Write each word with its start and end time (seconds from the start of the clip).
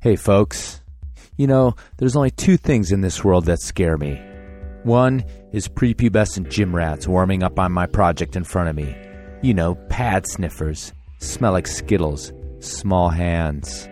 Hey, 0.00 0.16
folks. 0.16 0.80
You 1.36 1.46
know, 1.46 1.74
there's 1.96 2.16
only 2.16 2.30
two 2.30 2.56
things 2.56 2.92
in 2.92 3.00
this 3.00 3.24
world 3.24 3.46
that 3.46 3.60
scare 3.60 3.96
me. 3.96 4.20
One 4.84 5.24
is 5.52 5.66
prepubescent 5.66 6.50
gym 6.50 6.74
rats 6.76 7.08
warming 7.08 7.42
up 7.42 7.58
on 7.58 7.72
my 7.72 7.86
project 7.86 8.36
in 8.36 8.44
front 8.44 8.68
of 8.68 8.76
me. 8.76 8.94
You 9.42 9.54
know, 9.54 9.74
pad 9.88 10.26
sniffers, 10.26 10.92
smell 11.18 11.52
like 11.52 11.66
Skittles, 11.66 12.32
small 12.60 13.08
hands. 13.08 13.88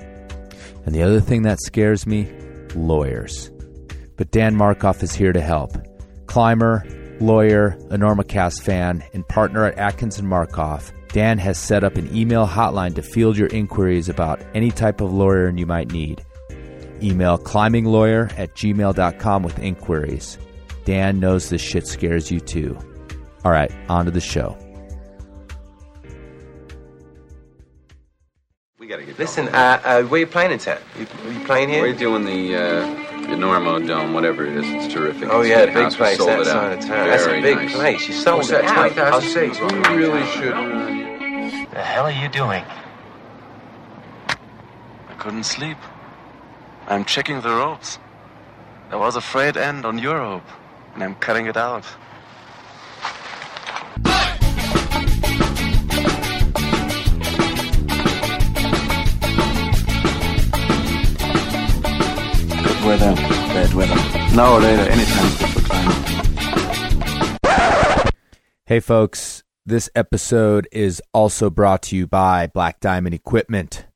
And 0.85 0.95
the 0.95 1.03
other 1.03 1.21
thing 1.21 1.43
that 1.43 1.61
scares 1.61 2.07
me 2.07 2.31
lawyers. 2.75 3.51
But 4.17 4.31
Dan 4.31 4.55
Markoff 4.55 5.03
is 5.03 5.13
here 5.15 5.33
to 5.33 5.41
help. 5.41 5.73
Climber, 6.27 6.85
lawyer, 7.21 7.77
Enormocast 7.91 8.63
fan, 8.63 9.03
and 9.15 9.27
partner 9.27 9.65
at 9.65 9.79
Atkins 9.79 10.19
and 10.19 10.29
Markoff, 10.29 10.93
Dan 11.13 11.39
has 11.39 11.59
set 11.59 11.85
up 11.85 11.97
an 11.97 12.15
email 12.17 12.47
hotline 12.47 12.95
to 12.95 13.03
field 13.03 13.37
your 13.37 13.49
inquiries 13.49 14.09
about 14.09 14.41
any 14.55 14.71
type 14.71 15.01
of 15.01 15.13
lawyer 15.13 15.51
you 15.51 15.67
might 15.67 15.93
need. 15.93 16.25
Email 17.03 17.37
climbinglawyer 17.39 18.33
at 18.39 18.55
gmail.com 18.55 19.43
with 19.43 19.59
inquiries. 19.59 20.39
Dan 20.85 21.21
knows 21.21 21.51
this 21.51 21.61
shit 21.61 21.87
scares 21.87 22.31
you 22.31 22.41
too. 22.41 22.79
All 23.45 23.53
right, 23.53 23.71
on 23.89 24.05
to 24.07 24.11
the 24.11 24.21
show. 24.21 24.57
We 28.79 28.87
gotta 28.87 29.05
get 29.05 29.19
Listen, 29.19 29.49
uh, 29.49 29.81
uh, 29.85 30.03
where 30.05 30.21
you 30.21 30.27
playing 30.27 30.53
in 30.53 30.59
town? 30.59 30.79
You, 30.99 31.07
you 31.31 31.41
playing 31.45 31.69
here? 31.69 31.83
We're 31.83 31.93
doing 31.95 32.25
the 32.25 32.57
uh, 32.57 32.87
the 33.23 33.37
Normo 33.37 33.87
Dome, 33.87 34.13
whatever 34.13 34.45
it 34.47 34.57
is. 34.57 34.65
It's 34.67 34.93
terrific. 34.93 35.29
oh 35.31 35.41
It's 35.43 35.51
yeah, 35.51 35.61
a 35.61 35.67
big 35.73 35.93
place 35.93 36.19
sold 36.19 36.31
that 36.31 36.47
out. 36.49 36.73
of 36.73 36.81
town. 36.81 37.09
That's 37.09 37.27
a 37.27 37.41
big 37.41 37.57
nice. 37.57 37.73
place. 37.75 38.09
You 38.09 38.15
sold 38.15 38.39
What's 38.39 38.51
it 38.51 38.63
that, 38.63 38.65
out. 38.65 38.77
20,000 38.95 39.13
I'll 39.13 39.21
say. 39.21 39.91
We 39.91 39.97
really 39.97 40.27
should. 40.27 41.02
The 41.73 41.83
hell 41.83 42.05
are 42.05 42.13
you 42.13 42.29
doing? 42.29 42.65
I 44.29 45.15
couldn't 45.17 45.45
sleep. 45.45 45.79
I'm 46.87 47.07
checking 47.07 47.41
the 47.41 47.49
ropes. 47.49 47.99
There 48.91 48.99
was 48.99 49.17
a 49.17 49.23
frayed 49.23 49.57
end 49.57 49.87
on 49.87 49.97
your 49.97 50.19
rope, 50.19 50.45
and 50.93 51.03
I'm 51.03 51.15
cutting 51.15 51.47
it 51.47 51.57
out. 51.57 51.87
Good 62.63 62.85
weather, 62.85 63.15
bad 63.17 63.73
weather. 63.73 63.97
Now 64.37 64.53
or 64.57 64.61
later, 64.61 64.83
anytime 64.83 65.31
good 65.39 65.49
for 65.49 65.63
climbing. 65.63 66.03
Hey, 68.67 68.81
folks, 68.81 69.42
this 69.65 69.89
episode 69.95 70.67
is 70.73 71.03
also 71.15 71.51
brought 71.51 71.83
to 71.83 71.97
you 71.97 72.07
by 72.07 72.47
Black 72.47 72.81
Diamond 72.81 73.15
Equipment, 73.15 73.87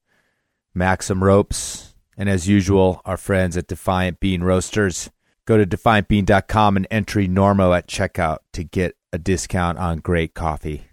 Maxim 0.75 1.25
Ropes, 1.25 1.95
and 2.17 2.29
as 2.29 2.49
usual, 2.49 3.03
our 3.05 3.17
friends 3.17 3.57
at 3.57 3.67
Defiant 3.67 4.21
Bean 4.21 4.43
Roasters. 4.43 5.11
Go 5.45 5.57
to 5.57 5.67
defiantbean.com 5.67 6.77
and 6.77 6.87
entry 6.91 7.29
Normo 7.29 7.77
at 7.77 7.89
checkout 7.89 8.39
to 8.53 8.65
get 8.65 8.97
a 9.13 9.19
discount 9.19 9.79
on 9.79 9.99
great 9.99 10.35
coffee. 10.35 10.87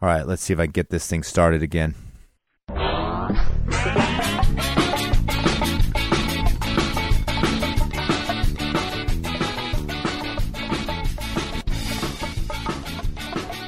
All 0.00 0.08
right, 0.08 0.26
let's 0.26 0.42
see 0.42 0.52
if 0.52 0.58
I 0.58 0.66
can 0.66 0.72
get 0.72 0.90
this 0.90 1.06
thing 1.06 1.22
started 1.22 1.62
again. 1.62 1.94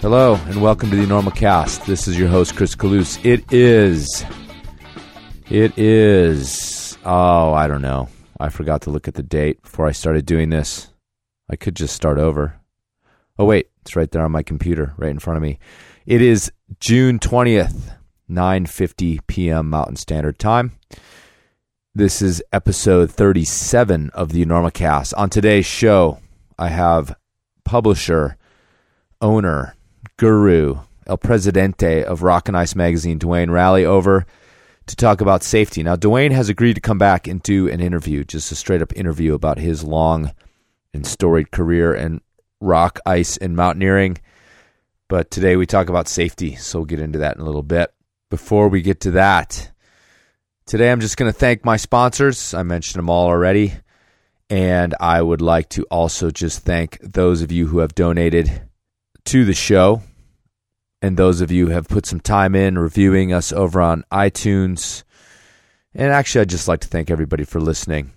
Hello 0.04 0.34
and 0.48 0.60
welcome 0.60 0.90
to 0.90 0.96
the 0.96 1.06
Enormocast. 1.06 1.86
This 1.86 2.06
is 2.06 2.18
your 2.18 2.28
host 2.28 2.56
Chris 2.56 2.76
Kalous. 2.76 3.18
It 3.24 3.50
is. 3.50 4.22
It 5.48 5.78
is. 5.78 6.98
Oh, 7.06 7.54
I 7.54 7.66
don't 7.66 7.80
know. 7.80 8.10
I 8.38 8.50
forgot 8.50 8.82
to 8.82 8.90
look 8.90 9.08
at 9.08 9.14
the 9.14 9.22
date 9.22 9.62
before 9.62 9.86
I 9.86 9.92
started 9.92 10.26
doing 10.26 10.50
this. 10.50 10.88
I 11.48 11.56
could 11.56 11.74
just 11.74 11.96
start 11.96 12.18
over. 12.18 12.60
Oh 13.38 13.46
wait, 13.46 13.70
it's 13.80 13.96
right 13.96 14.10
there 14.10 14.22
on 14.22 14.30
my 14.30 14.42
computer, 14.42 14.92
right 14.98 15.08
in 15.08 15.20
front 15.20 15.38
of 15.38 15.42
me. 15.42 15.58
It 16.04 16.20
is 16.20 16.52
June 16.80 17.18
twentieth, 17.18 17.92
nine 18.28 18.66
fifty 18.66 19.20
p.m. 19.26 19.70
Mountain 19.70 19.96
Standard 19.96 20.38
Time. 20.38 20.72
This 21.94 22.20
is 22.20 22.44
episode 22.52 23.10
thirty-seven 23.10 24.10
of 24.10 24.32
the 24.32 24.44
Enormocast. 24.44 25.14
On 25.16 25.30
today's 25.30 25.64
show, 25.64 26.20
I 26.58 26.68
have 26.68 27.16
publisher, 27.64 28.36
owner, 29.22 29.74
guru, 30.16 30.78
El 31.06 31.18
Presidente 31.18 32.04
of 32.04 32.22
Rock 32.22 32.48
and 32.48 32.56
Ice 32.56 32.74
Magazine, 32.74 33.18
Duane 33.18 33.50
Raleigh, 33.50 33.84
over 33.84 34.26
to 34.86 34.96
talk 34.96 35.20
about 35.20 35.42
safety. 35.42 35.82
Now, 35.82 35.96
Duane 35.96 36.32
has 36.32 36.48
agreed 36.48 36.74
to 36.74 36.80
come 36.80 36.98
back 36.98 37.26
and 37.26 37.42
do 37.42 37.68
an 37.68 37.80
interview, 37.80 38.24
just 38.24 38.52
a 38.52 38.54
straight 38.54 38.82
up 38.82 38.92
interview 38.94 39.34
about 39.34 39.58
his 39.58 39.82
long 39.82 40.32
and 40.92 41.06
storied 41.06 41.50
career 41.50 41.94
in 41.94 42.20
rock, 42.60 43.00
ice, 43.04 43.36
and 43.36 43.56
mountaineering. 43.56 44.18
But 45.08 45.30
today 45.30 45.56
we 45.56 45.66
talk 45.66 45.88
about 45.88 46.08
safety, 46.08 46.54
so 46.54 46.80
we'll 46.80 46.86
get 46.86 47.00
into 47.00 47.18
that 47.20 47.36
in 47.36 47.42
a 47.42 47.46
little 47.46 47.62
bit. 47.62 47.92
Before 48.30 48.68
we 48.68 48.82
get 48.82 49.00
to 49.00 49.12
that, 49.12 49.70
today 50.66 50.90
I'm 50.90 51.00
just 51.00 51.16
going 51.16 51.30
to 51.30 51.38
thank 51.38 51.64
my 51.64 51.76
sponsors. 51.76 52.54
I 52.54 52.62
mentioned 52.62 52.98
them 52.98 53.10
all 53.10 53.26
already. 53.26 53.74
And 54.50 54.94
I 55.00 55.20
would 55.20 55.40
like 55.40 55.70
to 55.70 55.84
also 55.84 56.30
just 56.30 56.60
thank 56.60 56.98
those 57.00 57.42
of 57.42 57.50
you 57.50 57.66
who 57.66 57.78
have 57.78 57.94
donated 57.94 58.68
to 59.26 59.44
the 59.44 59.54
show 59.54 60.02
and 61.04 61.18
those 61.18 61.42
of 61.42 61.50
you 61.50 61.68
have 61.68 61.86
put 61.86 62.06
some 62.06 62.20
time 62.20 62.54
in 62.54 62.78
reviewing 62.78 63.30
us 63.30 63.52
over 63.52 63.78
on 63.78 64.04
iTunes. 64.10 65.04
And 65.94 66.10
actually, 66.10 66.40
I'd 66.40 66.48
just 66.48 66.66
like 66.66 66.80
to 66.80 66.88
thank 66.88 67.10
everybody 67.10 67.44
for 67.44 67.60
listening. 67.60 68.10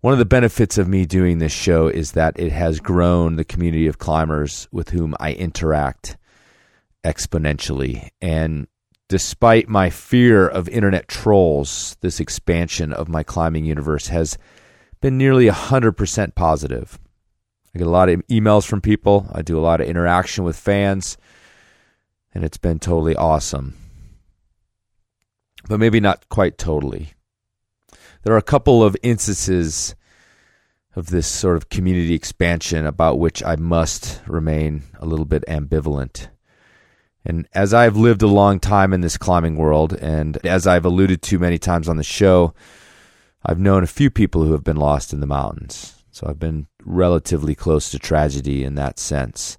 One 0.00 0.12
of 0.12 0.20
the 0.20 0.24
benefits 0.24 0.78
of 0.78 0.86
me 0.86 1.06
doing 1.06 1.38
this 1.38 1.50
show 1.50 1.88
is 1.88 2.12
that 2.12 2.38
it 2.38 2.52
has 2.52 2.78
grown 2.78 3.34
the 3.34 3.44
community 3.44 3.88
of 3.88 3.98
climbers 3.98 4.68
with 4.70 4.90
whom 4.90 5.16
I 5.18 5.32
interact 5.32 6.16
exponentially. 7.04 8.10
And 8.22 8.68
despite 9.08 9.68
my 9.68 9.90
fear 9.90 10.46
of 10.46 10.68
internet 10.68 11.08
trolls, 11.08 11.96
this 12.00 12.20
expansion 12.20 12.92
of 12.92 13.08
my 13.08 13.24
climbing 13.24 13.64
universe 13.64 14.06
has 14.06 14.38
been 15.00 15.18
nearly 15.18 15.46
100% 15.46 16.36
positive. 16.36 16.96
I 17.74 17.78
get 17.78 17.86
a 17.86 17.90
lot 17.90 18.08
of 18.08 18.26
emails 18.26 18.66
from 18.66 18.80
people, 18.80 19.28
I 19.32 19.42
do 19.42 19.58
a 19.58 19.62
lot 19.62 19.80
of 19.80 19.86
interaction 19.86 20.44
with 20.44 20.56
fans, 20.56 21.16
and 22.34 22.44
it's 22.44 22.58
been 22.58 22.78
totally 22.78 23.14
awesome. 23.14 23.74
But 25.68 25.78
maybe 25.78 26.00
not 26.00 26.28
quite 26.28 26.58
totally. 26.58 27.12
There 28.22 28.34
are 28.34 28.38
a 28.38 28.42
couple 28.42 28.82
of 28.82 28.96
instances 29.02 29.94
of 30.96 31.10
this 31.10 31.26
sort 31.26 31.56
of 31.56 31.68
community 31.68 32.14
expansion 32.14 32.84
about 32.84 33.18
which 33.18 33.42
I 33.44 33.56
must 33.56 34.20
remain 34.26 34.82
a 34.98 35.06
little 35.06 35.24
bit 35.24 35.44
ambivalent. 35.46 36.28
And 37.24 37.46
as 37.52 37.72
I've 37.72 37.96
lived 37.96 38.22
a 38.22 38.26
long 38.26 38.58
time 38.58 38.92
in 38.92 39.00
this 39.00 39.16
climbing 39.16 39.56
world, 39.56 39.92
and 39.92 40.38
as 40.44 40.66
I've 40.66 40.84
alluded 40.84 41.22
to 41.22 41.38
many 41.38 41.58
times 41.58 41.88
on 41.88 41.96
the 41.96 42.02
show, 42.02 42.54
I've 43.44 43.60
known 43.60 43.84
a 43.84 43.88
few 43.88 44.10
people 44.10 44.44
who 44.44 44.52
have 44.52 44.64
been 44.64 44.76
lost 44.76 45.12
in 45.12 45.20
the 45.20 45.26
mountains. 45.26 45.99
So 46.10 46.26
I've 46.28 46.38
been 46.38 46.66
relatively 46.84 47.54
close 47.54 47.90
to 47.90 47.98
tragedy 47.98 48.64
in 48.64 48.74
that 48.74 48.98
sense. 48.98 49.58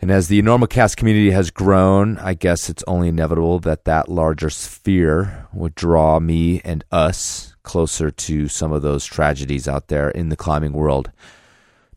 And 0.00 0.10
as 0.10 0.28
the 0.28 0.40
Enormocast 0.40 0.96
community 0.96 1.30
has 1.30 1.50
grown, 1.50 2.16
I 2.18 2.32
guess 2.32 2.70
it's 2.70 2.84
only 2.86 3.08
inevitable 3.08 3.58
that 3.60 3.84
that 3.84 4.08
larger 4.08 4.48
sphere 4.48 5.46
would 5.52 5.74
draw 5.74 6.18
me 6.18 6.62
and 6.64 6.84
us 6.90 7.54
closer 7.62 8.10
to 8.10 8.48
some 8.48 8.72
of 8.72 8.80
those 8.80 9.04
tragedies 9.04 9.68
out 9.68 9.88
there 9.88 10.08
in 10.08 10.30
the 10.30 10.36
climbing 10.36 10.72
world. 10.72 11.10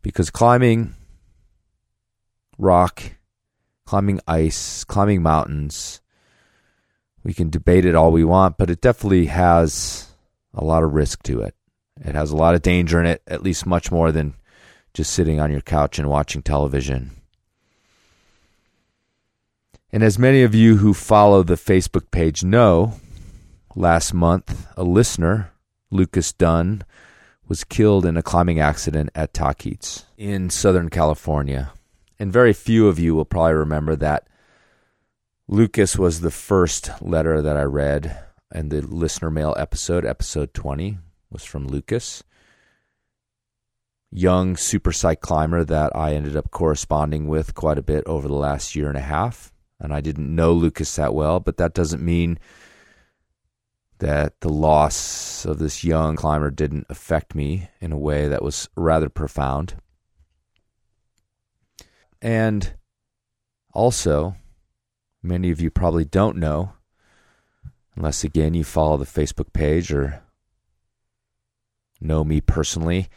Because 0.01 0.29
climbing 0.29 0.95
rock, 2.57 3.03
climbing 3.85 4.19
ice, 4.28 4.84
climbing 4.84 5.23
mountains, 5.23 6.01
we 7.23 7.34
can 7.34 7.50
debate 7.50 7.85
it 7.85 7.95
all 7.95 8.11
we 8.11 8.25
want, 8.25 8.57
but 8.57 8.69
it 8.69 8.81
definitely 8.81 9.28
has 9.28 10.09
a 10.53 10.64
lot 10.64 10.84
of 10.84 10.93
risk 10.93 11.23
to 11.23 11.40
it. 11.40 11.55
It 12.03 12.16
has 12.16 12.32
a 12.32 12.35
lot 12.35 12.55
of 12.55 12.61
danger 12.61 13.00
in 13.00 13.05
it, 13.05 13.22
at 13.28 13.44
least 13.44 13.66
much 13.66 13.91
more 13.91 14.11
than 14.11 14.35
just 14.94 15.14
sitting 15.14 15.40
on 15.40 15.52
your 15.52 15.61
couch 15.61 15.97
and 15.97 16.09
watching 16.09 16.41
television. 16.41 17.11
And 19.91 20.03
as 20.03 20.20
many 20.20 20.44
of 20.44 20.53
you 20.53 20.78
who 20.78 20.94
follow 20.94 21.44
the 21.44 21.55
Facebook 21.55 22.11
page 22.11 22.44
know, 22.44 22.94
last 23.76 24.14
month 24.14 24.67
a 24.76 24.84
listener, 24.84 25.52
Lucas 25.91 26.34
Dunn, 26.34 26.84
was 27.47 27.64
killed 27.64 28.05
in 28.05 28.17
a 28.17 28.23
climbing 28.23 28.59
accident 28.59 29.09
at 29.14 29.34
Tahquitz 29.34 30.05
in 30.17 30.50
Southern 30.50 30.90
California. 30.90 31.72
And 32.20 32.34
very 32.34 32.53
few 32.53 32.88
of 32.88 33.00
you 33.00 33.16
will 33.16 33.26
probably 33.26 33.53
remember 33.53 33.96
that 33.97 34.28
Lucas 35.47 35.97
was 35.97 36.22
the 36.22 36.32
first 36.32 36.90
letter 37.02 37.41
that 37.41 37.58
I 37.58 37.64
read 37.64 38.17
in 38.53 38.70
the 38.70 38.82
listener 38.82 39.29
mail 39.29 39.53
episode, 39.58 40.05
episode 40.05 40.53
20, 40.53 40.97
was 41.34 41.44
from 41.44 41.68
Lucas. 41.68 42.24
Young 44.12 44.56
super 44.56 44.91
psych 44.91 45.22
climber 45.22 45.64
that 45.64 45.96
I 45.96 46.14
ended 46.14 46.38
up 46.38 46.52
corresponding 46.52 47.28
with 47.28 47.56
quite 47.56 47.80
a 47.80 47.84
bit 47.84 48.03
over 48.06 48.28
the 48.28 48.35
last 48.35 48.76
year 48.76 48.88
and 48.88 48.97
a 48.97 49.02
half. 49.02 49.52
And 49.80 49.94
I 49.94 50.00
didn't 50.00 50.34
know 50.34 50.53
Lucas 50.53 50.96
that 50.96 51.14
well, 51.14 51.40
but 51.40 51.58
that 51.58 51.74
doesn't 51.74 52.03
mean 52.03 52.40
that 54.00 54.40
the 54.41 54.50
loss 54.50 55.46
of 55.46 55.59
this 55.59 55.84
young 55.84 56.16
climber 56.16 56.52
didn't 56.52 56.85
affect 56.90 57.34
me 57.36 57.70
in 57.79 57.91
a 57.91 57.97
way 57.97 58.28
that 58.28 58.44
was 58.44 58.70
rather 58.76 59.09
profound. 59.09 59.76
And 62.22 62.74
also, 63.74 64.36
many 65.22 65.52
of 65.52 65.59
you 65.59 65.72
probably 65.72 66.06
don't 66.06 66.38
know, 66.38 66.74
unless 67.96 68.24
again 68.24 68.53
you 68.53 68.64
follow 68.64 68.97
the 68.97 69.06
Facebook 69.06 69.53
page 69.53 69.91
or 69.91 70.22
know 72.03 72.23
me 72.23 72.41
personally 72.41 73.09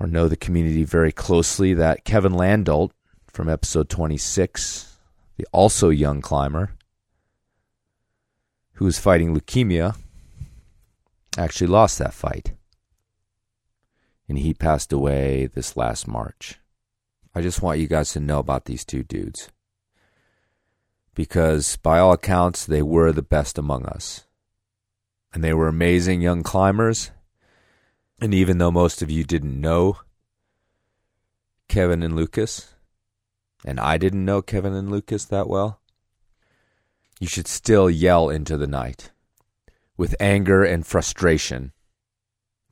or 0.00 0.06
know 0.06 0.28
the 0.28 0.36
community 0.36 0.84
very 0.84 1.12
closely, 1.12 1.74
that 1.74 2.04
Kevin 2.04 2.32
Landolt 2.32 2.90
from 3.26 3.48
episode 3.48 3.88
26, 3.88 4.96
the 5.36 5.46
also 5.52 5.90
young 5.90 6.20
climber, 6.20 6.72
who 8.74 8.84
was 8.84 8.98
fighting 8.98 9.34
leukemia, 9.34 9.96
actually 11.36 11.66
lost 11.66 11.98
that 11.98 12.14
fight. 12.14 12.52
And 14.28 14.38
he 14.38 14.54
passed 14.54 14.92
away 14.92 15.46
this 15.46 15.76
last 15.76 16.06
March. 16.06 16.58
I 17.34 17.40
just 17.40 17.62
want 17.62 17.80
you 17.80 17.86
guys 17.88 18.12
to 18.12 18.20
know 18.20 18.38
about 18.38 18.66
these 18.66 18.84
two 18.84 19.02
dudes. 19.02 19.48
Because 21.14 21.76
by 21.76 21.98
all 21.98 22.12
accounts, 22.12 22.64
they 22.64 22.82
were 22.82 23.10
the 23.10 23.22
best 23.22 23.58
among 23.58 23.86
us. 23.86 24.26
And 25.32 25.42
they 25.42 25.52
were 25.52 25.68
amazing 25.68 26.20
young 26.20 26.42
climbers. 26.42 27.10
And 28.20 28.34
even 28.34 28.58
though 28.58 28.70
most 28.70 29.00
of 29.00 29.10
you 29.10 29.24
didn't 29.24 29.60
know 29.60 29.98
Kevin 31.68 32.02
and 32.02 32.16
Lucas, 32.16 32.74
and 33.64 33.78
I 33.78 33.98
didn't 33.98 34.24
know 34.24 34.42
Kevin 34.42 34.74
and 34.74 34.90
Lucas 34.90 35.24
that 35.26 35.48
well, 35.48 35.80
you 37.20 37.26
should 37.26 37.46
still 37.46 37.90
yell 37.90 38.28
into 38.28 38.56
the 38.56 38.66
night 38.66 39.10
with 39.96 40.14
anger 40.20 40.64
and 40.64 40.86
frustration 40.86 41.72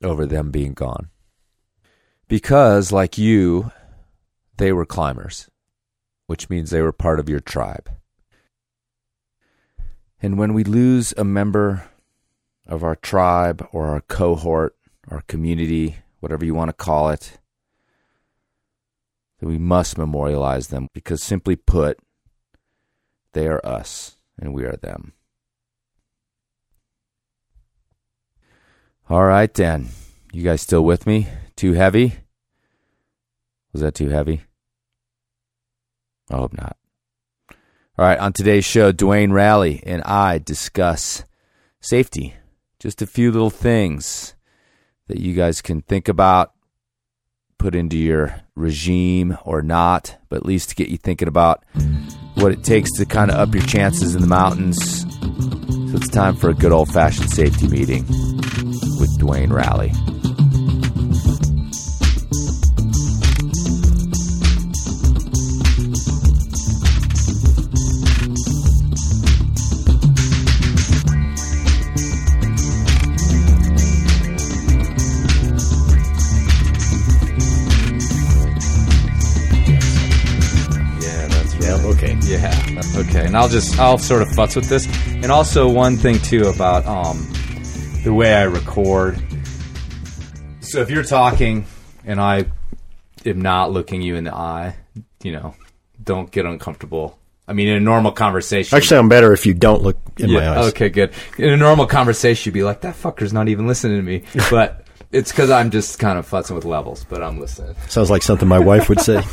over 0.03 0.27
them 0.27 0.51
being 0.51 0.73
gone. 0.73 1.11
Because, 2.29 2.93
like 2.93 3.19
you, 3.19 3.73
they 4.57 4.73
were 4.73 4.87
climbers, 4.87 5.49
which 6.27 6.49
means 6.49 6.71
they 6.71 6.83
were 6.83 6.93
part 6.93 7.21
of 7.21 7.29
your 7.29 7.41
tribe. 7.41 7.91
And 10.23 10.39
when 10.39 10.55
we 10.55 10.65
lose 10.65 11.13
a 11.17 11.25
member 11.25 11.89
of 12.67 12.83
our 12.83 12.97
tribe 12.97 13.67
or 13.73 13.89
our 13.89 14.01
cohort, 14.01 14.76
our 15.11 15.23
community, 15.23 15.97
whatever 16.21 16.45
you 16.45 16.55
want 16.55 16.69
to 16.69 16.73
call 16.73 17.11
it, 17.11 17.39
then 19.41 19.49
we 19.49 19.59
must 19.59 19.99
memorialize 19.99 20.69
them 20.69 20.89
because, 20.93 21.23
simply 21.23 21.57
put, 21.57 21.99
they 23.33 23.47
are 23.47 23.65
us 23.65 24.17
and 24.39 24.55
we 24.55 24.65
are 24.65 24.77
them. 24.77 25.13
All 29.09 29.25
right, 29.25 29.53
then. 29.53 29.89
You 30.33 30.43
guys 30.43 30.63
still 30.63 30.85
with 30.85 31.07
me? 31.07 31.29
Too 31.55 31.75
heavy? 31.75 32.17
Was 33.73 33.83
that 33.83 33.95
too 33.95 34.09
heavy? 34.09 34.43
I 36.31 36.37
hope 36.37 36.53
not. 36.53 36.77
All 37.99 38.05
right, 38.05 38.19
on 38.19 38.33
today's 38.33 38.65
show, 38.65 38.93
Duane 38.93 39.31
Raleigh 39.31 39.83
and 39.87 40.03
I 40.03 40.39
discuss 40.39 41.25
safety. 41.81 42.35
Just 42.81 43.01
a 43.01 43.07
few 43.07 43.33
little 43.33 43.51
things 43.51 44.35
that 45.09 45.19
you 45.19 45.35
guys 45.35 45.63
can 45.63 45.83
think 45.83 46.09
about, 46.09 46.53
put 47.59 47.75
into 47.75 47.97
your 47.97 48.43
regime 48.55 49.37
or 49.45 49.63
not, 49.63 50.17
but 50.29 50.37
at 50.37 50.47
least 50.47 50.71
to 50.71 50.75
get 50.75 50.89
you 50.89 50.97
thinking 50.97 51.29
about 51.29 51.65
what 52.35 52.53
it 52.53 52.65
takes 52.65 52.93
to 52.99 53.07
kind 53.07 53.31
of 53.31 53.37
up 53.37 53.55
your 53.55 53.65
chances 53.65 54.15
in 54.15 54.21
the 54.21 54.27
mountains. 54.27 55.03
So 55.91 55.97
it's 55.97 56.09
time 56.09 56.37
for 56.37 56.51
a 56.51 56.55
good 56.55 56.73
old 56.73 56.93
fashioned 56.93 57.31
safety 57.31 57.69
meeting 57.69 58.05
with 58.99 59.17
Duane 59.19 59.51
Raleigh. 59.51 59.93
Yeah, 82.27 82.83
okay. 82.97 83.25
And 83.27 83.37
I'll 83.37 83.49
just 83.49 83.79
I'll 83.79 83.99
sort 83.99 84.23
of 84.23 84.29
futz 84.29 84.57
with 84.57 84.69
this. 84.69 84.87
And 85.07 85.31
also 85.31 85.69
one 85.69 85.97
thing 85.97 86.19
too 86.19 86.49
about 86.49 86.85
um 86.87 87.27
the 88.03 88.13
way 88.13 88.35
I 88.35 88.45
record. 88.45 89.17
So 90.61 90.81
if 90.81 90.91
you're 90.91 91.05
talking 91.05 91.67
and 92.05 92.21
I 92.21 92.47
am 93.25 93.41
not 93.41 93.73
looking 93.73 94.03
you 94.03 94.17
in 94.17 94.25
the 94.25 94.35
eye, 94.35 94.77
you 95.23 95.33
know, 95.33 95.55
don't 96.03 96.31
get 96.31 96.47
uncomfortable. 96.47 97.19
I 97.49 97.53
mean, 97.53 97.69
in 97.69 97.77
a 97.77 97.81
normal 97.81 98.11
conversation. 98.13 98.77
Actually, 98.77 98.99
I'm 98.99 99.09
better 99.09 99.33
if 99.33 99.47
you 99.47 99.55
don't 99.55 99.83
look 99.83 99.99
in 100.19 100.33
my 100.33 100.49
eyes. 100.49 100.69
Okay, 100.71 100.89
good. 100.89 101.13
In 101.39 101.51
a 101.51 101.57
normal 101.57 101.87
conversation, 101.87 102.51
you'd 102.51 102.55
be 102.55 102.65
like, 102.65 102.81
"That 102.81 102.97
fucker's 102.97 103.33
not 103.33 103.49
even 103.49 103.69
listening 103.69 103.99
to 103.99 104.03
me," 104.03 104.25
but 104.51 104.86
it's 105.17 105.33
because 105.33 105.51
I'm 105.51 105.71
just 105.71 105.99
kind 105.99 106.19
of 106.19 106.29
futzing 106.29 106.55
with 106.55 106.65
levels. 106.65 107.05
But 107.09 107.23
I'm 107.23 107.41
listening. 107.41 107.75
Sounds 107.89 108.11
like 108.11 108.23
something 108.23 108.47
my 108.47 108.59
wife 108.59 108.89
would 108.89 109.01
say. 109.01 109.21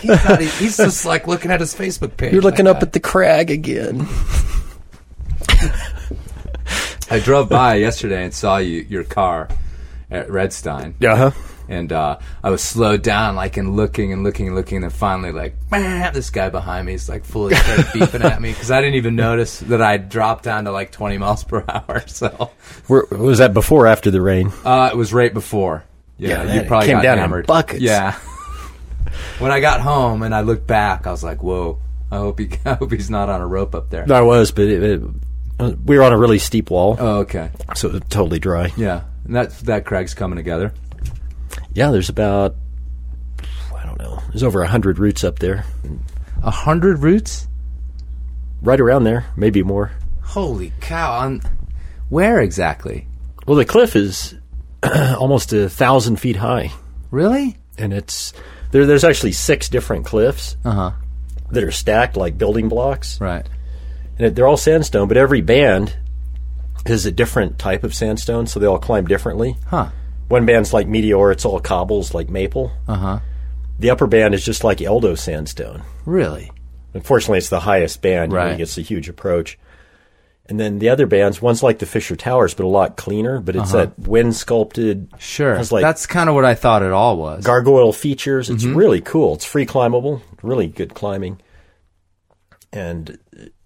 He's, 0.00 0.08
not, 0.24 0.40
he's 0.40 0.76
just 0.76 1.04
like 1.04 1.26
looking 1.26 1.50
at 1.50 1.58
his 1.60 1.74
Facebook 1.74 2.16
page. 2.16 2.32
You're 2.32 2.42
looking 2.42 2.68
up 2.68 2.82
at 2.82 2.92
the 2.92 3.00
crag 3.00 3.50
again. 3.50 4.06
I 7.10 7.18
drove 7.18 7.48
by 7.48 7.76
yesterday 7.76 8.24
and 8.24 8.32
saw 8.32 8.58
you 8.58 8.86
your 8.88 9.02
car 9.02 9.48
at 10.10 10.30
Redstone, 10.30 10.94
Uh 11.02 11.16
huh. 11.16 11.30
And 11.70 11.92
uh, 11.92 12.18
I 12.42 12.48
was 12.50 12.62
slowed 12.62 13.02
down, 13.02 13.36
like 13.36 13.56
and 13.58 13.76
looking 13.76 14.12
and 14.12 14.24
looking 14.24 14.46
and 14.46 14.56
looking, 14.56 14.76
and 14.76 14.84
then 14.84 14.90
finally, 14.90 15.32
like, 15.32 15.54
this 16.14 16.30
guy 16.30 16.48
behind 16.48 16.86
me 16.86 16.94
is 16.94 17.08
like 17.10 17.24
fully 17.26 17.54
started 17.54 17.84
beeping 17.94 18.24
at 18.24 18.40
me 18.40 18.52
because 18.52 18.70
I 18.70 18.80
didn't 18.80 18.94
even 18.94 19.16
notice 19.16 19.60
that 19.60 19.82
I 19.82 19.98
dropped 19.98 20.44
down 20.44 20.64
to 20.64 20.72
like 20.72 20.92
20 20.92 21.18
miles 21.18 21.44
per 21.44 21.62
hour. 21.68 22.02
So 22.06 22.50
Was 22.88 23.38
that 23.38 23.52
before 23.52 23.84
or 23.84 23.86
after 23.86 24.10
the 24.10 24.22
rain? 24.22 24.50
uh, 24.64 24.88
it 24.92 24.96
was 24.96 25.12
right 25.12 25.32
before. 25.34 25.84
Yeah, 26.16 26.42
Yeah, 26.44 26.54
you 26.62 26.66
probably 26.66 26.86
came 26.88 26.96
got 26.96 27.02
down 27.02 27.18
in 27.18 27.20
hammered. 27.20 27.46
buckets. 27.46 27.80
Yeah. 27.82 28.18
when 29.38 29.50
I 29.50 29.60
got 29.60 29.80
home 29.80 30.22
and 30.22 30.34
I 30.34 30.40
looked 30.40 30.66
back, 30.66 31.06
I 31.06 31.10
was 31.10 31.22
like, 31.22 31.42
"Whoa." 31.42 31.78
I 32.10 32.16
hope 32.16 32.38
he. 32.38 32.48
I 32.64 32.74
hope 32.74 32.90
he's 32.92 33.10
not 33.10 33.28
on 33.28 33.42
a 33.42 33.46
rope 33.46 33.74
up 33.74 33.90
there. 33.90 34.10
I 34.10 34.22
was, 34.22 34.50
but 34.50 34.64
it, 34.64 34.82
it, 34.82 35.02
we 35.84 35.98
were 35.98 36.02
on 36.04 36.12
a 36.12 36.18
really 36.18 36.38
steep 36.38 36.70
wall, 36.70 36.96
Oh, 36.98 37.18
okay. 37.18 37.50
so 37.74 37.88
it 37.88 37.92
was 37.92 38.02
totally 38.08 38.38
dry. 38.38 38.72
Yeah, 38.78 39.02
and 39.26 39.36
that 39.36 39.50
that 39.60 39.84
crag's 39.84 40.14
coming 40.14 40.36
together. 40.36 40.72
Yeah, 41.78 41.92
there's 41.92 42.08
about 42.08 42.56
I 43.72 43.86
don't 43.86 43.98
know. 44.00 44.20
There's 44.30 44.42
over 44.42 44.62
a 44.62 44.66
hundred 44.68 44.98
routes 44.98 45.22
up 45.22 45.38
there, 45.38 45.64
A 46.42 46.50
hundred 46.50 46.98
routes. 46.98 47.46
right 48.62 48.80
around 48.80 49.04
there, 49.04 49.26
maybe 49.36 49.62
more. 49.62 49.92
Holy 50.22 50.72
cow! 50.80 51.12
On 51.20 51.40
where 52.08 52.40
exactly? 52.40 53.06
Well, 53.46 53.56
the 53.56 53.64
cliff 53.64 53.94
is 53.94 54.34
almost 55.18 55.52
a 55.52 55.68
thousand 55.68 56.16
feet 56.16 56.34
high, 56.36 56.72
Really? 57.12 57.56
and 57.78 57.92
it's 57.92 58.32
there. 58.72 58.84
There's 58.84 59.04
actually 59.04 59.32
six 59.32 59.68
different 59.68 60.04
cliffs 60.04 60.56
Uh 60.64 60.70
huh. 60.72 60.90
that 61.52 61.62
are 61.62 61.70
stacked 61.70 62.16
like 62.16 62.36
building 62.36 62.68
blocks, 62.68 63.20
Right. 63.20 63.46
and 64.18 64.26
it, 64.26 64.34
they're 64.34 64.48
all 64.48 64.56
sandstone. 64.56 65.06
But 65.06 65.16
every 65.16 65.42
band 65.42 65.94
is 66.86 67.06
a 67.06 67.12
different 67.12 67.56
type 67.60 67.84
of 67.84 67.94
sandstone, 67.94 68.48
so 68.48 68.58
they 68.58 68.66
all 68.66 68.78
climb 68.80 69.06
differently. 69.06 69.56
Huh. 69.68 69.90
One 70.28 70.44
band's 70.46 70.72
like 70.72 70.86
Meteor; 70.86 71.30
it's 71.32 71.44
all 71.44 71.60
cobbles 71.60 72.14
like 72.14 72.28
maple. 72.28 72.70
Uh 72.86 72.94
huh. 72.96 73.18
The 73.78 73.90
upper 73.90 74.06
band 74.06 74.34
is 74.34 74.44
just 74.44 74.64
like 74.64 74.78
Eldo 74.78 75.16
sandstone. 75.18 75.82
Really? 76.04 76.50
Unfortunately, 76.94 77.38
it's 77.38 77.48
the 77.48 77.60
highest 77.60 78.02
band. 78.02 78.32
You 78.32 78.38
know, 78.38 78.44
Right. 78.44 78.60
It's 78.60 78.76
a 78.78 78.82
huge 78.82 79.08
approach. 79.08 79.58
And 80.46 80.58
then 80.58 80.78
the 80.78 80.88
other 80.88 81.06
bands, 81.06 81.42
one's 81.42 81.62
like 81.62 81.78
the 81.78 81.84
Fisher 81.86 82.16
Towers, 82.16 82.54
but 82.54 82.64
a 82.64 82.68
lot 82.68 82.96
cleaner. 82.96 83.38
But 83.38 83.54
it's 83.54 83.72
that 83.72 83.98
wind 83.98 84.34
sculpted, 84.34 85.08
Sure. 85.18 85.62
Like 85.70 85.82
That's 85.82 86.06
kind 86.06 86.28
of 86.30 86.34
what 86.34 86.46
I 86.46 86.54
thought 86.54 86.82
it 86.82 86.90
all 86.90 87.18
was. 87.18 87.44
gargoyle 87.44 87.92
features. 87.92 88.48
It's 88.48 88.64
Mm-hmm. 88.64 88.74
really 88.76 89.00
cool. 89.02 89.34
It's 89.34 89.44
free 89.44 89.66
climbable, 89.66 90.22
really 90.42 90.66
good 90.66 90.94
climbing. 90.94 91.38
And 92.72 93.18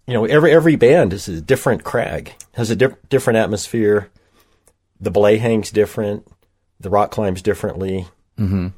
you 0.07 0.14
know, 0.14 0.25
every 0.25 0.52
every 0.52 0.76
band 0.76 1.12
is 1.12 1.28
a 1.28 1.40
different 1.40 1.85
crag, 1.85 2.35
has 2.54 2.71
a 2.71 2.76
di- 2.76 2.97
different 3.09 3.38
atmosphere. 3.38 4.11
The 5.00 5.11
belay 5.11 5.38
hangs 5.38 5.71
different. 5.71 6.26
The 6.83 6.91
rock 6.91 7.11
climbs 7.11 7.41
differently. 7.43 8.07
Mm-hmm. 8.39 8.69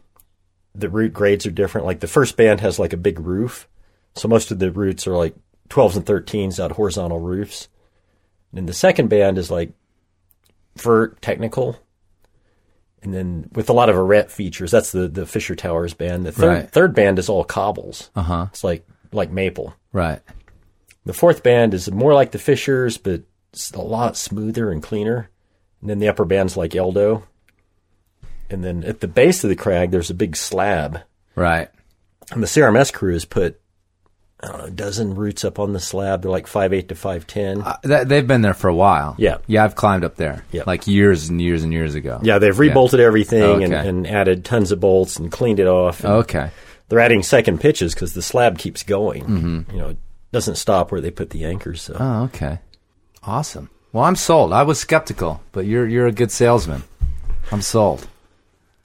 The 0.77 0.89
route 0.89 1.13
grades 1.13 1.47
are 1.47 1.51
different. 1.51 1.87
Like 1.87 2.01
the 2.01 2.07
first 2.07 2.37
band 2.37 2.61
has 2.61 2.79
like 2.79 2.93
a 2.93 2.97
big 2.99 3.19
roof, 3.21 3.69
so 4.15 4.29
most 4.29 4.51
of 4.51 4.59
the 4.59 4.71
routes 4.71 5.07
are 5.07 5.17
like 5.17 5.35
12s 5.71 5.97
and 5.97 6.05
13s 6.07 6.59
out 6.63 6.73
horizontal 6.73 7.19
roofs. 7.21 7.69
And 8.53 8.59
then 8.59 8.67
the 8.67 8.73
second 8.75 9.09
band 9.09 9.39
is 9.39 9.51
like 9.51 9.73
vert 10.77 11.21
technical, 11.23 11.79
and 13.03 13.13
then 13.15 13.49
with 13.53 13.69
a 13.71 13.73
lot 13.73 13.89
of 13.89 13.97
arete 13.97 14.31
features. 14.31 14.71
That's 14.71 14.93
the 14.93 15.09
the 15.09 15.27
Fisher 15.27 15.55
Towers 15.55 15.95
band. 15.95 16.27
The 16.27 16.33
third 16.33 16.49
Right. 16.49 16.71
third 16.71 16.95
band 16.95 17.19
is 17.19 17.29
all 17.29 17.45
cobbles. 17.45 18.11
Uh 18.17 18.23
huh. 18.23 18.47
It's 18.51 18.65
like 18.65 18.87
like 19.13 19.31
maple. 19.31 19.75
Right. 19.93 20.21
The 21.05 21.13
fourth 21.13 21.43
band 21.43 21.75
is 21.75 21.91
more 21.91 22.15
like 22.15 22.33
the 22.33 22.39
Fishers, 22.39 22.97
but 22.99 23.23
it's 23.53 23.71
a 23.73 23.81
lot 23.81 24.17
smoother 24.17 24.71
and 24.71 24.83
cleaner. 24.83 25.31
And 25.81 25.91
then 25.91 25.99
the 25.99 26.09
upper 26.09 26.25
band's 26.25 26.57
like 26.57 26.73
Eldo. 26.73 27.23
And 28.51 28.63
then 28.63 28.85
at 28.85 29.01
the 29.01 29.09
base 29.09 29.43
of 29.45 29.51
the 29.51 29.57
crag, 29.57 29.91
there's 29.91 30.11
a 30.11 30.15
big 30.15 30.37
slab. 30.37 31.01
Right. 31.35 31.69
And 32.31 32.43
the 32.43 32.47
CRMS 32.47 32.93
crew 32.93 33.13
has 33.15 33.25
put, 33.25 33.61
I 34.41 34.49
don't 34.49 34.59
know, 34.59 34.65
a 34.65 34.71
dozen 34.71 35.15
routes 35.15 35.45
up 35.45 35.59
on 35.59 35.73
the 35.73 35.81
slab. 35.81 36.23
They're 36.23 36.31
like 36.31 36.47
five 36.47 36.73
eight 36.73 36.89
to 36.89 36.95
5'10. 36.95 37.65
Uh, 37.67 37.77
that, 37.85 38.09
they've 38.09 38.27
been 38.27 38.43
there 38.43 38.55
for 38.55 38.69
a 38.69 38.75
while. 38.75 39.15
Yeah. 39.19 39.39
Yeah, 39.47 39.65
I've 39.65 39.75
climbed 39.75 40.05
up 40.05 40.17
there. 40.17 40.45
Yeah. 40.53 40.63
Like 40.67 40.87
years 40.87 41.29
and 41.29 41.41
years 41.41 41.63
and 41.65 41.73
years 41.73 41.95
ago. 41.95 42.21
yeah, 42.23 42.39
they've 42.39 42.55
rebolted 42.55 42.99
everything 43.01 43.63
and, 43.65 43.75
Okay. 43.75 43.89
and 43.89 44.07
added 44.07 44.45
tons 44.45 44.71
of 44.73 44.81
bolts 44.81 45.19
and 45.19 45.31
cleaned 45.33 45.61
it 45.61 45.67
off. 45.67 46.05
Okay. 46.05 46.51
They're 46.89 47.01
adding 47.01 47.23
second 47.23 47.61
pitches 47.61 47.95
because 47.95 48.13
the 48.15 48.23
slab 48.23 48.59
keeps 48.59 48.83
going. 48.83 49.67
You 49.73 49.79
know, 49.79 49.89
it 49.89 49.97
doesn't 50.33 50.57
stop 50.57 50.93
where 50.93 51.01
they 51.01 51.11
put 51.11 51.31
the 51.31 51.45
anchors. 51.45 51.81
So. 51.83 51.97
Oh, 51.99 52.23
okay. 52.25 52.59
Awesome. 53.23 53.71
Well, 53.93 54.05
I'm 54.05 54.17
sold. 54.17 54.53
I 54.53 54.63
was 54.65 54.79
skeptical, 54.79 55.41
but 55.53 55.65
you're 55.67 55.87
you're 55.89 56.07
a 56.07 56.13
good 56.13 56.31
salesman. 56.31 56.83
I'm 57.53 57.63
sold. 57.63 58.07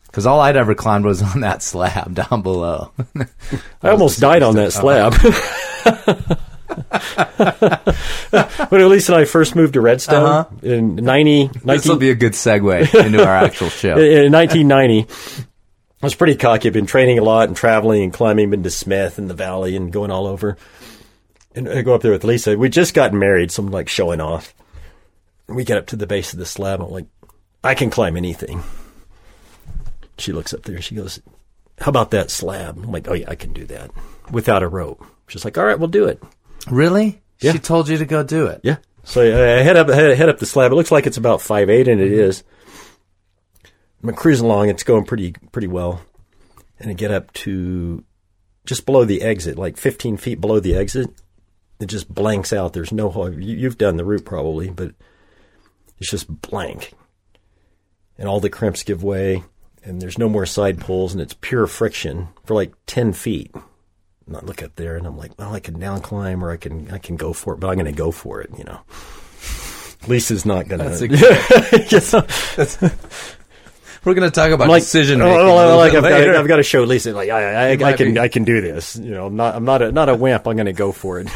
Because 0.10 0.26
all 0.26 0.40
I'd 0.40 0.58
ever 0.58 0.74
climbed 0.74 1.06
was 1.06 1.22
on 1.22 1.42
that 1.42 1.62
slab 1.62 2.16
down 2.30 2.42
below. 2.42 2.92
I 3.82 3.90
almost 3.90 4.20
died 4.20 4.42
on 4.42 4.56
that 4.56 4.74
slab. 4.74 5.14
but 8.70 8.82
at 8.82 8.88
least 8.88 9.10
when 9.10 9.20
I 9.20 9.26
first 9.26 9.56
moved 9.56 9.74
to 9.74 9.82
Redstone 9.82 10.26
uh-huh. 10.26 10.56
in 10.64 10.96
90, 10.96 11.48
this 11.48 11.66
19, 11.66 11.92
will 11.92 12.00
be 12.00 12.10
a 12.10 12.16
good 12.16 12.34
segue 12.34 13.06
into 13.06 13.24
our 13.24 13.36
actual 13.36 13.70
show. 13.70 13.98
in 13.98 14.32
1990, 14.32 15.06
I 16.02 16.06
was 16.06 16.16
pretty 16.16 16.36
cocky. 16.36 16.70
I've 16.70 16.74
been 16.74 16.86
training 16.86 17.20
a 17.20 17.24
lot 17.24 17.48
and 17.48 17.56
traveling 17.56 18.04
and 18.04 18.14
climbing, 18.14 18.50
been 18.50 18.64
to 18.64 18.70
Smith 18.70 19.18
and 19.20 19.30
the 19.30 19.36
Valley 19.36 19.76
and 19.76 19.92
going 19.92 20.12
all 20.12 20.28
over. 20.28 20.58
And 21.54 21.68
I 21.70 21.82
go 21.82 21.94
up 21.94 22.02
there 22.02 22.12
with 22.12 22.24
Lisa. 22.24 22.58
We 22.58 22.70
just 22.70 22.94
got 22.94 23.14
married, 23.14 23.52
so 23.52 23.64
I'm 23.64 23.72
like 23.72 23.90
showing 23.90 24.22
off. 24.22 24.54
We 25.48 25.66
get 25.66 25.78
up 25.78 25.88
to 25.88 25.96
the 25.96 26.08
base 26.08 26.34
of 26.34 26.40
the 26.40 26.46
slab. 26.46 26.82
I'm 26.82 26.90
like, 26.90 27.08
I 27.64 27.76
can 27.76 27.90
climb 27.90 28.16
anything. 28.18 28.64
She 30.20 30.34
looks 30.34 30.54
up 30.54 30.64
there. 30.64 30.82
She 30.82 30.96
goes, 30.96 31.22
How 31.80 31.90
about 31.90 32.12
that 32.12 32.32
slab? 32.32 32.78
I'm 32.78 32.92
like, 32.92 33.08
Oh, 33.08 33.14
yeah, 33.14 33.30
I 33.30 33.36
can 33.36 33.54
do 33.54 33.66
that 33.66 33.92
without 34.32 34.64
a 34.64 34.68
rope. 34.68 35.06
She's 35.28 35.46
like, 35.46 35.58
All 35.58 35.66
right, 35.66 35.80
we'll 35.80 35.88
do 35.90 36.06
it. 36.06 36.22
Really? 36.70 37.22
Yeah. 37.40 37.54
She 37.54 37.60
told 37.60 37.88
you 37.88 37.98
to 37.98 38.06
go 38.06 38.24
do 38.24 38.48
it. 38.48 38.62
Yeah. 38.64 38.78
So 39.04 39.22
I 39.22 39.60
I 39.60 39.62
head 39.64 39.78
up, 39.78 39.88
head, 39.90 40.16
head 40.18 40.30
up 40.30 40.40
the 40.40 40.46
slab. 40.46 40.72
It 40.72 40.76
looks 40.76 40.92
like 40.92 41.08
it's 41.08 41.18
about 41.18 41.42
five 41.42 41.70
eight, 41.70 41.88
and 41.88 42.02
it 42.02 42.12
is. 42.12 42.44
I'm 44.04 44.14
cruising 44.14 44.46
along. 44.46 44.70
It's 44.70 44.84
going 44.84 45.06
pretty 45.06 45.34
pretty 45.52 45.68
well, 45.68 46.02
and 46.80 46.90
I 46.90 46.94
get 46.94 47.12
up 47.12 47.32
to 47.34 48.04
just 48.66 48.86
below 48.86 49.06
the 49.06 49.22
exit, 49.22 49.58
like 49.58 49.78
15 49.78 50.18
feet 50.18 50.40
below 50.40 50.60
the 50.60 50.76
exit. 50.76 51.10
It 51.80 51.88
just 51.88 52.14
blanks 52.14 52.54
out. 52.54 52.74
There's 52.74 52.92
no 52.92 53.10
hole. 53.10 53.34
You've 53.34 53.78
done 53.78 53.98
the 53.98 54.06
route 54.06 54.26
probably, 54.26 54.70
but 54.70 54.92
it's 55.98 56.12
just 56.12 56.42
blank, 56.42 56.94
and 58.18 58.28
all 58.28 58.40
the 58.40 58.50
crimps 58.50 58.84
give 58.84 59.04
way, 59.04 59.44
and 59.84 60.02
there's 60.02 60.18
no 60.18 60.30
more 60.30 60.46
side 60.46 60.80
pulls, 60.80 61.14
and 61.14 61.22
it's 61.22 61.36
pure 61.40 61.68
friction 61.68 62.30
for 62.46 62.54
like 62.54 62.74
10 62.86 63.14
feet. 63.14 63.54
And 64.28 64.38
I 64.38 64.42
look 64.42 64.62
up 64.62 64.76
there, 64.76 64.96
and 64.96 65.08
I'm 65.08 65.18
like, 65.18 65.32
well, 65.40 65.54
I 65.54 65.60
can 65.60 65.80
down 65.80 66.02
climb, 66.02 66.44
or 66.44 66.52
I 66.52 66.58
can 66.58 66.90
I 66.92 66.98
can 66.98 67.16
go 67.16 67.34
for 67.34 67.54
it, 67.54 67.60
but 67.60 67.68
I'm 67.68 67.76
going 67.76 67.86
to 67.86 67.92
go 67.92 68.12
for 68.12 68.42
it, 68.42 68.52
you 68.58 68.64
know. 68.64 68.82
Lisa's 70.08 70.46
not 70.46 70.68
going 70.68 70.80
That's 70.80 71.00
to. 72.10 72.18
a- 72.18 72.92
We're 74.06 74.14
going 74.14 74.30
to 74.30 74.34
talk 74.34 74.52
about 74.52 74.70
like 74.70 74.84
decision 74.84 75.22
oh, 75.22 75.26
making. 75.26 75.40
oh, 75.42 75.78
like 75.78 75.94
I've, 75.94 76.04
got. 76.04 76.36
I've 76.36 76.48
got 76.48 76.56
to 76.56 76.64
show 76.64 76.84
Lisa 76.84 77.12
like 77.12 77.30
I, 77.30 77.42
I, 77.42 77.72
I, 77.72 77.76
might 77.78 77.98
can 77.98 78.14
be- 78.14 78.20
I 78.20 78.30
can 78.30 78.46
do 78.46 78.62
this. 78.62 78.96
You 78.96 79.12
know, 79.12 79.26
I'm 79.26 79.36
not 79.36 79.56
I'm 79.56 79.66
not 79.66 79.82
a 79.82 79.92
not 79.92 80.08
a 80.08 80.16
wimp. 80.16 80.48
I'm 80.48 80.56
going 80.56 80.68
to 80.68 80.74
go 80.74 80.94
for 80.94 81.20
it. 81.20 81.28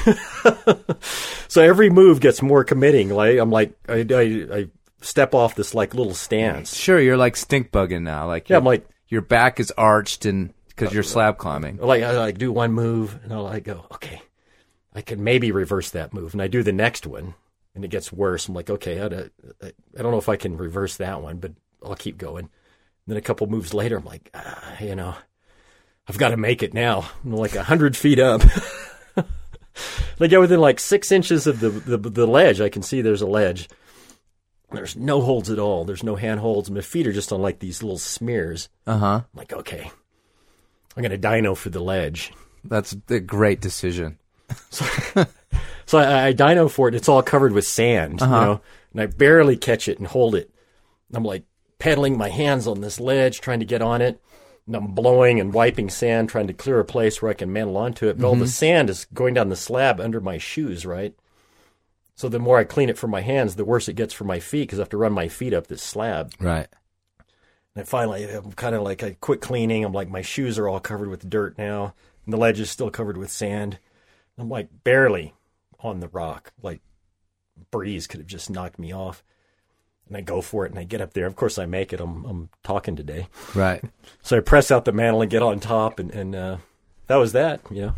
so 1.49 1.61
every 1.61 1.89
move 1.89 2.21
gets 2.21 2.41
more 2.41 2.63
committing. 2.63 3.09
Like 3.09 3.37
I'm 3.37 3.51
like 3.51 3.73
I, 3.89 4.05
I, 4.09 4.21
I 4.59 4.67
step 5.03 5.33
off 5.35 5.53
this 5.55 5.75
like 5.75 5.93
little 5.93 6.13
stance. 6.15 6.75
Sure, 6.75 6.99
you're 6.99 7.17
like 7.17 7.35
stink 7.35 7.71
bugging 7.71 8.01
now. 8.03 8.27
Like 8.27 8.49
Yeah, 8.49 8.55
your- 8.55 8.59
I'm 8.59 8.65
like- 8.65 8.87
your 9.07 9.21
back 9.21 9.59
is 9.59 9.71
arched 9.77 10.25
and 10.25 10.53
because 10.69 10.91
you're 10.93 11.03
slab 11.03 11.37
climbing. 11.37 11.77
Like 11.77 12.01
I 12.01 12.17
like 12.17 12.37
do 12.39 12.51
one 12.51 12.71
move 12.73 13.19
and 13.23 13.31
I'll 13.31 13.43
like 13.43 13.63
go 13.65 13.85
okay, 13.93 14.21
I 14.95 15.01
can 15.01 15.23
maybe 15.23 15.51
reverse 15.51 15.91
that 15.91 16.13
move, 16.13 16.33
and 16.33 16.41
I 16.41 16.47
do 16.47 16.63
the 16.63 16.73
next 16.73 17.05
one, 17.05 17.35
and 17.75 17.85
it 17.85 17.89
gets 17.89 18.11
worse. 18.11 18.47
I'm 18.47 18.55
like 18.55 18.69
okay, 18.71 18.99
I, 18.99 19.05
I, 19.65 19.71
I 19.97 20.01
don't 20.01 20.11
know 20.11 20.17
if 20.17 20.29
I 20.29 20.35
can 20.35 20.57
reverse 20.57 20.97
that 20.97 21.21
one, 21.21 21.37
but 21.37 21.51
I'll 21.85 21.95
keep 21.95 22.17
going. 22.17 22.45
And 22.45 22.49
then 23.05 23.17
a 23.17 23.21
couple 23.21 23.45
moves 23.47 23.73
later, 23.73 23.97
I'm 23.97 24.05
like, 24.05 24.29
ah, 24.33 24.77
you 24.79 24.95
know, 24.95 25.13
I've 26.07 26.17
got 26.17 26.29
to 26.29 26.37
make 26.37 26.63
it 26.63 26.73
now. 26.73 27.07
I'm 27.23 27.33
like 27.33 27.53
a 27.55 27.63
hundred 27.63 27.95
feet 27.97 28.17
up. 28.17 28.41
they 30.17 30.27
get 30.27 30.39
within 30.39 30.61
like 30.61 30.79
six 30.79 31.11
inches 31.11 31.45
of 31.47 31.59
the, 31.59 31.69
the 31.69 31.97
the 31.97 32.25
ledge. 32.27 32.61
I 32.61 32.69
can 32.69 32.81
see 32.81 33.01
there's 33.01 33.21
a 33.21 33.27
ledge. 33.27 33.69
There's 34.73 34.95
no 34.95 35.21
holds 35.21 35.49
at 35.49 35.59
all. 35.59 35.85
There's 35.85 36.03
no 36.03 36.15
handholds. 36.15 36.69
My 36.71 36.81
feet 36.81 37.07
are 37.07 37.13
just 37.13 37.31
on 37.31 37.41
like 37.41 37.59
these 37.59 37.83
little 37.83 37.97
smears. 37.97 38.69
Uh 38.87 38.97
huh. 38.97 39.21
I'm 39.23 39.37
like, 39.37 39.53
okay, 39.53 39.91
I'm 40.97 41.03
gonna 41.03 41.17
dino 41.17 41.55
for 41.55 41.69
the 41.69 41.79
ledge. 41.79 42.33
That's 42.63 42.95
a 43.09 43.19
great 43.19 43.61
decision. 43.61 44.17
So 45.85 45.97
I, 45.97 46.27
I 46.27 46.31
dino 46.33 46.69
for 46.69 46.87
it. 46.87 46.95
It's 46.95 47.09
all 47.09 47.21
covered 47.21 47.51
with 47.51 47.67
sand, 47.67 48.21
you 48.21 48.27
know, 48.27 48.61
and 48.93 49.01
I 49.01 49.05
barely 49.07 49.57
catch 49.57 49.87
it 49.87 49.99
and 49.99 50.07
hold 50.07 50.33
it. 50.33 50.49
I'm 51.13 51.23
like 51.25 51.43
pedaling 51.77 52.17
my 52.17 52.29
hands 52.29 52.67
on 52.67 52.81
this 52.81 52.99
ledge, 52.99 53.41
trying 53.41 53.59
to 53.59 53.65
get 53.65 53.81
on 53.81 54.01
it. 54.01 54.19
And 54.65 54.75
I'm 54.77 54.87
blowing 54.93 55.39
and 55.41 55.53
wiping 55.53 55.89
sand, 55.89 56.29
trying 56.29 56.47
to 56.47 56.53
clear 56.53 56.79
a 56.79 56.85
place 56.85 57.21
where 57.21 57.29
I 57.29 57.35
can 57.35 57.51
mantle 57.51 57.75
onto 57.77 58.07
it. 58.07 58.17
But 58.17 58.27
all 58.27 58.35
the 58.35 58.47
sand 58.47 58.89
is 58.89 59.05
going 59.13 59.33
down 59.33 59.49
the 59.49 59.57
slab 59.57 59.99
under 59.99 60.21
my 60.21 60.37
shoes, 60.37 60.85
right? 60.85 61.13
So 62.15 62.29
the 62.29 62.39
more 62.39 62.57
I 62.59 62.63
clean 62.63 62.89
it 62.89 62.97
from 62.97 63.11
my 63.11 63.21
hands, 63.21 63.55
the 63.55 63.65
worse 63.65 63.87
it 63.87 63.95
gets 63.95 64.13
for 64.13 64.23
my 64.23 64.39
feet 64.39 64.63
because 64.63 64.79
I 64.79 64.83
have 64.83 64.89
to 64.89 64.97
run 64.97 65.13
my 65.13 65.27
feet 65.27 65.53
up 65.53 65.67
this 65.67 65.81
slab. 65.81 66.31
Right. 66.39 66.67
And 67.75 67.87
finally, 67.87 68.23
I'm 68.25 68.51
kind 68.51 68.75
of 68.75 68.83
like 68.83 69.01
I 69.01 69.17
quit 69.19 69.41
cleaning. 69.41 69.83
I'm 69.83 69.93
like, 69.93 70.09
my 70.09 70.21
shoes 70.21 70.59
are 70.59 70.67
all 70.69 70.79
covered 70.79 71.09
with 71.09 71.27
dirt 71.29 71.57
now, 71.57 71.95
and 72.25 72.33
the 72.33 72.37
ledge 72.37 72.59
is 72.59 72.69
still 72.69 72.91
covered 72.91 73.17
with 73.17 73.31
sand. 73.31 73.79
I'm 74.37 74.49
like 74.49 74.69
barely 74.83 75.33
on 75.79 75.99
the 75.99 76.07
rock. 76.07 76.53
Like 76.61 76.81
breeze 77.71 78.05
could 78.05 78.19
have 78.19 78.27
just 78.27 78.49
knocked 78.49 78.77
me 78.77 78.93
off. 78.93 79.23
And 80.07 80.17
I 80.17 80.21
go 80.21 80.41
for 80.41 80.65
it, 80.65 80.71
and 80.71 80.77
I 80.77 80.83
get 80.83 81.01
up 81.01 81.13
there. 81.13 81.25
Of 81.25 81.35
course, 81.35 81.57
I 81.57 81.65
make 81.65 81.93
it. 81.93 81.99
I'm 81.99 82.25
I'm 82.25 82.49
talking 82.63 82.95
today, 82.95 83.27
Right. 83.55 83.83
so 84.21 84.37
I 84.37 84.41
press 84.41 84.69
out 84.69 84.85
the 84.85 84.91
mantle 84.91 85.21
and 85.21 85.31
get 85.31 85.41
on 85.41 85.59
top, 85.59 85.97
and 85.97 86.11
and 86.11 86.35
uh, 86.35 86.57
that 87.07 87.15
was 87.15 87.31
that. 87.31 87.61
You 87.71 87.81
know, 87.81 87.95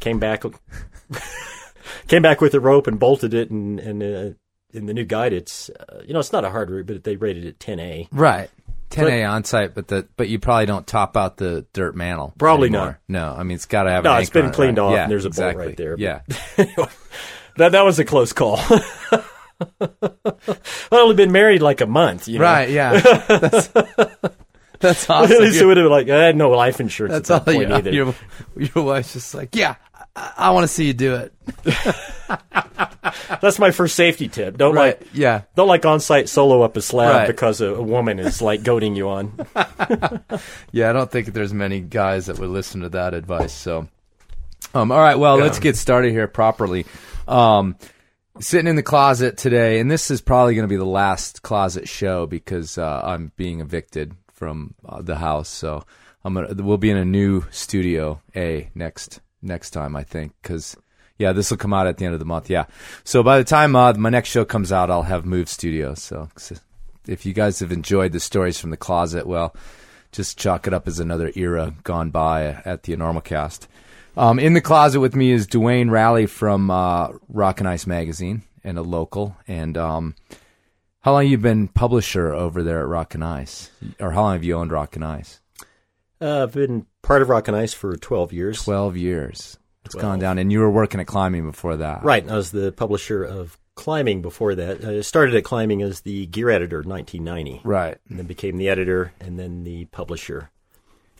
came 0.00 0.18
back, 0.20 0.44
came 2.08 2.22
back 2.22 2.40
with 2.40 2.52
the 2.52 2.60
rope 2.60 2.86
and 2.86 2.98
bolted 2.98 3.34
it, 3.34 3.50
and 3.50 3.78
and 3.80 4.02
uh, 4.02 4.30
in 4.72 4.86
the 4.86 4.94
new 4.94 5.04
guide, 5.04 5.32
it's 5.32 5.70
uh, 5.70 6.00
you 6.04 6.12
know 6.12 6.20
it's 6.20 6.32
not 6.32 6.44
a 6.44 6.50
hard 6.50 6.70
route, 6.70 6.86
but 6.86 7.04
they 7.04 7.16
rated 7.16 7.44
it 7.44 7.58
10A. 7.58 8.08
Right. 8.12 8.50
10A 8.90 9.28
on 9.28 9.42
site, 9.44 9.74
but 9.74 9.88
the 9.88 10.06
but 10.16 10.28
you 10.28 10.38
probably 10.38 10.66
don't 10.66 10.86
top 10.86 11.16
out 11.16 11.38
the 11.38 11.66
dirt 11.72 11.96
mantle. 11.96 12.32
Probably 12.38 12.68
anymore. 12.68 13.00
No, 13.08 13.34
I 13.36 13.42
mean 13.42 13.56
it's 13.56 13.66
got 13.66 13.82
to 13.82 13.90
have. 13.90 14.04
No, 14.04 14.14
an 14.14 14.22
it's 14.22 14.30
been 14.30 14.44
on 14.44 14.50
it, 14.52 14.54
cleaned 14.54 14.78
right? 14.78 14.84
off, 14.84 14.92
Yeah, 14.92 15.02
and 15.02 15.10
there's 15.12 15.24
a 15.24 15.30
bolt 15.30 15.56
right 15.56 15.76
there, 15.76 15.96
Yeah. 15.98 16.20
That 17.56 17.72
that 17.72 17.84
was 17.86 17.98
a 17.98 18.04
close 18.04 18.32
call. 18.34 18.60
I've 19.80 20.92
only 20.92 21.14
been 21.14 21.32
married 21.32 21.62
like 21.62 21.80
a 21.80 21.86
month, 21.86 22.28
you 22.28 22.38
know. 22.38 22.44
Right. 22.44 22.68
Yeah. 22.70 23.00
That's, 23.00 23.68
that's 24.78 25.10
At 25.10 25.30
least 25.30 25.60
it 25.60 25.64
would 25.64 25.76
have 25.78 25.84
been 25.84 25.90
like 25.90 26.08
I 26.10 26.24
had 26.24 26.36
no 26.36 26.50
life 26.50 26.80
insurance 26.80 27.14
That's 27.14 27.30
at 27.30 27.34
all 27.48 27.54
point 27.54 27.70
you, 27.70 27.74
either. 27.74 27.92
your, 27.92 28.14
your 28.56 28.84
wife's 28.84 29.14
just 29.14 29.34
like, 29.34 29.56
yeah, 29.56 29.76
I, 30.16 30.32
I 30.36 30.50
want 30.50 30.64
to 30.64 30.68
see 30.68 30.86
you 30.86 30.94
do 30.94 31.14
it. 31.14 31.32
That's 33.40 33.58
my 33.58 33.70
first 33.70 33.94
safety 33.94 34.28
tip. 34.28 34.56
Don't 34.56 34.74
Right. 34.74 34.98
like 35.00 35.08
Yeah. 35.12 35.42
don't 35.54 35.68
like 35.68 35.84
on 35.86 36.00
site 36.00 36.28
solo 36.28 36.62
up 36.62 36.76
a 36.76 36.82
slab 36.82 37.14
Right. 37.14 37.26
because 37.26 37.60
a, 37.60 37.74
a 37.74 37.82
woman 37.82 38.18
is 38.18 38.42
like 38.42 38.62
goading 38.62 38.96
you 38.96 39.08
on. 39.08 39.32
Yeah. 40.72 40.90
I 40.90 40.92
don't 40.92 41.10
think 41.10 41.28
there's 41.32 41.54
many 41.54 41.80
guys 41.80 42.26
that 42.26 42.38
would 42.38 42.50
listen 42.50 42.80
to 42.82 42.88
that 42.90 43.14
advice. 43.14 43.52
So, 43.52 43.88
um, 44.74 44.90
all 44.90 44.98
right. 44.98 45.18
Well, 45.18 45.36
let's 45.36 45.58
get 45.58 45.76
started 45.76 46.12
here 46.12 46.26
properly. 46.26 46.86
Um, 47.28 47.76
sitting 48.40 48.66
in 48.66 48.76
the 48.76 48.82
closet 48.82 49.36
today, 49.38 49.78
and 49.80 49.90
this 49.90 50.10
is 50.10 50.20
probably 50.20 50.54
going 50.54 50.64
to 50.64 50.72
be 50.72 50.76
the 50.76 50.84
last 50.84 51.42
closet 51.42 51.88
show 51.88 52.26
because 52.26 52.76
uh, 52.78 53.00
I'm 53.04 53.32
being 53.36 53.60
evicted 53.60 54.14
from 54.32 54.74
uh, 54.86 55.00
the 55.02 55.16
house. 55.16 55.48
So 55.48 55.84
I'm 56.24 56.34
gonna 56.34 56.54
we'll 56.62 56.76
be 56.78 56.90
in 56.90 56.96
a 56.98 57.04
new 57.04 57.44
studio 57.50 58.20
A 58.34 58.68
next 58.74 59.20
next 59.46 59.70
time 59.70 59.96
I 59.96 60.02
think 60.04 60.32
because 60.42 60.76
yeah 61.18 61.32
this 61.32 61.50
will 61.50 61.56
come 61.56 61.72
out 61.72 61.86
at 61.86 61.96
the 61.98 62.04
end 62.04 62.14
of 62.14 62.20
the 62.20 62.26
month. 62.26 62.50
Yeah, 62.50 62.66
so 63.04 63.22
by 63.22 63.38
the 63.38 63.44
time 63.44 63.74
uh, 63.76 63.94
my 63.94 64.10
next 64.10 64.28
show 64.28 64.44
comes 64.44 64.72
out, 64.72 64.90
I'll 64.90 65.02
have 65.02 65.24
moved 65.24 65.48
studios. 65.48 66.02
So 66.02 66.28
if 67.06 67.24
you 67.24 67.32
guys 67.32 67.60
have 67.60 67.72
enjoyed 67.72 68.12
the 68.12 68.20
stories 68.20 68.58
from 68.58 68.70
the 68.70 68.76
closet, 68.76 69.26
well, 69.26 69.54
just 70.12 70.38
chalk 70.38 70.66
it 70.66 70.74
up 70.74 70.88
as 70.88 70.98
another 70.98 71.30
era 71.34 71.74
gone 71.84 72.10
by 72.10 72.62
at 72.64 72.84
the 72.84 72.96
Enormocast. 72.96 73.66
Um, 74.16 74.38
in 74.38 74.54
the 74.54 74.62
closet 74.62 75.00
with 75.00 75.14
me 75.14 75.30
is 75.30 75.46
Duane 75.46 75.90
Raleigh 75.90 76.26
from 76.26 76.70
uh, 76.70 77.10
Rock 77.28 77.60
and 77.60 77.68
Ice 77.68 77.86
magazine 77.86 78.42
and 78.64 78.78
a 78.78 78.82
local. 78.82 79.36
And 79.46 79.76
um, 79.76 80.14
how 81.00 81.12
long 81.12 81.26
you 81.26 81.36
been 81.36 81.68
publisher 81.68 82.32
over 82.32 82.62
there 82.62 82.80
at 82.80 82.88
Rock 82.88 83.14
and 83.14 83.22
Ice, 83.22 83.70
or 84.00 84.12
how 84.12 84.22
long 84.22 84.32
have 84.32 84.44
you 84.44 84.54
owned 84.56 84.72
Rock 84.72 84.96
and 84.96 85.04
Ice? 85.04 85.40
Uh, 86.20 86.44
I've 86.44 86.52
been 86.52 86.86
part 87.02 87.22
of 87.22 87.28
Rock 87.28 87.48
and 87.48 87.56
Ice 87.56 87.74
for 87.74 87.96
twelve 87.96 88.32
years. 88.32 88.62
Twelve 88.62 88.96
years. 88.96 89.58
It's 89.84 89.94
gone 89.94 90.18
down, 90.18 90.38
and 90.38 90.50
you 90.50 90.58
were 90.60 90.70
working 90.70 90.98
at 91.00 91.06
climbing 91.06 91.46
before 91.46 91.76
that, 91.76 92.02
Right. 92.02 92.28
I 92.28 92.34
was 92.34 92.50
the 92.50 92.72
publisher 92.72 93.22
of 93.22 93.56
Climbing 93.76 94.20
before 94.22 94.54
that. 94.54 94.84
I 94.84 95.00
started 95.02 95.34
at 95.36 95.44
Climbing 95.44 95.82
as 95.82 96.00
the 96.00 96.24
gear 96.26 96.48
editor 96.50 96.80
in 96.80 96.88
1990. 96.88 97.60
Right. 97.62 97.98
And 98.08 98.18
then 98.18 98.26
became 98.26 98.56
the 98.56 98.68
editor 98.70 99.12
and 99.20 99.38
then 99.38 99.64
the 99.64 99.84
publisher. 99.86 100.50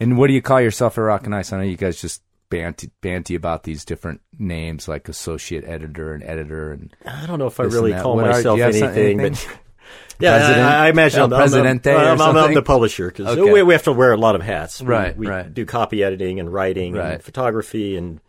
And 0.01 0.17
what 0.19 0.29
do 0.29 0.33
you 0.33 0.41
call 0.43 0.61
yourself 0.63 0.97
at 0.97 1.03
Rock 1.03 1.27
and 1.27 1.35
Ice? 1.35 1.53
I 1.53 1.59
know 1.59 1.63
you 1.65 1.77
guys 1.77 2.01
just 2.01 2.23
banty, 2.49 2.91
banty 3.03 3.35
about 3.35 3.65
these 3.65 3.85
different 3.85 4.21
names 4.39 4.89
like 4.89 5.07
associate 5.09 5.65
editor 5.65 6.15
and 6.15 6.25
editor 6.25 6.73
and 6.73 6.97
I 7.05 7.27
don't 7.27 7.39
know 7.39 7.47
if 7.47 7.61
I 7.61 7.65
really 7.65 7.93
call 7.93 8.19
are- 8.21 8.27
myself 8.31 8.57
you 8.59 8.65
anything, 8.65 9.21
anything? 9.21 9.49
but 9.49 9.59
yeah, 10.19 10.37
President? 10.39 10.61
I, 10.67 10.87
I 10.87 10.89
imagine 10.91 11.21
El 11.21 11.27
I'm, 11.27 11.33
I'm, 11.33 11.39
Presidente 11.39 11.93
I'm, 11.95 12.21
I'm, 12.21 12.37
I'm 12.37 12.55
the 12.55 12.63
publisher 12.63 13.09
because 13.09 13.27
Okay. 13.39 13.53
we, 13.53 13.63
we 13.63 13.75
have 13.75 13.85
to 13.85 13.93
wear 13.93 14.13
a 14.13 14.17
lot 14.17 14.35
of 14.35 14.43
hats. 14.43 14.81
We- 14.81 14.89
Right, 14.89 15.17
we, 15.17 15.27
right. 15.27 15.53
do 15.53 15.65
copy 15.67 16.03
editing 16.03 16.41
and 16.41 16.53
writing 16.53 16.95
Right. 16.95 17.15
and 17.15 17.23
photography 17.23 17.97
and 17.97 18.21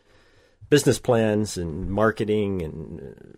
business 0.70 1.00
plans 1.00 1.58
and 1.58 1.90
marketing 1.90 2.62
and 2.62 3.36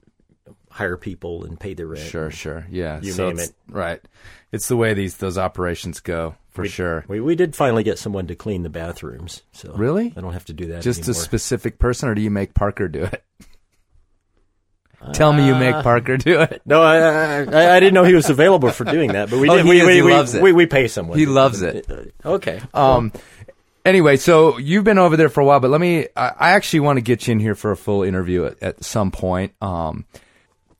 uh, 0.48 0.52
hire 0.72 0.98
people 0.98 1.44
and 1.46 1.60
pay 1.60 1.74
their 1.74 1.88
rent. 1.88 2.08
Sure, 2.08 2.32
sure, 2.32 2.66
yeah. 2.70 3.00
You 3.02 3.12
so 3.12 3.28
name 3.30 3.40
it. 3.40 3.52
right? 3.70 4.02
It's 4.52 4.68
the 4.68 4.78
way 4.78 4.94
these 4.96 5.18
those 5.18 5.38
operations 5.38 6.00
go 6.00 6.36
for 6.50 6.66
sure. 6.68 7.06
We, 7.08 7.20
we 7.22 7.36
did 7.36 7.56
finally 7.56 7.84
get 7.84 8.00
someone 8.00 8.26
to 8.28 8.36
clean 8.36 8.64
the 8.64 8.70
bathrooms. 8.70 9.44
So 9.52 9.74
Really? 9.76 10.12
I 10.18 10.22
don't 10.22 10.34
have 10.34 10.46
to 10.46 10.54
do 10.54 10.66
that 10.68 10.82
Just 10.82 11.08
a 11.08 11.14
specific 11.14 11.78
person, 11.78 12.10
or 12.10 12.16
do 12.16 12.22
you 12.22 12.32
make 12.32 12.54
Parker 12.56 12.88
do 12.88 13.04
it? 13.04 13.24
Tell 15.14 15.32
me 15.32 15.46
you 15.48 15.56
make 15.56 15.76
Parker 15.84 16.18
do 16.18 16.42
it. 16.42 16.62
No, 16.66 16.82
I, 16.82 16.98
I, 16.98 17.44
I 17.44 17.76
I 17.76 17.80
didn't 17.80 17.94
know 17.94 18.04
he 18.04 18.14
was 18.14 18.30
available 18.30 18.70
for 18.72 18.84
doing 18.84 19.14
that, 19.14 19.30
but 19.30 19.40
we 19.40 19.50
Oh, 19.50 19.58
he 19.58 19.64
we, 19.70 19.80
is. 19.82 19.88
we, 19.88 19.94
He 19.96 20.02
we, 20.02 20.12
loves 20.14 20.36
it. 20.36 20.42
We, 20.42 20.52
we 20.52 20.66
pay 20.66 20.88
someone. 20.88 21.18
He 21.18 21.26
loves 21.26 21.62
it. 21.62 21.88
Okay. 22.26 22.62
Um. 22.74 23.12
Anyway, 23.86 24.18
so 24.18 24.58
you've 24.58 24.84
been 24.84 24.98
over 24.98 25.16
there 25.16 25.30
for 25.30 25.40
a 25.42 25.46
while, 25.46 25.60
but 25.62 25.72
let 25.72 25.80
me. 25.80 26.08
I, 26.16 26.28
I 26.38 26.50
actually 26.52 26.82
want 26.82 26.98
to 26.98 27.02
get 27.02 27.28
you 27.28 27.32
in 27.32 27.40
here 27.40 27.56
for 27.56 27.72
a 27.72 27.78
full 27.78 28.04
interview 28.04 28.46
at, 28.46 28.62
at 28.62 28.84
some 28.84 29.10
point. 29.12 29.54
Um, 29.62 30.06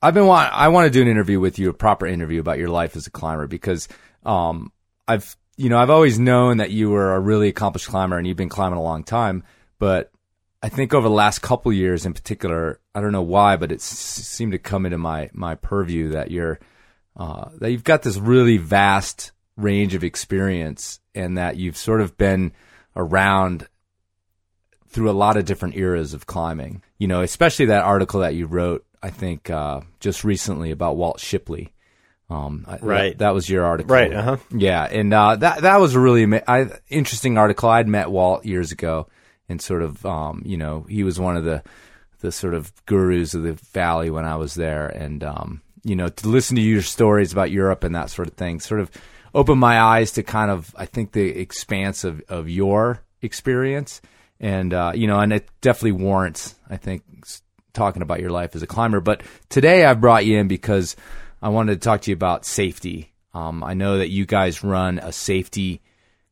I've 0.02 0.14
been 0.14 0.26
want. 0.26 0.52
I 0.52 0.68
want 0.68 0.86
to 0.86 0.90
do 0.90 1.00
an 1.02 1.08
interview 1.08 1.40
with 1.40 1.58
you, 1.58 1.70
a 1.70 1.74
proper 1.74 2.06
interview 2.06 2.40
about 2.40 2.58
your 2.58 2.68
life 2.68 2.96
as 2.96 3.06
a 3.06 3.10
climber, 3.10 3.46
because 3.46 3.88
um, 4.26 4.70
I've 5.08 5.34
you 5.56 5.70
know 5.70 5.78
I've 5.78 5.90
always 5.90 6.18
known 6.18 6.58
that 6.58 6.70
you 6.70 6.90
were 6.90 7.14
a 7.14 7.20
really 7.20 7.48
accomplished 7.48 7.88
climber 7.88 8.18
and 8.18 8.26
you've 8.26 8.36
been 8.36 8.48
climbing 8.50 8.78
a 8.78 8.82
long 8.82 9.02
time, 9.02 9.44
but 9.78 10.12
I 10.62 10.68
think 10.68 10.92
over 10.92 11.08
the 11.08 11.14
last 11.14 11.40
couple 11.40 11.72
years 11.72 12.04
in 12.04 12.12
particular, 12.12 12.80
I 12.94 13.00
don't 13.00 13.12
know 13.12 13.22
why, 13.22 13.56
but 13.56 13.72
it 13.72 13.76
s- 13.76 13.84
seemed 13.84 14.52
to 14.52 14.58
come 14.58 14.84
into 14.84 14.98
my 14.98 15.30
my 15.32 15.54
purview 15.54 16.10
that 16.10 16.30
you're 16.30 16.58
uh, 17.16 17.48
that 17.58 17.70
you've 17.70 17.84
got 17.84 18.02
this 18.02 18.16
really 18.18 18.56
vast 18.58 19.32
range 19.56 19.94
of 19.94 20.04
experience, 20.04 21.00
and 21.14 21.36
that 21.38 21.56
you've 21.56 21.76
sort 21.76 22.00
of 22.00 22.16
been 22.18 22.52
around 22.96 23.68
through 24.88 25.10
a 25.10 25.12
lot 25.12 25.36
of 25.36 25.44
different 25.44 25.76
eras 25.76 26.14
of 26.14 26.26
climbing. 26.26 26.82
You 26.98 27.08
know, 27.08 27.22
especially 27.22 27.66
that 27.66 27.84
article 27.84 28.20
that 28.20 28.34
you 28.34 28.46
wrote, 28.46 28.84
I 29.02 29.10
think, 29.10 29.48
uh, 29.50 29.80
just 30.00 30.24
recently 30.24 30.70
about 30.70 30.96
Walt 30.96 31.20
Shipley. 31.20 31.72
Um, 32.28 32.64
Right. 32.80 33.10
That, 33.18 33.18
that 33.26 33.34
was 33.34 33.48
your 33.48 33.64
article, 33.64 33.92
Right, 33.94 34.12
uh-huh. 34.12 34.36
Yeah, 34.54 34.84
and 34.84 35.12
uh, 35.12 35.36
that 35.36 35.62
that 35.62 35.80
was 35.80 35.94
a 35.94 36.00
really 36.00 36.22
ama- 36.24 36.42
I, 36.46 36.66
interesting 36.88 37.36
article. 37.38 37.68
I'd 37.68 37.88
met 37.88 38.10
Walt 38.10 38.44
years 38.44 38.70
ago, 38.72 39.08
and 39.50 39.60
sort 39.60 39.82
of, 39.82 40.06
um, 40.06 40.42
you 40.46 40.56
know, 40.56 40.86
he 40.88 41.02
was 41.02 41.18
one 41.18 41.36
of 41.36 41.44
the 41.44 41.62
the 42.20 42.30
sort 42.30 42.54
of 42.54 42.72
gurus 42.86 43.34
of 43.34 43.42
the 43.42 43.54
valley 43.54 44.10
when 44.10 44.24
I 44.24 44.36
was 44.36 44.54
there, 44.54 44.86
and 44.86 45.24
um, 45.24 45.62
you 45.82 45.96
know, 45.96 46.08
to 46.08 46.28
listen 46.28 46.56
to 46.56 46.62
your 46.62 46.82
stories 46.82 47.32
about 47.32 47.50
Europe 47.50 47.82
and 47.82 47.94
that 47.94 48.10
sort 48.10 48.28
of 48.28 48.34
thing, 48.34 48.60
sort 48.60 48.80
of 48.80 48.90
opened 49.34 49.60
my 49.60 49.80
eyes 49.80 50.12
to 50.12 50.22
kind 50.22 50.50
of, 50.50 50.74
I 50.76 50.86
think, 50.86 51.12
the 51.12 51.28
expanse 51.38 52.04
of 52.04 52.22
of 52.28 52.48
your 52.48 53.02
experience, 53.22 54.00
and 54.38 54.72
uh, 54.72 54.92
you 54.94 55.06
know, 55.06 55.18
and 55.18 55.32
it 55.32 55.48
definitely 55.60 56.04
warrants, 56.04 56.54
I 56.68 56.76
think, 56.76 57.02
talking 57.72 58.02
about 58.02 58.20
your 58.20 58.30
life 58.30 58.54
as 58.54 58.62
a 58.62 58.66
climber. 58.68 59.00
But 59.00 59.22
today 59.48 59.84
I've 59.84 60.00
brought 60.00 60.26
you 60.26 60.38
in 60.38 60.46
because 60.46 60.94
I 61.42 61.48
wanted 61.48 61.74
to 61.74 61.84
talk 61.84 62.02
to 62.02 62.10
you 62.10 62.14
about 62.14 62.44
safety. 62.44 63.12
Um, 63.34 63.64
I 63.64 63.74
know 63.74 63.98
that 63.98 64.10
you 64.10 64.26
guys 64.26 64.62
run 64.62 64.98
a 64.98 65.12
safety 65.12 65.80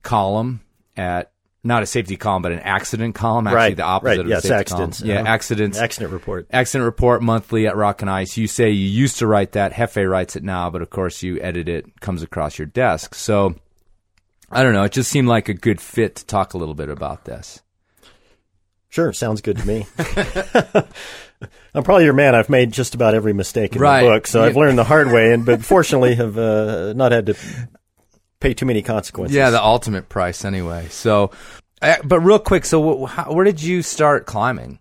column 0.02 0.60
at 0.96 1.32
not 1.64 1.82
a 1.82 1.86
safety 1.86 2.16
column, 2.16 2.42
but 2.42 2.52
an 2.52 2.60
accident 2.60 3.14
column. 3.14 3.46
Actually, 3.46 3.56
Right, 3.56 3.76
the 3.76 3.82
opposite 3.82 4.08
right, 4.10 4.18
of 4.20 4.28
yes, 4.28 4.42
safety 4.42 4.54
accidents, 4.54 4.98
column. 5.00 5.10
Yeah, 5.10 5.20
uh-huh. 5.22 5.28
accidents. 5.30 5.78
Accident 5.78 6.12
report. 6.12 6.46
Accident 6.52 6.84
report 6.84 7.22
monthly 7.22 7.66
at 7.66 7.76
Rock 7.76 8.00
and 8.02 8.10
Ice. 8.10 8.36
You 8.36 8.46
say 8.46 8.70
you 8.70 8.86
used 8.86 9.18
to 9.18 9.26
write 9.26 9.52
that. 9.52 9.72
Hefe 9.72 10.08
writes 10.08 10.36
it 10.36 10.42
now, 10.44 10.70
but 10.70 10.82
of 10.82 10.90
course 10.90 11.22
you 11.22 11.40
edit 11.40 11.68
it. 11.68 12.00
Comes 12.00 12.22
across 12.22 12.58
your 12.58 12.66
desk. 12.66 13.14
So 13.14 13.56
I 14.50 14.62
don't 14.62 14.72
know. 14.72 14.84
It 14.84 14.92
just 14.92 15.10
seemed 15.10 15.28
like 15.28 15.48
a 15.48 15.54
good 15.54 15.80
fit 15.80 16.16
to 16.16 16.26
talk 16.26 16.54
a 16.54 16.58
little 16.58 16.74
bit 16.74 16.88
about 16.88 17.24
this. 17.24 17.60
Sure, 18.90 19.12
sounds 19.12 19.42
good 19.42 19.58
to 19.58 19.66
me. 19.66 19.86
I'm 21.74 21.82
probably 21.84 22.04
your 22.04 22.14
man. 22.14 22.34
I've 22.34 22.48
made 22.48 22.72
just 22.72 22.94
about 22.94 23.14
every 23.14 23.32
mistake 23.34 23.76
in 23.76 23.82
Right. 23.82 24.02
the 24.02 24.08
book, 24.08 24.26
so 24.26 24.42
I've 24.42 24.56
learned 24.56 24.78
the 24.78 24.84
hard 24.84 25.12
way, 25.12 25.32
and 25.32 25.44
but 25.44 25.62
fortunately 25.64 26.14
have 26.14 26.38
uh, 26.38 26.94
not 26.94 27.12
had 27.12 27.26
to 27.26 27.36
pay 28.40 28.54
too 28.54 28.66
many 28.66 28.82
consequences. 28.82 29.36
Yeah, 29.36 29.50
the 29.50 29.62
ultimate 29.62 30.08
price 30.08 30.44
anyway. 30.44 30.88
So, 30.90 31.30
but 31.80 32.20
real 32.20 32.38
quick, 32.38 32.64
so 32.64 33.06
how, 33.06 33.32
where 33.32 33.44
did 33.44 33.62
you 33.62 33.82
start 33.82 34.26
climbing? 34.26 34.78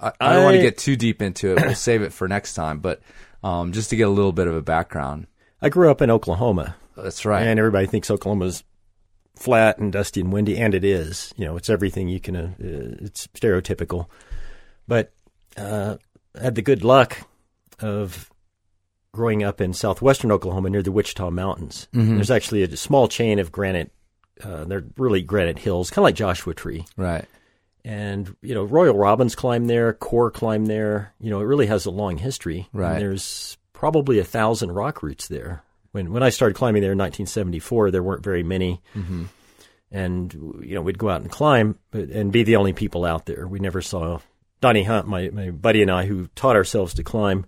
I, 0.00 0.12
I 0.20 0.32
don't 0.34 0.44
want 0.44 0.56
to 0.56 0.62
get 0.62 0.78
too 0.78 0.96
deep 0.96 1.22
into 1.22 1.52
it. 1.52 1.64
We'll 1.64 1.74
save 1.74 2.02
it 2.02 2.12
for 2.12 2.28
next 2.28 2.54
time. 2.54 2.80
But 2.80 3.00
um, 3.42 3.72
just 3.72 3.90
to 3.90 3.96
get 3.96 4.08
a 4.08 4.10
little 4.10 4.32
bit 4.32 4.46
of 4.46 4.54
a 4.54 4.62
background. 4.62 5.26
I 5.60 5.68
grew 5.68 5.90
up 5.90 6.02
in 6.02 6.10
Oklahoma, 6.10 6.76
That's 6.96 7.24
right. 7.24 7.46
and 7.46 7.58
everybody 7.58 7.86
thinks 7.86 8.10
Oklahoma's 8.10 8.64
flat 9.36 9.78
and 9.78 9.92
dusty 9.92 10.20
and 10.20 10.32
windy, 10.32 10.58
and 10.58 10.74
it 10.74 10.84
is. 10.84 11.32
You 11.36 11.46
know, 11.46 11.56
it's 11.56 11.70
everything 11.70 12.08
you 12.08 12.20
can. 12.20 12.36
Uh, 12.36 12.52
uh, 12.60 13.04
it's 13.04 13.28
stereotypical, 13.28 14.06
but 14.88 15.12
uh, 15.56 15.96
I 16.36 16.42
had 16.42 16.56
the 16.56 16.62
good 16.62 16.82
luck 16.82 17.18
of 17.80 18.28
growing 19.12 19.42
up 19.42 19.60
in 19.60 19.72
southwestern 19.74 20.32
Oklahoma 20.32 20.70
near 20.70 20.82
the 20.82 20.92
Wichita 20.92 21.30
Mountains. 21.30 21.86
There's 21.92 22.30
actually 22.30 22.62
a 22.62 22.76
small 22.76 23.08
chain 23.08 23.38
of 23.38 23.52
granite. 23.52 23.90
Uh, 24.42 24.64
they're 24.64 24.84
really 24.96 25.22
granite 25.22 25.58
hills, 25.58 25.90
kind 25.90 25.98
of 25.98 26.04
like 26.04 26.14
Joshua 26.14 26.54
Tree. 26.54 26.84
right. 26.96 27.26
And 27.84 28.36
you 28.42 28.54
know, 28.54 28.62
Royal 28.62 28.96
Robbins 28.96 29.34
climbed 29.34 29.68
there, 29.68 29.92
Kor 29.92 30.30
climbed 30.30 30.68
there. 30.68 31.12
You 31.20 31.30
know, 31.30 31.40
it 31.40 31.44
really 31.44 31.66
has 31.66 31.84
a 31.84 31.90
long 31.90 32.16
history. 32.16 32.68
And 32.72 32.80
Right. 32.80 32.98
there's 33.00 33.58
probably 33.72 34.18
a 34.20 34.24
thousand 34.24 34.70
rock 34.72 35.02
routes 35.02 35.26
there. 35.28 35.62
When 35.90 36.12
when 36.12 36.22
I 36.22 36.28
started 36.30 36.54
climbing 36.54 36.80
there 36.82 36.92
in 36.92 36.98
1974, 36.98 37.90
there 37.90 38.02
weren't 38.02 38.22
very 38.22 38.42
many. 38.44 38.80
Mm-hmm. 38.94 39.24
And 39.90 40.32
you 40.62 40.74
know, 40.74 40.80
we'd 40.80 40.96
go 40.98 41.10
out 41.10 41.20
and 41.22 41.30
climb, 41.30 41.76
but, 41.90 42.08
and 42.08 42.32
be 42.32 42.44
the 42.44 42.56
only 42.56 42.72
people 42.72 43.04
out 43.04 43.26
there. 43.26 43.46
We 43.46 43.58
never 43.58 43.82
saw 43.82 44.20
Donnie 44.60 44.84
Hunt, 44.84 45.06
my 45.08 45.28
my 45.30 45.50
buddy, 45.50 45.82
and 45.82 45.90
I, 45.90 46.06
who 46.06 46.28
taught 46.36 46.56
ourselves 46.56 46.94
to 46.94 47.02
climb. 47.04 47.46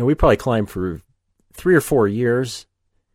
Know, 0.00 0.06
we 0.06 0.14
probably 0.14 0.36
climbed 0.36 0.68
for 0.70 1.00
three 1.52 1.74
or 1.74 1.80
four 1.80 2.08
years, 2.08 2.66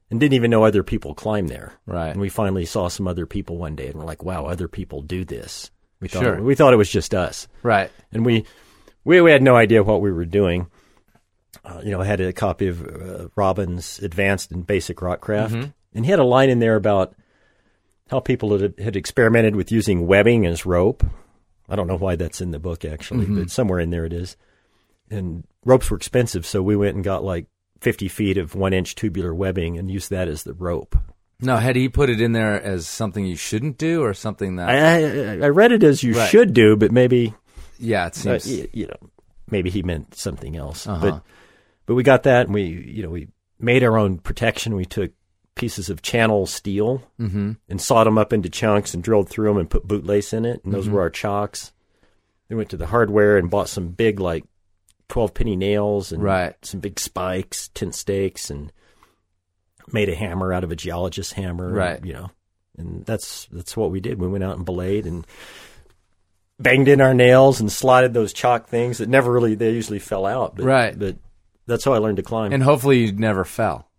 and 0.10 0.20
didn't 0.20 0.34
even 0.34 0.52
know 0.52 0.64
other 0.64 0.84
people 0.84 1.14
climb 1.16 1.48
there. 1.48 1.74
Right. 1.86 2.10
And 2.12 2.22
we 2.22 2.30
finally 2.30 2.66
saw 2.66 2.88
some 2.88 3.08
other 3.08 3.26
people 3.26 3.58
one 3.58 3.76
day, 3.76 3.88
and 3.88 3.96
we're 3.96 4.06
like, 4.06 4.24
"Wow, 4.24 4.46
other 4.46 4.68
people 4.68 5.02
do 5.02 5.26
this." 5.26 5.72
We 6.00 6.08
thought 6.08 6.24
Sure. 6.24 6.36
it, 6.36 6.44
we 6.44 6.56
thought 6.56 6.74
it 6.74 6.78
was 6.78 6.90
just 6.90 7.14
us, 7.16 7.48
Right. 7.64 7.90
and 8.12 8.26
we 8.26 8.46
we, 9.04 9.22
we 9.22 9.32
had 9.32 9.42
no 9.42 9.56
idea 9.56 9.84
what 9.84 10.02
we 10.02 10.12
were 10.12 10.26
doing. 10.26 10.68
Uh, 11.64 11.82
you 11.84 11.92
know, 11.92 12.02
I 12.02 12.06
had 12.06 12.20
a 12.22 12.34
copy 12.34 12.68
of 12.68 12.86
uh, 12.86 13.28
Robbins' 13.36 14.00
Advanced 14.00 14.52
and 14.52 14.68
Basic 14.68 14.98
Rockcraft, 14.98 15.54
Mm-hmm. 15.54 15.70
and 15.96 16.06
he 16.06 16.12
had 16.12 16.20
a 16.20 16.24
line 16.26 16.50
in 16.50 16.60
there 16.60 16.76
about 16.76 17.16
how 18.12 18.20
people 18.20 18.58
had, 18.60 18.78
had 18.80 18.96
experimented 18.96 19.56
with 19.56 19.72
using 19.72 20.06
webbing 20.06 20.46
as 20.46 20.66
rope. 20.66 21.04
I 21.68 21.76
don't 21.76 21.88
know 21.88 21.98
why 21.98 22.16
that's 22.16 22.42
in 22.42 22.52
the 22.52 22.60
book 22.60 22.86
actually, 22.86 23.26
Mm-hmm. 23.26 23.40
but 23.40 23.50
somewhere 23.50 23.80
in 23.80 23.90
there 23.90 24.06
it 24.06 24.14
is. 24.14 24.36
And 25.12 25.46
ropes 25.64 25.90
were 25.92 25.98
expensive, 25.98 26.46
so 26.46 26.62
we 26.64 26.76
went 26.76 26.96
and 26.96 27.04
got 27.04 27.24
like 27.24 27.46
50 27.82 28.08
feet 28.08 28.38
of 28.38 28.56
one 28.56 28.74
inch 28.74 28.96
tubular 28.96 29.34
webbing 29.34 29.78
and 29.78 29.90
used 29.92 30.10
that 30.10 30.28
as 30.28 30.44
the 30.44 30.54
rope. 30.54 30.98
Now, 31.42 31.58
had 31.58 31.76
he 31.76 31.90
put 31.90 32.10
it 32.10 32.22
in 32.22 32.32
there 32.32 32.60
as 32.62 32.88
something 32.88 33.26
you 33.26 33.36
shouldn't 33.36 33.78
do, 33.78 34.02
or 34.04 34.14
something 34.14 34.56
that? 34.56 34.70
I, 34.70 35.44
I, 35.44 35.46
I 35.46 35.50
read 35.50 35.72
it 35.74 35.84
as 35.84 36.02
you 36.02 36.14
Right. 36.14 36.30
should 36.30 36.54
do, 36.54 36.76
but 36.78 36.92
maybe 36.92 37.34
yeah, 37.78 38.08
it 38.08 38.26
uh, 38.26 38.40
seems. 38.40 38.62
y- 38.62 38.68
you 38.74 38.88
know 38.88 39.10
maybe 39.52 39.70
he 39.70 39.84
meant 39.84 40.16
something 40.16 40.56
else. 40.56 40.88
Uh-huh. 40.88 41.02
But 41.12 41.24
but 41.86 41.96
we 41.96 42.04
got 42.04 42.24
that, 42.24 42.46
and 42.46 42.54
we 42.54 42.64
you 42.64 43.04
know 43.04 43.10
we 43.10 43.28
made 43.60 43.84
our 43.84 43.98
own 43.98 44.18
protection. 44.20 44.76
We 44.76 44.86
took 44.86 45.12
pieces 45.56 45.90
of 45.90 46.02
channel 46.02 46.46
steel 46.48 47.04
mm-hmm. 47.20 47.52
and 47.70 47.82
sawed 47.82 48.08
them 48.08 48.18
up 48.18 48.34
into 48.34 48.50
chunks 48.50 48.94
and 48.94 49.04
drilled 49.04 49.30
through 49.30 49.48
them 49.50 49.58
and 49.58 49.70
put 49.70 49.88
bootlace 49.88 50.34
in 50.34 50.46
it, 50.46 50.64
and 50.64 50.74
those 50.74 50.86
Mm-hmm. 50.86 50.96
were 50.96 51.02
our 51.02 51.10
chocks. 51.10 51.74
We 52.50 52.56
went 52.56 52.70
to 52.70 52.78
the 52.78 52.88
hardware 52.88 53.38
and 53.38 53.50
bought 53.50 53.68
some 53.70 53.90
big 53.90 54.20
like 54.22 54.46
twelve 55.08 55.34
penny 55.34 55.56
nails 55.56 56.12
and 56.12 56.22
Right. 56.24 56.56
some 56.64 56.80
big 56.80 57.00
spikes, 57.00 57.70
tent 57.70 57.96
stakes, 57.96 58.50
and 58.50 58.72
made 59.92 60.10
a 60.10 60.16
hammer 60.16 60.52
out 60.54 60.64
of 60.64 60.72
a 60.72 60.76
geologist 60.76 61.34
hammer. 61.34 61.72
Right. 61.72 62.04
You 62.04 62.14
know, 62.14 62.32
and 62.78 63.06
that's 63.06 63.48
that's 63.52 63.78
what 63.78 63.92
we 63.92 64.00
did. 64.00 64.20
We 64.20 64.28
went 64.28 64.44
out 64.44 64.56
and 64.58 64.66
belayed 64.66 65.06
and 65.06 65.26
banged 66.60 66.88
in 66.88 67.02
our 67.02 67.14
nails 67.14 67.60
and 67.60 67.72
slotted 67.72 68.14
those 68.14 68.32
chalk 68.34 68.68
things 68.68 68.98
that 69.00 69.10
never 69.10 69.32
really 69.32 69.56
they 69.56 69.72
usually 69.72 70.00
fell 70.00 70.26
out. 70.26 70.56
But, 70.56 70.66
Right. 70.66 70.98
But 70.98 71.18
that's 71.68 71.84
how 71.84 71.94
I 71.94 71.98
learned 71.98 72.18
to 72.18 72.24
climb. 72.24 72.54
And 72.54 72.64
hopefully 72.64 73.00
you 73.06 73.12
never 73.12 73.44
fell. 73.44 73.90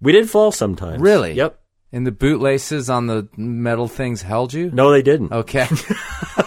we 0.00 0.12
did 0.12 0.28
fall 0.30 0.52
sometimes. 0.52 1.00
Really? 1.00 1.32
Yep. 1.32 1.58
And 1.90 2.06
the 2.06 2.12
bootlaces 2.12 2.90
on 2.90 3.06
the 3.06 3.26
metal 3.38 3.88
things 3.88 4.20
held 4.20 4.52
you. 4.52 4.70
No, 4.70 4.90
they 4.90 5.00
didn't. 5.00 5.32
Okay. 5.32 5.66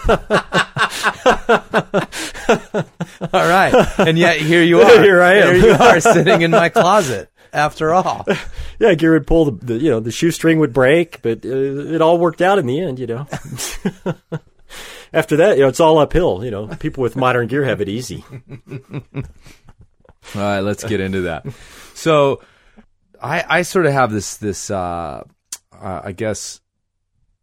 All 3.34 3.48
right, 3.48 3.74
and 4.00 4.18
yet 4.18 4.38
here 4.38 4.64
you 4.64 4.82
are. 4.82 5.02
Here 5.02 5.22
I 5.22 5.34
am. 5.36 5.56
Here 5.56 5.66
you 5.68 5.74
are, 5.74 6.00
sitting 6.00 6.42
in 6.42 6.52
my 6.52 6.70
closet. 6.70 7.30
After 7.54 7.94
all, 7.94 8.26
Yeah, 8.80 8.94
Gear 8.94 9.12
would 9.12 9.28
pull 9.28 9.52
the, 9.52 9.66
the 9.66 9.78
you 9.78 9.90
know 9.90 10.00
the 10.00 10.12
shoestring 10.12 10.60
would 10.60 10.72
break, 10.72 11.22
but 11.22 11.46
uh, 11.46 11.50
it 11.50 12.02
all 12.02 12.18
worked 12.18 12.42
out 12.42 12.60
in 12.60 12.66
the 12.66 12.80
end. 12.80 12.98
You 12.98 13.08
know. 13.08 13.28
After 15.14 15.36
that, 15.38 15.58
you 15.58 15.64
know, 15.64 15.68
it's 15.68 15.82
all 15.82 15.98
uphill. 15.98 16.46
You 16.46 16.52
know, 16.52 16.68
people 16.68 17.04
with 17.04 17.18
modern 17.18 17.48
gear 17.48 17.66
have 17.66 17.82
it 17.82 17.90
easy. 17.90 18.24
All 18.32 19.02
right, 20.36 20.62
let's 20.62 20.86
get 20.86 21.02
into 21.02 21.24
that. 21.24 21.46
So, 21.94 22.42
I 23.22 23.44
I 23.50 23.62
sort 23.64 23.86
of 23.86 23.92
have 23.92 24.14
this 24.14 24.38
this 24.38 24.72
uh, 24.72 25.24
uh, 25.78 26.02
I 26.06 26.14
guess 26.14 26.61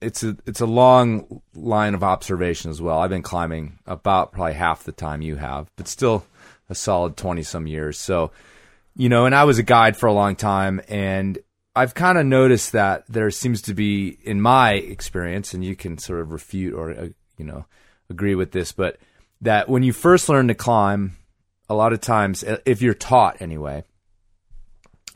it's 0.01 0.23
a 0.23 0.37
it's 0.47 0.61
a 0.61 0.67
long 0.67 1.43
line 1.55 1.95
of 1.95 2.03
observation 2.03 2.71
as 2.71 2.81
well. 2.81 2.99
I've 2.99 3.11
been 3.11 3.23
climbing 3.23 3.79
about 3.87 4.33
probably 4.33 4.55
half 4.55 4.85
the 4.85 4.93
time 4.93 5.23
you 5.23 5.37
have, 5.37 5.71
but 5.77 5.89
still 5.89 6.25
a 6.69 6.75
solid 6.75 7.17
twenty 7.17 7.43
some 7.43 7.67
years. 7.67 7.99
So, 7.99 8.31
you 8.97 9.09
know, 9.09 9.27
and 9.27 9.35
I 9.35 9.45
was 9.45 9.59
a 9.59 9.63
guide 9.63 9.97
for 9.97 10.07
a 10.07 10.13
long 10.13 10.37
time, 10.37 10.81
and 10.89 11.39
I've 11.75 11.95
kind 11.95 12.19
of 12.19 12.27
noticed 12.27 12.73
that 12.73 13.05
there 13.09 13.31
seems 13.31 13.63
to 13.63 13.75
be, 13.75 14.19
in 14.23 14.41
my 14.41 14.73
experience, 14.73 15.55
and 15.55 15.65
you 15.65 15.77
can 15.77 15.99
sort 15.99 16.21
of 16.21 16.33
refute 16.33 16.75
or 16.75 16.91
uh, 16.91 17.09
you 17.37 17.45
know 17.45 17.67
agree 18.11 18.35
with 18.35 18.53
this, 18.53 18.73
but 18.73 18.99
that 19.41 19.69
when 19.69 19.83
you 19.83 19.93
first 19.93 20.29
learn 20.29 20.49
to 20.49 20.55
climb, 20.55 21.17
a 21.69 21.75
lot 21.75 21.93
of 21.93 22.01
times, 22.01 22.45
if 22.65 22.83
you're 22.83 22.95
taught 22.95 23.41
anyway, 23.41 23.85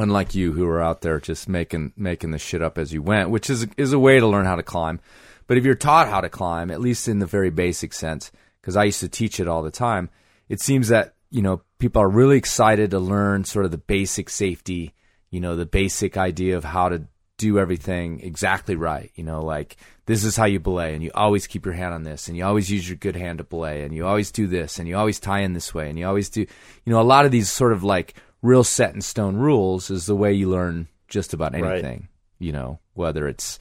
unlike 0.03 0.35
you 0.35 0.53
who 0.53 0.67
are 0.67 0.83
out 0.83 1.01
there 1.01 1.21
just 1.21 1.49
making 1.49 1.93
making 1.97 2.33
the 2.33 2.39
shit 2.39 2.61
up 2.61 2.77
as 2.77 2.93
you 2.93 3.01
went, 3.01 3.31
which 3.31 3.49
is 3.49 3.67
is 3.77 3.93
a 3.93 3.99
way 3.99 4.19
to 4.19 4.27
learn 4.27 4.45
how 4.45 4.57
to 4.57 4.63
climb. 4.63 5.01
But 5.47 5.57
if 5.57 5.65
you're 5.65 5.75
taught 5.75 6.09
how 6.09 6.21
to 6.21 6.29
climb, 6.29 6.71
at 6.71 6.81
least 6.81 7.09
in 7.09 7.21
the 7.21 7.27
very 7.27 7.51
basic 7.51 7.93
sense, 7.93 8.33
because 8.61 8.77
I 8.77 8.85
used 8.85 9.01
to 9.01 9.09
teach 9.09 9.39
it 9.39 9.49
all 9.49 9.63
the 9.63 9.71
time, 9.71 10.11
it 10.49 10.61
seems 10.61 10.89
that 10.89 11.15
you 11.31 11.41
know 11.41 11.63
people 11.79 12.03
are 12.03 12.09
really 12.09 12.37
excited 12.37 12.91
to 12.91 12.99
learn 12.99 13.45
sort 13.45 13.65
of 13.65 13.71
the 13.71 13.79
basic 13.79 14.29
safety, 14.29 14.95
you 15.31 15.41
know, 15.41 15.57
the 15.57 15.67
basic 15.67 16.17
idea 16.17 16.57
of 16.57 16.65
how 16.65 16.89
to 16.89 17.07
do 17.39 17.59
everything 17.59 18.21
exactly 18.21 18.77
right. 18.77 19.11
You 19.15 19.25
know, 19.25 19.43
like 19.45 19.77
this 20.07 20.25
is 20.25 20.37
how 20.37 20.47
you 20.47 20.59
belay, 20.59 20.95
and 20.95 21.03
you 21.03 21.13
always 21.15 21.47
keep 21.47 21.65
your 21.65 21.75
hand 21.75 21.95
on 21.95 22.03
this, 22.03 22.27
and 22.27 22.37
you 22.37 22.45
always 22.45 22.71
use 22.71 22.89
your 22.89 22.97
good 22.97 23.17
hand 23.17 23.39
to 23.39 23.45
belay, 23.45 23.83
and 23.83 23.95
you 23.95 24.05
always 24.05 24.33
do 24.33 24.49
this, 24.49 24.79
and 24.79 24.89
you 24.89 24.97
always 24.97 25.21
tie 25.21 25.41
in 25.41 25.53
this 25.53 25.73
way, 25.73 25.89
and 25.89 25.99
you 25.99 26.07
always 26.07 26.29
do, 26.29 26.41
you 26.41 26.93
know, 26.93 27.01
a 27.01 27.03
lot 27.03 27.25
of 27.25 27.31
these 27.31 27.51
sort 27.51 27.73
of 27.73 27.85
like 27.85 28.15
real 28.43 28.65
set 28.65 28.95
in 28.95 29.01
stone 29.01 29.37
rules 29.37 29.91
is 29.91 30.07
the 30.07 30.17
way 30.17 30.33
you 30.33 30.49
learn 30.51 30.89
just 31.09 31.33
about 31.33 31.53
Right. 31.53 31.65
anything. 31.65 32.09
You 32.39 32.53
know, 32.53 32.81
whether 32.95 33.29
it's 33.29 33.59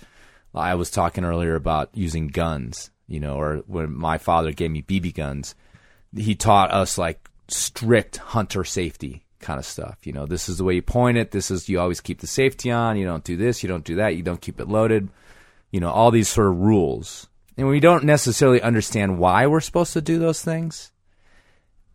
I 0.54 0.76
was 0.76 0.90
talking 0.92 1.24
earlier 1.24 1.56
about 1.56 1.90
using 1.94 2.28
guns, 2.28 2.90
you 3.08 3.20
know, 3.20 3.36
or 3.36 3.58
when 3.68 3.94
my 3.96 4.18
father 4.18 4.52
gave 4.52 4.72
me 4.72 4.82
BB 4.82 5.14
guns, 5.14 5.56
he 6.16 6.36
taught 6.36 6.72
us 6.72 6.98
like 6.98 7.30
strict 7.48 8.18
hunter 8.18 8.64
safety 8.64 9.24
kind 9.40 9.60
of 9.60 9.66
stuff. 9.66 9.98
You 10.04 10.14
know, 10.14 10.26
this 10.26 10.50
is 10.50 10.58
the 10.58 10.64
way 10.64 10.76
you 10.76 10.82
point 10.82 11.18
it. 11.18 11.32
This 11.32 11.52
is 11.52 11.70
you 11.70 11.80
always 11.80 12.02
keep 12.02 12.20
the 12.20 12.28
safety 12.28 12.70
on. 12.72 12.98
You 12.98 13.06
don't 13.06 13.24
do 13.24 13.38
this. 13.38 13.64
You 13.64 13.70
don't 13.70 13.84
do 13.86 13.96
that. 13.96 14.16
You 14.16 14.24
don't 14.24 14.42
keep 14.42 14.60
it 14.60 14.68
loaded. 14.68 15.10
You 15.72 15.80
know, 15.80 15.90
all 15.90 16.12
these 16.12 16.28
sort 16.30 16.48
of 16.48 16.58
rules. 16.58 17.28
And 17.58 17.68
we 17.68 17.80
don't 17.80 18.04
necessarily 18.04 18.62
understand 18.62 19.20
why 19.20 19.48
we're 19.48 19.60
supposed 19.62 19.94
to 19.94 20.02
do 20.02 20.20
those 20.20 20.42
things, 20.42 20.92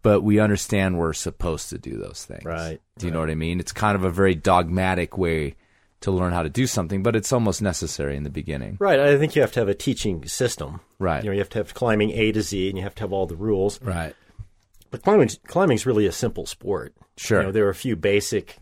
but 0.07 0.23
we 0.23 0.39
understand 0.39 0.97
we're 0.97 1.13
supposed 1.13 1.69
to 1.69 1.79
do 1.79 1.99
those 1.99 2.25
things. 2.25 2.45
Right, 2.45 2.81
Do 2.97 3.07
you 3.07 3.13
know 3.13 3.19
what 3.19 3.29
I 3.29 3.35
mean? 3.35 3.59
It's 3.59 3.73
kind 3.73 3.97
of 3.97 4.05
a 4.05 4.11
very 4.11 4.37
dogmatic 4.37 5.19
way 5.19 5.57
to 6.03 6.13
learn 6.13 6.33
how 6.33 6.45
to 6.45 6.49
do 6.49 6.69
something, 6.69 7.03
but 7.03 7.17
it's 7.17 7.33
almost 7.33 7.61
necessary 7.61 8.17
in 8.17 8.23
the 8.23 8.31
beginning. 8.31 8.77
Right. 8.79 9.01
I 9.01 9.19
think 9.19 9.35
you 9.35 9.43
have 9.43 9.51
to 9.55 9.61
have 9.61 9.69
a 9.69 9.75
teaching 9.75 10.25
system. 10.29 10.79
Right. 11.01 11.25
You 11.25 11.31
know, 11.31 11.33
you 11.33 11.41
have 11.41 11.49
to 11.49 11.59
have 11.59 11.75
climbing 11.75 12.13
A 12.13 12.31
to 12.31 12.41
Z, 12.41 12.69
and 12.69 12.79
you 12.79 12.85
have 12.85 12.95
to 12.95 13.03
have 13.03 13.13
all 13.13 13.27
the 13.27 13.35
rules. 13.35 13.83
Right. 13.83 14.15
But 14.93 15.03
climbing 15.03 15.29
climbing's 15.49 15.87
really 15.87 16.07
a 16.07 16.13
simple 16.13 16.47
sport. 16.47 16.95
Sure. 17.17 17.41
You 17.41 17.47
know, 17.47 17.53
there 17.53 17.67
are 17.67 17.71
a 17.71 17.75
few 17.75 17.97
basic 17.97 18.59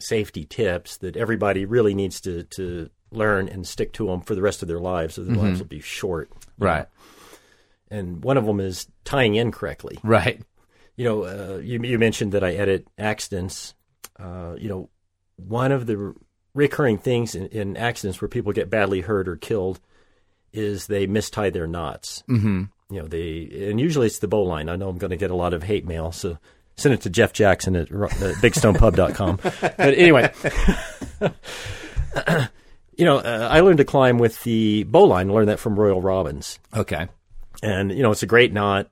safety 0.00 0.44
tips 0.44 0.96
that 0.96 1.16
everybody 1.16 1.66
really 1.66 1.94
needs 1.94 2.20
to 2.22 2.42
to 2.42 2.90
learn 3.12 3.48
and 3.48 3.64
stick 3.64 3.92
to 3.92 4.08
them 4.08 4.22
for 4.22 4.34
the 4.34 4.42
rest 4.42 4.60
of 4.60 4.66
their 4.66 4.80
lives, 4.80 5.18
or 5.18 5.22
their 5.22 5.36
lives 5.36 5.60
will 5.60 5.66
mm-hmm. 5.66 5.76
be 5.76 5.80
short. 5.80 6.32
Right. 6.58 6.88
And 7.92 8.24
one 8.24 8.36
of 8.36 8.44
them 8.44 8.58
is 8.58 8.88
tying 9.04 9.36
in 9.36 9.52
correctly. 9.52 10.00
Right. 10.02 10.42
You 10.96 11.04
know, 11.04 11.24
uh, 11.24 11.58
you, 11.58 11.82
you 11.82 11.98
mentioned 11.98 12.32
that 12.32 12.44
I 12.44 12.52
edit 12.54 12.86
accidents. 12.98 13.74
Uh, 14.18 14.54
you 14.58 14.68
know, 14.68 14.88
one 15.36 15.72
of 15.72 15.86
the 15.86 15.96
r- 15.96 16.14
recurring 16.54 16.98
things 16.98 17.34
in, 17.34 17.46
in 17.48 17.76
accidents 17.76 18.20
where 18.20 18.28
people 18.28 18.52
get 18.52 18.70
badly 18.70 19.00
hurt 19.00 19.28
or 19.28 19.36
killed 19.36 19.80
is 20.52 20.86
they 20.86 21.06
mistie 21.06 21.52
their 21.52 21.66
knots. 21.66 22.22
Mm-hmm. 22.28 22.64
You 22.90 23.02
know, 23.02 23.08
they 23.08 23.68
and 23.70 23.80
usually 23.80 24.06
it's 24.06 24.20
the 24.20 24.28
bowline. 24.28 24.68
I 24.68 24.76
know 24.76 24.88
I'm 24.88 24.98
going 24.98 25.10
to 25.10 25.16
get 25.16 25.32
a 25.32 25.34
lot 25.36 25.52
of 25.52 25.64
hate 25.64 25.84
mail, 25.84 26.12
so 26.12 26.38
send 26.76 26.94
it 26.94 27.00
to 27.00 27.10
Jeff 27.10 27.32
Jackson 27.32 27.74
at, 27.74 27.88
bigstonepub.com. 27.88 29.40
but 29.60 29.80
anyway, 29.80 30.32
you 32.96 33.04
know, 33.04 33.18
uh, 33.18 33.48
I 33.50 33.60
learned 33.60 33.78
to 33.78 33.84
climb 33.84 34.18
with 34.18 34.42
the 34.44 34.84
bowline. 34.84 35.30
I 35.30 35.32
learned 35.32 35.48
that 35.48 35.58
from 35.58 35.74
Royal 35.78 36.00
Robbins 36.00 36.58
Okay. 36.76 37.08
and 37.62 37.90
you 37.90 38.02
know 38.02 38.10
it's 38.12 38.22
a 38.22 38.26
great 38.26 38.52
knot 38.52 38.88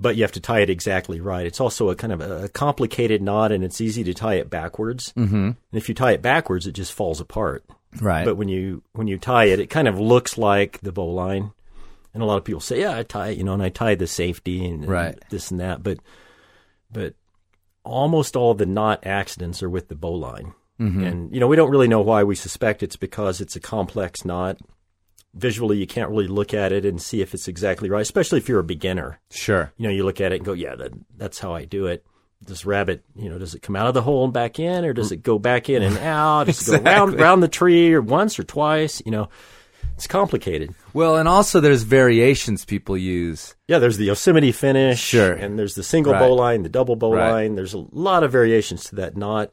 but 0.00 0.16
you 0.16 0.22
have 0.22 0.32
to 0.32 0.40
tie 0.40 0.60
it 0.60 0.70
exactly 0.70 1.20
right 1.20 1.46
it's 1.46 1.60
also 1.60 1.90
a 1.90 1.94
kind 1.94 2.12
of 2.12 2.20
a 2.20 2.48
complicated 2.48 3.20
knot 3.22 3.52
and 3.52 3.62
it's 3.62 3.80
easy 3.80 4.02
to 4.04 4.14
tie 4.14 4.34
it 4.34 4.48
backwards 4.48 5.12
mm-hmm. 5.16 5.34
and 5.36 5.56
if 5.72 5.88
you 5.88 5.94
tie 5.94 6.12
it 6.12 6.22
backwards 6.22 6.66
it 6.66 6.72
just 6.72 6.92
falls 6.92 7.20
apart 7.20 7.64
Right. 8.00 8.24
but 8.24 8.36
when 8.36 8.48
you 8.48 8.82
when 8.92 9.08
you 9.08 9.18
tie 9.18 9.46
it 9.46 9.58
it 9.60 9.66
kind 9.68 9.88
of 9.88 9.98
looks 9.98 10.38
like 10.38 10.80
the 10.80 10.92
bowline. 10.92 11.50
and 12.14 12.22
a 12.22 12.26
lot 12.26 12.36
of 12.38 12.44
people 12.44 12.60
say 12.60 12.80
yeah 12.80 12.96
i 12.96 13.02
tie 13.02 13.28
it 13.30 13.38
you 13.38 13.44
know 13.44 13.52
and 13.54 13.62
i 13.62 13.68
tie 13.68 13.94
the 13.96 14.06
safety 14.06 14.64
and, 14.64 14.84
and 14.84 14.88
Right. 14.92 15.18
this 15.30 15.50
and 15.50 15.58
that 15.60 15.82
but 15.82 15.98
but 16.92 17.14
almost 17.84 18.36
all 18.36 18.54
the 18.54 18.66
knot 18.66 19.04
accidents 19.06 19.62
are 19.62 19.70
with 19.70 19.88
the 19.88 19.96
bowline 19.96 20.54
and 20.78 21.34
you 21.34 21.40
know 21.40 21.46
we 21.46 21.56
don't 21.56 21.70
really 21.70 21.88
know 21.88 22.00
why 22.00 22.24
we 22.24 22.34
suspect 22.34 22.82
it's 22.82 22.96
because 22.96 23.42
it's 23.42 23.54
a 23.54 23.60
complex 23.60 24.24
knot 24.24 24.56
visually 25.34 25.76
you 25.78 25.86
can't 25.86 26.10
really 26.10 26.26
look 26.26 26.52
at 26.52 26.72
it 26.72 26.84
and 26.84 27.00
see 27.00 27.20
if 27.22 27.34
it's 27.34 27.46
exactly 27.46 27.88
right 27.88 28.00
especially 28.02 28.38
if 28.38 28.48
you're 28.48 28.58
a 28.58 28.64
beginner 28.64 29.20
sure. 29.30 29.72
you 29.76 29.86
know 29.86 29.92
you 29.94 30.04
look 30.04 30.20
at 30.20 30.32
it 30.32 30.36
and 30.36 30.44
go 30.44 30.52
yeah 30.52 30.74
that, 30.74 30.92
that's 31.16 31.38
how 31.38 31.54
i 31.54 31.64
do 31.64 31.86
it 31.86 32.04
this 32.42 32.66
rabbit 32.66 33.04
you 33.14 33.28
know 33.28 33.38
does 33.38 33.54
it 33.54 33.62
come 33.62 33.76
out 33.76 33.86
of 33.86 33.94
the 33.94 34.02
hole 34.02 34.24
and 34.24 34.32
back 34.32 34.58
in 34.58 34.84
or 34.84 34.92
does 34.92 35.12
it 35.12 35.22
go 35.22 35.38
back 35.38 35.68
in 35.70 35.82
and 35.82 35.96
out 35.98 36.46
does 36.46 36.68
it 36.68 36.82
go 36.82 36.90
round 36.90 37.20
round 37.20 37.42
the 37.42 37.48
tree 37.48 37.92
or 37.92 38.00
once 38.00 38.38
or 38.38 38.42
twice 38.44 39.00
you 39.06 39.12
know 39.12 39.28
it's 39.94 40.06
complicated 40.06 40.74
Well, 40.94 41.16
and 41.16 41.28
also 41.28 41.60
there's 41.60 41.82
variations 41.82 42.64
people 42.64 42.96
use. 42.96 43.54
yeah 43.68 43.78
there's 43.78 43.98
the 43.98 44.06
yosemite 44.06 44.50
finish 44.52 44.98
Sure. 44.98 45.32
and 45.32 45.58
there's 45.58 45.74
the 45.74 45.82
single 45.82 46.12
Right. 46.14 46.18
bowline 46.20 46.62
the 46.62 46.68
double 46.70 46.96
bow 46.96 47.12
Right. 47.14 47.54
there's 47.54 47.74
a 47.74 47.84
lot 47.92 48.24
of 48.24 48.32
variations 48.32 48.84
to 48.84 48.96
that 48.96 49.16
knot 49.16 49.52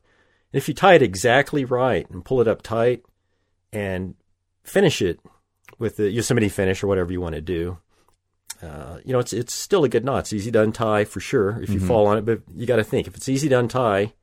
and 0.54 0.58
if 0.62 0.68
you 0.68 0.74
tie 0.74 0.96
it 0.96 1.02
exactly 1.04 1.66
right 1.66 2.10
and 2.10 2.24
pull 2.26 2.40
it 2.42 2.48
up 2.48 2.62
tight 2.62 3.04
and 3.74 4.16
finish 4.63 5.02
it 5.02 5.20
with 5.80 5.98
the 5.98 6.10
yosemite 6.10 6.50
finish 6.50 6.84
or 6.84 6.88
whatever 6.88 7.12
you 7.12 7.22
want 7.22 7.36
to 7.36 7.42
do 7.42 7.78
uh, 8.63 8.98
you 9.06 9.13
know 9.13 9.20
it's 9.20 9.34
it's 9.34 9.54
still 9.54 9.84
a 9.84 9.90
good 9.90 10.04
knot 10.06 10.20
it's 10.20 10.34
easy 10.34 10.52
to 10.52 10.62
untie 10.62 11.04
for 11.06 11.20
sure 11.20 11.62
if 11.62 11.70
you 11.70 11.78
Mm-hmm. 11.78 11.88
fall 11.88 12.08
on 12.08 12.18
it 12.18 12.26
but 12.26 12.42
you 12.56 12.66
got 12.66 12.78
to 12.78 12.84
think 12.84 13.08
if 13.08 13.16
it's 13.16 13.30
easy 13.30 13.48
to 13.50 13.60
untie 13.60 14.13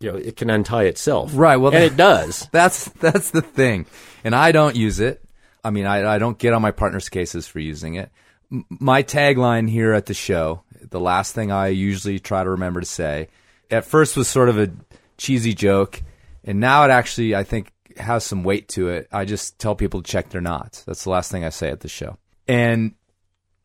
you 0.00 0.12
know 0.12 0.18
it 0.18 0.36
can 0.36 0.50
untie 0.50 0.84
itself 0.84 1.30
Right, 1.34 1.56
well, 1.56 1.72
and 1.72 1.82
that- 1.82 1.92
it 1.92 1.96
does 2.08 2.48
That's 2.52 2.84
that's 3.00 3.30
the 3.30 3.42
thing, 3.42 3.86
and 4.24 4.34
I 4.34 4.52
don't 4.52 4.76
use 4.76 5.00
it. 5.00 5.22
I 5.64 5.70
mean, 5.70 5.86
I, 5.86 6.14
I 6.14 6.18
don't 6.18 6.38
get 6.38 6.52
on 6.52 6.62
my 6.62 6.70
partner's 6.70 7.08
cases 7.08 7.48
for 7.48 7.58
using 7.58 7.94
it. 7.94 8.10
M- 8.52 8.64
my 8.68 9.02
tagline 9.02 9.68
here 9.68 9.92
at 9.92 10.06
the 10.06 10.14
show, 10.14 10.62
the 10.80 11.00
last 11.00 11.34
thing 11.34 11.50
I 11.50 11.68
usually 11.68 12.20
try 12.20 12.44
to 12.44 12.50
remember 12.50 12.78
to 12.80 12.86
say, 12.86 13.28
at 13.70 13.84
first 13.84 14.16
was 14.16 14.28
sort 14.28 14.48
of 14.48 14.58
a 14.60 14.70
cheesy 15.18 15.54
joke, 15.54 16.02
and 16.44 16.60
now 16.60 16.84
it 16.84 16.90
actually 16.90 17.34
I 17.34 17.42
think 17.42 17.72
has 17.98 18.24
some 18.24 18.42
weight 18.44 18.68
to 18.70 18.88
it. 18.88 19.08
I 19.12 19.24
just 19.24 19.58
tell 19.58 19.74
people 19.74 20.02
to 20.02 20.10
check 20.10 20.28
their 20.30 20.40
knots. 20.40 20.82
That's 20.84 21.04
the 21.04 21.10
last 21.10 21.30
thing 21.30 21.44
I 21.44 21.50
say 21.50 21.70
at 21.70 21.80
the 21.80 21.88
show, 21.88 22.18
and 22.48 22.94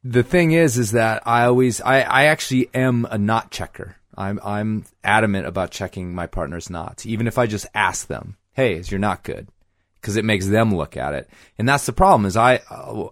the 0.04 0.24
thing 0.24 0.52
is, 0.52 0.78
is 0.78 0.92
that 0.94 1.22
I 1.28 1.46
always, 1.46 1.80
I, 1.82 2.02
I 2.02 2.24
actually 2.26 2.70
am 2.74 3.06
a 3.12 3.18
knot 3.20 3.52
checker. 3.52 3.96
I'm, 4.18 4.40
I'm 4.44 4.86
adamant 5.04 5.46
about 5.46 5.70
checking 5.72 6.14
my 6.16 6.26
partner's 6.28 6.70
knots, 6.70 7.06
even 7.06 7.28
if 7.28 7.38
I 7.38 7.46
just 7.46 7.68
ask 7.74 8.08
them, 8.08 8.36
"Hey, 8.54 8.74
is 8.76 8.92
your 8.92 9.00
knot 9.00 9.24
good?" 9.24 9.48
Because 10.02 10.18
it 10.18 10.26
makes 10.26 10.48
them 10.48 10.76
look 10.76 10.98
at 10.98 11.14
it, 11.14 11.30
and 11.60 11.70
that's 11.70 11.86
the 11.86 11.94
problem. 11.94 12.26
Is 12.26 12.36
I, 12.36 12.62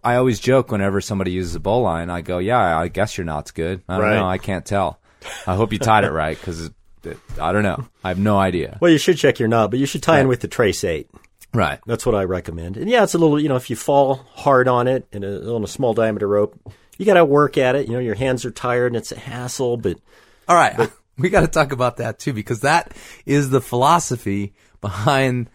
I 0.03 0.15
always 0.15 0.39
joke 0.39 0.71
whenever 0.71 0.99
somebody 1.01 1.31
uses 1.31 1.53
a 1.55 1.59
bowline, 1.59 2.09
I 2.09 2.21
go, 2.21 2.39
"Yeah, 2.39 2.77
I 2.79 2.87
guess 2.87 3.17
your 3.17 3.25
knot's 3.25 3.51
good." 3.51 3.83
I 3.87 3.97
don't 3.97 4.03
Right. 4.05 4.15
know, 4.15 4.27
I 4.27 4.39
can't 4.39 4.65
tell. 4.65 4.99
I 5.45 5.53
hope 5.55 5.71
you 5.71 5.79
tied 5.79 6.03
it 6.05 6.11
right, 6.11 6.37
because 6.37 6.71
I 7.39 7.51
don't 7.51 7.63
know. 7.63 7.87
I 8.03 8.09
have 8.09 8.19
no 8.19 8.37
idea. 8.37 8.77
well 8.81 8.91
you 8.91 8.97
should 8.97 9.17
check 9.17 9.39
your 9.39 9.47
knot 9.47 9.71
but 9.71 9.79
you 9.79 9.85
should 9.85 10.03
tie 10.03 10.19
in 10.19 10.27
with 10.27 10.41
the 10.41 10.47
trace 10.47 10.83
eight 10.83 11.09
Right. 11.53 11.79
That's 11.85 12.05
what 12.05 12.15
I 12.15 12.23
recommend. 12.25 12.77
And 12.77 12.89
yeah, 12.89 13.03
it's 13.03 13.15
a 13.15 13.17
little, 13.17 13.39
you 13.39 13.49
know, 13.49 13.55
if 13.55 13.69
you 13.69 13.75
fall 13.75 14.15
hard 14.35 14.67
on 14.67 14.87
it 14.87 15.07
in 15.11 15.23
a, 15.23 15.53
on 15.53 15.63
a 15.63 15.67
small 15.67 15.93
diameter 15.93 16.27
rope, 16.27 16.59
you 16.97 17.05
got 17.05 17.15
to 17.15 17.25
work 17.25 17.57
at 17.57 17.75
it. 17.75 17.87
You 17.87 17.93
know, 17.93 17.99
your 17.99 18.15
hands 18.15 18.45
are 18.45 18.51
tired 18.51 18.87
and 18.87 18.97
it's 18.97 19.11
a 19.11 19.19
hassle, 19.19 19.77
but 19.77 19.97
All 20.47 20.55
right. 20.55 20.91
we 21.17 21.29
got 21.29 21.41
to 21.41 21.47
talk 21.47 21.71
about 21.71 21.97
that 21.97 22.19
too 22.19 22.33
because 22.33 22.61
that 22.61 22.93
is 23.25 23.49
the 23.49 23.61
philosophy 23.61 24.53
behind 24.79 25.49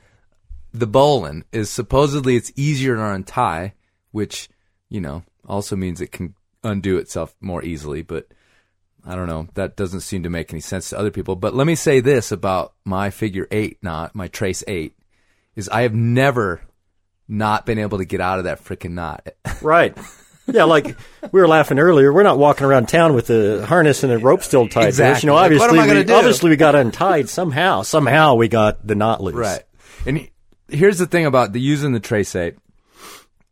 the 0.72 0.86
bowline 0.86 1.44
is 1.52 1.70
supposedly 1.70 2.34
it's 2.34 2.52
easier 2.56 2.96
to 2.96 3.04
untie, 3.04 3.74
which, 4.10 4.48
you 4.88 5.00
know, 5.00 5.22
also 5.46 5.76
means 5.76 6.00
it 6.00 6.10
can 6.10 6.34
undo 6.64 6.98
itself 6.98 7.36
more 7.40 7.62
easily. 7.62 8.02
But 8.02 8.26
I 9.06 9.14
don't 9.16 9.26
know. 9.26 9.48
That 9.54 9.76
doesn't 9.76 10.00
seem 10.00 10.22
to 10.22 10.30
make 10.30 10.52
any 10.52 10.60
sense 10.60 10.90
to 10.90 10.98
other 10.98 11.10
people. 11.10 11.36
But 11.36 11.54
let 11.54 11.66
me 11.66 11.74
say 11.74 12.00
this 12.00 12.32
about 12.32 12.72
my 12.84 13.10
figure 13.10 13.46
eight 13.50 13.78
knot, 13.82 14.14
my 14.14 14.28
trace 14.28 14.64
eight, 14.66 14.94
is 15.56 15.68
I 15.68 15.82
have 15.82 15.94
never 15.94 16.62
not 17.28 17.66
been 17.66 17.78
able 17.78 17.98
to 17.98 18.04
get 18.04 18.20
out 18.20 18.38
of 18.38 18.44
that 18.44 18.62
freaking 18.64 18.92
knot. 18.92 19.26
Right. 19.62 19.96
Yeah, 20.46 20.64
like 20.64 20.94
we 21.32 21.40
were 21.40 21.48
laughing 21.48 21.78
earlier. 21.78 22.12
We're 22.12 22.22
not 22.22 22.36
walking 22.38 22.66
around 22.66 22.86
town 22.88 23.14
with 23.14 23.28
the 23.28 23.64
harness 23.66 24.02
and 24.04 24.12
a 24.12 24.18
rope 24.18 24.42
still 24.42 24.68
tied. 24.68 24.88
Exactly. 24.88 25.26
You 25.26 25.32
know, 25.32 25.34
Like, 25.36 25.52
what 25.52 25.70
obviously, 25.70 25.78
am 25.78 25.84
I 25.84 25.86
gonna 25.86 25.98
we, 26.00 26.04
do? 26.04 26.14
obviously 26.14 26.50
we 26.50 26.56
got 26.56 26.74
untied 26.74 27.30
somehow. 27.30 27.80
Somehow 27.80 28.34
we 28.34 28.48
got 28.48 28.86
the 28.86 28.94
knot 28.94 29.22
loose. 29.22 29.34
Right. 29.36 29.62
And 30.04 30.28
here's 30.68 30.98
the 30.98 31.06
thing 31.06 31.24
about 31.24 31.54
the 31.54 31.60
using 31.62 31.92
the 31.92 32.00
trace 32.00 32.34
eight. 32.36 32.56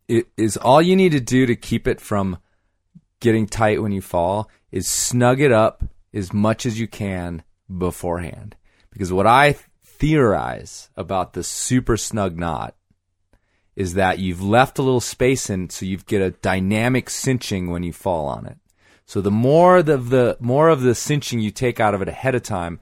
It 0.07 0.27
is 0.37 0.55
all 0.57 0.83
you 0.83 0.95
need 0.95 1.13
to 1.13 1.19
do 1.19 1.47
to 1.47 1.55
keep 1.55 1.87
it 1.87 1.99
from 1.99 2.37
getting 3.21 3.47
tight 3.47 3.81
when 3.81 3.91
you 3.91 4.01
fall 4.01 4.49
is 4.73 4.89
snug 4.89 5.39
it 5.39 5.51
up 5.51 5.83
as 6.11 6.33
much 6.33 6.65
as 6.65 6.79
you 6.79 6.87
can 6.87 7.43
beforehand. 7.77 8.55
Because 8.89 9.13
what 9.13 9.27
I 9.27 9.55
theorize 9.83 10.89
about 10.97 11.33
the 11.33 11.43
super 11.43 11.95
snug 11.95 12.39
knot 12.39 12.75
is 13.75 13.93
that 13.93 14.17
you've 14.17 14.41
left 14.41 14.79
a 14.79 14.81
little 14.81 14.99
space 14.99 15.47
in 15.47 15.69
so 15.69 15.85
you 15.85 15.97
get 15.97 16.23
a 16.23 16.31
dynamic 16.31 17.11
cinching 17.11 17.69
when 17.69 17.83
you 17.83 17.93
fall 17.93 18.25
on 18.25 18.47
it. 18.47 18.57
So 19.05 19.21
the 19.21 19.31
more 19.31 19.77
of 19.77 20.09
the 20.09 20.37
more 20.39 20.69
of 20.69 20.81
the 20.81 20.95
cinching 20.95 21.39
you 21.39 21.51
take 21.51 21.79
out 21.79 21.93
of 21.93 22.01
it 22.01 22.07
ahead 22.07 22.33
of 22.33 22.41
time, 22.41 22.79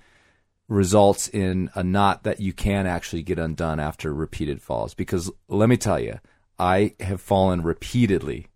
results 0.69 1.27
in 1.27 1.69
a 1.75 1.83
knot 1.83 2.23
that 2.23 2.39
you 2.39 2.53
can 2.53 2.87
actually 2.87 3.21
get 3.21 3.37
undone 3.37 3.81
after 3.81 4.13
repeated 4.13 4.61
falls. 4.61 4.93
Because 4.93 5.29
let 5.49 5.67
me 5.67 5.75
tell 5.75 5.99
you, 5.99 6.19
I 6.57 6.95
have 7.01 7.19
fallen 7.19 7.63
repeatedly. 7.63 8.47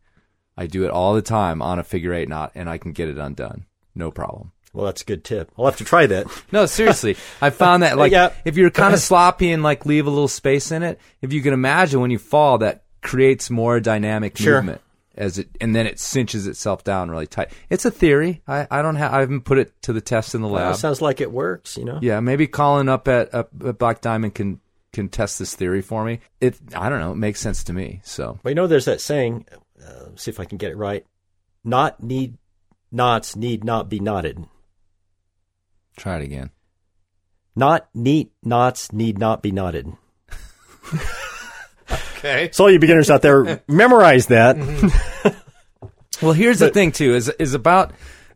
I 0.58 0.68
do 0.68 0.86
it 0.86 0.92
all 0.92 1.14
the 1.14 1.22
time 1.22 1.62
on 1.62 1.80
a 1.80 1.84
figure 1.84 2.14
eight 2.14 2.30
knot, 2.30 2.52
and 2.56 2.70
I 2.70 2.78
can 2.78 2.92
get 2.94 3.10
it 3.10 3.18
undone. 3.18 3.66
No 3.94 4.12
problem. 4.12 4.52
Well, 4.74 4.86
that's 4.86 5.04
a 5.04 5.06
good 5.06 5.24
tip. 5.24 5.52
I'll 5.58 5.66
have 5.66 5.78
to 5.78 5.86
try 5.86 6.06
that. 6.08 6.28
No, 6.52 6.66
seriously. 6.66 7.16
I 7.42 7.50
found 7.50 7.84
that 7.84 7.98
like 7.98 8.12
Yeah. 8.12 8.34
if 8.44 8.58
you're 8.58 8.70
kind 8.70 8.94
of 8.94 9.00
sloppy 9.00 9.52
and 9.52 9.64
like 9.64 9.86
leave 9.86 10.06
a 10.06 10.10
little 10.10 10.28
space 10.28 10.72
in 10.72 10.84
it, 10.84 11.00
if 11.22 11.32
you 11.34 11.42
can 11.42 11.54
imagine 11.54 12.02
when 12.02 12.12
you 12.12 12.20
fall, 12.20 12.58
that 12.60 12.84
creates 13.02 13.50
more 13.50 13.80
dynamic 13.80 14.38
Sure. 14.38 14.56
movement 14.56 14.82
as 15.16 15.38
it, 15.40 15.48
and 15.62 15.74
then 15.74 15.88
it 15.88 15.98
cinches 15.98 16.46
itself 16.46 16.84
down 16.84 17.10
really 17.10 17.26
tight. 17.28 17.50
It's 17.70 17.86
a 17.86 17.92
theory. 17.92 18.42
I, 18.50 18.68
I 18.70 18.82
don't 18.82 18.96
have, 18.98 19.14
I 19.14 19.22
haven't 19.22 19.42
put 19.46 19.58
it 19.60 19.72
to 19.84 19.94
the 19.94 20.02
test 20.02 20.36
in 20.36 20.42
the 20.42 20.50
Well, 20.50 20.66
lab. 20.72 20.76
sounds 20.76 21.02
like 21.02 21.22
it 21.22 21.32
works. 21.32 21.78
You 21.78 21.86
know. 21.86 22.00
Yeah, 22.02 22.20
maybe 22.20 22.46
calling 22.48 22.90
up 22.90 23.08
at, 23.08 23.34
at, 23.34 23.48
at 23.66 23.78
Black 23.78 24.02
Diamond 24.02 24.36
can 24.36 24.60
can 24.92 25.08
test 25.10 25.40
this 25.40 25.54
theory 25.56 25.82
for 25.82 26.04
me. 26.06 26.20
It 26.42 26.58
I 26.76 26.90
don't 26.90 27.00
know, 27.00 27.12
it 27.14 27.18
makes 27.18 27.40
sense 27.40 27.64
to 27.66 27.74
me. 27.74 28.02
So 28.04 28.40
Well, 28.44 28.52
you 28.52 28.56
know, 28.56 28.68
there's 28.68 28.86
that 28.86 29.00
saying. 29.02 29.46
See 30.18 30.32
if 30.32 30.40
I 30.40 30.46
can 30.46 30.58
get 30.58 30.72
it 30.72 30.78
right. 30.78 31.06
Not 31.64 32.02
need 32.02 32.38
knots 32.92 33.36
need 33.36 33.64
not 33.64 33.90
be 33.90 34.00
knotted. 34.00 34.46
try 35.98 36.18
it 36.18 36.24
again. 36.24 36.52
Not 37.56 37.88
neat 37.94 38.32
knots 38.44 38.92
need 38.92 39.18
not 39.18 39.42
be 39.42 39.52
knotted. 39.52 39.94
Okay. 42.26 42.50
So 42.52 42.64
all 42.64 42.72
you 42.72 42.80
beginners 42.80 43.12
out 43.12 43.22
there, 43.22 43.62
memorize 43.68 44.28
that. 44.28 44.56
Mm-hmm. 44.56 45.28
Well, 46.22 46.32
here's 46.32 46.60
the 46.60 46.70
thing 46.72 46.94
too 46.94 47.14
is 47.14 47.28
is 47.40 47.54
about 47.54 47.92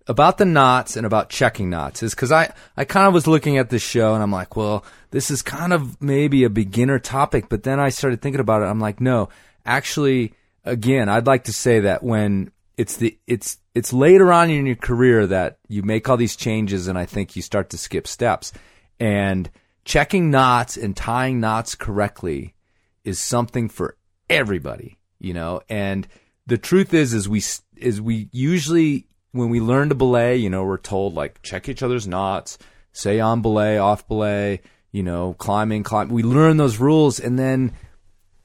about 0.05 0.37
the 0.37 0.43
knots 0.43 0.97
and 0.97 1.05
about 1.05 1.29
checking 1.29 1.69
knots 1.69 2.03
is 2.03 2.13
because 2.13 2.29
I 2.29 2.53
I 2.75 2.83
kind 2.83 3.07
of 3.07 3.13
was 3.13 3.25
looking 3.25 3.57
at 3.57 3.69
this 3.69 3.81
show 3.81 4.13
and 4.13 4.21
I'm 4.21 4.33
like, 4.33 4.57
well, 4.57 4.83
this 5.11 5.31
is 5.31 5.41
kind 5.41 5.71
of 5.71 6.01
maybe 6.01 6.43
a 6.43 6.49
beginner 6.49 6.99
topic, 6.99 7.47
but 7.47 7.63
then 7.63 7.79
I 7.79 7.87
started 7.87 8.21
thinking 8.21 8.41
about 8.41 8.63
it. 8.63 8.65
I'm 8.65 8.81
like, 8.81 8.99
no, 8.99 9.29
actually, 9.65 10.33
again, 10.69 11.10
I'd 11.10 11.27
like 11.27 11.45
to 11.45 11.53
say 11.53 11.82
that 11.82 12.03
when 12.03 12.51
it's 12.77 12.97
the 12.97 13.17
it's 13.27 13.58
it's 13.75 13.91
later 13.91 14.32
on 14.32 14.49
in 14.49 14.65
your 14.65 14.75
career 14.75 15.27
that 15.27 15.60
you 15.67 15.84
make 15.84 16.08
all 16.08 16.17
these 16.17 16.36
changes 16.36 16.88
and 16.88 16.97
I 16.97 17.05
think 17.05 17.36
you 17.36 17.41
start 17.41 17.69
to 17.71 17.77
skip 17.77 18.08
steps 18.08 18.53
and 18.99 19.49
checking 19.84 20.32
knots 20.32 20.77
and 20.77 20.95
tying 20.95 21.39
knots 21.39 21.75
correctly 21.75 22.55
is 23.03 23.19
something 23.19 23.69
for 23.69 23.97
everybody, 24.29 24.97
you 25.19 25.34
know. 25.34 25.62
And 25.67 26.08
the 26.45 26.58
truth 26.58 26.93
is, 26.93 27.13
is 27.13 27.27
we 27.27 27.41
is 27.75 28.01
we 28.01 28.29
usually 28.32 29.08
when 29.32 29.49
we 29.49 29.60
learn 29.60 29.89
to 29.89 29.95
belay, 29.95 30.38
you 30.38 30.49
know, 30.49 30.63
we're 30.63 30.77
told 30.77 31.15
like 31.15 31.41
check 31.41 31.67
each 31.69 31.84
other's 31.84 32.08
knots, 32.08 32.58
say 32.91 33.19
on 33.19 33.41
belay, 33.41 33.77
off 33.77 34.08
belay, 34.08 34.62
you 34.91 35.03
know, 35.03 35.34
climbing, 35.38 35.84
climb. 35.84 36.10
We 36.10 36.23
learn 36.23 36.58
those 36.58 36.77
rules, 36.77 37.19
and 37.19 37.38
then 37.38 37.73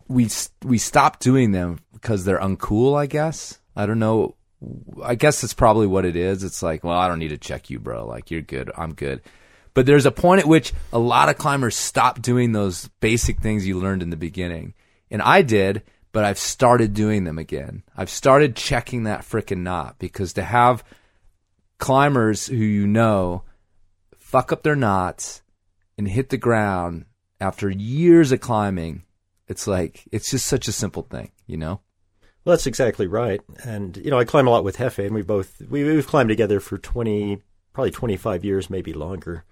we 0.08 0.28
we 0.62 0.78
stop 0.78 1.18
doing 1.18 1.52
them 1.52 1.80
because 1.92 2.24
they're 2.24 2.38
uncool. 2.40 2.98
I 2.98 3.06
guess 3.06 3.58
I 3.76 3.86
don't 3.86 3.98
know. 3.98 4.36
I 5.02 5.14
guess 5.14 5.40
that's 5.40 5.54
probably 5.54 5.86
what 5.86 6.04
it 6.04 6.16
is. 6.16 6.42
It's 6.42 6.62
like, 6.62 6.84
well, 6.84 6.98
I 6.98 7.08
don't 7.08 7.18
need 7.18 7.28
to 7.28 7.38
check 7.38 7.70
you, 7.70 7.78
bro. 7.78 8.06
Like 8.06 8.30
you're 8.30 8.42
good. 8.42 8.70
I'm 8.76 8.94
good. 8.94 9.22
But 9.74 9.86
there's 9.86 10.06
a 10.06 10.12
point 10.12 10.40
at 10.40 10.46
which 10.46 10.72
a 10.92 10.98
lot 10.98 11.28
of 11.28 11.36
climbers 11.36 11.76
stop 11.76 12.22
doing 12.22 12.52
those 12.52 12.88
basic 13.00 13.40
things 13.40 13.66
you 13.66 13.78
learned 13.78 14.02
in 14.02 14.10
the 14.10 14.16
beginning. 14.16 14.74
And 15.10 15.20
I 15.20 15.42
did, 15.42 15.82
but 16.12 16.24
I've 16.24 16.38
started 16.38 16.94
doing 16.94 17.24
them 17.24 17.38
again. 17.38 17.82
I've 17.96 18.08
started 18.08 18.56
checking 18.56 19.02
that 19.02 19.22
frickin' 19.22 19.58
knot 19.58 19.96
because 19.98 20.32
to 20.34 20.42
have 20.42 20.84
climbers 21.78 22.46
who 22.46 22.56
you 22.56 22.86
know 22.86 23.42
fuck 24.18 24.52
up 24.52 24.62
their 24.62 24.76
knots 24.76 25.42
and 25.98 26.08
hit 26.08 26.30
the 26.30 26.36
ground 26.36 27.04
after 27.40 27.68
years 27.68 28.32
of 28.32 28.40
climbing, 28.40 29.03
it's 29.48 29.66
like, 29.66 30.04
it's 30.12 30.30
just 30.30 30.46
such 30.46 30.68
a 30.68 30.72
simple 30.72 31.02
thing, 31.02 31.30
you 31.46 31.56
know? 31.56 31.80
Well, 32.44 32.54
that's 32.54 32.66
exactly 32.66 33.06
right. 33.06 33.40
And 33.64 33.96
you 33.96 34.10
know, 34.10 34.18
I 34.18 34.24
climb 34.24 34.46
a 34.46 34.50
lot 34.50 34.64
with 34.64 34.76
Hefe, 34.76 35.04
and 35.04 35.14
we 35.14 35.22
both 35.22 35.62
we, 35.68 35.82
we've 35.84 36.06
climbed 36.06 36.28
together 36.28 36.60
for 36.60 36.76
twenty, 36.76 37.40
probably 37.72 37.90
twenty 37.90 38.16
five 38.18 38.44
years, 38.44 38.68
maybe 38.68 38.92
longer. 38.92 39.44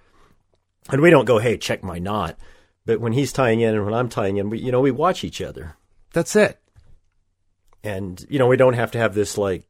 And 0.91 1.01
we 1.01 1.09
don't 1.09 1.25
go, 1.25 1.39
hey, 1.39 1.57
check 1.57 1.83
my 1.83 1.99
knot. 1.99 2.37
But 2.85 3.01
when 3.01 3.13
he's 3.13 3.33
tying 3.33 3.61
in 3.61 3.75
and 3.75 3.85
when 3.85 3.95
I'm 3.95 4.11
tying 4.11 4.37
in, 4.37 4.51
we 4.51 4.59
you 4.59 4.71
know 4.73 4.81
we 4.81 4.91
watch 4.91 5.25
each 5.25 5.41
other, 5.41 5.77
That's 6.13 6.37
it. 6.37 6.61
and 7.83 8.25
you 8.29 8.39
know 8.39 8.47
we 8.47 8.57
don't 8.59 8.75
have 8.75 8.91
to 8.93 8.99
have 8.99 9.15
this 9.15 9.39
like 9.39 9.65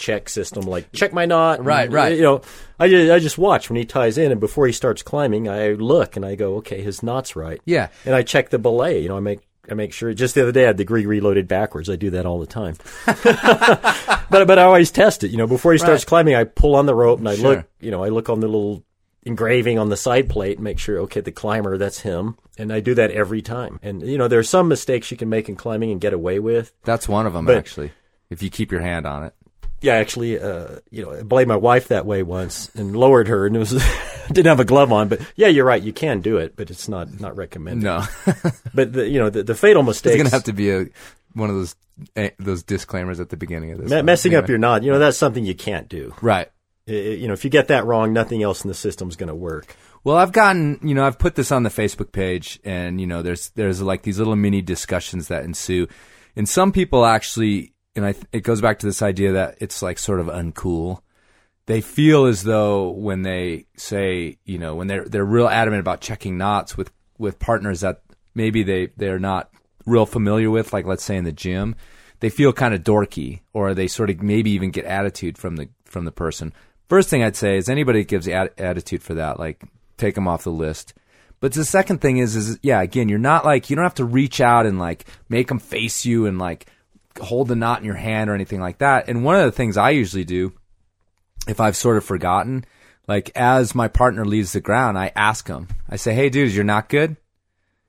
check 0.00 0.28
system 0.28 0.64
like 0.64 0.90
check 0.92 1.12
my 1.12 1.26
knot. 1.26 1.64
Right, 1.64 1.84
And, 1.84 1.92
right. 1.92 2.16
You 2.16 2.22
know, 2.22 2.40
I 2.78 2.88
just, 2.88 3.12
I 3.12 3.18
just 3.18 3.38
watch 3.38 3.68
when 3.70 3.76
he 3.76 3.84
ties 3.84 4.18
in, 4.18 4.32
and 4.32 4.40
before 4.40 4.66
he 4.66 4.72
starts 4.72 5.02
climbing, 5.02 5.48
I 5.48 5.68
look 5.74 6.16
and 6.16 6.24
I 6.24 6.34
go, 6.34 6.56
okay, 6.56 6.80
his 6.80 7.02
knot's 7.02 7.36
right. 7.36 7.60
Yeah. 7.64 7.88
And 8.04 8.14
I 8.14 8.22
check 8.22 8.50
the 8.50 8.58
belay. 8.58 9.00
You 9.02 9.08
know, 9.10 9.16
I 9.16 9.20
make 9.20 9.40
I 9.70 9.74
make 9.74 9.92
sure. 9.92 10.12
Just 10.14 10.34
the 10.34 10.42
other 10.42 10.50
day, 10.52 10.64
I 10.64 10.68
had 10.68 10.78
the 10.78 10.84
GriGri 10.84 11.06
reloaded 11.06 11.46
backwards. 11.46 11.88
I 11.88 11.94
do 11.96 12.10
that 12.10 12.26
all 12.26 12.40
the 12.40 12.46
time. 12.46 12.74
but 14.30 14.46
but 14.46 14.58
I 14.58 14.62
always 14.64 14.90
test 14.90 15.22
it. 15.24 15.30
You 15.30 15.36
know, 15.36 15.46
before 15.46 15.72
he 15.72 15.78
starts 15.78 16.02
Right. 16.04 16.08
climbing, 16.08 16.34
I 16.34 16.44
pull 16.44 16.74
on 16.74 16.86
the 16.86 16.94
rope 16.94 17.18
and 17.18 17.28
I 17.28 17.36
Sure. 17.36 17.56
look. 17.56 17.64
You 17.80 17.90
know, 17.90 18.02
I 18.02 18.08
look 18.08 18.28
on 18.28 18.40
the 18.40 18.46
little 18.48 18.82
engraving 19.24 19.78
on 19.78 19.90
the 19.90 19.96
side 19.96 20.28
plate 20.30 20.56
and 20.56 20.64
make 20.64 20.78
sure 20.78 20.98
okay, 21.00 21.20
the 21.20 21.30
climber 21.32 21.76
that's 21.76 22.00
him. 22.00 22.36
And 22.58 22.72
I 22.72 22.80
do 22.80 22.94
that 22.94 23.10
every 23.10 23.42
time. 23.42 23.78
And 23.82 24.02
you 24.02 24.18
know, 24.18 24.28
there 24.28 24.38
are 24.38 24.42
some 24.44 24.68
mistakes 24.68 25.10
you 25.10 25.16
can 25.16 25.28
make 25.28 25.48
in 25.48 25.56
climbing 25.56 25.90
and 25.90 26.00
get 26.00 26.12
away 26.12 26.38
with. 26.38 26.72
That's 26.84 27.08
one 27.08 27.26
of 27.26 27.32
them, 27.34 27.48
actually. 27.48 27.92
If 28.30 28.42
you 28.42 28.50
keep 28.50 28.70
your 28.72 28.80
hand 28.80 29.06
on 29.06 29.24
it. 29.24 29.34
Yeah, 29.82 29.94
actually, 29.94 30.38
uh, 30.38 30.80
you 30.90 31.02
know, 31.02 31.12
I 31.12 31.22
blamed 31.22 31.48
my 31.48 31.56
wife 31.56 31.88
that 31.88 32.04
way 32.06 32.22
once 32.22 32.70
and 32.74 32.94
lowered 32.94 33.28
her, 33.28 33.46
and 33.46 33.56
it 33.56 33.58
was 33.58 33.70
didn't 34.28 34.46
have 34.46 34.60
a 34.60 34.64
glove 34.64 34.92
on. 34.92 35.08
But 35.08 35.20
yeah, 35.36 35.48
you're 35.48 35.64
right. 35.64 35.82
You 35.82 35.92
can 35.92 36.20
do 36.20 36.36
it, 36.36 36.54
but 36.56 36.70
it's 36.70 36.88
not 36.88 37.20
not 37.20 37.36
recommended. 37.36 37.84
No. 37.84 38.04
But 38.74 38.92
the, 38.92 39.08
you 39.08 39.18
know, 39.18 39.30
the, 39.30 39.42
the 39.42 39.54
fatal 39.54 39.82
mistakes. 39.82 40.14
It's 40.14 40.22
gonna 40.22 40.34
have 40.34 40.44
to 40.44 40.52
be 40.52 40.70
a 40.70 40.86
one 41.32 41.48
of 41.50 41.56
those 41.56 41.74
eh, 42.16 42.30
those 42.38 42.62
disclaimers 42.62 43.20
at 43.20 43.30
the 43.30 43.36
beginning 43.36 43.72
of 43.72 43.78
this. 43.78 43.90
Me- 43.90 44.02
messing 44.02 44.34
up 44.34 44.48
your 44.48 44.58
knot, 44.58 44.82
you 44.82 44.92
know, 44.92 44.98
that's 44.98 45.16
something 45.18 45.44
you 45.44 45.54
can't 45.54 45.88
do. 45.88 46.14
right. 46.22 46.48
I- 46.88 46.92
I- 46.92 46.94
you 46.94 47.26
know, 47.28 47.34
if 47.34 47.44
you 47.44 47.50
get 47.50 47.68
that 47.68 47.84
wrong, 47.86 48.12
nothing 48.12 48.42
else 48.42 48.62
in 48.64 48.68
the 48.68 48.74
system's 48.74 49.16
going 49.16 49.28
to 49.28 49.34
work. 49.34 49.76
Well, 50.04 50.16
I've 50.16 50.32
gotten 50.32 50.78
you 50.82 50.94
know 50.94 51.04
I've 51.06 51.18
put 51.18 51.34
this 51.36 51.52
on 51.52 51.62
the 51.62 51.70
Facebook 51.70 52.10
page, 52.12 52.58
and 52.64 53.00
you 53.00 53.06
know 53.06 53.22
there's 53.22 53.50
there's 53.50 53.80
like 53.82 54.02
these 54.02 54.18
little 54.18 54.36
mini 54.36 54.60
discussions 54.62 55.28
that 55.28 55.44
ensue, 55.44 55.86
and 56.36 56.48
some 56.48 56.72
people 56.72 57.04
actually, 57.04 57.74
and 57.96 58.04
I 58.04 58.12
th- 58.12 58.26
it 58.32 58.40
goes 58.40 58.60
back 58.60 58.78
to 58.80 58.86
this 58.86 59.02
idea 59.02 59.32
that 59.32 59.56
it's 59.60 59.82
like 59.82 59.98
sort 59.98 60.20
of 60.20 60.26
uncool. 60.26 61.00
They 61.66 61.80
feel 61.80 62.26
as 62.26 62.42
though 62.42 62.90
when 62.90 63.22
they 63.22 63.66
say 63.76 64.38
you 64.44 64.58
know 64.58 64.74
when 64.74 64.86
they're 64.86 65.04
they're 65.04 65.24
real 65.24 65.48
adamant 65.48 65.80
about 65.80 66.00
checking 66.00 66.38
knots 66.38 66.76
with 66.76 66.90
with 67.18 67.38
partners 67.38 67.80
that 67.80 68.02
maybe 68.34 68.62
they 68.62 68.88
they're 68.96 69.18
not 69.18 69.50
real 69.86 70.06
familiar 70.06 70.50
with, 70.50 70.72
like 70.72 70.86
let's 70.86 71.04
say 71.04 71.16
in 71.16 71.24
the 71.24 71.32
gym, 71.32 71.74
they 72.20 72.30
feel 72.30 72.52
kind 72.52 72.74
of 72.74 72.82
dorky, 72.82 73.40
or 73.52 73.74
they 73.74 73.86
sort 73.86 74.10
of 74.10 74.22
maybe 74.22 74.50
even 74.50 74.70
get 74.70 74.84
attitude 74.84 75.38
from 75.38 75.56
the 75.56 75.68
from 75.84 76.04
the 76.04 76.12
person. 76.12 76.52
First 76.88 77.08
thing 77.08 77.22
I'd 77.22 77.36
say 77.36 77.56
is 77.56 77.68
anybody 77.68 78.04
gives 78.04 78.26
at- 78.28 78.58
attitude 78.58 79.02
for 79.02 79.14
that, 79.14 79.38
like 79.38 79.62
take 79.96 80.14
them 80.14 80.28
off 80.28 80.44
the 80.44 80.50
list. 80.50 80.94
But 81.40 81.52
the 81.52 81.64
second 81.64 82.00
thing 82.00 82.18
is, 82.18 82.36
is 82.36 82.58
yeah, 82.62 82.82
again, 82.82 83.08
you're 83.08 83.18
not 83.18 83.44
like 83.44 83.70
you 83.70 83.76
don't 83.76 83.84
have 83.84 83.94
to 83.94 84.04
reach 84.04 84.40
out 84.40 84.66
and 84.66 84.78
like 84.78 85.06
make 85.28 85.48
them 85.48 85.58
face 85.58 86.04
you 86.04 86.26
and 86.26 86.38
like 86.38 86.66
hold 87.20 87.48
the 87.48 87.56
knot 87.56 87.78
in 87.80 87.84
your 87.84 87.94
hand 87.94 88.30
or 88.30 88.34
anything 88.34 88.60
like 88.60 88.78
that. 88.78 89.08
And 89.08 89.24
one 89.24 89.36
of 89.36 89.44
the 89.44 89.52
things 89.52 89.76
I 89.76 89.90
usually 89.90 90.24
do, 90.24 90.52
if 91.48 91.60
I've 91.60 91.76
sort 91.76 91.96
of 91.96 92.04
forgotten, 92.04 92.64
like 93.08 93.30
as 93.34 93.74
my 93.74 93.88
partner 93.88 94.24
leaves 94.24 94.52
the 94.52 94.60
ground, 94.60 94.98
I 94.98 95.12
ask 95.16 95.46
them. 95.46 95.68
I 95.88 95.96
say, 95.96 96.14
"Hey, 96.14 96.28
dude, 96.28 96.52
you're 96.52 96.64
not 96.64 96.88
good?" 96.88 97.16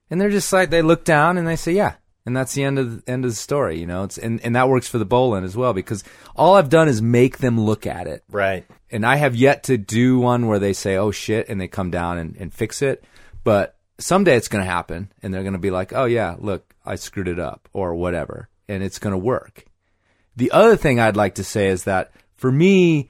And 0.10 0.20
they're 0.20 0.30
just 0.30 0.52
like 0.52 0.70
they 0.70 0.82
look 0.82 1.04
down 1.06 1.38
and 1.38 1.48
they 1.48 1.56
say, 1.56 1.74
"Yeah." 1.74 1.96
and 2.24 2.38
that's 2.38 2.54
the 2.54 2.64
end 2.64 2.78
of 2.78 3.04
the 3.04 3.12
end 3.12 3.26
of 3.26 3.32
the 3.32 3.36
story. 3.36 3.80
You 3.80 3.88
know, 3.88 4.04
it's 4.04 4.18
and 4.18 4.40
and 4.46 4.56
that 4.56 4.70
works 4.70 4.88
for 4.88 5.00
the 5.00 5.06
bowline 5.06 5.44
as 5.44 5.58
well 5.58 5.74
because 5.74 6.04
all 6.36 6.54
I've 6.56 6.70
done 6.70 6.88
is 6.88 7.02
make 7.02 7.40
them 7.40 7.60
look 7.60 7.88
at 7.88 8.06
it, 8.06 8.24
Right. 8.30 8.64
and 8.92 9.04
I 9.06 9.16
have 9.16 9.36
yet 9.36 9.64
to 9.64 9.78
do 9.78 10.20
one 10.20 10.46
where 10.48 10.60
they 10.60 10.74
say, 10.74 10.98
"Oh 10.98 11.10
shit," 11.12 11.50
and 11.50 11.60
they 11.60 11.68
come 11.68 11.90
down 11.90 12.20
and, 12.20 12.36
and 12.38 12.54
fix 12.54 12.82
it. 12.84 13.04
But 13.44 13.76
someday 13.98 14.36
it's 14.38 14.48
going 14.50 14.64
to 14.64 14.70
happen, 14.70 15.12
and 15.24 15.34
they're 15.34 15.42
going 15.42 15.54
to 15.54 15.60
be 15.60 15.72
like, 15.72 15.94
"Oh 15.94 16.06
yeah, 16.06 16.36
look, 16.38 16.76
I 16.86 16.94
screwed 16.96 17.28
it 17.28 17.40
up," 17.40 17.68
or 17.74 17.96
whatever, 17.96 18.50
and 18.72 18.84
it's 18.84 19.00
going 19.00 19.12
to 19.12 19.18
work. 19.18 19.66
The 20.36 20.52
other 20.52 20.78
thing 20.78 21.00
I'd 21.00 21.18
like 21.18 21.36
to 21.36 21.44
say 21.44 21.68
is 21.68 21.84
that 21.84 22.12
for 22.36 22.52
me, 22.52 23.10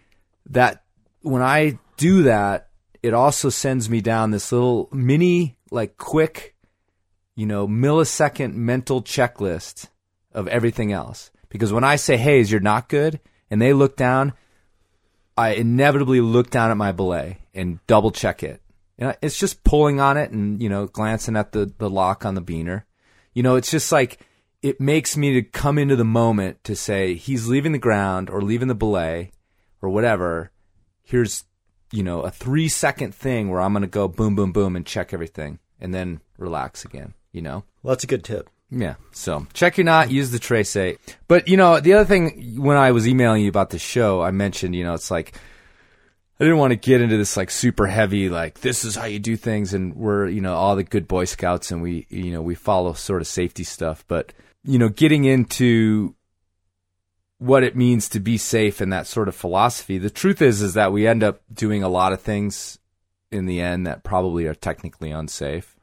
that 0.49 0.83
when 1.21 1.41
I 1.41 1.77
do 1.97 2.23
that, 2.23 2.69
it 3.03 3.13
also 3.13 3.49
sends 3.49 3.89
me 3.89 4.01
down 4.01 4.31
this 4.31 4.51
little 4.51 4.89
mini, 4.91 5.57
like 5.69 5.97
quick, 5.97 6.55
you 7.35 7.45
know, 7.45 7.67
millisecond 7.67 8.55
mental 8.55 9.01
checklist 9.03 9.87
of 10.33 10.47
everything 10.47 10.91
else. 10.91 11.31
Because 11.49 11.71
when 11.71 11.83
I 11.83 11.95
say, 11.95 12.17
hey, 12.17 12.41
you're 12.41 12.59
not 12.59 12.89
good, 12.89 13.19
and 13.49 13.61
they 13.61 13.73
look 13.73 13.95
down, 13.95 14.33
I 15.37 15.49
inevitably 15.49 16.21
look 16.21 16.49
down 16.49 16.71
at 16.71 16.77
my 16.77 16.91
belay 16.91 17.39
and 17.53 17.85
double 17.87 18.11
check 18.11 18.41
it. 18.43 18.61
And 18.97 19.15
it's 19.21 19.37
just 19.37 19.63
pulling 19.63 19.99
on 19.99 20.17
it 20.17 20.31
and, 20.31 20.61
you 20.61 20.69
know, 20.69 20.87
glancing 20.87 21.35
at 21.35 21.51
the, 21.51 21.71
the 21.77 21.89
lock 21.89 22.25
on 22.25 22.35
the 22.35 22.41
beaner. 22.41 22.83
You 23.33 23.43
know, 23.43 23.55
it's 23.55 23.71
just 23.71 23.91
like, 23.91 24.19
it 24.61 24.79
makes 24.79 25.17
me 25.17 25.33
to 25.33 25.41
come 25.41 25.77
into 25.77 25.95
the 25.95 26.05
moment 26.05 26.63
to 26.65 26.75
say, 26.75 27.15
he's 27.15 27.47
leaving 27.47 27.71
the 27.71 27.77
ground 27.77 28.29
or 28.29 28.41
leaving 28.41 28.67
the 28.67 28.75
belay 28.75 29.31
or 29.81 29.89
whatever. 29.89 30.51
Here's, 31.03 31.45
you 31.91 32.03
know, 32.03 32.21
a 32.21 32.31
three 32.31 32.69
second 32.69 33.15
thing 33.15 33.49
where 33.49 33.61
I'm 33.61 33.73
going 33.73 33.81
to 33.81 33.87
go 33.87 34.07
boom, 34.07 34.35
boom, 34.35 34.51
boom 34.51 34.75
and 34.75 34.85
check 34.85 35.13
everything 35.13 35.59
and 35.79 35.93
then 35.93 36.21
relax 36.37 36.85
again, 36.85 37.13
you 37.31 37.41
know? 37.41 37.63
Well, 37.81 37.93
that's 37.93 38.03
a 38.03 38.07
good 38.07 38.23
tip. 38.23 38.49
Yeah. 38.69 38.95
So 39.11 39.47
check 39.53 39.77
your 39.77 39.85
knot, 39.85 40.11
use 40.11 40.31
the 40.31 40.39
trace 40.39 40.75
eight. 40.75 40.99
But 41.27 41.49
you 41.49 41.57
know, 41.57 41.81
the 41.81 41.93
other 41.93 42.05
thing 42.05 42.61
when 42.61 42.77
I 42.77 42.91
was 42.91 43.07
emailing 43.07 43.43
you 43.43 43.49
about 43.49 43.69
the 43.69 43.79
show, 43.79 44.21
I 44.21 44.31
mentioned, 44.31 44.75
you 44.75 44.85
know, 44.85 44.93
it's 44.93 45.11
like 45.11 45.33
I 46.39 46.45
didn't 46.45 46.57
want 46.57 46.71
to 46.71 46.77
get 46.77 47.01
into 47.01 47.17
this 47.17 47.35
like 47.35 47.51
super 47.51 47.85
heavy, 47.85 48.29
like 48.29 48.61
this 48.61 48.85
is 48.85 48.95
how 48.95 49.05
you 49.05 49.19
do 49.19 49.35
things, 49.35 49.73
and 49.73 49.93
we're 49.93 50.27
you 50.27 50.41
know 50.41 50.55
all 50.55 50.75
the 50.75 50.83
good 50.83 51.07
Boy 51.07 51.25
Scouts, 51.25 51.69
and 51.69 51.81
we 51.81 52.07
you 52.09 52.31
know 52.31 52.41
we 52.41 52.55
follow 52.55 52.93
sort 52.93 53.21
of 53.21 53.27
safety 53.27 53.63
stuff, 53.63 54.05
but 54.07 54.33
you 54.63 54.77
know, 54.77 54.89
getting 54.89 55.25
into 55.25 56.15
what 57.37 57.63
it 57.63 57.75
means 57.75 58.07
to 58.09 58.19
be 58.19 58.37
safe 58.37 58.81
and 58.81 58.93
that 58.93 59.07
sort 59.07 59.27
of 59.27 59.35
philosophy. 59.35 59.97
The 59.97 60.09
truth 60.11 60.41
is, 60.41 60.61
is 60.61 60.75
that 60.75 60.91
we 60.93 61.07
end 61.07 61.23
up 61.23 61.41
doing 61.51 61.81
a 61.83 61.89
lot 61.89 62.13
of 62.13 62.21
things 62.21 62.77
in 63.31 63.45
the 63.47 63.59
end 63.61 63.87
that 63.87 64.03
probably 64.03 64.45
are 64.45 64.53
technically 64.53 65.09
unsafe. 65.09 65.75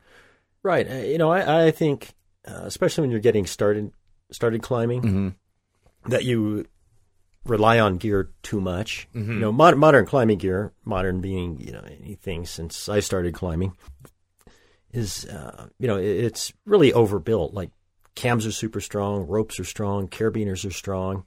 Right. 0.62 0.88
Uh, 0.88 0.94
you 0.96 1.18
know, 1.18 1.30
I, 1.32 1.66
I 1.66 1.70
think, 1.72 2.14
uh, 2.46 2.60
especially 2.64 3.02
when 3.02 3.10
you're 3.10 3.20
getting 3.20 3.46
started 3.46 3.92
started 4.30 4.62
climbing, 4.62 5.02
Mm-hmm. 5.02 6.10
that 6.10 6.24
you 6.24 6.66
rely 7.44 7.80
on 7.80 7.96
gear 7.96 8.30
too 8.42 8.60
much. 8.60 9.08
You 9.14 9.22
know, 9.22 9.50
mod- 9.50 9.78
modern 9.78 10.04
climbing 10.06 10.38
gear, 10.38 10.72
modern 10.84 11.20
being 11.20 11.58
you 11.60 11.72
know 11.72 11.82
anything 12.02 12.44
since 12.46 12.88
I 12.88 13.00
started 13.00 13.34
climbing, 13.34 13.72
is 14.92 15.24
uh, 15.26 15.68
you 15.78 15.88
know 15.88 15.96
it's 15.96 16.52
really 16.66 16.92
overbuilt. 16.92 17.54
Like 17.54 17.70
cams 18.18 18.44
are 18.46 18.52
super 18.52 18.80
strong, 18.80 19.26
ropes 19.26 19.58
are 19.60 19.64
strong, 19.64 20.08
carabiners 20.08 20.66
are 20.66 20.72
strong, 20.72 21.24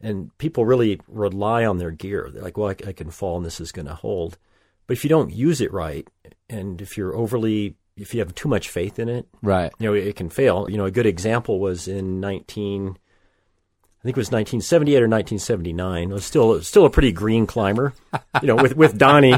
and 0.00 0.36
people 0.38 0.64
really 0.64 1.00
rely 1.06 1.64
on 1.64 1.78
their 1.78 1.90
gear. 1.90 2.30
They're 2.32 2.42
like, 2.42 2.56
well, 2.56 2.68
I, 2.70 2.88
I 2.88 2.92
can 2.92 3.10
fall 3.10 3.36
and 3.36 3.46
this 3.46 3.60
is 3.60 3.72
going 3.72 3.86
to 3.86 3.94
hold. 3.94 4.38
But 4.86 4.96
if 4.96 5.04
you 5.04 5.08
don't 5.08 5.32
use 5.32 5.60
it 5.60 5.72
right, 5.72 6.08
and 6.50 6.80
if 6.82 6.96
you're 6.98 7.14
overly, 7.16 7.76
if 7.96 8.12
you 8.14 8.20
have 8.20 8.34
too 8.34 8.48
much 8.48 8.68
faith 8.68 8.98
in 8.98 9.08
it, 9.08 9.26
Right. 9.42 9.72
you 9.78 9.86
know, 9.86 9.94
it 9.94 10.16
can 10.16 10.28
fail. 10.30 10.66
You 10.68 10.76
know, 10.76 10.84
a 10.86 10.90
good 10.90 11.06
example 11.06 11.58
was 11.60 11.88
in 11.88 12.20
19, 12.20 12.88
I 12.88 14.02
think 14.02 14.16
it 14.16 14.20
was 14.20 14.28
1978 14.32 14.96
or 14.96 15.08
1979. 15.08 16.10
It 16.10 16.12
was 16.12 16.24
still 16.26 16.60
still 16.62 16.84
a 16.84 16.90
pretty 16.90 17.12
green 17.12 17.46
climber. 17.46 17.94
You 18.42 18.48
know, 18.48 18.56
with 18.56 18.76
with 18.76 18.98
Donnie, 18.98 19.34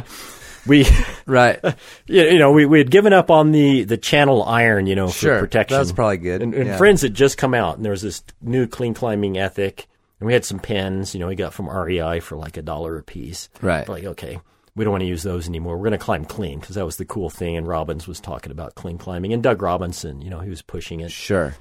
we 0.66 0.86
Right. 1.26 1.58
you 2.06 2.38
know 2.38 2.52
we 2.52 2.66
we 2.66 2.78
had 2.78 2.90
given 2.90 3.12
up 3.12 3.30
on 3.30 3.52
the 3.52 3.84
the 3.84 3.96
channel 3.96 4.42
iron. 4.44 4.86
You 4.86 4.94
know, 4.96 5.08
for 5.08 5.14
Sure. 5.14 5.38
protection. 5.40 5.76
That's 5.78 5.92
probably 5.92 6.18
good. 6.18 6.42
And, 6.42 6.54
and 6.54 6.66
Yeah. 6.66 6.76
Friends 6.76 7.02
had 7.02 7.14
just 7.14 7.38
come 7.38 7.54
out, 7.54 7.76
and 7.76 7.84
there 7.84 7.90
was 7.92 8.02
this 8.02 8.22
new 8.40 8.66
clean 8.66 8.94
climbing 8.94 9.38
ethic. 9.38 9.86
And 10.18 10.26
we 10.26 10.32
had 10.32 10.46
some 10.46 10.58
pens, 10.60 11.12
you 11.14 11.20
know, 11.20 11.26
we 11.26 11.34
got 11.34 11.52
from 11.52 11.68
REI 11.68 12.20
for 12.20 12.38
like 12.38 12.56
a 12.56 12.62
dollar 12.62 12.96
a 12.96 13.02
piece. 13.02 13.50
Right. 13.60 13.86
Like, 13.86 14.04
okay, 14.04 14.40
we 14.74 14.82
don't 14.82 14.90
want 14.92 15.02
to 15.02 15.06
use 15.06 15.22
those 15.22 15.46
anymore. 15.46 15.76
We're 15.76 15.90
going 15.90 15.98
to 15.98 16.04
climb 16.04 16.24
clean 16.24 16.58
because 16.58 16.76
that 16.76 16.86
was 16.86 16.96
the 16.96 17.04
cool 17.04 17.28
thing. 17.28 17.54
And 17.54 17.68
Robbins 17.68 18.08
was 18.08 18.18
talking 18.18 18.50
about 18.50 18.74
clean 18.76 18.96
climbing, 18.96 19.34
and 19.34 19.42
Doug 19.42 19.60
Robinson, 19.60 20.22
you 20.22 20.30
know, 20.30 20.40
he 20.40 20.48
was 20.48 20.62
pushing 20.62 21.00
it. 21.00 21.10
Sure. 21.12 21.54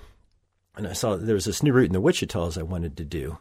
And 0.78 0.88
I 0.88 0.94
saw 0.94 1.18
there 1.18 1.36
was 1.36 1.44
this 1.44 1.64
new 1.64 1.74
route 1.74 1.88
in 1.88 1.92
the 1.94 2.02
Wichitas 2.02 2.58
I 2.58 2.64
wanted 2.64 2.96
to 2.98 3.04
do. 3.04 3.38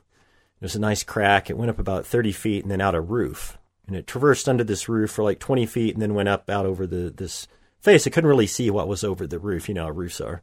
It 0.61 0.65
was 0.65 0.75
a 0.75 0.81
nice 0.81 1.05
crack. 1.05 1.49
It 1.49 1.57
went 1.59 1.71
up 1.71 1.79
about 1.79 2.07
30 2.07 2.33
feet 2.33 2.63
and 2.63 2.71
then 2.73 2.81
out 2.81 2.97
a 2.97 3.01
roof. 3.01 3.57
And 3.87 3.97
it 3.97 4.07
traversed 4.07 4.49
under 4.49 4.65
this 4.65 4.89
roof 4.89 5.11
for 5.11 5.23
like 5.23 5.39
20 5.39 5.67
feet 5.67 5.95
and 5.95 6.03
then 6.03 6.15
went 6.15 6.29
up 6.29 6.49
out 6.49 6.67
over 6.67 6.87
the 6.87 7.13
this 7.15 7.47
face. 7.81 8.07
I 8.07 8.11
couldn't 8.11 8.31
really 8.31 8.47
see 8.47 8.71
what 8.71 8.89
was 8.89 9.05
over 9.05 9.27
the 9.27 9.39
roof. 9.39 9.69
You 9.69 9.75
know 9.75 9.85
how 9.85 9.91
roofs 9.91 10.21
are. 10.21 10.43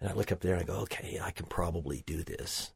And 0.00 0.10
I 0.10 0.14
look 0.14 0.30
up 0.30 0.40
there 0.40 0.54
and 0.54 0.62
I 0.62 0.66
go, 0.66 0.80
okay, 0.80 1.18
I 1.22 1.30
can 1.30 1.46
probably 1.46 2.04
do 2.06 2.22
this. 2.22 2.72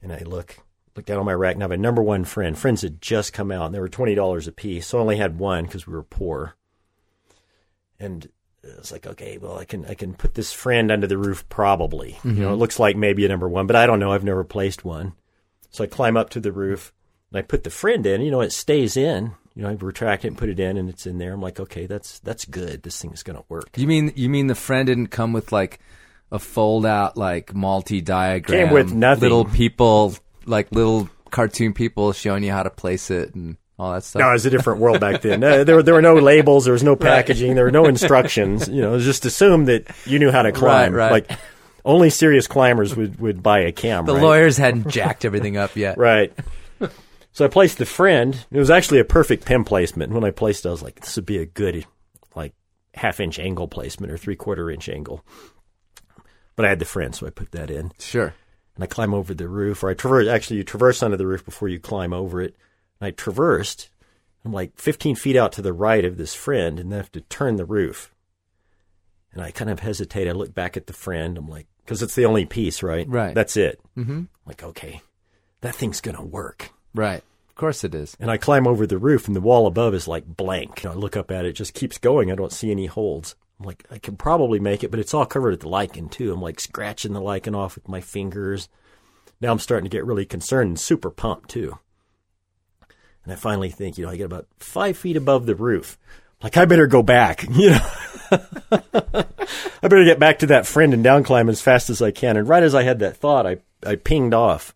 And 0.00 0.12
I 0.12 0.20
look 0.20 0.56
look 0.96 1.04
down 1.06 1.18
on 1.18 1.26
my 1.26 1.34
rack 1.34 1.54
and 1.54 1.62
I 1.62 1.64
have 1.64 1.70
a 1.72 1.76
number 1.76 2.02
one 2.02 2.24
friend. 2.24 2.58
Friends 2.58 2.82
had 2.82 3.00
just 3.00 3.32
come 3.32 3.52
out 3.52 3.66
and 3.66 3.74
they 3.74 3.80
were 3.80 3.88
twenty 3.88 4.14
dollars 4.14 4.48
a 4.48 4.52
piece. 4.52 4.86
So 4.86 4.98
I 4.98 5.02
only 5.02 5.16
had 5.16 5.38
one 5.38 5.64
because 5.64 5.86
we 5.86 5.92
were 5.92 6.02
poor. 6.02 6.54
And 8.00 8.28
it's 8.62 8.92
like, 8.92 9.06
okay, 9.06 9.38
well, 9.38 9.58
I 9.58 9.64
can 9.64 9.84
I 9.86 9.94
can 9.94 10.14
put 10.14 10.34
this 10.34 10.52
friend 10.52 10.90
under 10.90 11.06
the 11.06 11.18
roof 11.18 11.48
probably. 11.48 12.18
You 12.24 12.32
know, 12.32 12.44
mm-hmm. 12.46 12.54
it 12.54 12.56
looks 12.56 12.78
like 12.78 12.96
maybe 12.96 13.24
a 13.24 13.28
number 13.28 13.48
one, 13.48 13.66
but 13.66 13.76
I 13.76 13.86
don't 13.86 14.00
know. 14.00 14.12
I've 14.12 14.24
never 14.24 14.44
placed 14.44 14.84
one. 14.84 15.12
So 15.70 15.84
I 15.84 15.86
climb 15.86 16.16
up 16.16 16.30
to 16.30 16.40
the 16.40 16.52
roof 16.52 16.92
and 17.32 17.38
I 17.38 17.42
put 17.42 17.64
the 17.64 17.70
friend 17.70 18.04
in. 18.06 18.20
You 18.20 18.30
know, 18.30 18.40
it 18.40 18.52
stays 18.52 18.96
in. 18.96 19.32
You 19.54 19.62
know, 19.62 19.68
I 19.70 19.72
retract 19.72 20.24
it 20.24 20.28
and 20.28 20.38
put 20.38 20.48
it 20.48 20.58
in, 20.60 20.76
and 20.76 20.88
it's 20.88 21.06
in 21.06 21.18
there. 21.18 21.32
I'm 21.34 21.42
like, 21.42 21.60
okay, 21.60 21.86
that's 21.86 22.18
that's 22.20 22.44
good. 22.44 22.82
This 22.82 23.00
thing's 23.00 23.22
gonna 23.22 23.44
work. 23.48 23.70
You 23.76 23.86
mean 23.86 24.12
you 24.16 24.28
mean 24.28 24.46
the 24.46 24.54
friend 24.54 24.86
didn't 24.86 25.08
come 25.08 25.32
with 25.32 25.52
like 25.52 25.78
a 26.30 26.38
fold 26.38 26.86
out 26.86 27.16
like 27.16 27.54
multi 27.54 28.00
diagram 28.00 28.66
Came 28.68 28.74
with 28.74 28.92
nothing. 28.92 29.20
little 29.22 29.44
people 29.44 30.14
like 30.46 30.72
little 30.72 31.08
cartoon 31.30 31.74
people 31.74 32.12
showing 32.12 32.42
you 32.44 32.50
how 32.50 32.62
to 32.62 32.70
place 32.70 33.10
it 33.10 33.34
and 33.34 33.56
all 33.78 33.92
that 33.92 34.04
stuff. 34.04 34.20
No, 34.20 34.30
it 34.30 34.32
was 34.32 34.46
a 34.46 34.50
different 34.50 34.80
world 34.80 35.00
back 35.00 35.20
then. 35.22 35.42
Uh, 35.44 35.64
there, 35.64 35.76
were- 35.76 35.82
there 35.82 35.94
were 35.94 36.02
no 36.02 36.14
labels. 36.14 36.64
There 36.64 36.72
was 36.72 36.82
no 36.82 36.96
packaging. 37.10 37.54
There 37.54 37.64
were 37.64 37.70
no 37.70 37.84
instructions. 37.84 38.68
You 38.68 38.80
know, 38.80 38.98
just 38.98 39.26
assumed 39.26 39.68
that 39.68 39.84
you 40.06 40.18
knew 40.18 40.30
how 40.30 40.42
to 40.42 40.52
climb. 40.52 40.94
right. 40.94 41.10
right. 41.10 41.28
Like 41.28 41.38
only 41.84 42.08
serious 42.10 42.46
climbers 42.46 42.94
would, 42.96 43.18
would 43.20 43.42
buy 43.42 43.60
a 43.60 43.72
camera. 43.72 44.06
the 44.06 44.14
right? 44.14 44.22
lawyers 44.22 44.56
hadn't 44.56 44.88
jacked 44.88 45.24
everything 45.26 45.56
up 45.58 45.76
yet. 45.76 45.98
Right. 45.98 46.32
So 47.32 47.44
I 47.44 47.48
placed 47.48 47.78
the 47.78 47.86
friend. 47.86 48.44
It 48.50 48.58
was 48.58 48.70
actually 48.70 49.00
a 49.00 49.04
perfect 49.04 49.44
pin 49.44 49.64
placement. 49.64 50.10
And 50.10 50.20
when 50.20 50.28
I 50.28 50.32
placed 50.32 50.64
it, 50.64 50.68
I 50.68 50.72
was 50.72 50.82
like, 50.82 51.00
this 51.00 51.16
would 51.16 51.26
be 51.26 51.38
a 51.38 51.46
good, 51.46 51.86
like, 52.34 52.54
half 52.94 53.20
inch 53.20 53.38
angle 53.38 53.68
placement 53.68 54.12
or 54.12 54.18
three 54.18 54.36
quarter 54.36 54.70
inch 54.70 54.88
angle. 54.88 55.24
But 56.56 56.66
I 56.66 56.68
had 56.68 56.78
the 56.78 56.84
friend, 56.84 57.14
so 57.14 57.26
I 57.26 57.30
put 57.30 57.52
that 57.52 57.70
in. 57.70 57.92
Sure. 57.98 58.34
And 58.74 58.84
I 58.84 58.86
climb 58.86 59.14
over 59.14 59.32
the 59.34 59.48
roof, 59.48 59.82
or 59.82 59.90
I 59.90 59.94
traverse, 59.94 60.28
actually, 60.28 60.58
you 60.58 60.64
traverse 60.64 61.02
under 61.02 61.16
the 61.16 61.26
roof 61.26 61.44
before 61.44 61.68
you 61.68 61.78
climb 61.78 62.12
over 62.12 62.40
it. 62.40 62.54
And 63.00 63.06
I 63.06 63.10
traversed. 63.10 63.88
I'm 64.44 64.52
like 64.52 64.78
15 64.78 65.16
feet 65.16 65.36
out 65.36 65.52
to 65.52 65.62
the 65.62 65.72
right 65.72 66.04
of 66.04 66.18
this 66.18 66.34
friend, 66.34 66.78
and 66.78 66.92
I 66.92 66.98
have 66.98 67.12
to 67.12 67.20
turn 67.22 67.56
the 67.56 67.64
roof. 67.64 68.14
And 69.32 69.42
I 69.42 69.50
kind 69.50 69.70
of 69.70 69.80
hesitate. 69.80 70.28
I 70.28 70.32
look 70.32 70.54
back 70.54 70.76
at 70.76 70.86
the 70.86 70.92
friend. 70.92 71.38
I'm 71.38 71.48
like, 71.48 71.66
because 71.84 72.02
it's 72.02 72.14
the 72.14 72.26
only 72.26 72.44
piece, 72.44 72.82
right? 72.82 73.08
Right. 73.08 73.34
That's 73.34 73.56
it. 73.56 73.80
Mm-hmm. 73.96 74.24
Like, 74.44 74.62
okay, 74.62 75.00
that 75.62 75.74
thing's 75.74 76.02
going 76.02 76.16
to 76.16 76.22
work. 76.22 76.70
Right. 76.94 77.22
Of 77.48 77.56
course 77.56 77.84
it 77.84 77.94
is. 77.94 78.16
And 78.18 78.30
I 78.30 78.38
climb 78.38 78.66
over 78.66 78.86
the 78.86 78.98
roof, 78.98 79.26
and 79.26 79.36
the 79.36 79.40
wall 79.40 79.66
above 79.66 79.94
is 79.94 80.08
like 80.08 80.24
blank. 80.26 80.84
And 80.84 80.92
I 80.92 80.96
look 80.96 81.16
up 81.16 81.30
at 81.30 81.44
it, 81.44 81.50
it 81.50 81.52
just 81.52 81.74
keeps 81.74 81.98
going. 81.98 82.30
I 82.30 82.34
don't 82.34 82.52
see 82.52 82.70
any 82.70 82.86
holes. 82.86 83.34
I'm 83.60 83.66
like, 83.66 83.84
I 83.90 83.98
can 83.98 84.16
probably 84.16 84.58
make 84.58 84.82
it, 84.82 84.90
but 84.90 84.98
it's 84.98 85.14
all 85.14 85.26
covered 85.26 85.52
with 85.52 85.64
lichen 85.64 86.08
too. 86.08 86.32
I'm 86.32 86.40
like 86.42 86.60
scratching 86.60 87.12
the 87.12 87.20
lichen 87.20 87.54
off 87.54 87.74
with 87.74 87.88
my 87.88 88.00
fingers. 88.00 88.68
Now 89.40 89.52
I'm 89.52 89.58
starting 89.58 89.88
to 89.88 89.94
get 89.94 90.04
really 90.04 90.24
concerned 90.24 90.68
and 90.68 90.80
super 90.80 91.10
pumped 91.10 91.50
too. 91.50 91.78
And 93.24 93.32
I 93.32 93.36
finally 93.36 93.70
think, 93.70 93.98
you 93.98 94.04
know, 94.04 94.10
I 94.10 94.16
get 94.16 94.26
about 94.26 94.48
five 94.58 94.96
feet 94.96 95.16
above 95.16 95.46
the 95.46 95.54
roof. 95.54 95.98
Like, 96.42 96.56
I 96.56 96.64
better 96.64 96.88
go 96.88 97.02
back, 97.02 97.44
you 97.50 97.70
know. 97.70 97.90
I 98.32 99.88
better 99.88 100.04
get 100.04 100.18
back 100.18 100.40
to 100.40 100.46
that 100.46 100.66
friend 100.66 100.94
and 100.94 101.04
down 101.04 101.22
climb 101.22 101.48
as 101.48 101.60
fast 101.60 101.90
as 101.90 102.02
I 102.02 102.10
can. 102.10 102.36
And 102.36 102.48
right 102.48 102.62
as 102.62 102.74
I 102.74 102.82
had 102.82 102.98
that 103.00 103.16
thought, 103.16 103.46
I, 103.46 103.58
I 103.86 103.96
pinged 103.96 104.34
off. 104.34 104.74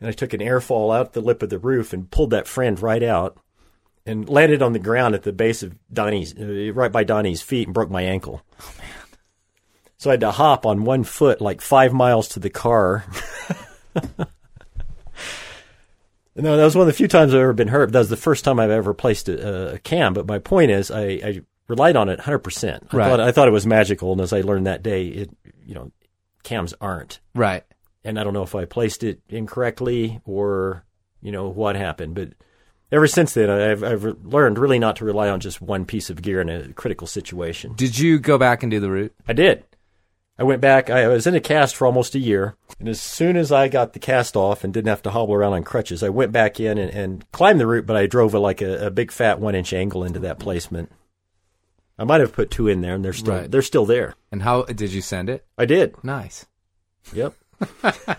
And 0.00 0.08
I 0.08 0.12
took 0.12 0.32
an 0.32 0.40
airfall 0.40 0.96
out 0.96 1.12
the 1.12 1.20
lip 1.20 1.42
of 1.42 1.50
the 1.50 1.58
roof 1.58 1.92
and 1.92 2.10
pulled 2.10 2.30
that 2.30 2.46
friend 2.48 2.80
right 2.80 3.02
out 3.02 3.38
and 4.06 4.28
landed 4.28 4.62
on 4.62 4.72
the 4.72 4.78
ground 4.78 5.14
at 5.14 5.22
the 5.24 5.32
base 5.32 5.62
of 5.62 5.74
Donnie's, 5.92 6.34
uh, 6.38 6.72
right 6.72 6.92
by 6.92 7.04
Donnie's 7.04 7.42
feet 7.42 7.66
and 7.66 7.74
broke 7.74 7.90
my 7.90 8.02
ankle. 8.02 8.42
Oh, 8.60 8.74
man. 8.78 8.88
So 9.98 10.10
I 10.10 10.12
had 10.12 10.20
to 10.20 10.30
hop 10.30 10.64
on 10.64 10.84
one 10.84 11.02
foot 11.04 11.40
like 11.40 11.60
five 11.60 11.92
miles 11.92 12.28
to 12.28 12.40
the 12.40 12.50
car. 12.50 13.04
No, 16.40 16.56
that 16.56 16.64
was 16.64 16.76
one 16.76 16.82
of 16.82 16.86
the 16.86 16.92
few 16.92 17.08
times 17.08 17.34
I've 17.34 17.40
ever 17.40 17.52
been 17.52 17.66
hurt. 17.66 17.90
That 17.90 17.98
was 17.98 18.10
the 18.10 18.16
first 18.16 18.44
time 18.44 18.60
I've 18.60 18.70
ever 18.70 18.94
placed 18.94 19.28
a, 19.28 19.74
a 19.74 19.78
cam. 19.80 20.14
But 20.14 20.28
my 20.28 20.38
point 20.38 20.70
is, 20.70 20.88
I, 20.88 21.02
I 21.02 21.40
relied 21.66 21.96
on 21.96 22.08
it 22.08 22.20
100%. 22.20 22.64
I 22.92 22.96
Right. 22.96 23.08
thought 23.08 23.18
I 23.18 23.32
thought 23.32 23.48
it 23.48 23.52
was 23.52 23.66
magical 23.66 24.12
and 24.12 24.20
as 24.20 24.32
I 24.32 24.42
learned 24.42 24.66
that 24.68 24.84
day 24.84 25.08
it 25.08 25.30
you 25.66 25.74
know 25.74 25.90
cams 26.44 26.74
aren't. 26.80 27.18
Right. 27.34 27.64
And 28.08 28.18
I 28.18 28.24
don't 28.24 28.32
know 28.32 28.42
if 28.42 28.54
I 28.54 28.64
placed 28.64 29.04
it 29.04 29.20
incorrectly 29.28 30.20
or 30.24 30.82
you 31.20 31.30
know 31.30 31.48
what 31.48 31.76
happened, 31.76 32.14
but 32.14 32.30
ever 32.90 33.06
since 33.06 33.34
then 33.34 33.50
I've 33.50 33.84
I've 33.84 34.02
learned 34.24 34.58
really 34.58 34.78
not 34.78 34.96
to 34.96 35.04
rely 35.04 35.28
on 35.28 35.40
just 35.40 35.60
one 35.60 35.84
piece 35.84 36.08
of 36.08 36.22
gear 36.22 36.40
in 36.40 36.48
a 36.48 36.72
critical 36.72 37.06
situation. 37.06 37.74
Did 37.74 37.98
you 37.98 38.18
go 38.18 38.38
back 38.38 38.62
and 38.62 38.70
do 38.70 38.80
the 38.80 38.90
route? 38.90 39.14
I 39.28 39.34
did. 39.34 39.62
I 40.38 40.44
went 40.44 40.62
back. 40.62 40.88
I 40.88 41.06
was 41.08 41.26
in 41.26 41.34
a 41.34 41.40
cast 41.40 41.76
for 41.76 41.84
almost 41.84 42.14
a 42.14 42.18
year, 42.18 42.56
and 42.80 42.88
as 42.88 42.98
soon 42.98 43.36
as 43.36 43.52
I 43.52 43.68
got 43.68 43.92
the 43.92 43.98
cast 43.98 44.36
off 44.36 44.64
and 44.64 44.72
didn't 44.72 44.88
have 44.88 45.02
to 45.02 45.10
hobble 45.10 45.34
around 45.34 45.52
on 45.52 45.64
crutches, 45.64 46.02
I 46.02 46.08
went 46.08 46.32
back 46.32 46.58
in 46.60 46.78
and, 46.78 46.90
and 46.90 47.32
climbed 47.32 47.60
the 47.60 47.66
route. 47.66 47.84
But 47.86 47.96
I 47.96 48.06
drove 48.06 48.32
a, 48.32 48.38
like 48.38 48.62
a, 48.62 48.86
a 48.86 48.90
big 48.90 49.10
fat 49.12 49.38
one 49.38 49.54
inch 49.54 49.74
angle 49.74 50.02
into 50.04 50.20
that 50.20 50.38
placement. 50.38 50.90
I 51.98 52.04
might 52.04 52.20
have 52.20 52.32
put 52.32 52.50
two 52.50 52.68
in 52.68 52.80
there, 52.80 52.94
and 52.94 53.04
they're 53.04 53.12
still 53.12 53.34
Right. 53.34 53.50
they're 53.50 53.60
still 53.60 53.84
there. 53.84 54.14
And 54.32 54.42
how 54.42 54.62
did 54.62 54.92
you 54.92 55.02
send 55.02 55.28
it? 55.28 55.44
I 55.58 55.66
did. 55.66 56.02
Nice. 56.02 56.46
Yep. 57.12 57.34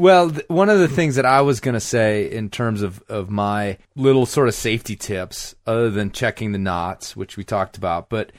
Well, 0.00 0.30
th- 0.30 0.48
one 0.48 0.70
of 0.70 0.78
the 0.78 0.88
things 0.88 1.16
that 1.16 1.26
I 1.26 1.42
was 1.42 1.60
going 1.60 1.74
to 1.74 1.80
say 1.80 2.30
in 2.32 2.48
terms 2.48 2.80
of, 2.80 3.02
of 3.10 3.28
my 3.28 3.76
little 3.94 4.24
sort 4.24 4.48
of 4.48 4.54
safety 4.54 4.96
tips, 4.96 5.54
other 5.66 5.90
than 5.90 6.10
checking 6.10 6.52
the 6.52 6.58
knots, 6.58 7.14
which 7.14 7.36
we 7.36 7.44
talked 7.44 7.76
about, 7.76 8.08
but 8.08 8.32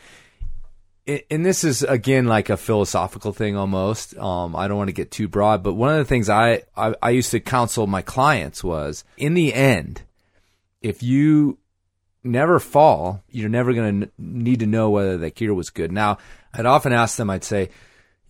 and 1.30 1.46
this 1.46 1.64
is 1.64 1.84
again 1.84 2.26
like 2.26 2.50
a 2.50 2.58
philosophical 2.58 3.32
thing 3.32 3.56
almost. 3.56 4.18
Um, 4.18 4.56
I 4.56 4.68
don't 4.68 4.78
want 4.78 4.88
to 4.88 4.94
get 4.94 5.12
too 5.12 5.28
broad, 5.28 5.62
but 5.62 5.74
one 5.76 5.92
of 5.92 5.98
the 5.98 6.06
things 6.06 6.30
I, 6.30 6.64
I 6.76 6.96
I 7.00 7.12
used 7.12 7.30
to 7.30 7.39
counsel 7.39 7.86
my 7.86 8.02
clients 8.02 8.64
was, 8.64 9.04
in 9.16 9.36
the 9.36 9.54
end, 9.54 10.02
if 10.82 11.04
you 11.04 11.60
never 12.24 12.60
fall, 12.60 13.22
you're 13.30 13.50
never 13.50 13.74
going 13.74 14.02
to 14.02 14.06
n- 14.08 14.12
need 14.18 14.62
to 14.62 14.66
know 14.66 14.89
whether 14.89 15.16
the 15.16 15.30
gear 15.30 15.54
was 15.54 15.70
good. 15.70 15.92
Now, 15.92 16.18
I'd 16.56 16.66
often 16.66 16.92
ask 16.92 17.18
them, 17.18 17.30
I'd 17.30 17.44
say, 17.44 17.70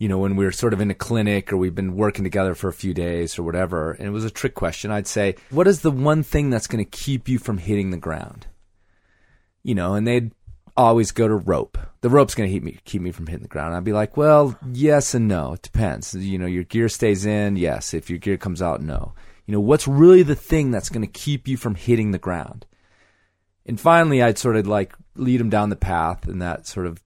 you 0.02 0.08
know, 0.08 0.18
when 0.18 0.34
we 0.34 0.44
are 0.44 0.50
sort 0.50 0.72
of 0.72 0.80
in 0.80 0.90
a 0.90 0.96
clinic 0.96 1.52
or 1.52 1.56
we've 1.56 1.76
been 1.76 1.94
working 1.94 2.24
together 2.24 2.56
for 2.56 2.66
a 2.66 2.72
few 2.72 2.92
days 2.92 3.38
or 3.38 3.44
whatever, 3.44 3.92
and 3.92 4.08
it 4.08 4.10
was 4.10 4.24
a 4.24 4.30
trick 4.30 4.52
question, 4.52 4.90
I'd 4.90 5.06
say, 5.06 5.36
what 5.50 5.68
is 5.68 5.82
the 5.82 5.92
one 5.92 6.24
thing 6.24 6.50
that's 6.50 6.66
going 6.66 6.84
to 6.84 6.90
keep 6.90 7.28
you 7.28 7.38
from 7.38 7.58
hitting 7.58 7.92
the 7.92 7.96
ground? 7.96 8.48
You 9.62 9.76
know, 9.76 9.94
and 9.94 10.04
they'd 10.04 10.32
always 10.76 11.12
go 11.12 11.28
to 11.28 11.36
rope. 11.36 11.78
The 12.00 12.10
rope's 12.10 12.34
going 12.34 12.48
to 12.48 12.52
keep 12.52 12.64
me 12.64 12.80
keep 12.84 13.00
me 13.00 13.12
from 13.12 13.28
hitting 13.28 13.44
the 13.44 13.48
ground. 13.48 13.76
I'd 13.76 13.84
be 13.84 13.92
like, 13.92 14.16
well, 14.16 14.58
yes 14.72 15.14
and 15.14 15.28
no. 15.28 15.52
It 15.52 15.62
depends. 15.62 16.12
You 16.12 16.36
know, 16.36 16.46
your 16.46 16.64
gear 16.64 16.88
stays 16.88 17.24
in, 17.24 17.54
yes. 17.54 17.94
If 17.94 18.10
your 18.10 18.18
gear 18.18 18.36
comes 18.36 18.60
out, 18.60 18.82
no. 18.82 19.12
You 19.46 19.52
know, 19.52 19.60
what's 19.60 19.86
really 19.86 20.24
the 20.24 20.34
thing 20.34 20.72
that's 20.72 20.88
going 20.88 21.06
to 21.06 21.20
keep 21.20 21.46
you 21.46 21.56
from 21.56 21.76
hitting 21.76 22.10
the 22.10 22.18
ground? 22.18 22.66
And 23.64 23.78
finally, 23.78 24.20
I'd 24.20 24.36
sort 24.36 24.56
of 24.56 24.66
like 24.66 24.94
lead 25.14 25.38
them 25.38 25.48
down 25.48 25.70
the 25.70 25.76
path 25.76 26.26
in 26.26 26.40
that 26.40 26.66
sort 26.66 26.88
of 26.88 27.00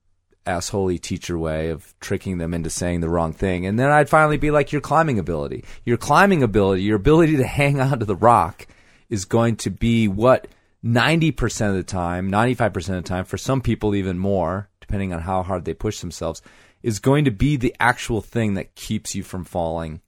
assholey 0.47 1.01
teacher 1.01 1.37
way 1.39 1.71
of 1.71 1.95
tricking 2.01 2.39
them 2.39 2.55
into 2.55 2.71
saying 2.71 3.01
the 3.01 3.09
wrong 3.09 3.33
thing. 3.33 3.67
And 3.67 3.79
then 3.79 3.91
I'd 3.91 4.09
finally 4.09 4.39
be 4.39 4.51
like, 4.51 4.73
your 4.73 4.81
climbing 4.81 5.19
ability. 5.19 5.65
Your 5.85 5.97
climbing 5.97 6.43
ability, 6.43 6.83
your 6.83 6.97
ability 6.97 7.37
to 7.37 7.47
hang 7.47 7.81
on 7.81 7.99
to 7.99 8.05
the 8.05 8.17
rock 8.17 8.67
is 9.09 9.25
going 9.25 9.57
to 9.57 9.71
be 9.71 10.09
what 10.09 10.49
90% 10.85 11.69
of 11.69 11.75
the 11.75 11.83
time, 11.83 12.31
95% 12.31 12.77
of 12.77 12.85
the 12.87 13.03
time, 13.03 13.25
for 13.25 13.37
some 13.37 13.61
people 13.61 13.95
even 13.95 14.19
more, 14.19 14.69
depending 14.81 15.13
on 15.13 15.21
how 15.21 15.43
hard 15.43 15.65
they 15.65 15.75
push 15.75 16.01
themselves, 16.01 16.43
is 16.83 17.01
going 17.01 17.25
to 17.25 17.31
be 17.31 17.57
the 17.57 17.75
actual 17.81 18.21
thing 18.21 18.55
that 18.55 18.75
keeps 18.75 19.15
you 19.15 19.23
from 19.23 19.45
falling 19.45 20.01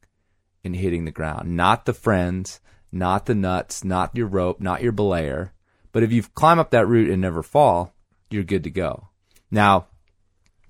and 0.65 0.77
hitting 0.77 1.05
the 1.05 1.11
ground. 1.11 1.57
Not 1.57 1.85
the 1.85 1.95
friends, 1.95 2.61
not 2.93 3.27
the 3.27 3.35
nuts, 3.35 3.85
not 3.85 4.15
your 4.15 4.27
rope, 4.27 4.61
not 4.61 4.83
your 4.83 4.93
belayer. 4.93 5.51
But 5.93 6.03
if 6.03 6.13
you 6.13 6.23
climb 6.23 6.59
up 6.59 6.71
that 6.71 6.87
route 6.87 7.11
and 7.11 7.21
never 7.21 7.43
fall, 7.43 7.93
you're 8.31 8.45
good 8.45 8.65
to 8.65 8.71
go. 8.71 9.09
Now, 9.51 9.87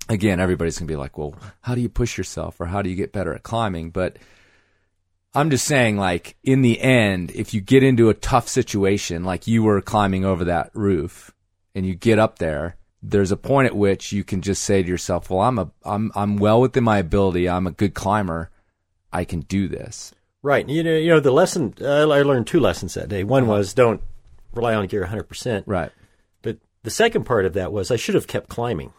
again, 0.09 0.39
everybody's 0.39 0.77
going 0.77 0.87
to 0.87 0.91
be 0.91 0.97
like, 0.97 1.17
well, 1.17 1.35
how 1.61 1.75
do 1.75 1.81
you 1.81 1.87
push 1.87 2.17
yourself 2.17 2.59
or 2.59 2.65
how 2.65 2.81
do 2.81 2.89
you 2.89 2.95
get 2.95 3.13
better 3.13 3.33
at 3.33 3.43
climbing? 3.43 3.91
But 3.91 4.17
I'm 5.33 5.51
just 5.51 5.65
saying, 5.65 5.97
like, 5.97 6.35
in 6.43 6.63
the 6.63 6.81
end, 6.81 7.31
if 7.31 7.53
you 7.53 7.61
get 7.61 7.83
into 7.83 8.09
a 8.09 8.15
tough 8.15 8.49
situation, 8.49 9.23
like 9.23 9.47
you 9.47 9.63
were 9.63 9.79
climbing 9.81 10.25
over 10.25 10.43
that 10.45 10.71
roof 10.73 11.31
and 11.75 11.85
you 11.85 11.95
get 11.95 12.17
up 12.17 12.39
there, 12.39 12.75
there's 13.01 13.31
a 13.31 13.37
point 13.37 13.67
at 13.67 13.75
which 13.75 14.11
you 14.11 14.23
can 14.23 14.41
just 14.41 14.63
say 14.63 14.81
to 14.81 14.89
yourself, 14.89 15.29
well, 15.29 15.41
I'm 15.41 15.59
a, 15.59 15.71
I'm, 15.85 16.11
I'm 16.15 16.35
well 16.37 16.59
within 16.59 16.83
my 16.83 16.97
ability. 16.97 17.47
I'm 17.47 17.67
a 17.67 17.71
good 17.71 17.93
climber. 17.93 18.49
I 19.13 19.23
can 19.23 19.41
do 19.41 19.67
this. 19.67 20.13
Right. 20.41 20.67
You 20.67 20.83
know, 20.83 20.95
you 20.95 21.09
know 21.09 21.19
the 21.19 21.31
lesson. 21.31 21.75
Uh, 21.79 22.09
I 22.09 22.21
learned 22.23 22.47
two 22.47 22.59
lessons 22.59 22.93
that 22.95 23.09
day. 23.09 23.23
One 23.23 23.47
was 23.47 23.73
don't 23.73 24.01
rely 24.53 24.73
on 24.73 24.87
gear 24.87 25.01
100. 25.01 25.23
percent 25.23 25.67
Right. 25.67 25.91
But 26.41 26.57
the 26.83 26.89
second 26.89 27.25
part 27.25 27.45
of 27.45 27.53
that 27.53 27.71
was 27.71 27.91
I 27.91 27.97
should 27.97 28.15
have 28.15 28.27
kept 28.27 28.49
climbing. 28.49 28.93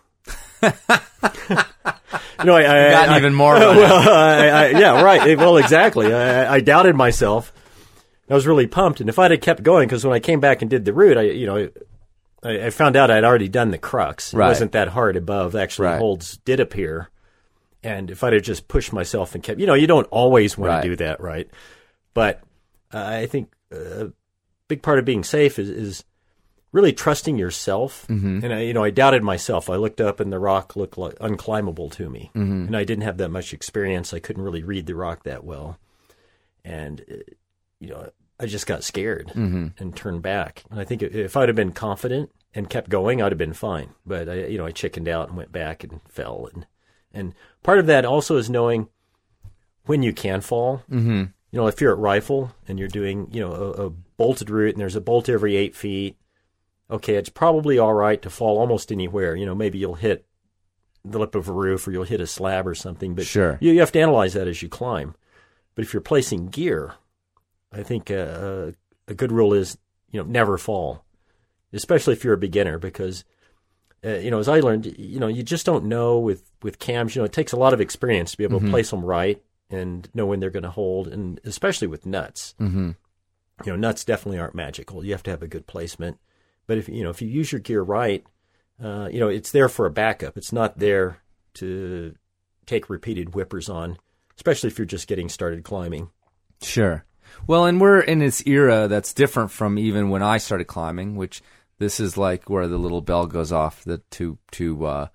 you 0.63 2.45
know, 2.45 2.55
I, 2.57 2.87
I 2.87 2.91
Gotten 2.91 3.15
I- 3.15 3.19
even 3.19 3.35
more 3.35 3.55
well, 3.59 4.09
I, 4.09 4.69
yeah, 4.71 5.03
right. 5.03 5.37
Well, 5.39 5.57
exactly. 5.59 6.13
I, 6.13 6.55
I 6.55 6.61
doubted 6.61 6.95
myself. 6.97 7.53
I 8.29 8.35
was 8.35 8.47
really 8.47 8.67
pumped, 8.69 9.01
and 9.01 9.09
if 9.09 9.19
I'd 9.19 9.33
have 9.33 9.41
kept 9.41 9.63
going, 9.63 9.89
because 9.89 10.05
when 10.05 10.15
I 10.15 10.21
came 10.21 10.39
back 10.41 10.63
and 10.63 10.71
did 10.71 10.85
the 10.85 10.93
route, 10.93 11.19
I, 11.19 11.23
you 11.23 11.47
know, 11.47 11.69
I, 12.45 12.67
I 12.67 12.71
found 12.71 12.95
out 12.95 13.11
I'd 13.11 13.25
already 13.25 13.49
done 13.49 13.71
the 13.73 13.79
crux. 13.79 14.33
It 14.33 14.37
Right. 14.37 14.49
wasn't 14.49 14.73
that 14.73 14.89
hard 14.89 15.17
above. 15.17 15.57
Actually, 15.57 15.89
Right. 15.89 15.99
holds 15.99 16.37
did 16.39 16.61
appear, 16.61 17.11
and 17.83 18.09
if 18.11 18.23
I'd 18.23 18.33
have 18.35 18.43
just 18.43 18.69
pushed 18.69 18.93
myself 18.93 19.35
and 19.35 19.43
kept, 19.43 19.59
you 19.59 19.67
know, 19.67 19.75
you 19.75 19.89
don't 19.89 20.07
always 20.13 20.57
want 20.57 20.71
Right. 20.71 20.83
to 20.83 20.89
do 20.91 20.97
that, 20.97 21.21
right? 21.21 21.51
But 22.15 22.41
uh, 22.95 23.03
I 23.05 23.27
think 23.27 23.53
uh, 23.75 24.07
a 24.07 24.13
big 24.69 24.83
part 24.83 25.01
of 25.01 25.05
being 25.05 25.25
safe 25.25 25.59
is, 25.59 25.69
is 25.69 26.05
really 26.73 26.93
trusting 26.93 27.37
yourself. 27.39 28.07
Mm-hmm. 28.09 28.45
And 28.45 28.53
I, 28.55 28.61
you 28.63 28.73
know, 28.75 28.85
I 28.85 28.91
doubted 28.91 29.23
myself. 29.23 29.69
I 29.69 29.77
looked 29.77 30.01
up 30.01 30.21
and 30.21 30.33
the 30.33 30.39
rock 30.39 30.77
looked 30.77 30.97
like 30.99 31.17
unclimbable 31.19 31.91
to 31.93 32.09
me, 32.09 32.31
Mm-hmm. 32.35 32.67
and 32.67 32.77
I 32.77 32.85
didn't 32.85 33.05
have 33.05 33.17
that 33.19 33.31
much 33.31 33.53
experience. 33.53 34.13
I 34.15 34.19
couldn't 34.21 34.43
really 34.45 34.63
read 34.63 34.87
the 34.87 34.95
rock 34.95 35.25
that 35.25 35.45
well, 35.45 35.79
and 36.65 37.01
uh, 37.11 37.15
you 37.81 37.89
know, 37.89 38.11
I 38.39 38.47
just 38.47 38.67
got 38.67 38.85
scared 38.85 39.29
Mm-hmm. 39.29 39.69
and 39.79 39.97
turned 39.97 40.23
back. 40.23 40.65
And 40.71 40.81
I 40.81 40.85
think 40.85 41.03
if 41.03 41.37
I'd 41.37 41.49
have 41.49 41.57
been 41.57 41.73
confident 41.73 42.31
and 42.55 42.69
kept 42.71 42.89
going, 42.91 43.21
I'd 43.23 43.33
have 43.33 43.39
been 43.39 43.53
fine. 43.53 43.91
But 44.07 44.29
I, 44.29 44.35
you 44.47 44.59
know, 44.59 44.67
I 44.67 44.73
chickened 44.73 45.09
out 45.09 45.29
and 45.29 45.37
went 45.37 45.53
back 45.53 45.85
and 45.85 46.01
fell. 46.09 46.49
And 46.53 46.67
and 47.13 47.35
part 47.63 47.79
of 47.79 47.87
that 47.87 48.05
also 48.05 48.37
is 48.37 48.49
knowing 48.51 48.89
when 49.87 50.03
you 50.03 50.13
can 50.13 50.41
fall. 50.41 50.83
Mm-hmm. 50.91 51.25
You 51.53 51.59
know, 51.59 51.67
if 51.67 51.81
you're 51.81 51.93
at 51.93 51.99
Rifle 51.99 52.53
and 52.69 52.79
you're 52.79 52.87
doing, 52.87 53.27
you 53.33 53.41
know, 53.41 53.53
a, 53.53 53.87
a 53.87 53.91
bolted 53.91 54.51
route 54.51 54.75
and 54.75 54.81
there's 54.81 54.95
a 54.95 55.01
bolt 55.01 55.29
every 55.29 55.57
eight 55.57 55.75
feet, 55.75 56.17
okay, 56.91 57.15
it's 57.15 57.29
probably 57.29 57.79
all 57.79 57.95
right 57.95 58.21
to 58.23 58.31
fall 58.31 58.59
almost 58.59 58.91
anywhere. 58.91 59.37
You 59.37 59.47
know, 59.47 59.55
maybe 59.55 59.79
you'll 59.79 59.95
hit 59.95 60.27
the 61.05 61.19
lip 61.19 61.35
of 61.35 61.49
a 61.49 61.53
roof 61.53 61.87
or 61.87 61.93
you'll 61.93 62.05
hit 62.05 62.21
a 62.21 62.27
slab 62.27 62.67
or 62.67 62.75
something. 62.75 63.15
But 63.15 63.27
Sure. 63.27 63.59
you, 63.61 63.73
you 63.73 63.81
have 63.81 63.93
to 63.93 64.01
analyze 64.01 64.35
that 64.35 64.49
as 64.49 64.63
you 64.63 64.69
climb. 64.69 65.15
But 65.75 65.85
if 65.85 65.93
you're 65.95 66.03
placing 66.03 66.49
gear, 66.49 66.95
I 67.73 67.83
think 67.83 68.11
uh, 68.11 68.73
a 69.09 69.15
good 69.15 69.33
rule 69.33 69.55
is, 69.55 69.79
you 70.11 70.21
know, 70.21 70.29
never 70.29 70.59
fall, 70.59 71.05
especially 71.73 72.13
if 72.15 72.25
you're 72.25 72.35
a 72.35 72.39
beginner, 72.39 72.79
because, 72.79 73.25
uh, 74.05 74.17
you 74.17 74.31
know, 74.31 74.41
as 74.41 74.49
I 74.49 74.61
learned, 74.61 74.87
you 74.99 75.21
know, 75.21 75.29
you 75.29 75.43
just 75.43 75.65
don't 75.65 75.85
know 75.85 76.19
with, 76.19 76.51
with 76.63 76.79
cams, 76.79 77.15
you 77.15 77.23
know, 77.23 77.27
it 77.27 77.33
takes 77.33 77.53
a 77.53 77.57
lot 77.57 77.73
of 77.73 77.81
experience 77.81 78.33
to 78.33 78.37
be 78.39 78.45
able 78.45 78.61
to 78.61 78.69
place 78.71 78.91
them 78.91 79.05
right 79.05 79.43
and 79.71 80.09
know 80.13 80.27
when 80.27 80.41
they're 80.41 80.51
going 80.51 80.65
to 80.65 80.71
hold, 80.71 81.07
and 81.07 81.41
especially 81.45 81.87
with 81.87 82.05
nuts. 82.05 82.55
Mm-hmm. 82.61 82.91
You 83.65 83.73
know, 83.73 83.77
nuts 83.77 84.05
definitely 84.05 84.41
aren't 84.41 84.55
magical. 84.55 85.05
You 85.05 85.13
have 85.13 85.23
to 85.23 85.31
have 85.31 85.43
a 85.43 85.49
good 85.49 85.67
placement. 85.67 86.19
But 86.71 86.79
if, 86.79 86.89
you 86.89 87.03
know, 87.03 87.11
if 87.11 87.21
you 87.21 87.27
use 87.27 87.51
your 87.51 87.61
gear 87.61 87.83
right, 87.83 88.25
uh, 88.81 89.09
you 89.11 89.19
know, 89.19 89.27
it's 89.27 89.51
there 89.51 89.69
for 89.69 89.87
a 89.87 89.91
backup. 89.91 90.37
It's 90.37 90.53
not 90.53 90.79
there 90.79 91.19
to 91.55 92.15
take 92.65 92.89
repeated 92.89 93.35
whippers 93.35 93.69
on, 93.69 93.99
especially 94.37 94.69
if 94.69 94.79
you're 94.79 94.87
just 94.87 95.09
getting 95.09 95.29
started 95.29 95.65
climbing. 95.65 96.11
Sure. 96.63 97.05
Well, 97.49 97.67
and 97.67 97.81
we're 97.81 97.99
in 97.99 98.21
this 98.21 98.47
era 98.47 98.87
that's 98.87 99.13
different 99.13 99.51
from 99.51 99.81
even 99.81 100.11
when 100.11 100.23
I 100.23 100.39
started 100.39 100.67
climbing, 100.67 101.17
which 101.17 101.43
this 101.81 101.99
is 101.99 102.17
like 102.17 102.49
where 102.49 102.69
the 102.69 102.79
little 102.79 103.01
bell 103.01 103.27
goes 103.27 103.51
off 103.51 103.83
the, 103.83 103.99
to 104.13 104.39
to 104.53 104.87
uh, 104.87 105.07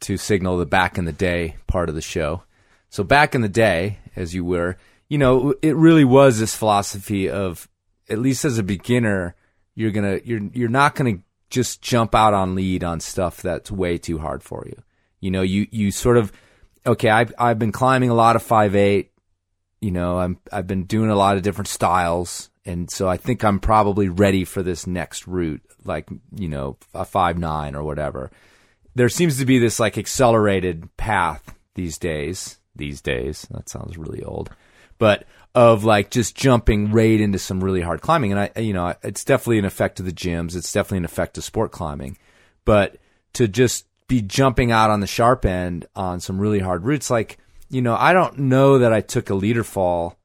to 0.00 0.16
signal 0.16 0.56
the 0.56 0.64
back 0.64 0.96
in 0.96 1.04
the 1.04 1.12
day 1.12 1.56
part 1.66 1.90
of 1.90 1.94
the 1.94 2.00
show. 2.00 2.44
So 2.88 3.04
back 3.04 3.34
in 3.34 3.42
the 3.42 3.50
day, 3.50 3.98
as 4.16 4.34
you 4.34 4.46
were, 4.46 4.78
you 5.10 5.18
know, 5.18 5.52
it 5.60 5.76
really 5.76 6.06
was 6.06 6.40
this 6.40 6.56
philosophy 6.56 7.28
of 7.28 7.68
at 8.08 8.18
least 8.18 8.46
as 8.46 8.56
a 8.56 8.62
beginner, 8.62 9.36
you're 9.74 9.90
gonna 9.90 10.20
you're 10.24 10.42
you're 10.52 10.68
not 10.68 10.94
gonna 10.94 11.18
just 11.48 11.82
jump 11.82 12.14
out 12.14 12.34
on 12.34 12.54
lead 12.54 12.84
on 12.84 13.00
stuff 13.00 13.42
that's 13.42 13.70
way 13.70 13.98
too 13.98 14.18
hard 14.18 14.42
for 14.42 14.64
you. 14.66 14.82
You 15.20 15.30
know, 15.30 15.42
you 15.42 15.66
you 15.70 15.90
sort 15.90 16.16
of 16.16 16.32
okay. 16.86 17.10
I've 17.10 17.32
I've 17.38 17.58
been 17.58 17.72
climbing 17.72 18.10
a 18.10 18.14
lot 18.14 18.36
of 18.36 18.42
five 18.42 18.74
eight 18.74 19.10
you 19.80 19.90
know, 19.90 20.18
I'm 20.18 20.38
I've 20.52 20.66
been 20.66 20.84
doing 20.84 21.10
a 21.10 21.16
lot 21.16 21.36
of 21.36 21.42
different 21.42 21.68
styles, 21.68 22.50
and 22.64 22.90
so 22.90 23.08
I 23.08 23.16
think 23.16 23.42
I'm 23.42 23.60
probably 23.60 24.08
ready 24.08 24.44
for 24.44 24.62
this 24.62 24.86
next 24.86 25.26
route, 25.26 25.62
like 25.84 26.08
you 26.36 26.48
know, 26.48 26.76
a 26.92 27.04
five 27.04 27.38
nine 27.38 27.74
or 27.74 27.82
whatever. 27.82 28.30
There 28.94 29.08
seems 29.08 29.38
to 29.38 29.46
be 29.46 29.58
this 29.58 29.80
like 29.80 29.96
accelerated 29.96 30.94
path 30.96 31.54
these 31.74 31.98
days. 31.98 32.58
These 32.76 33.02
days, 33.02 33.46
that 33.50 33.68
sounds 33.68 33.98
really 33.98 34.22
old, 34.22 34.50
but 34.98 35.24
of 35.54 35.84
like 35.84 36.10
just 36.10 36.36
jumping 36.36 36.92
right 36.92 37.20
into 37.20 37.38
some 37.38 37.62
really 37.62 37.80
hard 37.80 38.00
climbing, 38.00 38.32
and 38.32 38.40
I, 38.40 38.60
you 38.60 38.72
know, 38.72 38.94
it's 39.02 39.24
definitely 39.24 39.58
an 39.58 39.64
effect 39.64 40.00
of 40.00 40.06
the 40.06 40.12
gyms. 40.12 40.54
It's 40.54 40.72
definitely 40.72 40.98
an 40.98 41.04
effect 41.04 41.38
of 41.38 41.44
sport 41.44 41.72
climbing, 41.72 42.18
but 42.64 42.96
to 43.34 43.48
just 43.48 43.86
be 44.08 44.22
jumping 44.22 44.72
out 44.72 44.90
on 44.90 45.00
the 45.00 45.06
sharp 45.06 45.44
end 45.44 45.86
on 45.94 46.20
some 46.20 46.40
really 46.40 46.60
hard 46.60 46.84
routes, 46.84 47.10
like 47.10 47.38
you 47.68 47.80
know, 47.80 47.96
I 47.96 48.12
don't 48.12 48.38
know 48.38 48.78
that 48.78 48.92
I 48.92 49.00
took 49.00 49.30
a 49.30 49.34
leader 49.34 49.62
fall, 49.62 50.18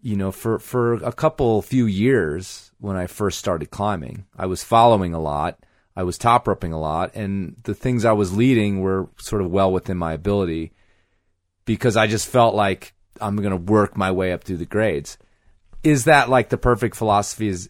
you 0.00 0.16
know, 0.16 0.32
for 0.32 0.58
for 0.58 0.94
a 0.94 1.12
couple 1.12 1.60
few 1.62 1.86
years 1.86 2.72
when 2.78 2.96
I 2.96 3.06
first 3.06 3.38
started 3.38 3.70
climbing. 3.70 4.26
I 4.36 4.46
was 4.46 4.64
following 4.64 5.14
a 5.14 5.20
lot. 5.20 5.58
I 5.96 6.02
was 6.02 6.18
top 6.18 6.48
roping 6.48 6.72
a 6.72 6.80
lot, 6.80 7.14
and 7.14 7.56
the 7.62 7.74
things 7.74 8.04
I 8.04 8.12
was 8.12 8.36
leading 8.36 8.80
were 8.80 9.08
sort 9.18 9.42
of 9.42 9.50
well 9.50 9.70
within 9.70 9.96
my 9.96 10.12
ability 10.12 10.72
because 11.66 11.96
I 11.96 12.06
just 12.06 12.28
felt 12.28 12.54
like 12.54 12.94
I'm 13.20 13.36
going 13.36 13.50
to 13.50 13.72
work 13.72 13.96
my 13.96 14.10
way 14.10 14.32
up 14.32 14.44
through 14.44 14.58
the 14.58 14.66
grades. 14.66 15.18
Is 15.82 16.04
that 16.04 16.30
like 16.30 16.48
the 16.48 16.56
perfect 16.56 16.96
philosophy? 16.96 17.48
Is 17.48 17.68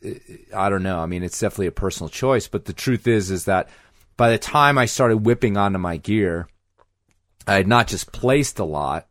I 0.55 0.69
don't 0.69 0.83
know. 0.83 1.01
I 1.01 1.07
mean, 1.07 1.23
it's 1.23 1.41
definitely 1.41 1.67
a 1.67 1.73
personal 1.73 2.09
choice, 2.09 2.47
but 2.49 2.65
the 2.65 2.73
truth 2.73 3.07
is, 3.07 3.31
is 3.31 3.47
that 3.47 3.69
by 4.17 4.31
the 4.31 4.39
time 4.39 4.79
I 4.79 4.87
started 4.87 5.27
whipping 5.27 5.57
onto 5.57 5.79
my 5.79 5.97
gear, 5.97 6.49
I 7.47 7.55
had 7.55 7.67
not 7.67 7.89
just 7.89 8.13
placed 8.13 8.59
a 8.59 8.65
lot, 8.65 9.09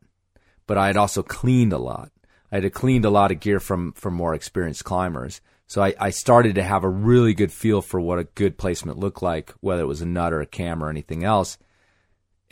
but 0.65 0.77
I 0.77 0.87
had 0.87 0.97
also 0.97 1.21
cleaned 1.21 1.73
a 1.73 1.77
lot. 1.77 2.11
I 2.51 2.59
had 2.59 2.73
cleaned 2.73 3.03
a 3.03 3.09
lot 3.09 3.31
of 3.31 3.39
gear 3.39 3.59
from 3.59 3.91
from 3.93 4.13
more 4.13 4.33
experienced 4.33 4.85
climbers. 4.85 5.41
So 5.67 5.81
I, 5.81 5.93
I 5.99 6.09
started 6.11 6.55
to 6.55 6.63
have 6.63 6.83
a 6.83 6.89
really 6.89 7.33
good 7.33 7.51
feel 7.51 7.81
for 7.81 7.99
what 7.99 8.19
a 8.19 8.25
good 8.25 8.57
placement 8.57 8.99
looked 8.99 9.23
like, 9.23 9.53
whether 9.59 9.81
it 9.81 9.87
was 9.87 10.01
a 10.01 10.05
nut 10.05 10.31
or 10.31 10.41
a 10.41 10.45
cam 10.45 10.83
or 10.83 10.89
anything 10.89 11.23
else. 11.23 11.57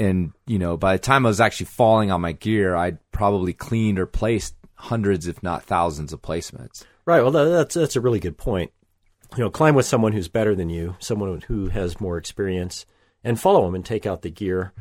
And, 0.01 0.31
you 0.47 0.57
know, 0.57 0.77
by 0.77 0.93
the 0.93 0.99
time 0.99 1.27
I 1.27 1.29
was 1.29 1.39
actually 1.39 1.67
falling 1.67 2.09
on 2.09 2.21
my 2.21 2.31
gear, 2.31 2.75
I'd 2.75 2.97
probably 3.11 3.53
cleaned 3.53 3.99
or 3.99 4.07
placed 4.07 4.55
hundreds, 4.73 5.27
if 5.27 5.43
not 5.43 5.63
thousands 5.63 6.11
of 6.11 6.23
placements. 6.23 6.83
Right. 7.05 7.21
Well, 7.21 7.29
that's 7.31 7.75
that's 7.75 7.95
a 7.95 8.01
really 8.01 8.19
good 8.19 8.35
point. 8.35 8.71
You 9.37 9.43
know, 9.43 9.51
climb 9.51 9.75
with 9.75 9.85
someone 9.85 10.11
who's 10.13 10.27
better 10.27 10.55
than 10.55 10.71
you, 10.71 10.95
someone 10.97 11.41
who 11.41 11.69
has 11.69 12.01
more 12.01 12.17
experience, 12.17 12.87
and 13.23 13.39
follow 13.39 13.63
them 13.63 13.75
and 13.75 13.85
take 13.85 14.07
out 14.07 14.23
the 14.23 14.31
gear. 14.31 14.73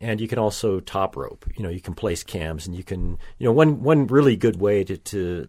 And 0.00 0.20
you 0.20 0.26
can 0.26 0.40
also 0.40 0.80
top 0.80 1.16
rope. 1.16 1.46
You 1.56 1.62
know, 1.62 1.70
you 1.70 1.80
can 1.80 1.94
place 1.94 2.24
cams, 2.24 2.66
and 2.66 2.74
you 2.74 2.82
can. 2.82 3.16
You 3.38 3.46
know, 3.46 3.52
one 3.52 3.80
one 3.80 4.08
really 4.08 4.34
good 4.34 4.60
way 4.60 4.82
to 4.82 4.96
to 4.96 5.48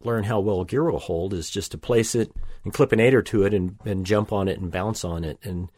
learn 0.00 0.24
how 0.24 0.40
well 0.40 0.64
gear 0.64 0.90
will 0.90 0.98
hold 0.98 1.34
is 1.34 1.50
just 1.50 1.72
to 1.72 1.78
place 1.78 2.14
it 2.14 2.32
and 2.64 2.72
clip 2.72 2.92
an 2.92 3.00
aider 3.00 3.20
to 3.20 3.42
it 3.42 3.52
and, 3.52 3.76
and 3.84 4.06
jump 4.06 4.32
on 4.32 4.48
it 4.48 4.58
and 4.58 4.72
bounce 4.72 5.04
on 5.04 5.24
it 5.24 5.38
and 5.42 5.70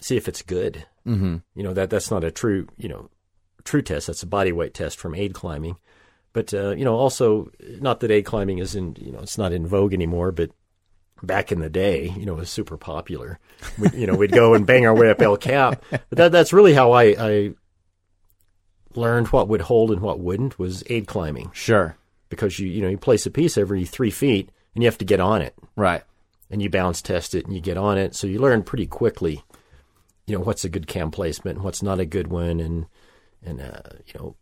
see 0.00 0.16
if 0.16 0.28
it's 0.28 0.42
good. 0.42 0.86
Mm-hmm. 1.06 1.36
You 1.54 1.62
know 1.62 1.74
that 1.74 1.90
that's 1.90 2.10
not 2.10 2.24
a 2.24 2.30
true 2.30 2.66
you 2.76 2.88
know 2.88 3.10
true 3.64 3.82
test. 3.82 4.06
That's 4.08 4.22
a 4.22 4.26
body 4.26 4.52
weight 4.52 4.74
test 4.74 4.98
from 4.98 5.14
aid 5.14 5.34
climbing. 5.34 5.76
But 6.32 6.52
uh, 6.52 6.70
you 6.70 6.84
know 6.84 6.94
also 6.96 7.50
not 7.80 8.00
that 8.00 8.10
aid 8.10 8.24
climbing 8.24 8.58
is 8.58 8.74
in 8.74 8.96
you 8.98 9.12
know 9.12 9.20
it's 9.20 9.38
not 9.38 9.52
in 9.52 9.66
vogue 9.66 9.94
anymore, 9.94 10.32
but 10.32 10.50
back 11.22 11.50
in 11.50 11.60
the 11.60 11.70
day, 11.70 12.12
you 12.16 12.26
know, 12.26 12.34
it 12.34 12.40
was 12.40 12.50
super 12.50 12.76
popular. 12.76 13.38
We, 13.78 13.88
you 14.00 14.06
know, 14.06 14.14
we'd 14.14 14.32
go 14.32 14.52
and 14.52 14.66
bang 14.66 14.84
our 14.86 14.94
way 14.94 15.08
up 15.10 15.22
El 15.22 15.38
Cap. 15.38 15.82
But 15.90 16.02
that 16.10 16.32
that's 16.32 16.52
really 16.52 16.74
how 16.74 16.92
I, 16.92 17.04
I 17.18 17.54
learned 18.94 19.28
what 19.28 19.48
would 19.48 19.62
hold 19.62 19.90
and 19.90 20.00
what 20.00 20.20
wouldn't 20.20 20.58
was 20.58 20.82
aid 20.88 21.06
climbing 21.06 21.50
Sure. 21.52 21.96
because 22.28 22.58
you 22.58 22.68
you 22.68 22.82
know 22.82 22.88
you 22.88 22.98
place 22.98 23.26
a 23.26 23.30
piece 23.30 23.56
every 23.58 23.84
three 23.84 24.10
feet 24.10 24.50
and 24.74 24.82
you 24.82 24.86
have 24.88 24.98
to 24.98 25.04
get 25.04 25.20
on 25.20 25.42
it 25.42 25.54
Right. 25.76 26.02
and 26.50 26.62
you 26.62 26.70
bounce 26.70 27.02
test 27.02 27.34
it 27.34 27.44
and 27.46 27.54
you 27.54 27.60
get 27.60 27.76
on 27.76 27.98
it 27.98 28.14
so 28.14 28.26
you 28.26 28.38
learn 28.38 28.62
pretty 28.62 28.86
quickly 28.86 29.42
you 30.26 30.36
know 30.36 30.44
what's 30.44 30.64
a 30.64 30.68
good 30.68 30.86
cam 30.86 31.10
placement 31.10 31.56
and 31.56 31.64
what's 31.64 31.82
not 31.82 32.00
a 32.00 32.06
good 32.06 32.28
one 32.28 32.60
and 32.60 32.86
and 33.44 33.60
uh, 33.60 33.80
you 34.06 34.14
know 34.18 34.36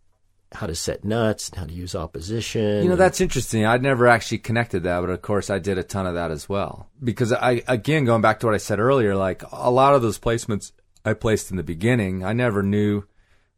how 0.53 0.66
to 0.66 0.74
set 0.74 1.05
nuts 1.05 1.49
and 1.49 1.59
how 1.59 1.66
to 1.66 1.72
use 1.72 1.95
opposition 1.95 2.85
You 2.85 2.89
know, 2.89 2.97
that's 2.97 3.20
interesting. 3.20 3.66
I'd 3.66 3.82
never 3.82 4.07
actually 4.07 4.39
connected 4.39 4.85
that, 4.85 5.01
but 5.01 5.11
of 5.11 5.20
course 5.20 5.51
I 5.51 5.59
did 5.59 5.78
a 5.78 5.82
ton 5.82 6.07
of 6.07 6.14
that 6.14 6.30
as 6.30 6.49
well. 6.49 6.89
Because 7.03 7.32
I, 7.32 7.62
again, 7.66 8.05
going 8.05 8.22
back 8.22 8.41
to 8.41 8.47
what 8.47 8.55
I 8.55 8.59
said 8.59 8.78
earlier, 8.78 9.16
like 9.16 9.43
a 9.51 9.70
lot 9.70 9.95
of 9.95 10.03
those 10.03 10.18
placements 10.18 10.70
I 11.05 11.14
placed 11.14 11.51
in 11.51 11.57
the 11.57 11.64
beginning, 11.64 12.24
I 12.24 12.32
never 12.35 12.62
knew 12.62 13.03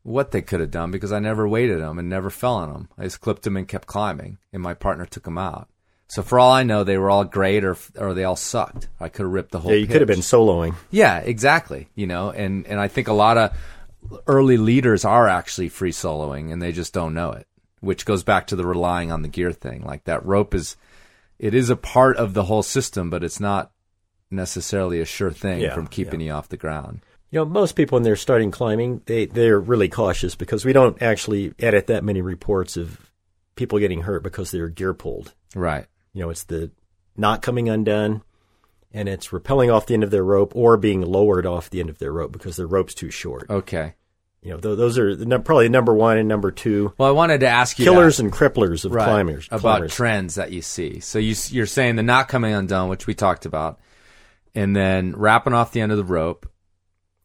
what 0.03 0.31
they 0.31 0.41
could 0.41 0.61
have 0.61 0.71
done 0.71 0.91
because 0.91 1.13
I 1.13 1.19
never 1.19 1.47
weighted 1.47 1.81
them 1.81 1.99
and 1.99 2.09
never 2.09 2.31
fell 2.31 2.55
on 2.55 2.73
them. 2.73 2.89
I 2.97 3.05
just 3.05 3.21
clipped 3.21 3.43
them 3.43 3.57
and 3.57 3.69
kept 3.69 3.87
climbing, 3.87 4.39
and 4.53 4.63
my 4.63 4.73
partner 4.73 5.05
took 5.05 5.25
them 5.25 5.39
out. 5.39 5.69
So 6.09 6.23
for 6.23 6.39
all 6.39 6.53
I 6.53 6.63
know, 6.63 6.85
they 6.85 6.99
were 6.99 7.11
all 7.11 7.25
great 7.25 7.65
or 7.65 7.77
or 7.99 8.15
they 8.15 8.25
all 8.25 8.37
sucked. 8.37 8.89
I 9.01 9.09
could 9.09 9.25
have 9.25 9.33
ripped 9.33 9.51
the 9.53 9.61
whole. 9.61 9.73
yeah 9.73 9.79
you 9.79 9.87
could 9.87 10.01
have 10.01 10.09
been 10.09 10.21
soloing 10.21 10.75
Yeah, 10.91 11.19
exactly. 11.19 11.89
You 11.95 12.07
know, 12.07 12.31
and 12.31 12.67
and 12.67 12.79
I 12.81 12.89
think 12.89 13.09
a 13.09 13.13
lot 13.13 13.37
of 13.39 13.57
early 14.27 14.57
leaders 14.57 15.05
are 15.05 15.27
actually 15.29 15.69
free 15.69 15.91
soloing 15.93 16.53
and 16.53 16.63
they 16.63 16.71
just 16.73 16.93
don't 16.95 17.13
know 17.15 17.33
it, 17.33 17.47
which 17.81 18.05
goes 18.07 18.23
back 18.23 18.47
to 18.49 18.57
the 18.57 18.65
relying 18.67 19.11
on 19.11 19.23
the 19.23 19.29
gear 19.29 19.53
thing. 19.53 19.83
Like 19.85 20.05
that 20.05 20.25
rope 20.25 20.55
is 20.55 20.77
it 21.39 21.55
is 21.55 21.71
a 21.71 21.77
part 21.77 22.17
of 22.17 22.33
the 22.35 22.45
whole 22.45 22.63
system, 22.63 23.11
but 23.11 23.25
it's 23.25 23.41
not 23.41 23.73
necessarily 24.31 25.01
a 25.01 25.05
sure 25.05 25.31
thing 25.33 25.61
Yeah, 25.61 25.75
from 25.75 25.87
keeping 25.87 26.21
you 26.21 26.33
off 26.33 26.49
the 26.49 26.57
ground. 26.57 27.01
You 27.31 27.41
know, 27.41 27.45
most 27.45 27.73
people 27.75 27.97
when 27.97 28.05
they're 28.05 28.17
starting 28.17 28.51
climbing, 28.53 29.03
they 29.07 29.27
they're 29.27 29.59
really 29.59 29.89
cautious 29.89 30.37
because 30.37 30.65
we 30.65 30.73
don't 30.73 31.01
actually 31.03 31.53
edit 31.59 31.89
that 31.89 32.05
many 32.05 32.23
reports 32.23 32.77
of 32.77 33.11
people 33.57 33.79
getting 33.81 34.03
hurt 34.03 34.23
because 34.23 34.53
their 34.53 34.69
gear 34.69 34.95
pulled. 34.95 35.35
Right. 35.55 35.87
You 36.17 36.23
know, 36.23 36.31
it's 36.31 36.45
the 36.45 36.71
not 37.15 37.43
coming 37.43 37.69
undone, 37.69 38.23
and 38.91 39.07
it's 39.07 39.29
rappelling 39.29 39.71
off 39.71 39.85
the 39.85 39.93
end 39.93 40.03
of 40.03 40.11
their 40.11 40.25
rope 40.25 40.53
or 40.57 40.79
being 40.79 41.03
lowered 41.03 41.45
off 41.45 41.69
the 41.69 41.79
end 41.81 41.91
of 41.91 41.99
their 41.99 42.11
rope 42.11 42.33
because 42.33 42.57
their 42.57 42.67
rope's 42.67 42.95
too 42.95 43.11
short. 43.11 43.51
Okay. 43.51 43.93
You 44.41 44.53
know, 44.53 44.57
th- 44.59 44.79
those 44.79 44.97
are 44.99 45.15
the, 45.15 45.39
probably 45.41 45.69
number 45.69 45.93
one 45.93 46.17
and 46.17 46.27
number 46.27 46.51
two 46.53 46.95
Well, 46.97 47.07
I 47.09 47.13
wanted 47.13 47.41
to 47.41 47.49
ask 47.49 47.79
you 47.79 47.85
killers 47.85 48.17
that. 48.17 48.23
and 48.25 48.33
cripplers 48.33 48.87
of 48.87 48.93
right, 48.93 49.05
climbers. 49.05 49.47
about 49.49 49.61
climbers. 49.61 49.93
trends 49.95 50.35
that 50.37 50.53
you 50.53 50.63
see. 50.63 51.01
So 51.01 51.19
you, 51.19 51.35
you're 51.51 51.67
saying 51.67 51.97
the 51.97 52.03
not 52.03 52.29
coming 52.29 52.55
undone, 52.55 52.89
which 52.89 53.07
we 53.07 53.13
talked 53.13 53.45
about, 53.45 53.79
and 54.55 54.75
then 54.75 55.15
rapping 55.17 55.53
off 55.53 55.73
the 55.73 55.83
end 55.83 55.93
of 55.93 55.99
the 55.99 56.05
rope. 56.05 56.49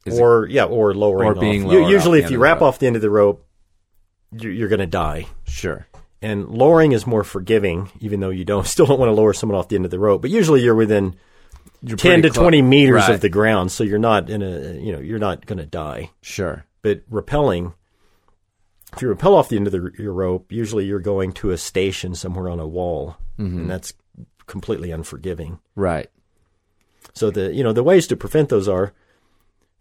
Is 0.06 0.18
it- 0.18 0.22
or 0.22 0.48
yeah, 0.48 0.66
or 0.66 0.94
lowering 0.94 1.30
Or 1.30 1.36
being 1.36 1.64
off. 1.66 1.72
U- 1.72 1.78
lowered 1.78 1.86
off 1.86 1.92
Usually, 1.92 2.20
the 2.20 2.24
if 2.24 2.26
end 2.26 2.32
you 2.32 2.38
of 2.38 2.40
the 2.40 2.44
wrap 2.44 2.58
rope. 2.60 2.68
off 2.68 2.80
the 2.80 2.88
end 2.88 2.96
of 2.98 3.02
the 3.02 3.10
rope, 3.10 3.46
you're, 4.34 4.52
you're 4.52 4.70
going 4.70 4.80
to 4.80 4.86
die. 4.88 5.28
sure. 5.46 5.88
And 6.22 6.50
lowering 6.50 6.92
is 6.92 7.08
more 7.08 7.24
forgiving, 7.24 7.90
even 8.00 8.20
though 8.20 8.30
you 8.30 8.46
don't 8.46 8.68
still 8.74 8.86
don't 8.86 9.00
want 9.00 9.10
to 9.10 9.14
lower 9.16 9.34
someone 9.34 9.58
off 9.58 9.70
the 9.70 9.76
end 9.76 9.86
of 9.86 9.92
the 9.92 10.00
rope. 10.00 10.22
But 10.22 10.32
usually, 10.32 10.62
you're 10.62 10.76
within 10.76 11.16
You're 11.82 11.98
ten 11.98 12.22
to 12.22 12.30
twenty 12.30 12.62
meters 12.62 13.02
Right. 13.08 13.16
of 13.16 13.22
the 13.22 13.30
ground, 13.30 13.72
so 13.72 13.84
you're 13.84 13.98
not 14.00 14.30
in 14.30 14.42
a 14.44 14.74
you 14.80 14.92
know 14.92 15.00
you're 15.00 15.20
not 15.20 15.46
going 15.46 15.58
to 15.60 15.66
die. 15.66 16.12
Sure. 16.22 16.66
But 16.84 17.10
rappelling, 17.10 17.74
if 18.94 19.02
you 19.02 19.10
rappel 19.10 19.36
off 19.36 19.50
the 19.50 19.56
end 19.58 19.68
of 19.68 19.72
the, 19.74 19.92
your 19.98 20.14
rope, 20.14 20.52
usually 20.52 20.86
you're 20.86 21.00
going 21.00 21.32
to 21.34 21.52
a 21.52 21.58
station 21.58 22.14
somewhere 22.16 22.50
on 22.50 22.60
a 22.60 22.68
wall, 22.68 23.18
Mm-hmm. 23.40 23.62
and 23.62 23.70
that's 23.70 23.94
completely 24.46 24.92
unforgiving. 24.92 25.60
Right. 25.76 26.10
So 27.14 27.32
the 27.32 27.52
you 27.54 27.64
know 27.64 27.74
the 27.74 27.84
ways 27.84 28.06
to 28.08 28.16
prevent 28.16 28.50
those 28.50 28.68
are 28.68 28.94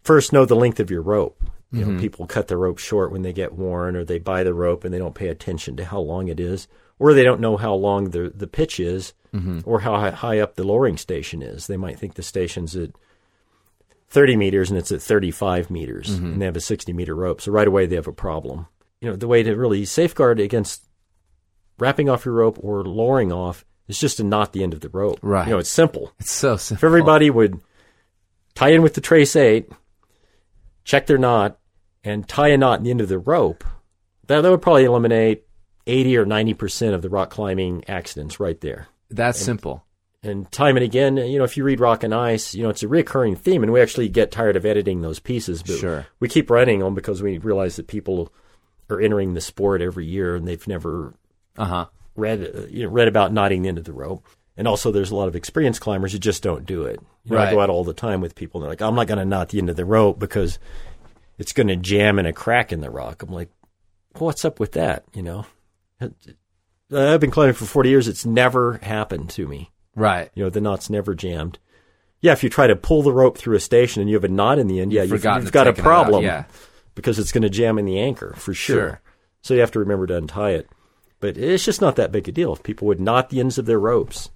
first 0.03 0.33
know 0.33 0.45
the 0.45 0.55
length 0.55 0.79
of 0.79 0.89
your 0.89 1.01
rope. 1.03 1.43
You 1.71 1.81
Mm-hmm. 1.85 1.95
know, 1.95 2.01
people 2.01 2.27
cut 2.27 2.47
the 2.49 2.57
rope 2.57 2.77
short 2.79 3.11
when 3.11 3.21
they 3.21 3.31
get 3.33 3.53
worn, 3.53 3.95
or 3.95 4.03
they 4.03 4.19
buy 4.19 4.43
the 4.43 4.53
rope 4.53 4.83
and 4.83 4.93
they 4.93 4.97
don't 4.99 5.15
pay 5.15 5.29
attention 5.29 5.77
to 5.77 5.85
how 5.85 5.99
long 6.01 6.27
it 6.27 6.39
is, 6.39 6.67
or 6.99 7.13
they 7.13 7.23
don't 7.23 7.39
know 7.39 7.55
how 7.57 7.73
long 7.73 8.09
the 8.09 8.31
the 8.35 8.47
pitch 8.47 8.79
is, 8.79 9.13
Mm-hmm. 9.33 9.59
or 9.63 9.79
how 9.79 10.11
high 10.11 10.39
up 10.39 10.55
the 10.55 10.65
lowering 10.65 10.97
station 10.97 11.41
is. 11.41 11.67
They 11.67 11.77
might 11.77 11.97
think 11.97 12.15
the 12.15 12.21
station's 12.23 12.75
at 12.75 12.89
30 14.09 14.35
meters 14.35 14.69
and 14.69 14.77
it's 14.77 14.91
at 14.91 15.01
35 15.01 15.69
meters, 15.71 16.09
Mm-hmm. 16.09 16.25
and 16.25 16.41
they 16.41 16.45
have 16.45 16.57
a 16.57 16.61
60 16.61 16.91
meter 16.91 17.15
rope. 17.15 17.39
So 17.39 17.51
right 17.53 17.67
away 17.67 17.85
they 17.85 17.95
have 17.95 18.07
a 18.07 18.11
problem. 18.13 18.67
You 18.99 19.09
know, 19.09 19.15
the 19.15 19.29
way 19.29 19.41
to 19.43 19.55
really 19.55 19.85
safeguard 19.85 20.39
against 20.41 20.83
rapping 21.79 22.09
off 22.09 22.25
your 22.25 22.33
rope 22.35 22.57
or 22.61 22.83
lowering 22.83 23.31
off 23.31 23.63
is 23.87 23.97
just 23.97 24.17
to 24.17 24.23
knot 24.25 24.51
the 24.51 24.63
end 24.63 24.73
of 24.73 24.81
the 24.81 24.89
rope. 24.89 25.19
Right. 25.21 25.47
You 25.47 25.53
know, 25.53 25.59
it's 25.59 25.69
simple. 25.69 26.11
It's 26.19 26.31
so 26.31 26.57
simple. 26.57 26.79
If 26.79 26.83
everybody 26.83 27.29
would 27.29 27.59
tie 28.53 28.69
in 28.71 28.81
with 28.81 28.93
the 28.95 29.01
trace 29.01 29.35
eight, 29.37 29.69
check 30.83 31.07
their 31.07 31.17
knot, 31.17 31.57
and 32.03 32.27
tie 32.27 32.49
a 32.49 32.57
knot 32.57 32.79
in 32.79 32.83
the 32.85 32.91
end 32.91 33.01
of 33.01 33.09
the 33.09 33.19
rope, 33.19 33.63
that, 34.27 34.41
that 34.41 34.49
would 34.51 34.61
probably 34.61 34.85
eliminate 34.85 35.43
80 35.87 36.17
or 36.17 36.25
90% 36.25 36.93
of 36.93 37.01
the 37.01 37.09
rock 37.09 37.29
climbing 37.29 37.83
accidents 37.87 38.39
right 38.39 38.59
there. 38.61 38.87
That's 39.09 39.39
simple. 39.39 39.83
And 40.23 40.49
time 40.51 40.77
and 40.77 40.83
again, 40.83 41.17
you 41.17 41.39
know, 41.39 41.43
if 41.43 41.57
you 41.57 41.63
read 41.63 41.79
Rock 41.79 42.03
and 42.03 42.13
Ice, 42.13 42.53
you 42.53 42.61
know, 42.61 42.69
it's 42.69 42.83
a 42.83 42.87
recurring 42.87 43.35
theme, 43.35 43.63
and 43.63 43.73
we 43.73 43.81
actually 43.81 44.07
get 44.07 44.29
tired 44.31 44.55
of 44.55 44.65
editing 44.67 45.01
those 45.01 45.19
pieces, 45.19 45.63
but 45.63 45.77
Sure. 45.79 46.05
we 46.19 46.29
keep 46.29 46.51
running 46.51 46.79
them 46.79 46.93
because 46.93 47.23
we 47.23 47.39
realize 47.39 47.75
that 47.77 47.87
people 47.87 48.31
are 48.89 49.01
entering 49.01 49.33
the 49.33 49.41
sport 49.41 49.81
every 49.81 50.05
year 50.05 50.35
and 50.35 50.47
they've 50.47 50.67
never 50.67 51.15
Uh 51.57 51.65
huh. 51.65 51.85
read 52.15 52.67
you 52.69 52.83
know, 52.83 52.89
read 52.89 53.07
about 53.07 53.33
knotting 53.33 53.63
the 53.63 53.69
end 53.69 53.79
of 53.79 53.83
the 53.85 53.93
rope. 53.93 54.23
And 54.57 54.67
also, 54.67 54.91
there's 54.91 55.09
a 55.11 55.15
lot 55.15 55.27
of 55.27 55.35
experienced 55.35 55.81
climbers 55.81 56.11
who 56.11 56.19
just 56.19 56.43
don't 56.43 56.65
do 56.67 56.83
it. 56.83 56.99
You 57.23 57.35
know, 57.35 57.41
I 57.41 57.49
go 57.51 57.59
out 57.61 57.69
all 57.71 57.83
the 57.85 57.93
time 57.93 58.21
with 58.21 58.35
people, 58.35 58.59
and 58.59 58.65
they're 58.65 58.71
like, 58.73 58.81
"I'm 58.81 58.93
not 58.95 59.07
going 59.07 59.17
to 59.17 59.25
knot 59.25 59.49
the 59.49 59.57
end 59.57 59.69
of 59.71 59.75
the 59.75 59.85
rope 59.85 60.19
because 60.19 60.59
it's 61.41 61.53
going 61.53 61.67
to 61.67 61.75
jam 61.75 62.19
in 62.19 62.25
a 62.25 62.33
crack 62.33 62.71
in 62.71 62.81
the 62.81 62.89
rock." 62.89 63.23
I'm 63.23 63.31
like, 63.33 63.49
well, 64.13 64.25
"What's 64.27 64.45
up 64.45 64.59
with 64.59 64.73
that?" 64.73 65.03
You 65.13 65.23
know, 65.23 65.45
I've 66.93 67.19
been 67.19 67.31
climbing 67.31 67.53
for 67.55 67.65
40 67.65 67.89
years. 67.89 68.07
It's 68.07 68.25
never 68.25 68.77
happened 68.79 69.29
to 69.31 69.47
me. 69.47 69.71
Right. 69.95 70.29
You 70.35 70.43
know, 70.43 70.49
the 70.49 70.61
knot's 70.61 70.89
never 70.89 71.15
jammed. 71.15 71.59
Yeah, 72.21 72.33
if 72.33 72.43
you 72.43 72.49
try 72.49 72.67
to 72.67 72.75
pull 72.75 73.01
the 73.01 73.11
rope 73.13 73.37
through 73.37 73.55
a 73.55 73.59
station 73.59 74.01
and 74.01 74.09
you 74.09 74.15
have 74.15 74.23
a 74.23 74.27
knot 74.29 74.59
in 74.59 74.67
the 74.67 74.79
end, 74.79 74.93
yeah, 74.93 75.01
you've, 75.03 75.23
you've 75.23 75.51
got 75.51 75.67
a 75.67 75.73
problem 75.73 76.23
Yeah. 76.23 76.43
because 76.93 77.17
it's 77.17 77.31
going 77.31 77.41
to 77.41 77.49
jam 77.49 77.79
in 77.79 77.85
the 77.85 77.99
anchor 77.99 78.33
for 78.37 78.53
sure. 78.53 78.75
Sure. 78.77 79.01
So 79.41 79.53
you 79.55 79.59
have 79.61 79.71
to 79.71 79.79
remember 79.79 80.05
to 80.07 80.17
untie 80.17 80.51
it. 80.51 80.69
But 81.19 81.35
it's 81.37 81.65
just 81.65 81.81
not 81.81 81.95
that 81.95 82.11
big 82.11 82.27
a 82.29 82.31
deal. 82.31 82.53
If 82.53 82.61
people 82.63 82.87
would 82.87 82.99
knot 83.01 83.29
the 83.29 83.39
ends 83.39 83.57
of 83.57 83.65
their 83.65 83.79
ropes, 83.79 84.29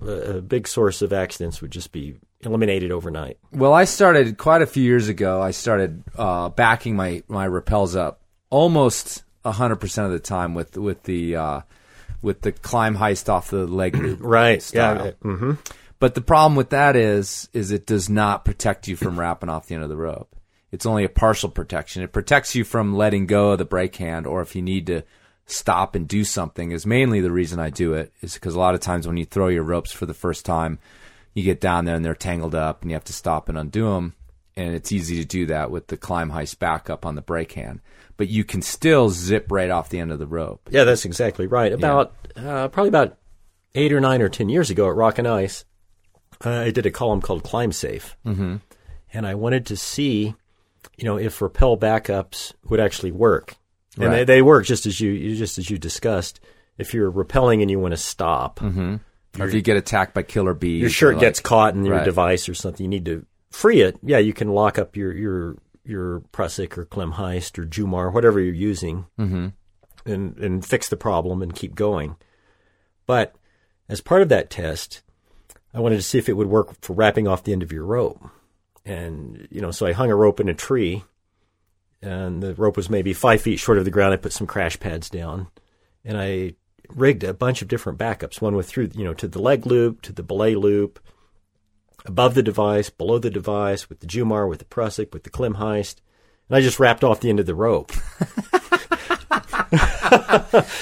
a, 0.00 0.38
a 0.38 0.42
big 0.42 0.66
source 0.66 1.00
of 1.00 1.12
accidents 1.12 1.60
would 1.62 1.70
just 1.70 1.92
be 1.92 2.16
eliminated 2.46 2.90
overnight. 2.92 3.38
Well, 3.52 3.72
I 3.72 3.84
started 3.84 4.38
quite 4.38 4.62
a 4.62 4.66
few 4.66 4.82
years 4.82 5.08
ago. 5.08 5.40
I 5.40 5.50
started 5.52 6.02
uh, 6.16 6.48
backing 6.50 6.96
my 6.96 7.22
my 7.28 7.46
rappels 7.48 7.96
up 7.96 8.20
almost 8.50 9.24
hundred 9.44 9.76
percent 9.76 10.06
of 10.06 10.12
the 10.12 10.18
time 10.18 10.54
with 10.54 10.76
with 10.76 11.02
the 11.04 11.36
uh, 11.36 11.60
with 12.22 12.40
the 12.42 12.52
Klemheist 12.52 13.28
off 13.28 13.50
the 13.50 13.66
leg 13.66 13.96
loop. 13.96 14.20
Right. 14.22 14.62
style. 14.62 15.06
Yeah. 15.06 15.12
hmm 15.22 15.52
But 15.98 16.14
the 16.14 16.20
problem 16.20 16.56
with 16.56 16.70
that 16.70 16.96
is 16.96 17.48
is 17.52 17.70
it 17.70 17.86
does 17.86 18.08
not 18.08 18.44
protect 18.44 18.88
you 18.88 18.96
from 18.96 19.18
rapping 19.18 19.48
off 19.48 19.66
the 19.66 19.74
end 19.74 19.84
of 19.84 19.90
the 19.90 19.96
rope. 19.96 20.34
It's 20.72 20.86
only 20.86 21.04
a 21.04 21.08
partial 21.08 21.50
protection. 21.50 22.02
It 22.02 22.12
protects 22.12 22.54
you 22.56 22.64
from 22.64 22.96
letting 22.96 23.26
go 23.26 23.52
of 23.52 23.58
the 23.58 23.64
brake 23.64 23.94
hand 23.96 24.26
or 24.26 24.42
if 24.42 24.56
you 24.56 24.62
need 24.62 24.88
to 24.88 25.04
stop 25.46 25.94
and 25.94 26.08
do 26.08 26.24
something 26.24 26.72
is 26.72 26.86
mainly 26.86 27.20
the 27.20 27.30
reason 27.30 27.60
I 27.60 27.70
do 27.70 27.92
it 27.92 28.12
is 28.22 28.34
because 28.34 28.54
a 28.54 28.58
lot 28.58 28.74
of 28.74 28.80
times 28.80 29.06
when 29.06 29.16
you 29.16 29.24
throw 29.24 29.48
your 29.48 29.62
ropes 29.62 29.92
for 29.92 30.06
the 30.06 30.14
first 30.14 30.44
time, 30.44 30.78
you 31.34 31.42
get 31.42 31.60
down 31.60 31.84
there 31.84 31.96
and 31.96 32.04
they're 32.04 32.14
tangled 32.14 32.54
up 32.54 32.82
and 32.82 32.90
you 32.90 32.94
have 32.94 33.04
to 33.04 33.12
stop 33.12 33.48
and 33.48 33.58
undo 33.58 33.92
them. 33.92 34.14
And 34.56 34.74
it's 34.74 34.92
easy 34.92 35.16
to 35.16 35.24
do 35.24 35.46
that 35.46 35.70
with 35.72 35.88
the 35.88 35.96
Klemheist 35.96 36.60
backup 36.60 37.04
on 37.04 37.16
the 37.16 37.22
brake 37.22 37.52
hand. 37.52 37.80
But 38.16 38.28
you 38.28 38.44
can 38.44 38.62
still 38.62 39.10
zip 39.10 39.46
right 39.50 39.68
off 39.70 39.88
the 39.88 39.98
end 39.98 40.12
of 40.12 40.20
the 40.20 40.28
rope. 40.28 40.68
Yeah, 40.70 40.84
that's 40.84 41.04
exactly 41.04 41.48
right. 41.48 41.72
About 41.72 42.14
uh, 42.36 42.68
probably 42.68 42.88
about 42.88 43.18
eight 43.74 43.92
or 43.92 44.00
nine 44.00 44.22
or 44.22 44.28
ten 44.28 44.48
years 44.48 44.70
ago 44.70 44.88
at 44.88 44.94
Rock 44.94 45.18
and 45.18 45.26
Ice, 45.26 45.64
uh, 46.44 46.50
I 46.50 46.70
did 46.70 46.86
a 46.86 46.92
column 46.92 47.20
called 47.20 47.42
Climb 47.42 47.72
Safe, 47.72 48.16
mm-hmm. 48.24 48.56
and 49.12 49.26
I 49.26 49.34
wanted 49.34 49.66
to 49.66 49.76
see, 49.76 50.34
you 50.96 51.04
know, 51.04 51.16
if 51.18 51.42
rappel 51.42 51.76
backups 51.76 52.52
would 52.68 52.78
actually 52.78 53.10
work, 53.10 53.56
and 53.96 54.06
Right. 54.06 54.18
they, 54.18 54.24
they 54.36 54.42
work 54.42 54.64
just 54.66 54.86
as 54.86 55.00
you 55.00 55.34
just 55.34 55.58
as 55.58 55.68
you 55.68 55.78
discussed. 55.78 56.38
If 56.78 56.94
you're 56.94 57.10
rappelling 57.10 57.62
and 57.62 57.70
you 57.70 57.80
want 57.80 57.92
to 57.92 57.96
stop, 57.96 58.60
Or 59.38 59.46
if 59.46 59.54
you 59.54 59.62
get 59.62 59.76
attacked 59.76 60.14
by 60.14 60.22
killer 60.22 60.54
bees, 60.54 60.80
your 60.80 60.90
shirt 60.90 61.14
like- 61.14 61.20
gets 61.22 61.40
caught 61.40 61.74
in 61.74 61.84
your 61.84 61.96
Right. 61.96 62.04
device 62.04 62.48
or 62.48 62.54
something, 62.54 62.84
you 62.84 62.88
need 62.90 63.04
to 63.06 63.26
free 63.50 63.80
it. 63.80 63.98
Yeah, 64.02 64.18
you 64.18 64.32
can 64.32 64.48
lock 64.48 64.78
up 64.78 64.96
your 64.96 65.12
your 65.12 65.56
your 65.84 66.20
Prusik 66.32 66.78
or 66.78 66.86
Klemheist 66.86 67.58
or 67.58 67.66
Jumar, 67.66 68.12
whatever 68.12 68.40
you're 68.40 68.54
using, 68.54 69.06
mm-hmm. 69.18 69.48
and 70.06 70.38
and 70.38 70.64
fix 70.64 70.88
the 70.88 70.96
problem 70.96 71.42
and 71.42 71.54
keep 71.54 71.74
going. 71.74 72.16
But 73.06 73.34
as 73.88 74.00
part 74.00 74.22
of 74.22 74.28
that 74.30 74.50
test, 74.50 75.02
I 75.74 75.80
wanted 75.80 75.96
to 75.96 76.02
see 76.02 76.18
if 76.18 76.28
it 76.28 76.34
would 76.34 76.46
work 76.48 76.80
for 76.80 76.94
rapping 76.94 77.28
off 77.28 77.44
the 77.44 77.52
end 77.52 77.62
of 77.62 77.72
your 77.72 77.84
rope. 77.84 78.22
And 78.84 79.48
you 79.50 79.60
know, 79.60 79.70
so 79.70 79.84
I 79.86 79.92
hung 79.92 80.10
a 80.10 80.16
rope 80.16 80.40
in 80.40 80.48
a 80.48 80.54
tree, 80.54 81.04
and 82.02 82.42
the 82.42 82.54
rope 82.54 82.76
was 82.76 82.88
maybe 82.90 83.12
five 83.12 83.40
feet 83.42 83.58
short 83.58 83.78
of 83.78 83.84
the 83.84 83.90
ground. 83.90 84.14
I 84.14 84.16
put 84.18 84.32
some 84.32 84.46
crash 84.46 84.78
pads 84.78 85.10
down, 85.10 85.48
and 86.04 86.16
I 86.18 86.54
rigged 86.90 87.24
a 87.24 87.34
bunch 87.34 87.62
of 87.62 87.68
different 87.68 87.98
backups. 87.98 88.40
One 88.40 88.56
with 88.56 88.66
through, 88.68 88.90
you 88.94 89.04
know, 89.04 89.14
to 89.14 89.28
the 89.28 89.40
leg 89.40 89.66
loop, 89.66 90.02
to 90.02 90.12
the 90.12 90.22
belay 90.22 90.54
loop, 90.54 91.00
above 92.04 92.34
the 92.34 92.42
device, 92.42 92.90
below 92.90 93.18
the 93.18 93.30
device, 93.30 93.88
with 93.88 94.00
the 94.00 94.06
Jumar, 94.06 94.48
with 94.48 94.58
the 94.58 94.64
Prusik, 94.66 95.12
with 95.12 95.22
the 95.24 95.30
Klemheist. 95.30 95.96
And 96.48 96.56
I 96.56 96.60
just 96.60 96.78
rapped 96.78 97.02
off 97.04 97.20
the 97.20 97.30
end 97.30 97.40
of 97.40 97.46
the 97.46 97.54
rope. 97.54 97.92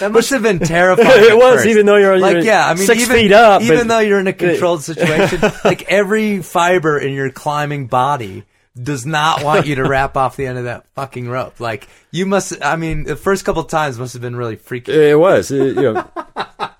That 0.00 0.10
must 0.12 0.30
have 0.30 0.42
been 0.42 0.58
terrifying. 0.58 1.08
It 1.24 1.36
was, 1.36 1.56
first. 1.60 1.66
even 1.68 1.86
though 1.86 1.96
you're- 1.96 2.18
like, 2.18 2.34
you're 2.34 2.42
yeah, 2.44 2.68
I 2.68 2.74
mean, 2.74 2.86
six 2.86 3.02
even, 3.02 3.16
feet 3.16 3.32
up, 3.32 3.62
even 3.62 3.78
but- 3.78 3.88
though 3.88 3.98
you're 4.00 4.20
in 4.20 4.26
a 4.26 4.32
controlled 4.34 4.82
situation, 4.82 5.40
like 5.64 5.82
every 5.84 6.42
fiber 6.42 6.98
in 6.98 7.12
your 7.14 7.30
climbing 7.30 7.86
body 7.86 8.44
does 8.80 9.04
not 9.04 9.42
want 9.44 9.66
you 9.66 9.74
to 9.76 9.84
rap 9.84 10.16
off 10.16 10.36
the 10.36 10.46
end 10.46 10.58
of 10.58 10.64
that 10.64 10.86
fucking 10.94 11.28
rope. 11.28 11.60
Like, 11.60 11.88
you 12.10 12.24
must. 12.26 12.62
I 12.64 12.76
mean, 12.76 13.04
the 13.04 13.16
first 13.16 13.44
couple 13.44 13.62
times 13.64 13.98
must 13.98 14.12
have 14.14 14.22
been 14.22 14.36
really 14.36 14.56
freaky. 14.56 14.92
It 14.92 15.18
was, 15.18 15.50
it- 15.50 15.76
you 15.76 15.92
know. 15.94 16.08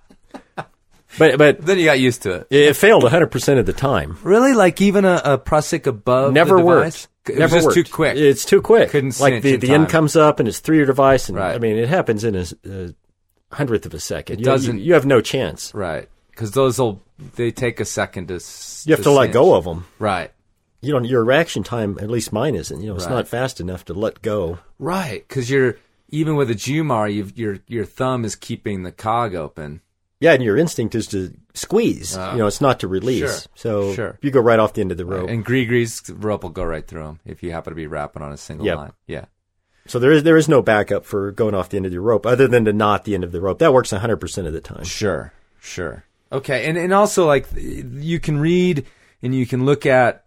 But 1.18 1.36
but 1.36 1.60
Then 1.60 1.78
you 1.78 1.84
got 1.84 2.00
used 2.00 2.22
to 2.22 2.32
it. 2.36 2.46
it 2.50 2.74
failed 2.74 3.02
100% 3.02 3.58
of 3.58 3.66
the 3.66 3.74
time. 3.74 4.16
Really, 4.22 4.54
like 4.54 4.80
even 4.80 5.04
a, 5.04 5.20
a 5.22 5.38
Prusik 5.38 5.86
above 5.86 6.32
Never 6.32 6.56
the 6.56 6.64
worked. 6.64 7.08
It 7.28 7.36
Never 7.36 7.56
was 7.56 7.66
worked. 7.66 7.74
too 7.74 7.84
quick. 7.84 8.16
It's 8.16 8.46
too 8.46 8.62
quick. 8.62 8.88
Couldn't 8.88 9.20
like 9.20 9.42
the, 9.42 9.54
in 9.54 9.60
the 9.60 9.72
end 9.72 9.90
comes 9.90 10.16
up 10.16 10.38
and 10.40 10.48
it's 10.48 10.60
through 10.60 10.78
your 10.78 10.86
device, 10.86 11.28
and 11.28 11.36
Right. 11.36 11.54
I 11.54 11.58
mean 11.58 11.76
it 11.76 11.90
happens 11.90 12.24
in 12.24 12.34
a 12.34 12.94
hundredth 13.54 13.84
of 13.84 13.92
a 13.92 14.00
second. 14.00 14.36
It 14.36 14.38
you, 14.40 14.44
doesn't- 14.46 14.78
You, 14.78 14.84
you 14.84 14.94
have 14.94 15.04
no 15.04 15.20
chance. 15.20 15.74
right, 15.74 16.08
because 16.30 16.52
those 16.52 16.78
will 16.78 17.02
they 17.36 17.50
take 17.50 17.78
a 17.80 17.84
second 17.84 18.28
to. 18.28 18.40
You 18.86 18.94
have 18.94 19.04
to, 19.04 19.10
let 19.10 19.32
go 19.32 19.54
of 19.54 19.64
them. 19.64 19.84
Right. 19.98 20.32
You 20.82 20.92
know 20.92 21.00
your 21.06 21.24
reaction 21.24 21.62
time. 21.62 21.96
At 22.00 22.10
least 22.10 22.32
mine 22.32 22.54
isn't. 22.54 22.80
You 22.80 22.88
know, 22.88 22.96
it's 22.96 23.04
Right. 23.06 23.12
not 23.14 23.28
fast 23.28 23.60
enough 23.60 23.84
to 23.86 23.94
let 23.94 24.20
go. 24.22 24.58
Right, 24.78 25.24
because 25.26 25.48
you're 25.48 25.76
even 26.10 26.36
with 26.36 26.50
a 26.50 26.54
Jumar, 26.54 27.12
you've, 27.12 27.38
your 27.38 27.58
your 27.68 27.84
thumb 27.84 28.24
is 28.24 28.34
keeping 28.36 28.82
the 28.82 28.92
cog 28.92 29.34
open. 29.34 29.80
Yeah, 30.20 30.32
and 30.34 30.42
your 30.42 30.56
instinct 30.56 30.94
is 30.94 31.06
to 31.08 31.32
squeeze. 31.54 32.16
Ah. 32.16 32.32
you 32.32 32.38
know, 32.38 32.46
it's 32.46 32.60
not 32.60 32.78
to 32.80 32.88
release. 32.88 33.18
Sure. 33.18 33.38
So 33.54 33.94
Sure. 33.94 34.18
you 34.22 34.30
go 34.30 34.40
right 34.40 34.58
off 34.60 34.72
the 34.74 34.80
end 34.80 34.92
of 34.92 34.96
the 34.98 35.04
rope. 35.04 35.28
And 35.28 35.44
GriGri's 35.44 36.08
rope 36.10 36.42
will 36.44 36.50
go 36.50 36.62
right 36.64 36.86
through 36.86 37.04
him 37.06 37.20
if 37.24 37.42
you 37.42 37.50
happen 37.52 37.72
to 37.72 37.74
be 37.76 37.86
rapping 37.88 38.22
on 38.22 38.30
a 38.32 38.36
single 38.36 38.64
Yep. 38.66 38.76
line. 38.76 38.92
Yeah. 39.06 39.24
So 39.86 39.98
there 39.98 40.12
is 40.12 40.22
there 40.22 40.36
is 40.36 40.48
no 40.48 40.62
backup 40.62 41.04
for 41.04 41.32
going 41.32 41.54
off 41.56 41.68
the 41.70 41.76
end 41.76 41.86
of 41.86 41.92
the 41.92 42.00
rope 42.00 42.24
other 42.24 42.46
than 42.46 42.64
to 42.66 42.72
knot 42.72 43.04
the 43.04 43.14
end 43.14 43.24
of 43.24 43.32
the 43.32 43.40
rope. 43.40 43.58
That 43.58 43.72
works 43.72 43.92
100% 43.92 44.46
of 44.46 44.52
the 44.52 44.60
time. 44.60 44.84
Sure, 44.84 45.32
sure. 45.60 46.04
Okay, 46.30 46.66
and 46.66 46.78
and 46.78 46.92
also 46.94 47.26
like 47.26 47.46
you 47.56 48.20
can 48.20 48.38
read 48.38 48.86
and 49.22 49.34
you 49.34 49.44
can 49.46 49.64
look 49.66 49.86
at 49.86 50.24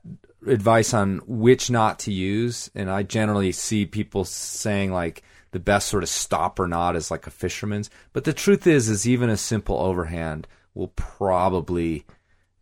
advice 0.47 0.93
on 0.93 1.21
which 1.25 1.69
knot 1.69 1.99
to 1.99 2.11
use, 2.11 2.69
and 2.75 2.89
I 2.89 3.03
generally 3.03 3.51
see 3.51 3.85
people 3.85 4.25
saying 4.25 4.91
like 4.91 5.23
the 5.51 5.59
best 5.59 5.87
sort 5.87 6.03
of 6.03 6.09
stopper 6.09 6.67
knot 6.67 6.95
is 6.95 7.09
like 7.09 7.27
a 7.27 7.31
fisherman's, 7.31 7.89
but 8.13 8.23
the 8.23 8.33
truth 8.33 8.67
is, 8.67 8.89
is 8.89 9.07
even 9.07 9.29
a 9.29 9.37
simple 9.37 9.79
overhand 9.79 10.47
will 10.73 10.89
probably, 10.89 12.05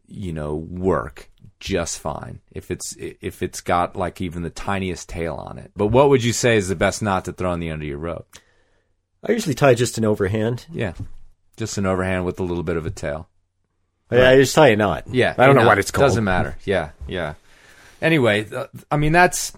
you 0.07 0.31
know, 0.31 0.55
work 0.55 1.29
just 1.59 1.97
fine 1.97 2.41
if 2.51 2.69
it's 2.69 2.93
if 2.99 3.41
it's 3.41 3.61
got 3.61 3.95
like 3.95 4.19
even 4.19 4.43
the 4.43 4.49
tiniest 4.49 5.07
tail 5.07 5.36
on 5.36 5.57
it. 5.57 5.71
But 5.75 5.88
what 5.88 6.09
would 6.09 6.23
you 6.23 6.34
say 6.34 6.57
is 6.57 6.67
the 6.67 6.75
best 6.75 7.01
knot 7.01 7.25
to 7.25 7.34
throw 7.34 7.51
on 7.51 7.59
the 7.59 7.69
end 7.69 7.81
of 7.81 7.88
your 7.88 7.97
rope? 7.97 8.27
I 9.23 9.31
usually 9.31 9.55
tie 9.55 9.73
just 9.73 9.97
an 9.97 10.05
overhand. 10.05 10.65
Yeah, 10.71 10.93
just 11.57 11.77
an 11.77 11.86
overhand 11.86 12.25
with 12.25 12.39
a 12.39 12.43
little 12.43 12.63
bit 12.63 12.77
of 12.77 12.86
a 12.86 12.91
tail. 12.91 13.29
Yeah, 14.11 14.29
I 14.29 14.36
just 14.36 14.53
tie 14.53 14.69
a 14.69 14.75
knot. 14.75 15.05
Yeah, 15.09 15.34
I 15.38 15.45
don't 15.45 15.55
know 15.55 15.65
what 15.65 15.79
it's 15.79 15.89
called. 15.89 16.09
Doesn't 16.09 16.23
matter. 16.23 16.57
Yeah, 16.65 16.91
yeah. 17.07 17.36
Anyway, 18.03 18.47
I 18.91 18.97
mean 18.97 19.11
that's 19.11 19.53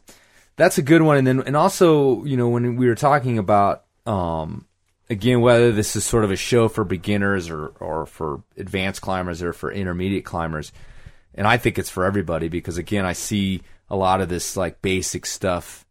that's 0.55 0.77
a 0.77 0.81
good 0.81 1.01
one, 1.01 1.17
and 1.17 1.27
then 1.27 1.43
and 1.45 1.57
also 1.57 2.23
you 2.23 2.37
know 2.37 2.47
when 2.47 2.77
we 2.77 2.87
were 2.87 2.95
talking 2.95 3.37
about 3.37 3.83
um 4.05 4.65
again 5.09 5.41
whether 5.41 5.71
this 5.71 5.95
is 5.95 6.05
sort 6.05 6.23
of 6.23 6.31
a 6.31 6.35
show 6.35 6.69
for 6.69 6.83
beginners 6.83 7.49
or 7.49 7.67
or 7.79 8.05
for 8.05 8.43
advanced 8.55 9.01
climbers 9.01 9.41
or 9.43 9.51
for 9.51 9.71
intermediate 9.71 10.23
climbers, 10.23 10.71
and 11.33 11.45
I 11.45 11.57
think 11.57 11.77
it's 11.77 11.89
for 11.89 12.05
everybody 12.05 12.47
because 12.47 12.77
again 12.77 13.05
I 13.05 13.13
see 13.13 13.61
a 13.89 13.95
lot 13.95 14.21
of 14.21 14.29
this 14.29 14.55
like 14.55 14.81
basic 14.81 15.25
stuff 15.25 15.85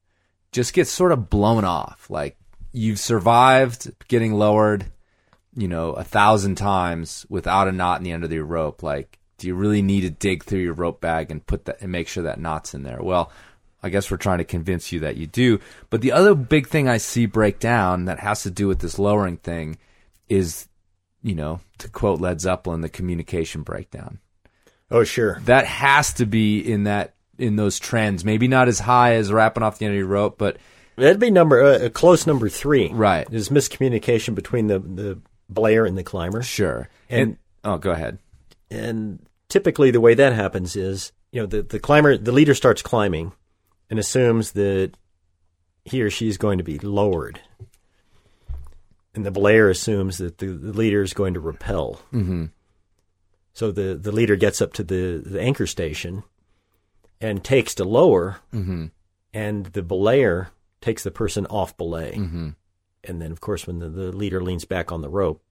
just 0.52 0.72
gets 0.72 0.90
sort 0.90 1.12
of 1.12 1.28
blown 1.28 1.64
off. 1.64 2.08
Like 2.08 2.38
you've 2.72 3.00
survived 3.00 3.92
getting 4.08 4.32
lowered 4.32 4.86
you 5.56 5.68
know, 5.68 5.92
a 5.92 6.04
thousand 6.04 6.56
times 6.56 7.26
without 7.28 7.68
a 7.68 7.72
knot 7.72 7.98
in 7.98 8.04
the 8.04 8.12
end 8.12 8.24
of 8.24 8.32
your 8.32 8.44
rope. 8.44 8.82
Like, 8.82 9.18
do 9.38 9.46
you 9.46 9.54
really 9.54 9.82
need 9.82 10.02
to 10.02 10.10
dig 10.10 10.44
through 10.44 10.60
your 10.60 10.74
rope 10.74 11.00
bag 11.00 11.30
and 11.30 11.44
put 11.46 11.64
that 11.66 11.80
and 11.80 11.90
make 11.90 12.08
sure 12.08 12.24
that 12.24 12.40
knot's 12.40 12.74
in 12.74 12.82
there? 12.82 13.00
Well, 13.02 13.30
I 13.82 13.90
guess 13.90 14.10
we're 14.10 14.16
trying 14.16 14.38
to 14.38 14.44
convince 14.44 14.92
you 14.92 15.00
that 15.00 15.16
you 15.16 15.26
do. 15.26 15.60
But 15.90 16.00
the 16.00 16.12
other 16.12 16.34
big 16.34 16.68
thing 16.68 16.88
I 16.88 16.96
see 16.96 17.26
break 17.26 17.58
down 17.58 18.06
that 18.06 18.20
has 18.20 18.42
to 18.44 18.50
do 18.50 18.66
with 18.68 18.78
this 18.80 18.98
lowering 18.98 19.36
thing 19.36 19.76
is, 20.28 20.68
you 21.22 21.34
know, 21.34 21.60
to 21.78 21.88
quote 21.88 22.20
Led 22.20 22.40
Zeppelin, 22.40 22.80
the 22.80 22.88
communication 22.88 23.62
breakdown. 23.62 24.20
Oh, 24.90 25.04
sure. 25.04 25.40
That 25.44 25.66
has 25.66 26.14
to 26.14 26.26
be 26.26 26.60
in 26.60 26.84
that 26.84 27.14
in 27.36 27.56
those 27.56 27.78
trends. 27.78 28.24
Maybe 28.24 28.48
not 28.48 28.68
as 28.68 28.78
high 28.78 29.14
as 29.14 29.32
wrapping 29.32 29.62
off 29.62 29.78
the 29.78 29.86
end 29.86 29.94
of 29.94 29.98
your 29.98 30.06
rope, 30.06 30.38
but 30.38 30.56
That'd 30.96 31.18
be 31.18 31.30
number 31.30 31.62
uh, 31.62 31.78
a 31.86 31.90
close 31.90 32.26
number 32.26 32.48
three. 32.48 32.88
Right. 32.92 33.26
Is 33.32 33.48
miscommunication 33.48 34.34
between 34.34 34.68
the 34.68 34.78
the 34.78 35.18
belayer 35.52 35.86
and 35.86 35.98
the 35.98 36.04
climber. 36.04 36.42
sure. 36.42 36.88
And- 37.10 37.36
oh, 37.64 37.78
go 37.78 37.90
ahead. 37.90 38.18
And 38.70 39.26
typically, 39.48 39.90
the 39.90 40.00
way 40.00 40.14
that 40.14 40.32
happens 40.32 40.76
is, 40.76 41.12
you 41.32 41.40
know, 41.40 41.46
the, 41.46 41.62
the 41.62 41.78
climber, 41.78 42.16
the 42.16 42.32
leader 42.32 42.54
starts 42.54 42.82
climbing 42.82 43.32
and 43.90 43.98
assumes 43.98 44.52
that 44.52 44.92
he 45.84 46.02
or 46.02 46.10
she 46.10 46.28
is 46.28 46.38
going 46.38 46.58
to 46.58 46.64
be 46.64 46.78
lowered. 46.78 47.40
And 49.14 49.24
the 49.24 49.30
belayer 49.30 49.70
assumes 49.70 50.18
that 50.18 50.38
the, 50.38 50.46
the 50.46 50.72
leader 50.72 51.02
is 51.02 51.12
going 51.12 51.34
to 51.34 51.40
rappel. 51.40 52.00
Mm-hmm. 52.12 52.46
So 53.52 53.70
the, 53.70 53.94
the 53.94 54.10
leader 54.10 54.34
gets 54.34 54.60
up 54.60 54.72
to 54.74 54.82
the, 54.82 55.22
the 55.24 55.40
anchor 55.40 55.66
station 55.66 56.24
and 57.20 57.44
takes 57.44 57.74
to 57.76 57.84
lower, 57.84 58.38
Mm-hmm. 58.52 58.86
and 59.32 59.66
the 59.66 59.82
belayer 59.82 60.48
takes 60.80 61.04
the 61.04 61.12
person 61.12 61.46
off 61.46 61.76
belay. 61.76 62.14
Mm-hmm. 62.16 62.48
And 63.04 63.22
then, 63.22 63.30
of 63.30 63.40
course, 63.40 63.66
when 63.66 63.78
the, 63.78 63.88
the 63.88 64.10
leader 64.10 64.42
leans 64.42 64.64
back 64.64 64.90
on 64.90 65.02
the 65.02 65.08
rope, 65.08 65.42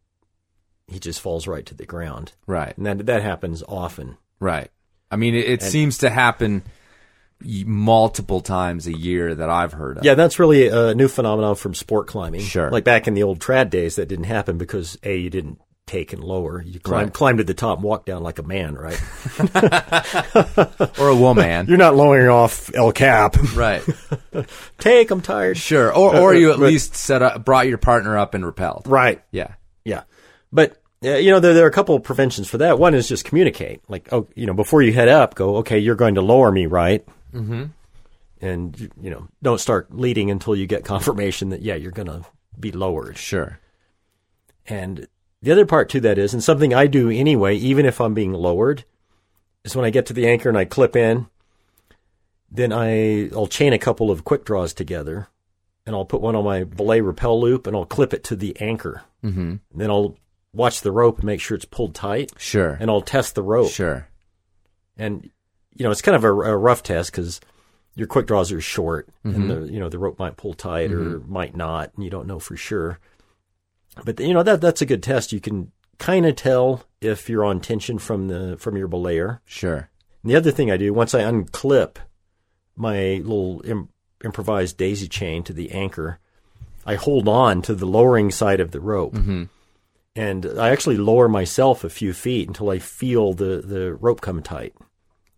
he 0.87 0.99
just 0.99 1.21
falls 1.21 1.47
right 1.47 1.65
to 1.65 1.73
the 1.75 1.85
ground. 1.85 2.33
Right. 2.47 2.75
And 2.77 2.85
that 2.85 3.05
that 3.05 3.21
happens 3.23 3.63
often. 3.67 4.17
Right. 4.39 4.69
I 5.11 5.15
mean, 5.15 5.35
it, 5.35 5.47
it 5.47 5.61
seems 5.61 5.99
to 5.99 6.09
happen 6.09 6.63
multiple 7.65 8.41
times 8.41 8.87
a 8.87 8.93
year 8.97 9.35
that 9.35 9.49
I've 9.49 9.73
heard 9.73 9.97
of. 9.97 10.05
Yeah, 10.05 10.15
that's 10.15 10.39
really 10.39 10.67
a 10.67 10.93
new 10.95 11.07
phenomenon 11.07 11.55
from 11.55 11.73
sport 11.73 12.07
climbing. 12.07 12.41
Sure. 12.41 12.71
Like 12.71 12.83
back 12.83 13.07
in 13.07 13.13
the 13.13 13.23
old 13.23 13.39
trad 13.39 13.69
days, 13.69 13.97
that 13.97 14.07
didn't 14.07 14.25
happen 14.25 14.57
because 14.57 14.97
a 15.03 15.15
you 15.17 15.29
didn't 15.29 15.59
take 15.85 16.13
and 16.13 16.23
lower. 16.23 16.61
You 16.61 16.79
climb 16.79 17.05
Right. 17.05 17.13
climb 17.13 17.37
to 17.37 17.43
the 17.43 17.53
top 17.53 17.77
and 17.79 17.83
walk 17.83 18.05
down 18.05 18.23
like 18.23 18.39
a 18.39 18.43
man, 18.43 18.75
right? 18.75 18.99
or 20.99 21.09
a 21.09 21.15
woman. 21.15 21.67
You're 21.67 21.77
not 21.77 21.95
lowering 21.95 22.29
off 22.29 22.73
El 22.73 22.91
Cap. 22.93 23.35
right. 23.55 23.83
take, 24.79 25.11
I'm 25.11 25.21
tired. 25.21 25.57
Sure. 25.57 25.93
Or 25.93 26.15
or 26.15 26.29
uh, 26.33 26.37
you 26.37 26.49
uh, 26.51 26.53
at 26.53 26.59
But- 26.59 26.65
least 26.67 26.95
set 26.95 27.21
up 27.21 27.43
brought 27.45 27.67
your 27.67 27.77
partner 27.77 28.17
up 28.17 28.33
and 28.33 28.43
rappelled. 28.43 28.87
Right. 28.87 29.21
Yeah. 29.31 29.55
Yeah. 29.85 30.03
But, 30.53 30.81
uh, 31.03 31.15
you 31.15 31.31
know, 31.31 31.39
there, 31.39 31.53
there 31.53 31.65
are 31.65 31.69
a 31.69 31.71
couple 31.73 31.95
of 31.95 32.03
preventions 32.03 32.47
for 32.47 32.59
that. 32.59 32.77
One 32.79 32.93
is 32.93 33.09
just 33.09 33.25
communicate. 33.25 33.81
Like, 33.89 34.07
oh, 34.13 34.27
you 34.35 34.45
know, 34.45 34.53
before 34.53 34.81
you 34.83 34.93
head 34.93 35.09
up, 35.09 35.35
go, 35.35 35.57
okay, 35.57 35.79
you're 35.79 35.95
going 35.95 36.15
to 36.15 36.21
lower 36.21 36.51
me, 36.51 36.67
right? 36.67 37.05
Mm-hmm. 37.33 37.63
And, 38.41 38.79
you- 38.79 38.91
you 39.01 39.09
know, 39.09 39.27
don't 39.41 39.59
start 39.59 39.93
leading 39.93 40.29
until 40.31 40.55
you 40.55 40.67
get 40.67 40.85
confirmation 40.93 41.49
that, 41.49 41.61
yeah, 41.63 41.75
you're 41.75 41.91
going 41.91 42.07
to 42.07 42.23
be 42.59 42.71
lowered. 42.71 43.17
Sure. 43.17 43.59
And 44.67 45.07
the 45.41 45.51
other 45.51 45.65
part 45.65 45.89
to 45.89 45.99
that 46.01 46.17
is, 46.17 46.33
and 46.33 46.43
something 46.43 46.73
I 46.73 46.87
do 46.87 47.09
anyway, 47.09 47.55
even 47.57 47.85
if 47.85 47.99
I'm 47.99 48.13
being 48.13 48.31
lowered, 48.31 48.85
is 49.65 49.75
when 49.75 49.85
I 49.85 49.89
get 49.89 50.05
to 50.05 50.13
the 50.13 50.27
anchor 50.27 50.47
and 50.49 50.57
I 50.57 50.65
clip 50.65 50.95
in, 50.95 51.25
then 52.51 52.71
I, 52.71 53.29
I'll 53.31 53.47
chain 53.47 53.73
a 53.73 53.79
couple 53.79 54.11
of 54.11 54.23
quick 54.23 54.45
draws 54.45 54.73
together 54.73 55.27
and 55.85 55.95
I'll 55.95 56.05
put 56.05 56.21
one 56.21 56.35
on 56.35 56.45
my 56.45 56.63
belay 56.63 57.01
rappel 57.01 57.41
loop 57.41 57.65
and 57.67 57.75
I'll 57.75 57.85
clip 57.85 58.13
it 58.13 58.23
to 58.25 58.35
the 58.35 58.55
anchor. 58.61 59.01
Mm-hmm. 59.23 59.55
Then 59.75 59.89
I'll 59.89 60.15
watch 60.53 60.81
the 60.81 60.91
rope 60.91 61.17
and 61.17 61.25
make 61.25 61.41
sure 61.41 61.55
it's 61.55 61.65
pulled 61.65 61.95
tight 61.95 62.31
Sure. 62.37 62.77
and 62.79 62.89
I'll 62.89 63.01
test 63.01 63.35
the 63.35 63.43
rope. 63.43 63.71
Sure. 63.71 64.07
And, 64.97 65.29
you 65.75 65.83
know, 65.83 65.91
it's 65.91 66.01
kind 66.01 66.15
of 66.15 66.23
a, 66.23 66.29
a 66.29 66.57
rough 66.57 66.83
test 66.83 67.11
because 67.11 67.41
your 67.95 68.07
quick 68.07 68.27
draws 68.27 68.51
are 68.51 68.61
short 68.61 69.09
and 69.23 69.35
mm-hmm. 69.35 69.47
the, 69.47 69.71
you 69.71 69.79
know, 69.79 69.89
the 69.89 69.99
rope 69.99 70.19
might 70.19 70.37
pull 70.37 70.53
tight 70.53 70.91
or 70.91 70.99
mm-hmm. 70.99 71.31
might 71.31 71.55
not 71.55 71.91
and 71.95 72.03
you 72.03 72.09
don't 72.09 72.27
know 72.27 72.39
for 72.39 72.55
sure. 72.55 72.99
But, 74.03 74.19
you 74.19 74.33
know, 74.33 74.43
that, 74.43 74.61
that's 74.61 74.81
a 74.81 74.87
good 74.87 75.03
test. 75.03 75.33
You 75.33 75.39
can 75.39 75.71
kind 75.99 76.25
of 76.25 76.35
tell 76.35 76.83
if 77.01 77.29
you're 77.29 77.45
on 77.45 77.59
tension 77.59 77.99
from 77.99 78.27
the, 78.27 78.57
from 78.57 78.77
your 78.77 78.87
belayer. 78.87 79.39
Sure. 79.45 79.89
And 80.23 80.31
the 80.31 80.35
other 80.35 80.51
thing 80.51 80.71
I 80.71 80.77
do, 80.77 80.93
once 80.93 81.13
I 81.13 81.21
unclip 81.21 81.97
my 82.75 83.21
little 83.23 83.61
Im- 83.65 83.89
improvised 84.23 84.77
daisy 84.77 85.07
chain 85.07 85.43
to 85.43 85.53
the 85.53 85.71
anchor, 85.71 86.19
I 86.85 86.95
hold 86.95 87.27
on 87.27 87.61
to 87.63 87.75
the 87.75 87.85
lowering 87.85 88.31
side 88.31 88.59
of 88.59 88.71
the 88.71 88.81
rope. 88.81 89.13
Mm-hmm. 89.13 89.43
And 90.15 90.45
I 90.59 90.69
actually 90.69 90.97
lower 90.97 91.27
myself 91.27 91.83
a 91.83 91.89
few 91.89 92.13
feet 92.13 92.47
until 92.47 92.69
I 92.69 92.79
feel 92.79 93.33
the, 93.33 93.61
the 93.65 93.93
rope 93.95 94.21
come 94.21 94.43
tight. 94.43 94.75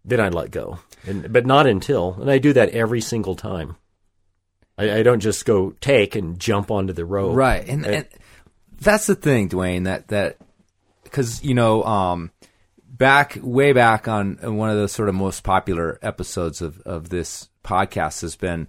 Then 0.04 0.20
I 0.20 0.30
let 0.30 0.52
go. 0.52 0.80
And, 1.08 1.32
but 1.32 1.46
not 1.46 1.66
until. 1.66 2.18
And 2.20 2.30
I 2.30 2.38
do 2.38 2.54
that 2.54 2.70
every 2.70 3.02
single 3.02 3.36
time. 3.36 3.78
I, 4.78 5.00
I 5.00 5.04
don't 5.04 5.20
just 5.20 5.46
go 5.46 5.72
take 5.82 6.16
and 6.16 6.40
jump 6.40 6.72
onto 6.72 6.94
the 6.94 7.06
rope. 7.06 7.36
Right, 7.36 7.68
and, 7.68 7.86
and 7.86 8.08
that's 8.82 9.08
the 9.08 9.16
thing, 9.16 9.48
Duane. 9.48 9.84
That 9.84 10.10
that 10.10 10.38
because 11.04 11.44
you 11.44 11.54
know, 11.54 11.84
um, 11.84 12.32
back 12.88 13.38
way 13.42 13.74
back 13.74 14.08
on 14.08 14.40
on 14.44 14.58
one 14.58 14.70
of 14.70 14.78
the 14.78 14.90
sort 14.90 15.10
of 15.10 15.16
most 15.16 15.44
popular 15.44 16.00
episodes 16.02 16.62
of 16.62 16.82
of 16.82 17.10
this 17.10 17.50
podcast 17.64 18.22
has 18.22 18.36
been 18.36 18.68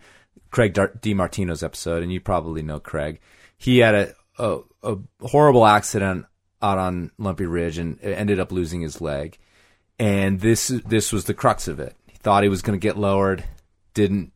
Craig 0.50 0.74
DeMartino's 0.74 1.62
episode, 1.62 2.02
and 2.02 2.12
you 2.12 2.20
probably 2.20 2.62
know 2.62 2.80
Craig. 2.80 3.20
He 3.58 3.78
had 3.78 3.94
a 3.94 4.14
a, 4.38 4.58
a 4.82 4.96
horrible 5.22 5.66
accident 5.66 6.26
out 6.62 6.78
on 6.78 7.10
Lumpy 7.18 7.46
Ridge 7.46 7.78
and 7.78 8.02
ended 8.02 8.40
up 8.40 8.52
losing 8.52 8.80
his 8.80 9.00
leg. 9.00 9.38
And 9.98 10.40
this 10.40 10.68
this 10.68 11.12
was 11.12 11.24
the 11.24 11.34
crux 11.34 11.68
of 11.68 11.80
it. 11.80 11.96
He 12.06 12.16
thought 12.18 12.42
he 12.42 12.48
was 12.48 12.62
going 12.62 12.78
to 12.78 12.82
get 12.82 12.98
lowered, 12.98 13.44
didn't 13.94 14.32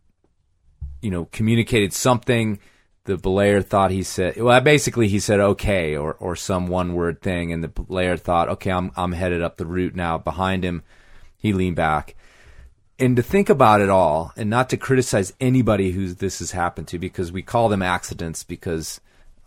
you 1.00 1.10
know, 1.10 1.26
communicated 1.26 1.92
something. 1.92 2.58
The 3.04 3.16
belayer 3.16 3.64
thought 3.64 3.90
he 3.90 4.02
said, 4.02 4.40
well, 4.40 4.60
basically 4.60 5.08
he 5.08 5.18
said 5.18 5.40
okay 5.40 5.96
or, 5.96 6.14
or 6.14 6.36
some 6.36 6.66
one 6.66 6.94
word 6.94 7.22
thing. 7.22 7.52
And 7.52 7.64
the 7.64 7.68
belayer 7.68 8.18
thought, 8.18 8.48
okay, 8.48 8.70
I'm, 8.70 8.92
I'm 8.96 9.12
headed 9.12 9.42
up 9.42 9.56
the 9.56 9.66
route 9.66 9.94
now 9.94 10.18
behind 10.18 10.64
him. 10.64 10.82
He 11.36 11.52
leaned 11.52 11.76
back. 11.76 12.14
And 12.98 13.16
to 13.16 13.22
think 13.22 13.48
about 13.48 13.80
it 13.80 13.88
all 13.88 14.32
and 14.36 14.50
not 14.50 14.68
to 14.70 14.76
criticize 14.76 15.32
anybody 15.40 15.92
who 15.92 16.12
this 16.12 16.40
has 16.40 16.50
happened 16.50 16.86
to 16.88 16.98
because 16.98 17.32
we 17.32 17.42
call 17.42 17.70
them 17.70 17.80
accidents 17.80 18.44
because 18.44 19.00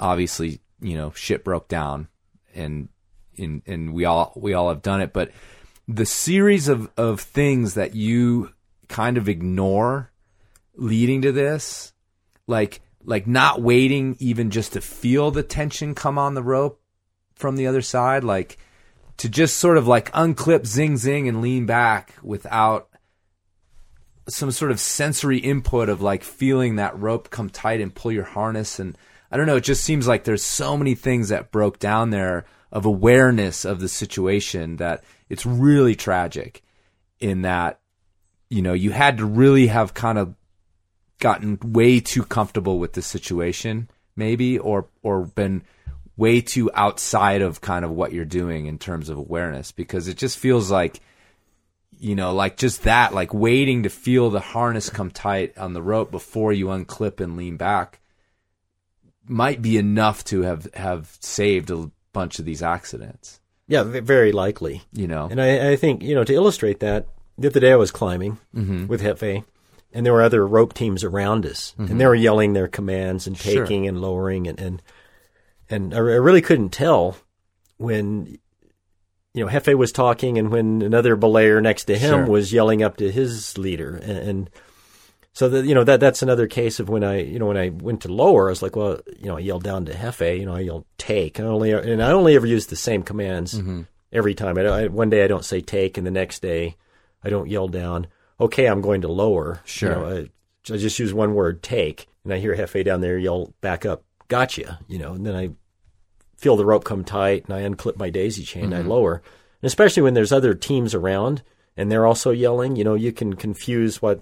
obviously, 0.03 0.59
you 0.81 0.95
know, 0.95 1.11
shit 1.15 1.43
broke 1.43 1.67
down 1.67 2.09
and, 2.53 2.89
and, 3.37 3.63
and 3.65 3.93
we 3.93 4.05
all, 4.05 4.33
we 4.35 4.53
all 4.53 4.69
have 4.69 4.81
done 4.81 5.01
it. 5.01 5.13
But 5.13 5.31
the 5.87 6.05
series 6.05 6.67
of, 6.67 6.91
of 6.97 7.21
things 7.21 7.73
that 7.73 7.95
you 7.95 8.51
kind 8.87 9.17
of 9.17 9.27
ignore 9.27 10.11
leading 10.75 11.21
to 11.21 11.31
this 11.31 11.93
like 12.47 12.81
like 13.05 13.27
not 13.27 13.61
waiting 13.61 14.15
even 14.19 14.49
just 14.49 14.73
to 14.73 14.81
feel 14.81 15.31
the 15.31 15.43
tension 15.43 15.93
come 15.93 16.17
on 16.17 16.33
the 16.33 16.43
rope 16.43 16.81
from 17.35 17.55
the 17.55 17.67
other 17.67 17.81
side 17.81 18.23
like 18.23 18.57
to 19.17 19.29
just 19.29 19.57
sort 19.57 19.77
of 19.77 19.87
like 19.87 20.11
unclip 20.13 20.65
zing 20.65 20.97
zing 20.97 21.27
and 21.27 21.41
lean 21.41 21.65
back 21.65 22.13
without 22.21 22.89
some 24.29 24.51
sort 24.51 24.71
of 24.71 24.79
sensory 24.79 25.37
input 25.37 25.89
of 25.89 26.01
like 26.01 26.23
feeling 26.23 26.77
that 26.77 26.97
rope 26.97 27.29
come 27.29 27.49
tight 27.49 27.81
and 27.81 27.93
pull 27.93 28.11
your 28.11 28.23
harness 28.23 28.79
and 28.79 28.97
I 29.33 29.37
don't 29.37 29.47
know 29.47 29.55
it 29.55 29.63
just 29.63 29.83
seems 29.83 30.07
like 30.07 30.25
there's 30.25 30.43
so 30.43 30.77
many 30.77 30.93
things 30.93 31.29
that 31.29 31.51
broke 31.51 31.79
down 31.79 32.11
there 32.11 32.45
of 32.71 32.85
awareness 32.85 33.65
of 33.65 33.79
the 33.79 33.89
situation 33.89 34.75
that 34.75 35.03
it's 35.27 35.43
really 35.43 35.95
tragic 35.95 36.61
in 37.19 37.41
that 37.41 37.79
you 38.51 38.61
know 38.61 38.73
you 38.73 38.91
had 38.91 39.17
to 39.17 39.25
really 39.25 39.65
have 39.65 39.95
kind 39.95 40.19
of 40.19 40.35
gotten 41.17 41.57
way 41.63 41.99
too 41.99 42.23
comfortable 42.23 42.77
with 42.77 42.93
the 42.93 43.01
situation 43.01 43.89
maybe 44.15 44.59
or 44.59 44.85
or 45.01 45.25
been 45.25 45.63
way 46.15 46.39
too 46.39 46.69
outside 46.75 47.41
of 47.41 47.59
kind 47.59 47.83
of 47.83 47.89
what 47.89 48.13
you're 48.13 48.25
doing 48.25 48.67
in 48.67 48.77
terms 48.77 49.09
of 49.09 49.17
awareness 49.17 49.71
because 49.71 50.07
it 50.07 50.15
just 50.15 50.37
feels 50.37 50.69
like 50.69 50.99
you 51.97 52.13
know 52.13 52.35
like 52.35 52.55
just 52.55 52.83
that 52.83 53.15
like 53.15 53.33
waiting 53.33 53.81
to 53.81 53.89
feel 53.89 54.29
the 54.29 54.39
harness 54.39 54.91
come 54.91 55.09
tight 55.09 55.57
on 55.57 55.73
the 55.73 55.81
rope 55.81 56.11
before 56.11 56.53
you 56.53 56.67
unclip 56.67 57.19
and 57.19 57.35
lean 57.35 57.57
back 57.57 57.99
might 59.27 59.61
be 59.61 59.77
enough 59.77 60.23
to 60.25 60.41
have 60.41 60.67
have 60.73 61.17
saved 61.21 61.69
a 61.71 61.89
bunch 62.11 62.39
of 62.39 62.45
these 62.45 62.61
accidents 62.61 63.39
Yeah, 63.67 63.83
very 63.83 64.31
likely. 64.31 64.83
you 64.91 65.07
know 65.07 65.27
And 65.31 65.41
I, 65.41 65.71
I 65.71 65.75
think, 65.75 66.03
you 66.03 66.13
know, 66.15 66.23
to 66.23 66.33
illustrate 66.33 66.79
that, 66.81 67.07
the 67.37 67.47
other 67.47 67.59
day 67.59 67.71
I 67.71 67.75
was 67.77 67.91
climbing 67.91 68.37
mm-hmm. 68.55 68.87
with 68.87 69.01
Hefe, 69.01 69.43
and 69.93 70.05
there 70.05 70.13
were 70.13 70.21
other 70.21 70.45
rope 70.45 70.73
teams 70.73 71.03
around 71.03 71.45
us, 71.45 71.73
and 71.77 71.87
mm-hmm. 71.87 71.97
they 71.97 72.05
were 72.05 72.15
yelling 72.15 72.53
their 72.53 72.67
commands 72.67 73.25
and 73.27 73.37
Sure. 73.37 73.63
taking 73.65 73.87
and 73.87 73.99
lowering, 74.01 74.47
and 74.47 74.59
and, 74.59 74.81
and 75.69 75.93
I, 75.93 75.97
I 75.97 75.99
really 75.99 76.41
couldn't 76.41 76.69
tell 76.69 77.17
when, 77.77 78.37
you 79.33 79.43
know, 79.43 79.51
Hefe 79.51 79.75
was 79.75 79.91
talking 79.91 80.37
and 80.37 80.51
when 80.51 80.81
another 80.83 81.17
belayer 81.17 81.61
next 81.61 81.85
to 81.85 81.97
him 81.97 82.25
Sure. 82.25 82.27
was 82.27 82.53
yelling 82.53 82.83
up 82.83 82.97
to 82.97 83.11
his 83.11 83.57
leader, 83.57 83.95
and, 83.95 84.17
and 84.17 84.49
so 85.33 85.49
that 85.49 85.65
you 85.65 85.73
know 85.73 85.83
that 85.83 85.99
that's 85.99 86.21
another 86.21 86.47
case 86.47 86.79
of 86.79 86.89
when 86.89 87.03
I 87.03 87.21
you 87.21 87.39
know 87.39 87.47
when 87.47 87.57
I 87.57 87.69
went 87.69 88.01
to 88.01 88.13
lower, 88.13 88.47
I 88.47 88.51
was 88.51 88.61
like, 88.61 88.75
well, 88.75 88.99
you 89.17 89.25
know, 89.25 89.37
I 89.37 89.41
yelled 89.41 89.63
down 89.63 89.85
to 89.85 89.93
Hefe, 89.93 90.39
you 90.39 90.45
know, 90.45 90.55
I 90.55 90.61
yelled 90.61 90.85
take, 90.97 91.39
I 91.39 91.43
only 91.43 91.71
and 91.71 92.01
I 92.01 92.11
only 92.11 92.35
ever 92.35 92.45
use 92.45 92.67
the 92.67 92.75
same 92.75 93.03
commands 93.03 93.53
mm-hmm. 93.53 93.81
every 94.11 94.35
time. 94.35 94.57
I, 94.57 94.63
don't- 94.63 94.79
I, 94.79 94.87
one 94.87 95.09
day 95.09 95.23
I 95.23 95.27
don't 95.27 95.45
say 95.45 95.61
take, 95.61 95.97
and 95.97 96.05
the 96.05 96.11
next 96.11 96.41
day 96.41 96.77
I 97.23 97.29
don't 97.29 97.49
yell 97.49 97.67
down. 97.67 98.07
Okay, 98.39 98.67
I'm 98.67 98.81
going 98.81 99.01
to 99.01 99.07
lower. 99.07 99.61
Sure. 99.65 99.89
You 99.89 99.95
know, 99.95 100.05
I, 100.07 100.73
I 100.73 100.77
just 100.77 100.99
use 100.99 101.13
one 101.13 101.33
word 101.33 101.63
take, 101.63 102.07
and 102.23 102.33
I 102.33 102.39
hear 102.39 102.55
Hefe 102.55 102.85
down 102.85 103.01
there 103.01 103.17
yell 103.17 103.53
back 103.61 103.85
up, 103.85 104.03
gotcha. 104.27 104.79
You 104.87 104.99
know, 104.99 105.13
and 105.13 105.25
then 105.25 105.35
I 105.35 105.51
feel 106.37 106.57
the 106.57 106.65
rope 106.65 106.83
come 106.83 107.03
tight, 107.03 107.45
and 107.45 107.53
I 107.53 107.61
unclip 107.61 107.97
my 107.97 108.09
daisy 108.09 108.43
chain, 108.43 108.65
and 108.65 108.75
I 108.75 108.79
mm-hmm. 108.79 108.89
lower. 108.89 109.15
And 109.15 109.67
especially 109.67 110.03
when 110.03 110.13
there's 110.13 110.31
other 110.31 110.53
teams 110.53 110.93
around 110.93 111.41
and 111.75 111.91
they're 111.91 112.05
also 112.05 112.31
yelling, 112.31 112.75
you 112.75 112.83
know, 112.83 112.95
you 112.95 113.11
can 113.11 113.35
confuse 113.35 114.01
what 114.01 114.21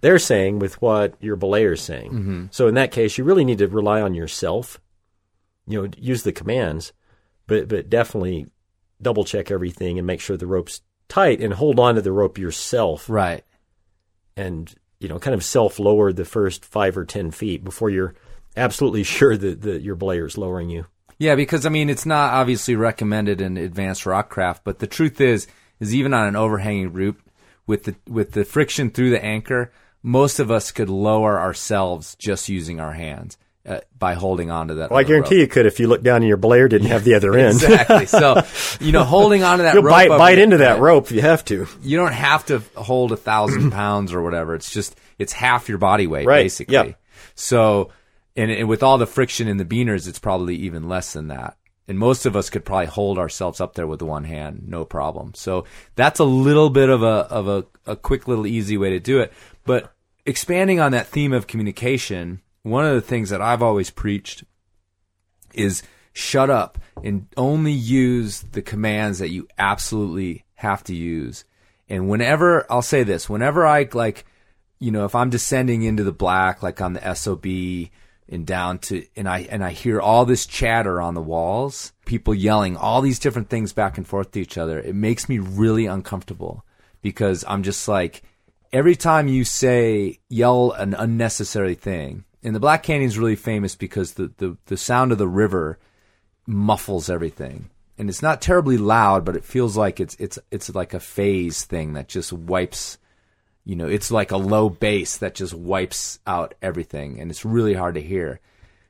they're 0.00 0.18
saying 0.18 0.58
with 0.58 0.80
what 0.80 1.14
your 1.20 1.36
belayer 1.36 1.74
is 1.74 1.80
saying. 1.80 2.10
Mm-hmm. 2.10 2.44
So 2.50 2.68
in 2.68 2.74
that 2.74 2.92
case, 2.92 3.18
you 3.18 3.24
really 3.24 3.44
need 3.44 3.58
to 3.58 3.68
rely 3.68 4.00
on 4.00 4.14
yourself. 4.14 4.80
You 5.66 5.82
know, 5.82 5.90
use 5.96 6.22
the 6.22 6.32
commands, 6.32 6.92
but 7.46 7.68
but 7.68 7.90
definitely 7.90 8.46
double 9.00 9.24
check 9.24 9.50
everything 9.50 9.98
and 9.98 10.06
make 10.06 10.20
sure 10.20 10.36
the 10.36 10.46
rope's 10.46 10.82
tight 11.08 11.40
and 11.40 11.54
hold 11.54 11.80
on 11.80 11.94
to 11.94 12.02
the 12.02 12.12
rope 12.12 12.38
yourself 12.38 13.08
right 13.08 13.42
and 14.36 14.74
you 15.00 15.08
know 15.08 15.18
kind 15.18 15.34
of 15.34 15.42
self 15.42 15.78
lower 15.78 16.12
the 16.12 16.24
first 16.24 16.64
five 16.64 16.96
or 16.96 17.04
ten 17.04 17.30
feet 17.30 17.64
before 17.64 17.90
you're 17.90 18.14
absolutely 18.56 19.02
sure 19.04 19.36
that, 19.36 19.62
that 19.62 19.82
your 19.82 19.96
belayer's 19.96 20.38
lowering 20.38 20.70
you. 20.70 20.86
Yeah, 21.18 21.34
because 21.34 21.66
I 21.66 21.68
mean, 21.68 21.90
it's 21.90 22.06
not 22.06 22.32
obviously 22.32 22.76
recommended 22.76 23.42
in 23.42 23.58
advanced 23.58 24.06
rockcraft, 24.06 24.64
but 24.64 24.78
the 24.78 24.86
truth 24.86 25.20
is, 25.20 25.46
is 25.78 25.94
even 25.94 26.14
on 26.14 26.26
an 26.26 26.36
overhanging 26.36 26.94
route 26.94 27.20
with 27.66 27.84
the 27.84 27.94
with 28.08 28.32
the 28.32 28.44
friction 28.44 28.90
through 28.90 29.10
the 29.10 29.22
anchor, 29.22 29.70
most 30.02 30.40
of 30.40 30.50
us 30.50 30.72
could 30.72 30.88
lower 30.90 31.38
ourselves 31.38 32.14
just 32.16 32.48
using 32.48 32.80
our 32.80 32.92
hands 32.92 33.36
uh, 33.66 33.80
by 33.98 34.14
holding 34.14 34.50
onto 34.50 34.76
that. 34.76 34.90
Well, 34.90 34.98
I 34.98 35.02
guarantee 35.04 35.36
rope. 35.36 35.40
you 35.42 35.46
could 35.48 35.66
if 35.66 35.78
you 35.78 35.86
look 35.86 36.02
down 36.02 36.16
and 36.16 36.26
your 36.26 36.36
Blair 36.38 36.68
didn't 36.68 36.88
have 36.88 37.04
the 37.04 37.14
other 37.14 37.34
end. 37.36 37.54
exactly. 37.62 38.06
So, 38.06 38.42
you 38.80 38.92
know, 38.92 39.04
holding 39.04 39.42
onto 39.42 39.64
that 39.64 39.74
You'll 39.74 39.82
rope, 39.82 39.92
bite 39.92 40.08
bite 40.08 40.38
into 40.38 40.58
that 40.58 40.80
rope 40.80 41.04
if 41.06 41.12
you 41.12 41.20
have 41.20 41.44
to. 41.46 41.66
You 41.82 41.96
don't 41.98 42.12
have 42.12 42.46
to 42.46 42.60
hold 42.74 43.12
a 43.12 43.16
thousand 43.16 43.70
pounds 43.72 44.12
or 44.12 44.22
whatever. 44.22 44.54
It's 44.54 44.70
just 44.70 44.96
it's 45.18 45.32
half 45.34 45.68
your 45.68 45.78
body 45.78 46.06
weight 46.06 46.26
Right. 46.26 46.44
basically. 46.44 46.72
Yep. 46.74 47.00
So, 47.34 47.90
and, 48.36 48.50
and 48.50 48.68
with 48.68 48.82
all 48.82 48.96
the 48.98 49.06
friction 49.06 49.48
in 49.48 49.58
the 49.58 49.64
beaners, 49.64 50.08
it's 50.08 50.18
probably 50.18 50.56
even 50.56 50.88
less 50.88 51.12
than 51.12 51.28
that. 51.28 51.56
And 51.88 51.98
most 51.98 52.24
of 52.24 52.36
us 52.36 52.50
could 52.50 52.64
probably 52.64 52.86
hold 52.86 53.18
ourselves 53.18 53.60
up 53.60 53.74
there 53.74 53.86
with 53.86 54.00
one 54.00 54.22
hand, 54.22 54.62
no 54.68 54.84
problem. 54.84 55.34
So 55.34 55.64
that's 55.96 56.20
a 56.20 56.24
little 56.24 56.70
bit 56.70 56.88
of 56.88 57.02
a 57.02 57.06
of 57.06 57.48
a, 57.48 57.66
a 57.90 57.96
quick 57.96 58.28
little 58.28 58.46
easy 58.46 58.76
way 58.76 58.90
to 58.90 59.00
do 59.00 59.20
it. 59.20 59.32
But 59.64 59.92
expanding 60.24 60.80
on 60.80 60.92
that 60.92 61.06
theme 61.06 61.32
of 61.32 61.46
communication, 61.46 62.40
one 62.62 62.86
of 62.86 62.94
the 62.94 63.00
things 63.00 63.30
that 63.30 63.42
I've 63.42 63.62
always 63.62 63.90
preached 63.90 64.44
is 65.54 65.82
shut 66.12 66.50
up 66.50 66.78
and 67.02 67.26
only 67.36 67.72
use 67.72 68.40
the 68.52 68.62
commands 68.62 69.18
that 69.18 69.30
you 69.30 69.48
absolutely 69.58 70.44
have 70.54 70.84
to 70.84 70.94
use. 70.94 71.44
And 71.88 72.08
whenever 72.08 72.66
I'll 72.70 72.82
say 72.82 73.02
this, 73.02 73.28
whenever 73.28 73.66
I 73.66 73.88
like, 73.92 74.24
you 74.78 74.90
know, 74.90 75.04
if 75.04 75.14
I'm 75.14 75.30
descending 75.30 75.82
into 75.82 76.04
the 76.04 76.12
black, 76.12 76.62
like 76.62 76.80
on 76.80 76.92
the 76.92 77.14
SOB 77.14 77.46
and 78.28 78.46
down 78.46 78.78
to, 78.78 79.04
and 79.16 79.28
I, 79.28 79.40
and 79.50 79.64
I 79.64 79.70
hear 79.70 80.00
all 80.00 80.24
this 80.24 80.46
chatter 80.46 81.00
on 81.00 81.14
the 81.14 81.22
walls, 81.22 81.92
people 82.04 82.34
yelling 82.34 82.76
all 82.76 83.00
these 83.00 83.18
different 83.18 83.48
things 83.48 83.72
back 83.72 83.98
and 83.98 84.06
forth 84.06 84.30
to 84.32 84.40
each 84.40 84.56
other, 84.56 84.78
it 84.78 84.94
makes 84.94 85.28
me 85.28 85.38
really 85.38 85.86
uncomfortable 85.86 86.64
because 87.02 87.44
I'm 87.46 87.62
just 87.62 87.88
like, 87.88 88.22
every 88.72 88.96
time 88.96 89.28
you 89.28 89.44
say, 89.44 90.18
yell 90.28 90.72
an 90.72 90.94
unnecessary 90.94 91.74
thing, 91.74 92.24
and 92.42 92.54
the 92.54 92.60
Black 92.60 92.82
Canyon 92.82 93.08
is 93.08 93.18
really 93.18 93.36
famous 93.36 93.76
because 93.76 94.14
the, 94.14 94.32
the, 94.38 94.56
the 94.66 94.76
sound 94.76 95.12
of 95.12 95.18
the 95.18 95.28
river 95.28 95.78
muffles 96.46 97.10
everything. 97.10 97.70
And 97.98 98.08
it's 98.08 98.22
not 98.22 98.40
terribly 98.40 98.78
loud, 98.78 99.26
but 99.26 99.36
it 99.36 99.44
feels 99.44 99.76
like 99.76 100.00
it's 100.00 100.16
it's 100.18 100.38
it's 100.50 100.74
like 100.74 100.94
a 100.94 101.00
phase 101.00 101.66
thing 101.66 101.92
that 101.92 102.08
just 102.08 102.32
wipes 102.32 102.96
you 103.64 103.76
know, 103.76 103.86
it's 103.86 104.10
like 104.10 104.30
a 104.30 104.36
low 104.36 104.68
bass 104.68 105.18
that 105.18 105.34
just 105.34 105.54
wipes 105.54 106.18
out 106.26 106.54
everything 106.62 107.20
and 107.20 107.30
it's 107.30 107.44
really 107.44 107.74
hard 107.74 107.94
to 107.94 108.02
hear. 108.02 108.40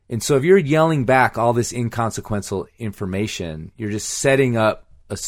And 0.08 0.22
so 0.22 0.36
if 0.36 0.44
you're 0.44 0.58
yelling 0.58 1.04
back 1.04 1.36
all 1.36 1.52
this 1.52 1.72
inconsequential 1.72 2.66
information, 2.78 3.72
you're 3.76 3.90
just 3.90 4.08
setting 4.08 4.56
up 4.56 4.86
a, 5.08 5.18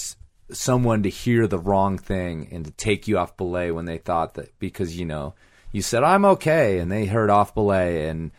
someone 0.52 1.02
to 1.02 1.08
hear 1.08 1.46
the 1.46 1.58
wrong 1.58 1.98
thing 1.98 2.48
and 2.50 2.64
to 2.64 2.70
take 2.72 3.08
you 3.08 3.18
off 3.18 3.36
belay 3.36 3.70
when 3.70 3.84
they 3.84 3.98
thought 3.98 4.34
that 4.34 4.58
because 4.58 4.98
you 4.98 5.04
know 5.04 5.34
you 5.72 5.82
said 5.82 6.02
I'm 6.02 6.24
okay 6.24 6.78
and 6.78 6.90
they 6.90 7.06
heard 7.06 7.30
off 7.30 7.54
belay 7.54 8.08
and 8.08 8.30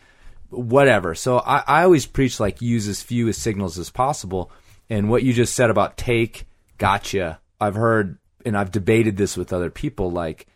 whatever. 0.50 1.14
So 1.14 1.38
I, 1.38 1.62
I 1.66 1.82
always 1.82 2.06
preach 2.06 2.40
like 2.40 2.62
use 2.62 2.88
as 2.88 3.02
few 3.02 3.28
as 3.28 3.36
signals 3.36 3.78
as 3.78 3.90
possible. 3.90 4.50
And 4.88 5.10
what 5.10 5.22
you 5.22 5.32
just 5.32 5.54
said 5.54 5.70
about 5.70 5.96
take, 5.96 6.46
gotcha. 6.78 7.40
I've 7.60 7.74
heard 7.74 8.18
and 8.44 8.56
I've 8.56 8.70
debated 8.70 9.16
this 9.16 9.36
with 9.36 9.52
other 9.52 9.70
people, 9.70 10.10
like 10.10 10.46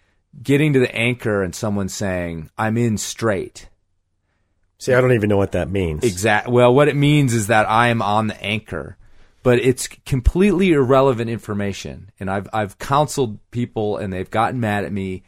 getting 0.42 0.72
to 0.74 0.80
the 0.80 0.94
anchor 0.94 1.42
and 1.42 1.54
someone 1.54 1.88
saying, 1.88 2.50
I'm 2.56 2.76
in 2.76 2.98
straight. 2.98 3.68
See, 4.78 4.94
I 4.94 5.00
don't 5.00 5.12
even 5.12 5.28
know 5.28 5.36
what 5.36 5.52
that 5.52 5.70
means. 5.70 6.04
Exactly. 6.04 6.52
Well, 6.52 6.72
what 6.72 6.88
it 6.88 6.94
means 6.94 7.34
is 7.34 7.48
that 7.48 7.68
I 7.68 7.88
am 7.88 8.00
on 8.00 8.28
the 8.28 8.40
anchor, 8.40 8.96
but 9.48 9.60
it's 9.60 9.86
completely 9.86 10.72
irrelevant 10.72 11.30
information. 11.30 12.10
And 12.20 12.30
I've 12.30 12.50
I've 12.52 12.76
counseled 12.76 13.38
people, 13.50 13.96
and 13.96 14.12
they've 14.12 14.30
gotten 14.30 14.60
mad 14.60 14.84
at 14.84 14.92
me, 14.92 15.22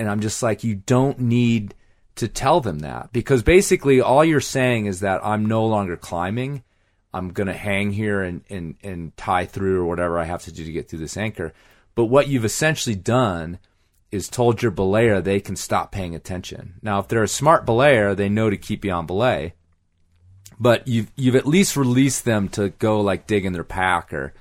and 0.00 0.10
I'm 0.10 0.18
just 0.18 0.42
like, 0.42 0.64
you 0.64 0.74
don't 0.74 1.20
need 1.20 1.72
to 2.16 2.26
tell 2.26 2.60
them 2.60 2.80
that 2.80 3.12
because 3.12 3.44
basically 3.44 4.00
all 4.00 4.24
you're 4.24 4.40
saying 4.40 4.86
is 4.86 4.98
that 4.98 5.24
I'm 5.24 5.46
no 5.46 5.64
longer 5.64 5.96
climbing. 5.96 6.64
I'm 7.14 7.28
going 7.28 7.46
to 7.46 7.52
hang 7.52 7.92
here 7.92 8.20
and, 8.20 8.42
and, 8.50 8.74
and 8.82 9.16
tie 9.16 9.46
through 9.46 9.80
or 9.82 9.86
whatever 9.86 10.18
I 10.18 10.24
have 10.24 10.42
to 10.46 10.52
do 10.52 10.64
to 10.64 10.72
get 10.72 10.88
through 10.88 10.98
this 10.98 11.16
anchor. 11.16 11.52
But 11.94 12.06
what 12.06 12.26
you've 12.26 12.44
essentially 12.44 12.96
done 12.96 13.60
is 14.10 14.28
told 14.28 14.60
your 14.60 14.72
belayer 14.72 15.22
they 15.22 15.38
can 15.38 15.54
stop 15.54 15.92
paying 15.92 16.16
attention. 16.16 16.80
Now, 16.82 16.98
if 16.98 17.06
they're 17.06 17.22
a 17.22 17.28
smart 17.28 17.64
belayer, 17.64 18.16
they 18.16 18.28
know 18.28 18.50
to 18.50 18.56
keep 18.56 18.84
you 18.84 18.90
on 18.90 19.06
belay. 19.06 19.54
But 20.58 20.88
you've, 20.88 21.10
you've 21.16 21.36
at 21.36 21.46
least 21.46 21.76
released 21.76 22.24
them 22.24 22.48
to 22.50 22.70
go 22.70 23.00
like 23.00 23.26
dig 23.26 23.44
in 23.44 23.52
their 23.52 23.64
pack 23.64 24.12
or 24.12 24.32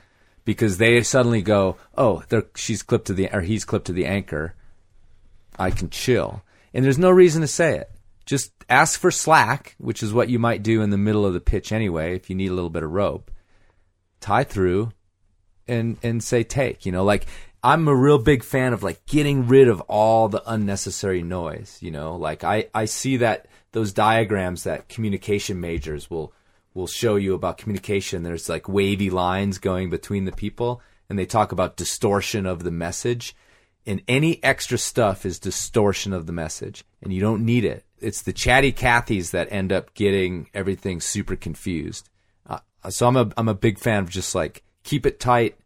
because 0.45 0.78
they 0.78 1.01
suddenly 1.03 1.41
go, 1.41 1.78
oh, 1.97 2.24
she's 2.55 2.84
clipped 2.84 3.07
to 3.07 3.13
the, 3.13 3.30
or 3.34 3.41
he's 3.41 3.66
clipped 3.66 3.88
to 3.88 3.93
the 3.93 4.05
anchor. 4.05 4.53
I 5.57 5.72
can 5.72 5.89
chill 5.89 6.43
and 6.76 6.84
there's 6.84 6.99
no 6.99 7.09
reason 7.09 7.41
to 7.41 7.47
say 7.47 7.78
it. 7.78 7.89
Just 8.26 8.51
ask 8.70 8.99
for 8.99 9.09
slack, 9.09 9.76
which 9.78 10.03
is 10.03 10.13
what 10.13 10.28
you 10.28 10.38
might 10.38 10.61
do 10.61 10.82
in 10.82 10.89
the 10.89 10.97
middle 10.97 11.26
of 11.26 11.34
the 11.34 11.39
pitch 11.39 11.72
anyway 11.72 12.16
if 12.16 12.30
you 12.30 12.36
need 12.36 12.51
a 12.51 12.53
little 12.53 12.70
bit 12.70 12.84
of 12.84 12.91
rope. 12.91 13.32
Tie 14.20 14.43
through 14.43 14.91
and 15.70 15.97
and 16.03 16.22
say 16.22 16.43
take, 16.43 16.86
you 16.86 16.91
know, 16.91 17.05
like 17.05 17.28
I'm 17.63 17.88
a 17.88 17.95
real 17.95 18.18
big 18.18 18.43
fan 18.43 18.74
of 18.74 18.84
like 18.84 19.05
getting 19.05 19.47
rid 19.47 19.70
of 19.70 19.80
all 19.82 20.28
the 20.28 20.43
unnecessary 20.45 21.24
noise, 21.24 21.78
you 21.82 21.91
know? 21.91 22.18
Like 22.18 22.43
I 22.43 22.68
I 22.74 22.86
see 22.86 23.18
that 23.18 23.47
those 23.76 23.91
diagrams 23.91 24.63
that 24.63 24.88
communication 24.88 25.59
majors 25.59 26.09
will 26.09 26.32
will 26.73 26.88
show 26.88 27.17
you 27.17 27.34
about 27.34 27.57
communication. 27.57 28.23
There's 28.23 28.47
like 28.47 28.69
wavy 28.69 29.09
lines 29.09 29.57
going 29.57 29.89
between 29.89 30.23
the 30.23 30.32
people 30.32 30.82
and 31.09 31.19
they 31.19 31.26
talk 31.26 31.51
about 31.51 31.76
distortion 31.76 32.45
of 32.45 32.63
the 32.63 32.71
message. 32.71 33.36
And 33.86 34.01
any 34.07 34.41
extra 34.41 34.78
stuff 34.78 35.26
is 35.26 35.39
distortion 35.39 36.13
of 36.13 36.26
the 36.26 36.32
message 36.32 36.86
and 37.01 37.11
you 37.11 37.19
don't 37.19 37.43
need 37.43 37.65
it. 37.65 37.84
It's 37.99 38.21
the 38.21 38.32
chatty 38.32 38.71
cathys 38.71 39.32
that 39.32 39.51
end 39.51 39.73
up 39.73 39.93
getting 39.93 40.47
everything 40.53 41.01
super 41.01 41.36
confused. 41.36 42.09
Uh, 42.47 42.59
so 42.89 43.07
i'm 43.07 43.17
a 43.17 43.30
i'm 43.36 43.49
a 43.49 43.53
big 43.53 43.78
fan 43.78 44.03
of 44.03 44.09
just 44.09 44.34
like 44.34 44.63
keep 44.84 45.05
it 45.05 45.19
tight 45.19 45.57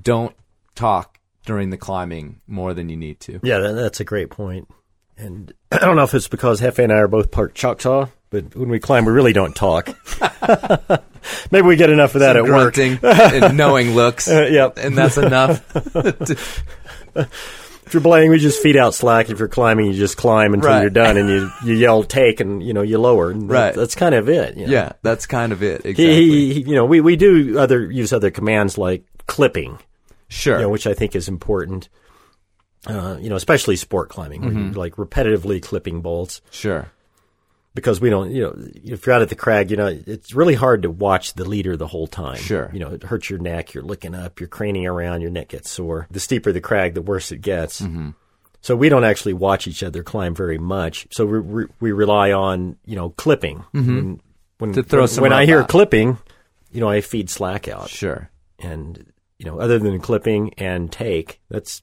don't 0.00 0.34
talk 0.74 1.18
during 1.44 1.68
the 1.68 1.76
climbing 1.76 2.40
more 2.46 2.72
than 2.72 2.88
you 2.88 2.96
need 2.96 3.20
to. 3.20 3.40
Yeah 3.42 3.58
that's 3.58 4.00
a 4.00 4.04
great 4.04 4.30
point 4.30 4.68
and 5.22 5.52
i 5.72 5.78
don't 5.78 5.96
know 5.96 6.02
if 6.04 6.14
it's 6.14 6.28
because 6.28 6.60
hefe 6.60 6.78
and 6.82 6.92
i 6.92 6.96
are 6.96 7.08
both 7.08 7.30
part 7.30 7.54
choctaw 7.54 8.06
but 8.30 8.54
when 8.56 8.68
we 8.68 8.78
climb 8.78 9.04
we 9.04 9.12
really 9.12 9.32
don't 9.32 9.54
talk 9.56 9.88
maybe 11.50 11.66
we 11.66 11.76
get 11.76 11.90
enough 11.90 12.14
of 12.14 12.20
that 12.20 12.36
Some 12.36 12.46
at 12.46 12.52
work 12.52 12.76
and 13.42 13.56
knowing 13.56 13.94
looks 13.94 14.28
uh, 14.28 14.48
yep. 14.50 14.78
and 14.78 14.96
that's 14.96 15.16
enough 15.18 15.62
if 17.14 17.92
you're 17.94 18.00
belaying, 18.02 18.30
we 18.30 18.38
just 18.38 18.62
feed 18.62 18.76
out 18.76 18.94
slack. 18.94 19.28
If 19.28 19.38
you're 19.38 19.48
climbing, 19.48 19.84
you 19.86 19.92
just 19.92 20.16
climb 20.16 20.54
until 20.54 20.70
Right. 20.70 20.80
you're 20.80 20.88
done, 20.90 21.18
and 21.18 21.28
you 21.28 21.50
you 21.64 21.74
yell 21.74 22.02
take, 22.04 22.40
and 22.40 22.62
you 22.62 22.72
know 22.72 22.80
you 22.80 22.98
lower. 22.98 23.30
And 23.30 23.50
that- 23.50 23.54
Right. 23.54 23.74
that's 23.74 23.94
kind 23.94 24.14
of 24.14 24.30
it. 24.30 24.56
you 24.56 24.66
know. 24.66 24.72
yeah 24.72 24.92
that's 25.02 25.26
kind 25.26 25.52
of 25.52 25.62
it 25.62 25.84
exactly 25.84 26.06
he, 26.06 26.54
he- 26.54 26.60
you 26.70 26.74
know, 26.74 26.86
we, 26.86 27.00
we 27.02 27.16
do 27.16 27.58
other 27.58 27.90
use 27.90 28.12
other 28.14 28.30
commands 28.30 28.78
like 28.78 29.02
clipping, 29.26 29.78
sure 30.28 30.56
you 30.56 30.62
know, 30.62 30.68
which 30.70 30.86
I 30.86 30.94
think 30.94 31.14
is 31.14 31.28
important. 31.28 31.90
Uh, 32.86 33.16
you 33.20 33.28
know, 33.30 33.36
especially 33.36 33.76
sport 33.76 34.08
climbing, 34.08 34.42
Mm-hmm. 34.42 34.72
like 34.72 34.96
repetitively 34.96 35.62
clipping 35.62 36.00
bolts 36.00 36.40
sure 36.50 36.90
because 37.74 38.00
we 38.00 38.10
don't, 38.10 38.30
you 38.32 38.42
know, 38.42 38.54
if 38.84 39.06
you're 39.06 39.14
out 39.14 39.22
at 39.22 39.28
the 39.30 39.34
crag, 39.34 39.70
you 39.70 39.76
know, 39.76 39.86
it's 39.86 40.34
really 40.34 40.54
hard 40.54 40.82
to 40.82 40.90
watch 40.90 41.34
the 41.34 41.44
leader 41.48 41.74
the 41.76 41.86
whole 41.86 42.06
time. 42.06 42.36
Sure. 42.36 42.68
You 42.72 42.80
know, 42.80 42.88
it 42.88 43.02
hurts 43.04 43.30
your 43.30 43.38
neck. 43.38 43.72
You're 43.72 43.84
looking 43.84 44.14
up, 44.14 44.40
you're 44.40 44.48
craning 44.48 44.84
around, 44.86 45.22
your 45.22 45.30
neck 45.30 45.48
gets 45.48 45.70
sore. 45.70 46.06
The 46.10 46.20
steeper 46.20 46.52
the 46.52 46.60
crag, 46.60 46.94
the 46.94 47.02
worse 47.02 47.32
it 47.32 47.38
gets. 47.40 47.80
Mm-hmm. 47.80 48.10
So 48.60 48.76
we 48.76 48.88
don't 48.88 49.04
actually 49.04 49.32
watch 49.32 49.66
each 49.66 49.82
other 49.82 50.02
climb 50.02 50.34
very 50.34 50.58
much. 50.58 51.06
So 51.12 51.24
we 51.24 51.40
we, 51.40 51.64
we 51.80 51.92
rely 51.92 52.32
on 52.32 52.76
you 52.84 52.96
know 52.96 53.10
clipping. 53.10 53.64
When, 53.72 53.84
when, 53.86 54.20
Mm-hmm. 54.60 54.72
To 54.74 54.82
throw 54.82 55.00
when, 55.00 55.08
some 55.08 55.22
when 55.22 55.32
I 55.32 55.44
hear 55.46 55.62
out. 55.62 55.68
clipping, 55.68 56.18
you 56.70 56.80
know, 56.80 56.88
I 56.88 57.00
feed 57.00 57.30
slack 57.30 57.68
out, 57.68 57.88
sure 57.88 58.28
and 58.60 59.12
you 59.38 59.46
know, 59.46 59.58
other 59.58 59.78
than 59.80 59.98
clipping 60.00 60.54
and 60.54 60.92
take, 60.92 61.40
that's 61.48 61.82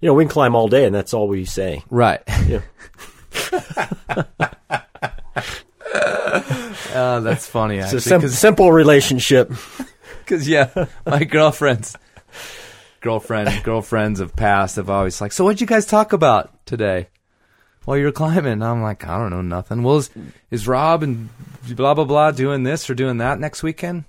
you 0.00 0.08
know, 0.08 0.14
we 0.14 0.24
can 0.24 0.30
climb 0.30 0.54
all 0.54 0.68
day, 0.68 0.84
and 0.84 0.94
that's 0.94 1.14
all 1.14 1.28
we 1.28 1.44
say. 1.44 1.82
right 1.90 2.22
Yeah. 2.46 2.60
Oh, 6.96 7.20
that's 7.20 7.46
funny. 7.46 7.78
It's 7.78 7.92
a 7.92 8.00
sim- 8.00 8.28
simple 8.28 8.72
relationship. 8.72 9.52
Because 10.24 10.48
yeah, 10.48 10.86
my 11.04 11.24
girlfriends, 11.24 11.98
girlfriend, 13.02 13.62
girlfriends 13.62 14.20
of 14.20 14.34
past 14.34 14.76
have 14.76 14.88
always 14.88 15.20
like, 15.20 15.32
so 15.32 15.44
what'd 15.44 15.60
you 15.60 15.66
guys 15.66 15.84
talk 15.84 16.14
about 16.14 16.64
today 16.64 17.08
while 17.84 17.98
you're 17.98 18.10
climbing? 18.10 18.62
I'm 18.62 18.80
like, 18.80 19.06
I 19.06 19.18
don't 19.18 19.28
know, 19.28 19.42
nothing. 19.42 19.82
Well, 19.82 19.98
is, 19.98 20.08
is 20.50 20.66
Rob 20.66 21.02
and 21.02 21.28
blah 21.76 21.92
blah 21.92 22.04
blah 22.04 22.30
doing 22.30 22.62
this 22.62 22.88
or 22.88 22.94
doing 22.94 23.18
that 23.18 23.38
next 23.38 23.62
weekend? 23.62 24.04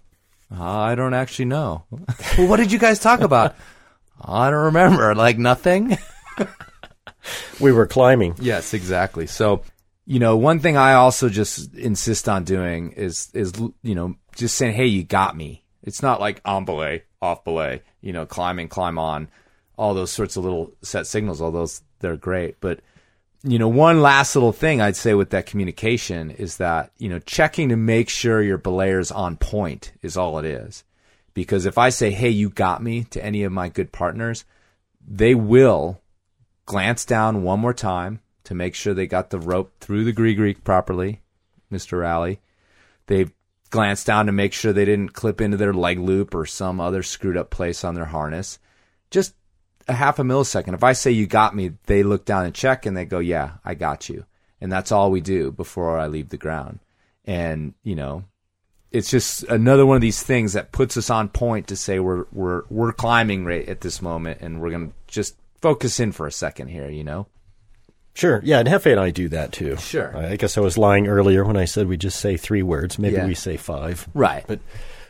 Uh, 0.49 0.63
I 0.63 0.95
don't 0.95 1.13
actually 1.13 1.45
know. 1.45 1.83
well, 2.37 2.47
what 2.47 2.57
did 2.57 2.71
you 2.71 2.79
guys 2.79 2.99
talk 2.99 3.19
about? 3.19 3.57
I 4.21 4.49
don't 4.49 4.65
remember. 4.65 5.15
Like 5.15 5.37
nothing. 5.37 5.97
We 7.59 7.71
were 7.71 7.87
climbing. 7.87 8.35
Yes, 8.39 8.73
exactly. 8.73 9.27
So, 9.27 9.63
you 10.05 10.19
know, 10.19 10.37
one 10.37 10.59
thing 10.59 10.77
I 10.77 10.93
also 10.93 11.29
just 11.29 11.73
insist 11.73 12.29
on 12.29 12.43
doing 12.43 12.91
is 12.91 13.29
is 13.33 13.53
you 13.81 13.95
know 13.95 14.15
just 14.35 14.55
saying, 14.55 14.75
"Hey, 14.75 14.85
you 14.87 15.03
got 15.03 15.35
me." 15.35 15.63
It's 15.83 16.01
not 16.01 16.19
like 16.19 16.41
on 16.45 16.65
belay, 16.65 17.03
off 17.21 17.43
belay, 17.43 17.81
you 18.01 18.11
know, 18.11 18.25
climbing, 18.25 18.67
climb 18.67 18.97
on, 18.97 19.29
all 19.77 19.93
those 19.93 20.11
sorts 20.11 20.35
of 20.35 20.43
little 20.43 20.73
set 20.81 21.07
signals. 21.07 21.41
All 21.41 21.51
those 21.51 21.81
they're 21.99 22.17
great, 22.17 22.59
but 22.59 22.81
you 23.43 23.59
know, 23.59 23.67
one 23.67 24.01
last 24.01 24.35
little 24.35 24.51
thing 24.51 24.81
I'd 24.81 24.95
say 24.95 25.13
with 25.13 25.29
that 25.29 25.45
communication 25.45 26.31
is 26.31 26.57
that 26.57 26.91
you 26.97 27.09
know 27.09 27.19
checking 27.19 27.69
to 27.69 27.75
make 27.75 28.09
sure 28.09 28.41
your 28.41 28.57
belayer's 28.57 29.11
on 29.11 29.37
point 29.37 29.93
is 30.01 30.17
all 30.17 30.39
it 30.39 30.45
is. 30.45 30.83
Because 31.35 31.67
if 31.67 31.77
I 31.77 31.89
say, 31.89 32.09
"Hey, 32.09 32.29
you 32.29 32.49
got 32.49 32.81
me," 32.81 33.03
to 33.11 33.23
any 33.23 33.43
of 33.43 33.51
my 33.51 33.69
good 33.69 33.91
partners, 33.91 34.45
they 35.07 35.35
will 35.35 36.01
glance 36.65 37.05
down 37.05 37.43
one 37.43 37.59
more 37.59 37.73
time 37.73 38.21
to 38.45 38.55
make 38.55 38.73
sure 38.73 38.95
they 38.95 39.05
got 39.05 39.29
the 39.29 39.39
rope 39.39 39.73
through 39.79 40.03
the 40.03 40.13
GriGri 40.13 40.63
properly, 40.63 41.21
Mr. 41.71 42.01
Raleigh. 42.01 42.39
They 43.05 43.27
glance 43.69 44.03
down 44.03 44.25
to 44.27 44.31
make 44.31 44.53
sure 44.53 44.71
they 44.73 44.85
didn't 44.85 45.13
clip 45.13 45.41
into 45.41 45.57
their 45.57 45.73
leg 45.73 45.99
loop 45.99 46.33
or 46.33 46.45
some 46.45 46.79
other 46.79 47.03
screwed 47.03 47.37
up 47.37 47.49
place 47.49 47.83
on 47.83 47.95
their 47.95 48.05
harness. 48.05 48.57
Just 49.11 49.35
a 49.87 49.93
half 49.93 50.19
a 50.19 50.23
millisecond. 50.23 50.73
If 50.73 50.83
I 50.83 50.93
say 50.93 51.11
you 51.11 51.27
got 51.27 51.55
me, 51.55 51.73
they 51.85 52.01
look 52.03 52.25
down 52.25 52.45
and 52.45 52.55
check 52.55 52.85
and 52.85 52.95
they 52.95 53.05
go, 53.05 53.19
yeah, 53.19 53.55
I 53.63 53.75
got 53.75 54.09
you. 54.09 54.25
And 54.61 54.71
that's 54.71 54.91
all 54.91 55.11
we 55.11 55.21
do 55.21 55.51
before 55.51 55.99
I 55.99 56.07
leave 56.07 56.29
the 56.29 56.37
ground. 56.37 56.79
And, 57.25 57.73
you 57.83 57.95
know, 57.95 58.23
it's 58.95 59.09
just 59.11 59.43
another 59.43 59.85
one 59.85 59.95
of 59.95 60.01
these 60.01 60.23
things 60.23 60.53
that 60.53 60.71
puts 60.71 60.95
us 60.97 61.09
on 61.09 61.29
point 61.29 61.67
to 61.67 61.75
say 61.75 61.99
we're 61.99 62.25
we're 62.31 62.63
we're 62.69 62.93
climbing 62.93 63.45
right 63.45 63.67
at 63.67 63.81
this 63.81 64.01
moment 64.01 64.41
and 64.41 64.61
we're 64.61 64.69
going 64.69 64.89
to 64.89 64.93
just 65.07 65.35
focus 65.61 65.99
in 65.99 66.11
for 66.11 66.25
a 66.27 66.31
second 66.31 66.69
here, 66.69 66.89
you 66.89 67.03
know. 67.03 67.27
Sure. 68.13 68.39
Yeah, 68.45 68.59
and 68.59 68.67
Hefe 68.69 68.89
and 68.89 68.99
I 68.99 69.09
do 69.11 69.27
that 69.29 69.51
too. 69.51 69.75
Sure. 69.77 70.15
I 70.15 70.37
guess 70.37 70.57
I 70.57 70.61
was 70.61 70.77
lying 70.77 71.07
earlier 71.07 71.43
when 71.43 71.57
I 71.57 71.65
said 71.65 71.87
we 71.87 71.97
just 71.97 72.19
say 72.19 72.37
three 72.37 72.63
words. 72.63 72.97
Maybe 72.97 73.15
Yeah. 73.17 73.27
we 73.27 73.35
say 73.35 73.57
five. 73.57 74.07
Right. 74.13 74.45
But 74.47 74.61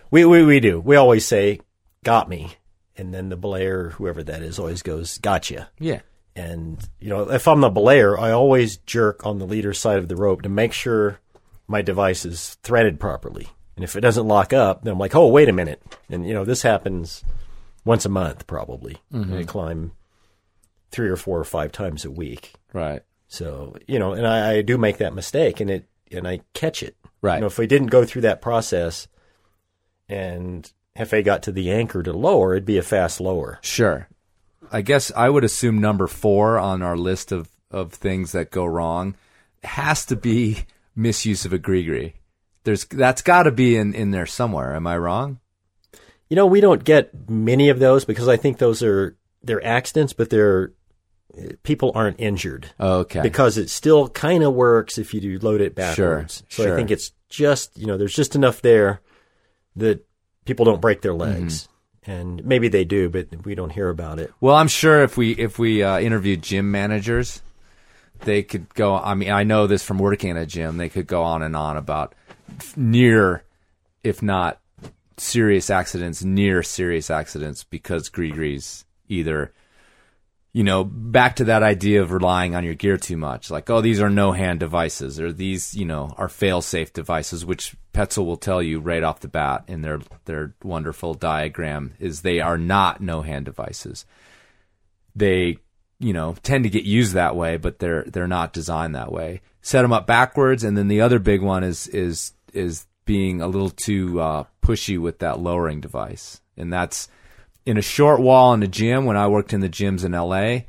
we, 0.10 0.26
we, 0.26 0.44
we 0.44 0.60
do. 0.60 0.80
We 0.80 0.96
always 0.96 1.28
say, 1.28 1.60
got 2.04 2.28
me. 2.28 2.56
And 2.98 3.14
then 3.14 3.30
the 3.30 3.38
belayer, 3.38 3.92
whoever 3.92 4.24
that 4.24 4.42
is, 4.42 4.58
always 4.58 4.82
goes, 4.82 5.20
gotcha. 5.20 5.70
Yeah. 5.80 6.00
And, 6.36 6.80
you 7.00 7.10
know, 7.10 7.30
if 7.30 7.48
I'm 7.48 7.62
the 7.62 7.70
belayer, 7.70 8.18
I 8.18 8.32
always 8.32 8.78
jerk 8.78 9.24
on 9.26 9.38
the 9.38 9.46
leader 9.46 9.74
side 9.74 10.00
of 10.00 10.08
the 10.08 10.16
rope 10.16 10.42
to 10.42 10.50
make 10.50 10.74
sure 10.74 11.20
my 11.68 11.82
device 11.84 12.26
is 12.26 12.56
threaded 12.64 13.00
properly. 13.00 13.50
And 13.76 13.84
if 13.84 13.96
it 13.96 14.02
doesn't 14.02 14.28
lock 14.28 14.54
up, 14.54 14.84
then 14.84 14.94
I'm 14.94 15.00
like, 15.00 15.16
oh, 15.16 15.28
wait 15.28 15.50
a 15.50 15.54
minute. 15.54 15.82
And, 16.10 16.28
you 16.28 16.34
know, 16.34 16.46
this 16.46 16.62
happens 16.62 17.24
once 17.84 18.06
a 18.06 18.10
month 18.10 18.48
probably. 18.48 18.98
Mm-hmm. 19.14 19.38
I 19.38 19.44
climb 19.44 19.92
three 20.92 21.10
or 21.10 21.18
four 21.18 21.40
or 21.40 21.44
five 21.44 21.72
times 21.72 22.06
a 22.06 22.12
week. 22.12 22.54
Right. 22.74 23.02
So, 23.28 23.76
you 23.88 24.00
know, 24.00 24.14
and 24.14 24.26
I, 24.26 24.58
I 24.58 24.62
do 24.62 24.78
make 24.78 24.98
that 24.98 25.14
mistake 25.14 25.60
and 25.60 25.70
it, 25.70 25.90
and 26.12 26.28
I 26.28 26.42
catch 26.54 26.84
it. 26.84 26.96
Right. 27.22 27.36
You 27.36 27.42
know, 27.42 27.48
if 27.48 27.58
we 27.58 27.68
didn't 27.68 27.88
go 27.88 28.06
through 28.06 28.22
that 28.22 28.42
process 28.42 29.08
and 30.08 30.72
if 30.96 31.12
Hefe 31.12 31.26
got 31.26 31.44
to 31.44 31.52
the 31.52 31.72
anchor 31.72 32.02
to 32.02 32.14
lower, 32.14 32.54
it'd 32.54 32.66
be 32.66 32.78
a 32.78 32.84
fast 32.84 33.20
lower. 33.20 33.60
Sure. 33.62 34.08
I 34.72 34.82
guess 34.82 35.12
I 35.16 35.30
would 35.30 35.44
assume 35.44 35.80
number 35.80 36.08
four 36.08 36.58
on 36.58 36.82
our 36.82 36.96
list 36.96 37.32
of, 37.32 37.50
of 37.70 37.92
things 37.92 38.32
that 38.32 38.52
go 38.52 38.66
wrong 38.66 39.16
has 39.64 40.06
to 40.06 40.16
be 40.16 40.60
misuse 40.96 41.44
of 41.44 41.52
a 41.52 41.58
gree 41.58 42.14
There's 42.66 42.84
that's 42.86 43.22
got 43.22 43.43
to 43.43 43.51
be 43.51 43.78
in, 43.78 43.93
in 43.93 44.11
there 44.11 44.26
somewhere. 44.26 44.76
Am 44.76 44.86
I 44.86 44.97
wrong? 44.97 45.39
You 46.30 46.36
know, 46.36 46.47
we 46.47 46.59
don't 46.59 46.84
get 46.84 47.30
many 47.30 47.70
of 47.70 47.80
those 47.80 48.03
because 48.03 48.28
I 48.28 48.36
think 48.36 48.57
those 48.57 48.84
are 48.84 49.16
they're 49.43 49.63
accidents, 49.66 50.11
but 50.13 50.30
they're 50.30 50.74
people 51.63 51.91
aren't 51.95 52.20
injured 52.20 52.72
Okay. 52.80 53.22
because 53.22 53.57
it 53.57 53.70
still 53.70 54.07
kind 54.09 54.41
of 54.43 54.53
works 54.53 54.97
if 54.97 55.13
you 55.13 55.20
do 55.22 55.38
load 55.39 55.61
it 55.61 55.76
backwards. 55.76 56.43
so 56.49 56.63
sure. 56.63 56.74
I 56.74 56.76
think 56.76 56.91
it's 56.91 57.11
just 57.30 57.78
you 57.78 57.86
know 57.88 57.97
there's 57.97 58.16
just 58.16 58.36
enough 58.36 58.61
there 58.61 59.01
that 59.76 60.05
people 60.45 60.66
don't 60.66 60.82
break 60.82 61.01
their 61.01 61.13
legs, 61.13 61.68
and 62.05 62.43
maybe 62.45 62.68
they 62.68 62.86
do, 62.86 63.09
but 63.09 63.28
we 63.45 63.53
don't 63.55 63.72
hear 63.72 63.89
about 63.89 64.20
it. 64.20 64.34
Well, 64.41 64.55
I'm 64.55 64.68
sure 64.70 65.03
if 65.03 65.18
we 65.18 65.32
if 65.34 65.59
we 65.59 65.84
uh, 65.84 65.99
interviewed 65.99 66.41
gym 66.41 66.72
managers, 66.72 67.41
they 68.22 68.41
could 68.41 68.74
go. 68.74 68.95
I 68.95 69.13
mean, 69.13 69.30
I 69.30 69.43
know 69.43 69.68
this 69.68 69.84
from 69.84 69.99
working 69.99 70.32
at 70.32 70.38
a 70.38 70.45
gym. 70.45 70.78
They 70.78 70.89
could 70.89 71.05
go 71.07 71.22
on 71.24 71.43
and 71.43 71.55
on 71.55 71.78
about 71.78 72.16
near, 72.76 73.43
if 74.04 74.22
not 74.22 74.60
serious 75.18 75.70
accidents, 75.70 76.24
near 76.24 76.64
serious 76.64 77.10
accidents 77.10 77.64
because 77.64 78.10
GriGris 78.10 78.86
either, 79.08 79.54
you 80.54 80.64
know, 80.64 80.84
back 80.84 81.38
to 81.38 81.46
that 81.46 81.64
idea 81.64 82.02
of 82.02 82.12
relying 82.12 82.56
on 82.56 82.64
your 82.64 82.74
gear 82.74 82.98
too 82.98 83.18
much. 83.18 83.52
Like, 83.52 83.70
oh, 83.70 83.82
these 83.82 84.02
are 84.02 84.10
no 84.10 84.32
hand 84.32 84.60
devices, 84.60 85.20
or 85.20 85.32
these, 85.32 85.76
you 85.76 85.86
know, 85.86 86.14
are 86.18 86.30
fail 86.30 86.62
safe 86.62 86.93
devices, 86.93 87.46
which 87.46 87.76
Petzl 87.93 88.26
will 88.26 88.38
tell 88.38 88.62
you 88.62 88.80
right 88.80 89.04
off 89.04 89.20
the 89.20 89.28
bat 89.28 89.66
in 89.68 89.82
their 89.82 90.00
their 90.26 90.56
wonderful 90.64 91.14
diagram 91.14 91.93
is 92.00 92.22
they 92.22 92.39
are 92.39 92.58
not 92.58 93.02
no 93.02 93.22
hand 93.22 93.46
devices 93.46 94.06
they 95.16 95.58
you 96.00 96.14
know 96.14 96.36
tend 96.43 96.64
to 96.64 96.70
get 96.70 96.84
used 96.84 97.14
that 97.14 97.36
way 97.36 97.58
but 97.58 97.80
they're 97.80 98.04
they're 98.04 98.28
not 98.28 98.54
designed 98.54 98.96
that 98.96 99.12
way 99.12 99.41
set 99.62 99.82
them 99.82 99.93
up 99.93 100.06
backwards 100.06 100.64
and 100.64 100.78
then 100.78 100.88
the 100.88 101.02
other 101.02 101.20
big 101.20 101.41
one 101.41 101.64
is 101.64 101.88
is 101.88 102.34
is 102.56 102.88
being 103.06 103.41
a 103.41 103.47
little 103.47 103.70
too 103.70 104.20
uh, 104.20 104.43
pushy 104.62 104.99
with 104.99 105.20
that 105.20 105.39
lowering 105.39 105.82
device 105.82 106.41
and 106.58 106.72
that's 106.72 107.08
in 107.66 107.78
a 107.78 107.82
short 107.82 108.20
wall 108.20 108.53
in 108.53 108.64
a 108.64 108.68
gym 108.68 109.06
when 109.06 109.18
i 109.18 109.28
worked 109.28 109.53
in 109.53 109.62
the 109.62 109.70
gyms 109.70 110.03
in 110.03 110.12
la 110.12 110.60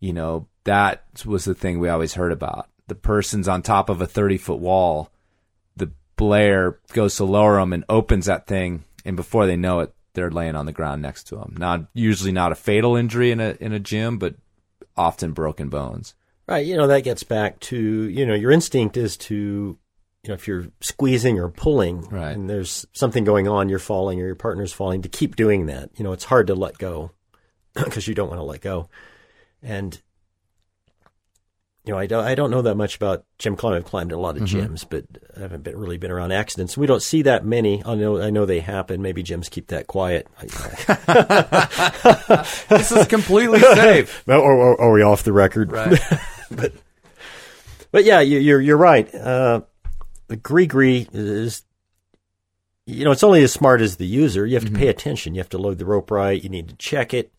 you 0.00 0.12
know 0.12 0.46
that 0.64 1.04
was 1.24 1.44
the 1.44 1.54
thing 1.54 1.78
we 1.78 1.88
always 1.88 2.14
heard 2.14 2.32
about 2.32 2.68
the 2.86 2.94
person's 2.94 3.48
on 3.48 3.62
top 3.62 3.88
of 3.88 4.00
a 4.00 4.06
30 4.06 4.38
foot 4.38 4.58
wall 4.58 5.10
the 5.76 5.90
belayer 6.16 6.76
goes 6.92 7.16
to 7.16 7.24
lower 7.24 7.56
them 7.58 7.72
and 7.72 7.84
opens 7.88 8.26
that 8.26 8.46
thing, 8.46 8.84
and 9.04 9.16
before 9.16 9.46
they 9.46 9.56
know 9.56 9.80
it, 9.80 9.94
they're 10.14 10.30
laying 10.30 10.54
on 10.54 10.66
the 10.66 10.72
ground 10.72 11.02
next 11.02 11.24
to 11.24 11.36
them. 11.36 11.54
Not 11.58 11.86
usually 11.92 12.32
not 12.32 12.52
a 12.52 12.56
fatal 12.56 12.96
injury 12.96 13.30
in 13.30 13.40
a 13.40 13.56
in 13.60 13.72
a 13.72 13.80
gym, 13.80 14.18
but 14.18 14.34
often 14.96 15.32
broken 15.32 15.68
bones. 15.68 16.14
Right. 16.46 16.64
You 16.64 16.76
know, 16.76 16.86
that 16.86 17.04
gets 17.04 17.22
back 17.22 17.58
to, 17.60 17.78
you 17.78 18.26
know, 18.26 18.34
your 18.34 18.50
instinct 18.50 18.98
is 18.98 19.16
to, 19.16 19.78
you 20.24 20.28
know, 20.28 20.34
if 20.34 20.48
you're 20.48 20.66
squeezing 20.80 21.38
or 21.38 21.50
pulling 21.50 22.00
Right. 22.08 22.34
and 22.34 22.48
there's 22.48 22.86
something 22.92 23.24
going 23.24 23.46
on, 23.46 23.68
you're 23.68 23.78
falling 23.78 24.20
or 24.20 24.26
your 24.26 24.34
partner's 24.34 24.72
falling, 24.72 25.02
to 25.02 25.08
keep 25.08 25.36
doing 25.36 25.66
that. 25.66 25.90
You 25.96 26.04
know, 26.04 26.12
it's 26.12 26.24
hard 26.24 26.46
to 26.46 26.54
let 26.54 26.78
go 26.78 27.10
because 27.74 28.08
you 28.08 28.14
don't 28.14 28.28
want 28.28 28.40
to 28.40 28.44
let 28.44 28.62
go. 28.62 28.88
And, 29.62 30.00
you 31.84 31.92
know, 31.92 31.98
I 31.98 32.06
don't, 32.06 32.24
I 32.24 32.34
don't 32.34 32.50
know 32.50 32.62
that 32.62 32.76
much 32.76 32.96
about 32.96 33.24
gym 33.38 33.56
climbing. 33.56 33.78
I've 33.78 33.84
climbed 33.84 34.12
a 34.12 34.18
lot 34.18 34.38
of 34.38 34.44
gyms, 34.44 34.86
but 34.88 35.04
I 35.36 35.40
haven't 35.40 35.62
been, 35.62 35.76
really 35.76 35.98
been 35.98 36.10
around 36.10 36.32
accidents. 36.32 36.78
We 36.78 36.86
don't 36.86 37.02
see 37.02 37.20
that 37.22 37.44
many. 37.44 37.82
I 37.84 37.94
know, 37.94 38.22
I 38.22 38.30
know 38.30 38.46
they 38.46 38.60
happen. 38.60 39.02
Maybe 39.02 39.22
gyms 39.22 39.50
keep 39.50 39.68
that 39.68 39.86
quiet. 39.86 40.26
This 42.68 42.92
is 42.92 43.06
completely 43.06 43.60
safe. 43.60 44.22
or, 44.28 44.34
or, 44.34 44.80
are 44.80 44.92
we 44.92 45.02
off 45.02 45.22
the 45.22 45.32
record? 45.32 45.72
Right. 45.72 45.98
but 46.50 46.72
but 47.90 48.04
yeah, 48.04 48.20
you, 48.20 48.38
you're 48.38 48.60
you're 48.60 48.76
right. 48.76 49.12
Uh, 49.14 49.62
gree 50.36 51.08
is, 51.12 51.62
you 52.86 53.04
know, 53.04 53.10
it's 53.12 53.22
only 53.22 53.42
as 53.42 53.52
smart 53.52 53.80
as 53.80 53.96
the 53.96 54.06
user. 54.06 54.46
You 54.46 54.54
have 54.54 54.64
to 54.64 54.70
pay 54.70 54.82
mm-hmm. 54.82 54.90
attention. 54.90 55.34
You 55.34 55.40
have 55.40 55.48
to 55.50 55.58
load 55.58 55.78
the 55.78 55.86
rope 55.86 56.10
right. 56.10 56.42
You 56.42 56.48
need 56.48 56.68
to 56.68 56.76
check 56.76 57.14
it. 57.14 57.32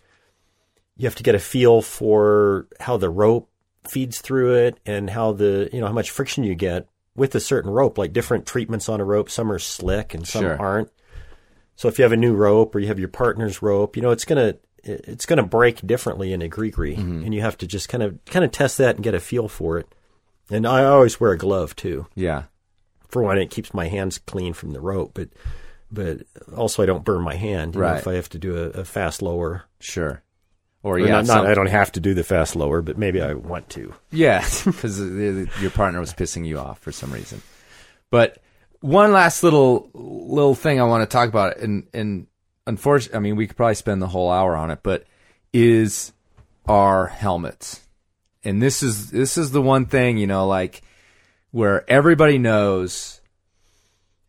You 0.97 1.05
have 1.05 1.15
to 1.15 1.23
get 1.23 1.35
a 1.35 1.39
feel 1.39 1.81
for 1.81 2.67
how 2.79 2.97
the 2.97 3.09
rope 3.09 3.49
feeds 3.87 4.21
through 4.21 4.55
it 4.55 4.79
and 4.85 5.09
how 5.09 5.31
the 5.33 5.69
you 5.71 5.79
know 5.79 5.87
how 5.87 5.93
much 5.93 6.09
friction 6.09 6.43
you 6.43 6.55
get 6.55 6.87
with 7.15 7.35
a 7.35 7.39
certain 7.39 7.69
rope. 7.69 7.97
Like 7.97 8.13
different 8.13 8.45
treatments 8.45 8.89
on 8.89 8.99
a 8.99 9.05
rope. 9.05 9.29
Some 9.29 9.51
are 9.51 9.59
slick 9.59 10.13
and 10.13 10.27
some 10.27 10.43
Sure. 10.43 10.59
aren't. 10.59 10.89
So 11.75 11.87
if 11.89 11.99
you 11.99 12.03
have 12.03 12.13
a 12.13 12.17
new 12.17 12.33
rope 12.33 12.73
or 12.73 12.79
you 12.79 12.87
have 12.87 12.99
your 12.99 13.09
partner's 13.09 13.61
rope, 13.61 13.95
you 13.95 14.01
know 14.01 14.11
it's 14.11 14.25
gonna 14.25 14.55
it's 14.83 15.25
gonna 15.25 15.43
break 15.43 15.85
differently 15.85 16.31
in 16.31 16.41
a 16.41 16.49
GriGri. 16.49 16.95
Mm-hmm. 16.95 17.23
and 17.25 17.33
you 17.33 17.41
have 17.41 17.57
to 17.57 17.67
just 17.67 17.89
kind 17.89 18.03
of 18.03 18.17
kind 18.25 18.45
of 18.45 18.51
test 18.51 18.77
that 18.77 18.95
and 18.95 19.03
get 19.03 19.13
a 19.13 19.19
feel 19.19 19.47
for 19.47 19.77
it. 19.77 19.87
And 20.49 20.65
I 20.65 20.85
always 20.85 21.19
wear 21.19 21.31
a 21.31 21.37
glove 21.37 21.75
too. 21.75 22.07
Yeah. 22.15 22.43
For 23.15 23.23
one, 23.23 23.37
it 23.37 23.49
keeps 23.49 23.73
my 23.73 23.87
hands 23.87 24.17
clean 24.17 24.51
from 24.51 24.71
the 24.71 24.81
rope, 24.81 25.11
but 25.13 25.29
but 25.89 26.23
also 26.53 26.83
I 26.83 26.85
don't 26.85 27.05
burn 27.05 27.21
my 27.21 27.35
hand. 27.35 27.73
You 27.75 27.79
know, 27.81 27.87
if 27.93 28.07
I 28.09 28.15
have 28.15 28.27
to 28.31 28.37
do 28.37 28.57
a, 28.57 28.81
a 28.81 28.83
fast 28.83 29.21
lower, 29.21 29.63
Sure. 29.79 30.21
Or 30.83 30.95
Or 30.95 30.99
yeah, 30.99 31.21
not, 31.21 31.27
not- 31.27 31.47
I 31.47 31.53
don't 31.53 31.67
have 31.67 31.93
to 31.93 32.01
do 32.01 32.13
the 32.13 32.25
fast 32.25 32.57
lower, 32.57 32.81
but 32.81 32.97
maybe 32.97 33.21
I 33.21 33.33
want 33.33 33.69
to. 33.69 33.93
Yeah, 34.11 34.41
because 34.65 34.99
your 35.61 35.71
partner 35.71 36.01
was 36.01 36.13
pissing 36.13 36.45
you 36.45 36.59
off 36.59 36.79
for 36.79 36.91
some 36.91 37.13
reason. 37.13 37.41
But 38.11 38.39
one 38.81 39.13
last 39.13 39.43
little 39.43 39.89
little 39.93 40.53
thing 40.55 40.81
I 40.81 40.83
want 40.83 41.09
to 41.09 41.13
talk 41.13 41.29
about, 41.29 41.55
and 41.59 41.87
and 41.93 42.27
unfortunately, 42.67 43.15
I 43.15 43.21
mean, 43.21 43.37
we 43.37 43.47
could 43.47 43.55
probably 43.55 43.75
spend 43.75 44.01
the 44.01 44.09
whole 44.09 44.29
hour 44.29 44.57
on 44.57 44.71
it, 44.71 44.79
but 44.83 45.05
is 45.53 46.11
our 46.67 47.07
helmets, 47.07 47.79
and 48.43 48.61
this 48.61 48.83
is 48.83 49.09
this 49.11 49.37
is 49.37 49.51
the 49.51 49.61
one 49.61 49.85
thing 49.85 50.17
you 50.17 50.27
know, 50.27 50.45
like 50.47 50.81
where 51.55 51.89
everybody 51.89 52.37
knows 52.37 53.21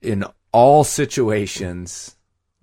in 0.00 0.24
all 0.52 0.84
situations, 0.84 2.14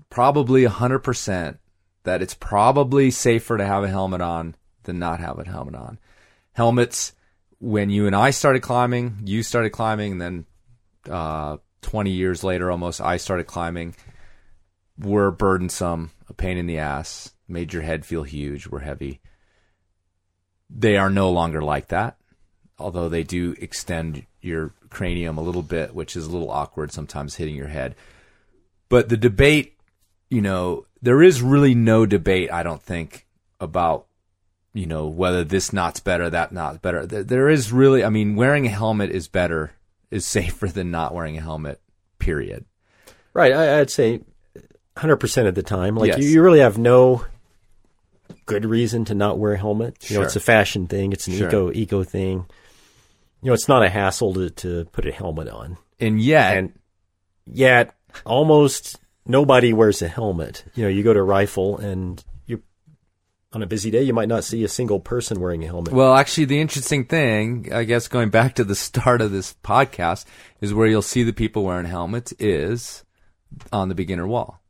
probably 0.09 0.63
hundred 0.63 0.99
percent 0.99 1.59
that 2.03 2.21
it's 2.21 2.33
probably 2.33 3.11
safer 3.11 3.57
to 3.57 3.65
have 3.65 3.83
a 3.83 3.89
helmet 3.89 4.21
on 4.21 4.55
than 4.83 4.97
not 4.97 5.19
have 5.19 5.37
a 5.37 5.43
helmet 5.43 5.75
on 5.75 5.99
helmets 6.53 7.11
when 7.59 7.89
you 7.89 8.07
and 8.07 8.15
I 8.15 8.29
started 8.29 8.61
climbing, 8.61 9.23
you 9.25 9.43
started 9.43 9.71
climbing, 9.71 10.13
and 10.13 10.21
then 10.21 10.45
uh, 11.09 11.57
20 11.81 12.11
years 12.11 12.41
later, 12.41 12.71
almost, 12.71 13.01
I 13.01 13.17
started 13.17 13.47
climbing, 13.47 13.95
were 14.97 15.29
burdensome, 15.29 16.11
a 16.29 16.33
pain 16.33 16.57
in 16.57 16.67
the 16.67 16.77
ass, 16.77 17.33
made 17.49 17.73
your 17.73 17.81
head 17.81 18.05
feel 18.05 18.23
huge, 18.23 18.67
were 18.67 18.79
heavy. 18.79 19.19
They 20.69 20.95
are 20.95 21.09
no 21.09 21.31
longer 21.31 21.61
like 21.61 21.89
that, 21.89 22.15
although 22.79 23.09
they 23.09 23.23
do 23.23 23.55
extend 23.59 24.25
your 24.43 24.73
cranium 24.89 25.37
a 25.37 25.41
little 25.41 25.61
bit, 25.63 25.95
which 25.95 26.15
is 26.15 26.25
a 26.25 26.31
little 26.31 26.49
awkward 26.51 26.91
sometimes 26.91 27.35
hitting 27.35 27.55
your 27.55 27.67
head. 27.67 27.95
But 28.89 29.09
the 29.09 29.17
debate, 29.17 29.77
you 30.29 30.41
know, 30.41 30.85
there 31.01 31.21
is 31.23 31.41
really 31.41 31.73
no 31.75 32.05
debate, 32.05 32.51
I 32.51 32.63
don't 32.63 32.81
think, 32.81 33.25
about 33.59 34.05
you 34.73 34.85
know 34.85 35.07
whether 35.07 35.43
this 35.43 35.71
knot's 35.71 35.99
better, 35.99 36.29
that 36.29 36.51
knot's 36.51 36.79
better. 36.79 37.05
There, 37.05 37.23
there 37.23 37.49
is 37.49 37.71
really, 37.71 38.03
I 38.03 38.09
mean, 38.09 38.35
wearing 38.35 38.65
a 38.65 38.69
helmet 38.69 39.11
is 39.11 39.27
better, 39.27 39.71
is 40.11 40.25
safer 40.37 40.67
than 40.67 40.91
not 40.91 41.13
wearing 41.13 41.37
a 41.37 41.41
helmet. 41.41 41.79
Period. 42.19 42.65
Right. 43.33 43.51
I, 43.51 43.79
I'd 43.81 43.89
say 43.89 44.21
100% 44.95 45.47
of 45.47 45.55
the 45.55 45.63
time. 45.63 45.95
Like 45.95 46.07
Yes. 46.09 46.19
you, 46.19 46.29
you 46.29 46.41
really 46.41 46.59
have 46.59 46.77
no 46.77 47.25
good 48.45 48.63
reason 48.65 49.05
to 49.05 49.13
not 49.15 49.37
wear 49.39 49.53
a 49.53 49.57
helmet. 49.57 50.09
You 50.09 50.17
know, 50.17 50.23
it's 50.23 50.35
a 50.35 50.39
fashion 50.39 50.87
thing. 50.87 51.11
It's 51.13 51.27
an 51.27 51.33
Sure. 51.33 51.47
eco 51.47 51.71
eco 51.71 52.03
thing. 52.03 52.45
You 53.43 53.47
know, 53.49 53.53
it's 53.53 53.67
not 53.67 53.83
a 53.83 53.89
hassle 53.89 54.33
to, 54.35 54.49
to 54.49 54.85
put 54.91 55.05
a 55.05 55.11
helmet 55.11 55.49
on. 55.49 55.77
And 55.99 56.19
yet, 56.21 56.57
And 56.57 56.73
yet, 57.45 57.93
almost 58.25 58.99
nobody 59.25 59.73
wears 59.73 60.01
a 60.01 60.07
helmet. 60.07 60.63
You 60.75 60.83
know, 60.83 60.89
you 60.89 61.03
go 61.03 61.13
to 61.13 61.21
Rifle 61.21 61.77
and 61.77 62.23
you, 62.45 62.61
on 63.51 63.61
a 63.61 63.65
busy 63.67 63.91
day, 63.91 64.03
you 64.03 64.13
might 64.13 64.27
not 64.29 64.43
see 64.43 64.63
a 64.63 64.67
single 64.67 64.99
person 64.99 65.39
wearing 65.39 65.63
a 65.63 65.67
helmet. 65.67 65.93
Well, 65.93 66.13
actually, 66.15 66.45
the 66.45 66.59
interesting 66.61 67.05
thing, 67.05 67.69
I 67.73 67.83
guess, 67.83 68.07
going 68.07 68.29
back 68.29 68.55
to 68.55 68.63
the 68.63 68.75
start 68.89 69.21
of 69.21 69.31
this 69.31 69.55
podcast, 69.63 70.25
is 70.61 70.73
where 70.73 70.87
you'll 70.87 71.01
see 71.01 71.23
the 71.23 71.33
people 71.33 71.63
wearing 71.63 71.85
helmets 71.85 72.31
is 72.39 73.03
on 73.71 73.89
the 73.89 73.95
beginner 73.95 74.25
wall. 74.25 74.61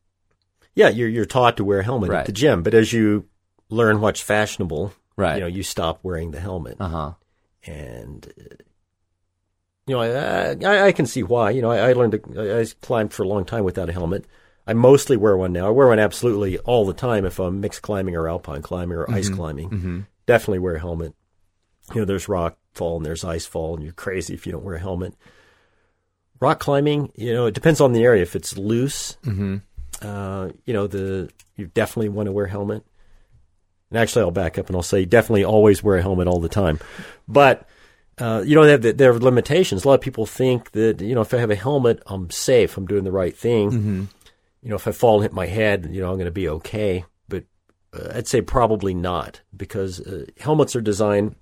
yeah, 0.75 0.89
you're 0.89 1.07
you're 1.09 1.25
taught 1.25 1.57
to 1.57 1.63
wear 1.63 1.79
a 1.79 1.83
helmet 1.83 2.09
Right. 2.09 2.19
at 2.21 2.25
the 2.25 2.31
gym, 2.31 2.63
but 2.63 2.73
as 2.73 2.91
you 2.91 3.25
learn 3.69 4.01
what's 4.01 4.19
fashionable, 4.19 4.91
Right. 5.15 5.35
you 5.35 5.41
know, 5.41 5.47
you 5.47 5.61
stop 5.63 5.99
wearing 6.03 6.31
the 6.31 6.39
helmet. 6.39 6.77
Uh 6.79 6.87
huh. 6.89 7.11
And 7.65 8.31
uh, 8.39 8.55
you 9.85 9.95
know, 9.95 10.01
I, 10.01 10.55
I, 10.65 10.87
I 10.87 10.91
can 10.91 11.05
see 11.05 11.23
why. 11.23 11.51
You 11.51 11.61
know, 11.61 11.71
I, 11.71 11.89
I 11.89 11.93
learned 11.93 12.13
to, 12.13 12.59
I, 12.61 12.65
climbed 12.85 13.13
for 13.13 13.23
a 13.23 13.27
long 13.27 13.43
time 13.45 13.63
without 13.63 13.89
a 13.89 13.93
helmet. 13.93 14.25
I 14.65 14.73
mostly 14.73 15.17
wear 15.17 15.35
one 15.35 15.51
now. 15.51 15.67
I 15.67 15.71
wear 15.71 15.87
one 15.87 15.99
absolutely 15.99 16.57
all 16.59 16.85
the 16.85 16.93
time 16.93 17.25
if 17.25 17.37
I'm 17.37 17.59
mixed 17.59 17.81
climbing 17.81 18.15
or 18.15 18.29
alpine 18.29 18.61
climbing 18.61 18.97
or 18.97 19.11
ice 19.11 19.27
climbing. 19.29 19.69
Definitely 20.25 20.59
wear 20.59 20.75
a 20.75 20.79
helmet. 20.79 21.13
You 21.93 21.99
know, 22.01 22.05
there's 22.05 22.29
rock 22.29 22.57
fall 22.73 22.95
and 22.95 23.05
there's 23.05 23.25
ice 23.25 23.45
fall, 23.45 23.75
and 23.75 23.83
you're 23.83 23.91
crazy 23.91 24.33
if 24.33 24.45
you 24.45 24.53
don't 24.53 24.63
wear 24.63 24.75
a 24.75 24.79
helmet. 24.79 25.15
Rock 26.39 26.59
climbing, 26.59 27.11
you 27.15 27.33
know, 27.33 27.45
it 27.47 27.53
depends 27.53 27.81
on 27.81 27.91
the 27.91 28.03
area. 28.03 28.21
If 28.21 28.37
it's 28.37 28.57
loose, 28.57 29.17
uh, 30.01 30.49
you 30.65 30.73
know, 30.73 30.87
the 30.87 31.29
you 31.57 31.67
definitely 31.67 32.09
want 32.09 32.27
to 32.27 32.31
wear 32.31 32.45
a 32.45 32.49
helmet. 32.49 32.85
And 33.93 34.01
actually, 34.01 34.23
I'll 34.23 34.31
back 34.31 34.57
up 34.57 34.67
and 34.67 34.75
I'll 34.75 34.81
say 34.81 35.05
definitely 35.05 35.43
always 35.43 35.83
wear 35.83 35.97
a 35.97 36.01
helmet 36.01 36.27
all 36.27 36.39
the 36.39 36.49
time. 36.49 36.79
But 37.27 37.69
uh, 38.17 38.43
you 38.43 38.55
know, 38.55 38.65
they 38.65 38.71
have 38.71 38.81
the, 38.81 38.91
there 38.91 39.11
are 39.11 39.19
limitations. 39.19 39.85
A 39.85 39.87
lot 39.87 39.93
of 39.93 40.01
people 40.01 40.25
think 40.25 40.71
that 40.71 40.99
you 40.99 41.13
know, 41.13 41.21
if 41.21 41.31
I 41.31 41.37
have 41.37 41.51
a 41.51 41.55
helmet, 41.55 42.01
I'm 42.07 42.31
safe. 42.31 42.75
I'm 42.75 42.87
doing 42.87 43.03
the 43.03 43.11
right 43.11 43.37
thing. 43.37 43.69
You 44.63 44.69
know, 44.69 44.75
if 44.75 44.87
I 44.87 44.91
fall 44.93 45.15
and 45.15 45.23
hit 45.23 45.33
my 45.33 45.45
head, 45.45 45.89
you 45.91 46.01
know, 46.01 46.09
I'm 46.09 46.15
going 46.15 46.25
to 46.25 46.31
be 46.31 46.49
okay. 46.49 47.05
But 47.29 47.43
uh, 47.93 48.13
I'd 48.15 48.27
say 48.27 48.41
probably 48.41 48.95
not 48.95 49.41
because 49.55 49.99
uh, 49.99 50.25
helmets 50.39 50.75
are 50.75 50.81
designed 50.81 51.35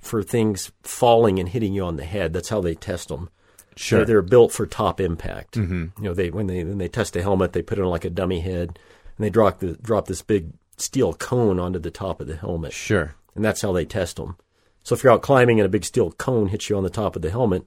for 0.00 0.22
things 0.22 0.72
falling 0.82 1.38
and 1.38 1.50
hitting 1.50 1.74
you 1.74 1.84
on 1.84 1.96
the 1.96 2.04
head. 2.04 2.32
That's 2.32 2.48
how 2.48 2.62
they 2.62 2.74
test 2.74 3.08
them. 3.08 3.28
Sure. 3.76 3.98
They're, 3.98 4.06
they're 4.06 4.22
built 4.22 4.52
for 4.52 4.66
top 4.66 5.00
impact. 5.00 5.54
Mm-hmm. 5.54 6.02
You 6.02 6.04
know, 6.04 6.14
they 6.14 6.30
when 6.30 6.46
they 6.46 6.64
when 6.64 6.78
they 6.78 6.88
test 6.88 7.14
a 7.16 7.22
helmet, 7.22 7.52
they 7.52 7.62
put 7.62 7.78
it 7.78 7.82
on 7.82 7.90
like 7.90 8.04
a 8.04 8.10
dummy 8.10 8.40
head, 8.40 8.78
and 9.16 9.24
they 9.24 9.30
drop 9.30 9.60
the 9.60 9.74
drop 9.74 10.06
this 10.06 10.22
big 10.22 10.52
steel 10.80 11.12
cone 11.14 11.58
onto 11.58 11.78
the 11.78 11.90
top 11.90 12.20
of 12.20 12.26
the 12.26 12.36
helmet, 12.36 12.72
Sure. 12.72 13.14
and 13.34 13.44
that's 13.44 13.62
how 13.62 13.72
they 13.72 13.84
test 13.84 14.16
them. 14.16 14.36
So 14.82 14.94
if 14.94 15.02
you're 15.04 15.12
out 15.12 15.22
climbing 15.22 15.60
and 15.60 15.66
a 15.66 15.70
big 15.70 15.84
steel 15.84 16.12
cone 16.12 16.48
hits 16.48 16.70
you 16.70 16.76
on 16.76 16.82
the 16.84 16.90
top 16.90 17.16
of 17.16 17.22
the 17.22 17.30
helmet, 17.30 17.64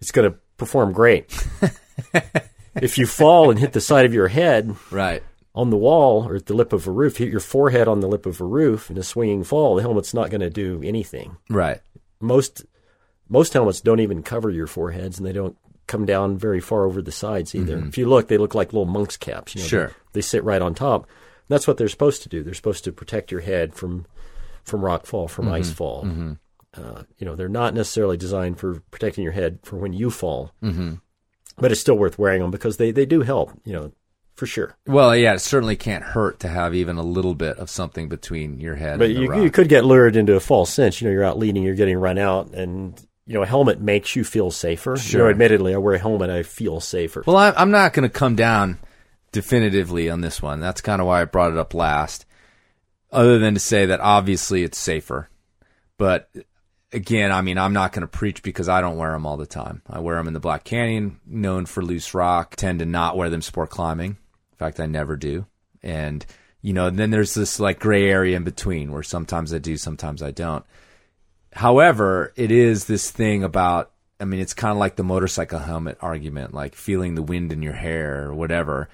it's 0.00 0.10
going 0.12 0.30
to 0.30 0.38
perform 0.56 0.92
great. 0.92 1.26
if 2.80 2.98
you 2.98 3.06
fall 3.06 3.50
and 3.50 3.58
hit 3.58 3.72
the 3.72 3.80
side 3.80 4.06
of 4.06 4.14
your 4.14 4.28
head 4.28 4.76
Right. 4.90 5.22
on 5.54 5.70
the 5.70 5.76
wall 5.76 6.28
or 6.28 6.36
at 6.36 6.46
the 6.46 6.54
lip 6.54 6.72
of 6.72 6.86
a 6.86 6.90
roof, 6.90 7.16
hit 7.16 7.28
your 7.30 7.40
forehead 7.40 7.88
on 7.88 8.00
the 8.00 8.08
lip 8.08 8.26
of 8.26 8.40
a 8.40 8.44
roof 8.44 8.90
in 8.90 8.98
a 8.98 9.02
swinging 9.02 9.44
fall, 9.44 9.74
the 9.76 9.82
helmet's 9.82 10.14
not 10.14 10.30
going 10.30 10.40
to 10.40 10.50
do 10.50 10.80
anything 10.84 11.36
Right. 11.48 11.80
most 12.20 12.64
most 13.28 13.54
helmets 13.54 13.80
don't 13.80 14.00
even 14.00 14.22
cover 14.22 14.50
your 14.50 14.66
foreheads 14.66 15.18
and 15.18 15.26
they 15.26 15.32
don't 15.32 15.56
come 15.86 16.04
down 16.04 16.36
very 16.36 16.60
far 16.60 16.84
over 16.84 17.00
the 17.00 17.10
sides 17.12 17.54
either. 17.54 17.78
Mm-hmm. 17.78 17.88
If 17.88 17.98
you 17.98 18.06
look, 18.06 18.28
they 18.28 18.36
look 18.38 18.54
like 18.54 18.72
little 18.72 18.84
monk's 18.84 19.16
caps. 19.16 19.54
You 19.54 19.62
know, 19.62 19.66
Sure. 19.66 19.86
They, 19.88 19.94
they 20.14 20.20
sit 20.20 20.44
right 20.44 20.60
on 20.62 20.74
top. 20.74 21.06
That's 21.48 21.66
what 21.66 21.76
they're 21.76 21.88
supposed 21.88 22.22
to 22.22 22.28
do. 22.28 22.42
They're 22.42 22.54
supposed 22.54 22.84
to 22.84 22.92
protect 22.92 23.30
your 23.30 23.40
head 23.40 23.74
from 23.74 24.06
from 24.64 24.82
rock 24.84 25.06
fall, 25.06 25.28
from 25.28 25.48
ice 25.48 25.70
fall. 25.70 26.06
Uh, 26.76 27.02
you 27.18 27.24
know, 27.26 27.36
they're 27.36 27.48
not 27.48 27.74
necessarily 27.74 28.16
designed 28.16 28.58
for 28.58 28.80
protecting 28.90 29.22
your 29.22 29.32
head 29.32 29.58
for 29.62 29.76
when 29.76 29.92
you 29.92 30.10
fall. 30.10 30.52
Mm-hmm. 30.62 30.94
But 31.56 31.70
it's 31.70 31.80
still 31.80 31.94
worth 31.96 32.18
wearing 32.18 32.40
them 32.42 32.50
because 32.50 32.78
they, 32.78 32.90
they 32.90 33.06
do 33.06 33.20
help, 33.20 33.52
you 33.64 33.72
know, 33.72 33.92
for 34.34 34.46
sure. 34.46 34.76
Well, 34.86 35.14
yeah, 35.14 35.34
it 35.34 35.38
certainly 35.38 35.76
can't 35.76 36.02
hurt 36.02 36.40
to 36.40 36.48
have 36.48 36.74
even 36.74 36.96
a 36.96 37.02
little 37.04 37.34
bit 37.36 37.58
of 37.58 37.70
something 37.70 38.08
between 38.08 38.58
your 38.58 38.74
head 38.74 38.98
But 38.98 39.10
and 39.10 39.16
the 39.16 39.20
you, 39.20 39.42
you 39.44 39.50
could 39.52 39.68
get 39.68 39.84
lured 39.84 40.16
into 40.16 40.34
a 40.34 40.40
false 40.40 40.72
sense. 40.72 41.00
You 41.00 41.06
know, 41.06 41.12
you're 41.12 41.22
out 41.22 41.38
leading, 41.38 41.62
you're 41.62 41.76
getting 41.76 41.96
run 41.98 42.18
out, 42.18 42.52
and 42.54 43.00
you 43.26 43.34
know, 43.34 43.42
a 43.42 43.46
helmet 43.46 43.80
makes 43.80 44.16
you 44.16 44.24
feel 44.24 44.50
safer. 44.50 44.92
You 44.92 44.96
Sure. 44.96 45.20
know, 45.24 45.30
admittedly, 45.30 45.74
I 45.74 45.78
wear 45.78 45.94
a 45.94 45.98
helmet, 46.00 46.28
I 46.30 46.42
feel 46.42 46.80
safer. 46.80 47.22
Well, 47.24 47.36
I, 47.36 47.50
I'm 47.52 47.70
not 47.70 47.92
going 47.92 48.02
to 48.02 48.12
come 48.12 48.34
down 48.34 48.78
definitively 49.34 50.08
on 50.08 50.20
this 50.20 50.40
one. 50.40 50.60
That's 50.60 50.80
kind 50.80 51.00
of 51.00 51.08
why 51.08 51.20
I 51.20 51.24
brought 51.24 51.52
it 51.52 51.58
up 51.58 51.74
last, 51.74 52.24
other 53.10 53.38
than 53.38 53.54
to 53.54 53.60
say 53.60 53.84
that 53.86 54.00
obviously 54.00 54.62
it's 54.62 54.78
safer. 54.78 55.28
But 55.98 56.30
again, 56.92 57.32
I 57.32 57.42
mean, 57.42 57.58
I'm 57.58 57.72
not 57.72 57.92
going 57.92 58.02
to 58.02 58.06
preach 58.06 58.42
because 58.44 58.68
I 58.68 58.80
don't 58.80 58.96
wear 58.96 59.10
them 59.10 59.26
all 59.26 59.36
the 59.36 59.44
time. 59.44 59.82
I 59.90 59.98
wear 59.98 60.16
them 60.16 60.28
in 60.28 60.34
the 60.34 60.40
Black 60.40 60.62
Canyon, 60.62 61.18
known 61.26 61.66
for 61.66 61.82
loose 61.82 62.14
rock. 62.14 62.54
Tend 62.54 62.78
to 62.78 62.86
not 62.86 63.16
wear 63.16 63.28
them 63.28 63.42
sport 63.42 63.70
climbing. 63.70 64.10
In 64.12 64.56
fact, 64.56 64.78
I 64.78 64.86
never 64.86 65.16
do. 65.16 65.46
And 65.82 66.24
you 66.62 66.72
know, 66.72 66.88
then 66.88 67.10
there's 67.10 67.34
this 67.34 67.60
like 67.60 67.78
gray 67.78 68.08
area 68.08 68.36
in 68.36 68.44
between 68.44 68.90
where 68.92 69.02
sometimes 69.02 69.52
I 69.52 69.58
do, 69.58 69.76
sometimes 69.76 70.22
I 70.22 70.30
don't. 70.30 70.64
However, 71.52 72.32
it 72.36 72.50
is 72.50 72.86
this 72.86 73.10
thing 73.10 73.44
about, 73.44 73.90
I 74.18 74.24
mean, 74.24 74.40
it's 74.40 74.54
kind 74.54 74.72
of 74.72 74.78
like 74.78 74.96
the 74.96 75.04
motorcycle 75.04 75.58
helmet 75.58 75.98
argument, 76.00 76.54
like 76.54 76.74
feeling 76.74 77.16
the 77.16 77.22
wind 77.22 77.52
in 77.52 77.62
your 77.62 77.74
hair 77.74 78.28
or 78.28 78.34
whatever. 78.34 78.88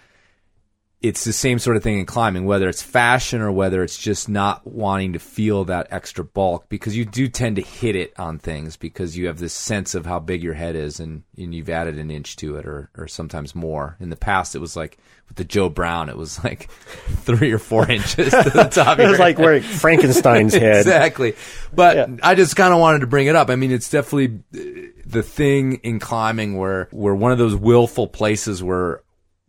It's 1.03 1.24
the 1.24 1.32
same 1.32 1.59
sort 1.59 1.78
of 1.78 1.82
thing 1.82 1.98
in 1.98 2.05
climbing, 2.05 2.44
whether 2.44 2.68
it's 2.68 2.82
fashion 2.82 3.40
or 3.40 3.51
whether 3.51 3.82
it's 3.82 3.96
just 3.96 4.28
not 4.28 4.66
wanting 4.66 5.14
to 5.14 5.18
feel 5.18 5.64
that 5.64 5.88
extra 5.90 6.22
bulk, 6.22 6.68
because 6.68 6.94
you 6.94 7.07
do 7.07 7.26
tend 7.26 7.57
to 7.57 7.62
hit 7.62 7.96
it 7.96 8.12
on 8.18 8.38
things 8.38 8.76
because 8.76 9.16
you 9.16 9.26
have 9.28 9.38
this 9.38 9.55
sense 9.55 9.94
of 9.94 10.05
how 10.05 10.18
big 10.18 10.42
your 10.42 10.53
head 10.53 10.76
is 10.76 11.01
and, 11.01 11.22
and 11.38 11.55
you've 11.55 11.70
added 11.70 11.98
an 11.98 12.11
inch 12.11 12.36
to 12.36 12.57
it 12.57 12.66
or, 12.66 12.90
or 12.98 13.09
sometimes 13.09 13.55
more. 13.55 13.96
In 13.98 14.11
the 14.11 14.16
past, 14.16 14.55
it 14.55 14.59
was 14.59 14.76
like 14.76 14.98
with 15.28 15.38
the 15.38 15.44
Joe 15.44 15.70
Brown, 15.70 16.11
it 16.11 16.18
was 16.18 16.44
like 16.44 16.70
three 17.09 17.51
or 17.51 17.59
four 17.59 17.90
inches 17.90 18.28
to 18.30 18.51
the 18.51 18.68
top 18.70 18.98
of 18.98 19.01
it 19.01 19.09
was 19.09 19.18
like 19.18 19.38
head 19.38 19.44
wearing 19.44 19.62
Frankenstein's 19.62 20.53
head. 20.55 20.76
exactly. 20.80 21.34
But 21.72 21.96
Yeah. 21.96 22.16
I 22.22 22.34
just 22.34 22.57
kind 22.57 22.74
of 22.74 22.78
wanted 22.78 22.98
to 23.01 23.07
bring 23.07 23.26
it 23.26 23.36
up. 23.36 23.48
I 23.48 23.57
mean, 23.57 23.72
it's 23.72 23.88
definitely 23.88 24.40
uh, 24.55 24.90
the 25.07 25.22
thing 25.22 25.76
in 25.82 25.98
climbing 25.98 26.59
where 26.59 26.88
we're 26.92 27.14
one 27.14 27.32
of 27.32 27.38
those 27.38 27.57
willful 27.57 28.07
places 28.07 28.62
where 28.62 29.01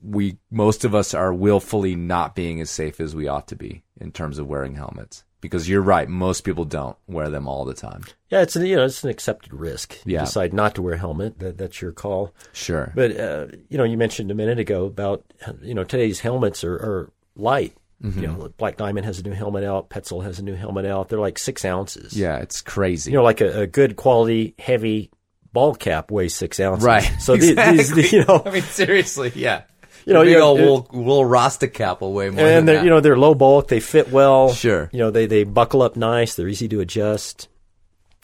we 0.04 0.38
most 0.50 0.84
of 0.86 0.94
us 0.96 1.14
are 1.14 1.34
willfully 1.34 1.96
not 1.96 2.36
being 2.36 2.60
as 2.62 2.70
safe 2.70 3.00
as 3.00 3.16
we 3.16 3.28
ought 3.28 3.48
to 3.50 3.56
be 3.56 3.84
in 4.00 4.12
terms 4.12 4.40
of 4.40 4.48
wearing 4.48 4.76
helmets. 4.76 5.24
Because 5.42 5.68
you're 5.68 5.82
right, 5.82 6.08
most 6.08 6.42
people 6.42 6.66
don't 6.66 6.96
wear 7.08 7.32
them 7.32 7.48
all 7.48 7.66
the 7.66 7.74
time. 7.74 8.04
Yeah, 8.30 8.42
it's 8.44 8.56
an, 8.56 8.64
you 8.66 8.76
know 8.76 8.86
it's 8.86 9.04
an 9.04 9.10
accepted 9.10 9.54
risk. 9.54 9.98
You 10.06 10.14
Yeah. 10.16 10.20
decide 10.26 10.54
not 10.54 10.76
to 10.76 10.84
wear 10.84 10.94
a 10.94 10.98
helmet. 11.00 11.40
That, 11.40 11.58
that's 11.58 11.82
your 11.82 11.92
call. 11.92 12.32
Sure. 12.54 12.92
But 12.96 13.20
uh, 13.20 13.48
you 13.70 13.78
know, 13.80 13.84
you 13.84 13.98
mentioned 13.98 14.30
a 14.30 14.36
minute 14.36 14.60
ago 14.60 14.86
about 14.86 15.24
you 15.64 15.74
know 15.74 15.84
today's 15.84 16.20
helmets 16.20 16.64
are, 16.64 16.76
are 16.76 17.12
light. 17.36 17.74
Mm-hmm. 18.04 18.20
You 18.22 18.28
know, 18.28 18.54
Black 18.58 18.78
Diamond 18.78 19.06
has 19.06 19.20
a 19.20 19.24
new 19.24 19.32
helmet 19.32 19.64
out. 19.64 19.90
Petzl 19.92 20.24
has 20.24 20.38
a 20.40 20.44
new 20.44 20.56
helmet 20.56 20.86
out. 20.86 21.10
They're 21.10 21.20
like 21.20 21.38
six 21.40 21.64
ounces. 21.66 22.18
yeah, 22.18 22.38
it's 22.38 22.62
crazy. 22.62 23.12
You 23.12 23.18
know, 23.18 23.24
like 23.24 23.42
a, 23.42 23.62
a 23.62 23.68
good 23.68 23.96
quality 23.96 24.54
heavy 24.60 25.12
ball 25.54 25.74
cap 25.76 26.10
weighs 26.12 26.34
six 26.36 26.60
ounces. 26.60 26.86
right. 26.86 27.04
So 27.20 27.36
the- 27.36 27.50
exactly. 27.50 28.02
these, 28.02 28.14
you 28.14 28.26
know, 28.26 28.42
I 28.46 28.52
mean, 28.52 28.64
seriously, 28.64 29.32
yeah. 29.36 29.64
You 30.06 30.14
know, 30.14 30.22
you- 30.24 30.38
it- 30.38 30.42
wool, 30.66 30.88
wool 30.92 31.26
Rasta 31.26 31.68
cap 31.68 32.02
will 32.02 32.14
weigh 32.14 32.30
more 32.30 32.44
and 32.46 32.68
they're 32.68 32.78
that. 32.78 32.84
you 32.84 32.90
know 32.90 33.00
they're 33.00 33.18
low 33.18 33.36
bulk. 33.36 33.68
They 33.68 33.80
fit 33.80 34.12
well. 34.12 34.54
Sure. 34.54 34.90
You 34.92 35.00
know 35.00 35.12
they 35.12 35.26
they 35.28 35.44
buckle 35.44 35.82
up 35.82 35.96
nice. 35.96 36.36
They're 36.36 36.48
easy 36.48 36.68
to 36.70 36.80
adjust. 36.80 37.48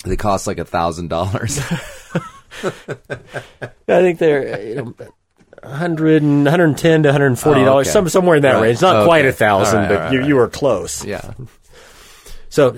they 0.06 0.16
cost 0.16 0.48
like 0.48 0.58
a 0.60 0.66
thousand 0.66 1.10
dollars. 1.10 1.60
I 2.64 4.02
think 4.02 4.20
they're 4.20 4.62
you 4.64 4.76
know, 4.76 4.94
100 5.64 6.22
and 6.24 6.46
110 6.46 7.04
to 7.04 7.10
140 7.10 7.62
Oh, 7.62 7.66
dollars, 7.66 7.88
okay. 7.88 7.94
some 7.94 8.10
somewhere 8.10 8.36
in 8.38 8.44
that 8.44 8.54
Right. 8.56 8.62
range. 8.62 8.82
Not 8.82 8.98
Okay. 8.98 9.06
quite 9.06 9.26
a 9.26 9.32
thousand, 9.34 9.80
right, 9.80 9.90
but 9.90 10.00
right, 10.00 10.14
you, 10.14 10.24
you 10.26 10.36
were 10.36 10.48
close. 10.50 11.04
yeah. 11.06 11.32
So, 12.50 12.74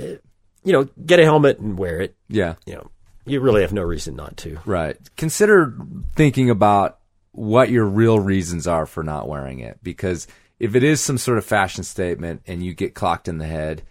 you 0.63 0.73
know, 0.73 0.88
get 1.05 1.19
a 1.19 1.23
helmet 1.23 1.59
and 1.59 1.77
wear 1.77 2.01
it. 2.01 2.15
Yeah. 2.27 2.55
You 2.65 2.73
know, 2.76 2.91
you 3.26 3.39
really 3.39 3.61
have 3.61 3.71
no 3.71 3.84
reason 3.84 4.15
not 4.15 4.35
to. 4.38 4.57
Right. 4.65 4.97
Consider 5.15 5.73
thinking 6.15 6.49
about 6.49 6.97
what 7.40 7.70
your 7.70 7.86
real 7.86 8.20
reasons 8.20 8.68
are 8.68 8.86
for 8.86 9.02
not 9.02 9.30
wearing 9.30 9.60
it. 9.60 9.80
Because 9.82 10.28
if 10.60 10.76
it 10.76 10.84
is 10.84 10.99
some 10.99 11.18
sort 11.18 11.38
of 11.38 11.45
fashion 11.45 11.86
statement 11.86 12.41
and 12.45 12.61
you 12.61 12.74
get 12.74 12.94
clocked 12.94 13.30
in 13.30 13.38
the 13.38 13.45
head, 13.45 13.82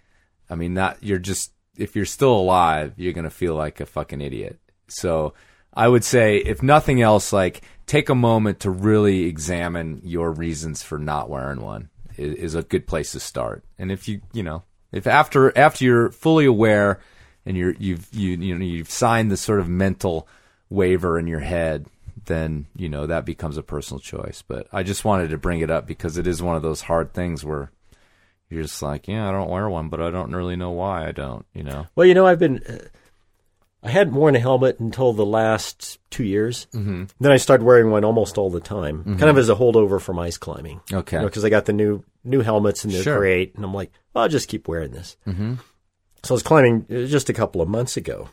I 0.51 0.55
mean, 0.55 0.75
not, 0.75 1.03
you're 1.03 1.19
just, 1.19 1.53
if 1.79 1.97
you're 1.97 2.05
still 2.05 2.35
alive, 2.35 2.93
you're 2.99 3.15
going 3.15 3.25
to 3.25 3.31
feel 3.31 3.55
like 3.55 3.81
a 3.81 3.87
fucking 3.87 4.21
idiot. 4.21 4.59
So 4.89 5.33
I 5.73 5.89
would 5.89 6.05
say, 6.05 6.37
if 6.37 6.63
nothing 6.63 7.01
else, 7.01 7.33
like 7.33 7.63
take 7.87 8.11
a 8.11 8.15
moment 8.15 8.61
to 8.61 8.71
really 8.71 9.25
examine 9.25 10.03
your 10.05 10.31
reasons 10.31 10.83
for 10.83 10.99
not 10.99 11.31
wearing 11.31 11.63
one 11.63 11.89
is, 12.19 12.35
is 12.35 12.55
a 12.55 12.63
good 12.63 12.87
place 12.87 13.13
to 13.13 13.21
start. 13.21 13.65
And 13.79 13.91
if 13.91 14.09
you, 14.09 14.21
you 14.35 14.43
know, 14.43 14.63
if 14.93 15.07
after, 15.07 15.57
after 15.57 15.87
you're 15.87 16.11
fully 16.11 16.45
aware 16.45 17.01
and 17.47 17.57
you're, 17.57 17.73
you've, 17.79 18.09
you, 18.13 18.33
you 18.33 18.55
know, 18.55 18.65
you've 18.65 18.91
signed 18.91 19.31
the 19.31 19.39
sort 19.39 19.61
of 19.61 19.71
mental 19.71 20.29
waiver 20.69 21.19
in 21.19 21.27
your 21.27 21.41
head, 21.41 21.87
then 22.29 22.67
you 22.77 22.89
know 22.89 23.07
that 23.07 23.25
becomes 23.27 23.57
a 23.57 23.63
personal 23.63 23.99
choice. 24.01 24.43
But 24.47 24.69
I 24.73 24.83
just 24.85 25.05
wanted 25.05 25.31
to 25.31 25.39
bring 25.39 25.61
it 25.61 25.71
up 25.71 25.87
because 25.87 26.17
it 26.17 26.27
is 26.27 26.41
one 26.43 26.55
of 26.57 26.63
those 26.63 26.83
hard 26.83 27.13
things 27.13 27.45
where 27.45 27.73
you're 28.49 28.63
just 28.63 28.81
like, 28.81 29.09
yeah, 29.09 29.29
I 29.29 29.33
don't 29.33 29.51
wear 29.51 29.69
one, 29.69 29.89
but 29.89 30.01
I 30.01 30.11
don't 30.11 30.35
really 30.35 30.57
know 30.57 30.71
why 30.71 31.07
I 31.09 31.13
don't. 31.13 31.45
You 31.53 31.65
know? 31.65 31.87
Well, 31.97 32.07
you 32.07 32.15
know, 32.15 32.27
I've 32.27 32.39
been. 32.39 32.63
Uh, 32.63 32.79
I 33.81 33.91
hadn't 33.91 34.15
worn 34.15 34.35
a 34.35 34.41
helmet 34.41 34.81
until 34.81 35.13
the 35.13 35.25
last 35.25 36.01
two 36.11 36.25
years. 36.25 36.67
Mm-hmm. 36.73 37.05
Then 37.21 37.31
I 37.31 37.37
started 37.37 37.65
wearing 37.65 37.91
one 37.93 38.05
almost 38.05 38.37
all 38.37 38.51
the 38.51 38.59
time, 38.61 39.05
kind 39.05 39.31
of 39.31 39.39
as 39.39 39.49
a 39.49 39.55
holdover 39.55 40.01
from 40.01 40.19
ice 40.19 40.37
climbing. 40.37 40.81
Okay. 40.93 41.23
Because 41.23 41.45
I 41.45 41.49
got 41.49 41.67
the 41.67 41.73
new 41.73 42.03
new 42.25 42.41
helmets 42.41 42.85
and 42.85 42.93
they're 42.93 43.05
Sure. 43.05 43.19
great, 43.19 43.55
and 43.55 43.65
I'm 43.65 43.73
like, 43.73 43.93
well, 44.13 44.25
I'll 44.25 44.29
just 44.29 44.49
keep 44.49 44.67
wearing 44.67 44.91
this. 44.91 45.17
Mm-hmm. 45.29 45.55
So 46.25 46.35
I 46.35 46.37
was 46.37 46.43
climbing 46.43 46.87
uh, 46.91 47.07
just 47.07 47.29
a 47.31 47.33
couple 47.33 47.61
of 47.63 47.69
months 47.69 47.97
ago. 47.97 48.31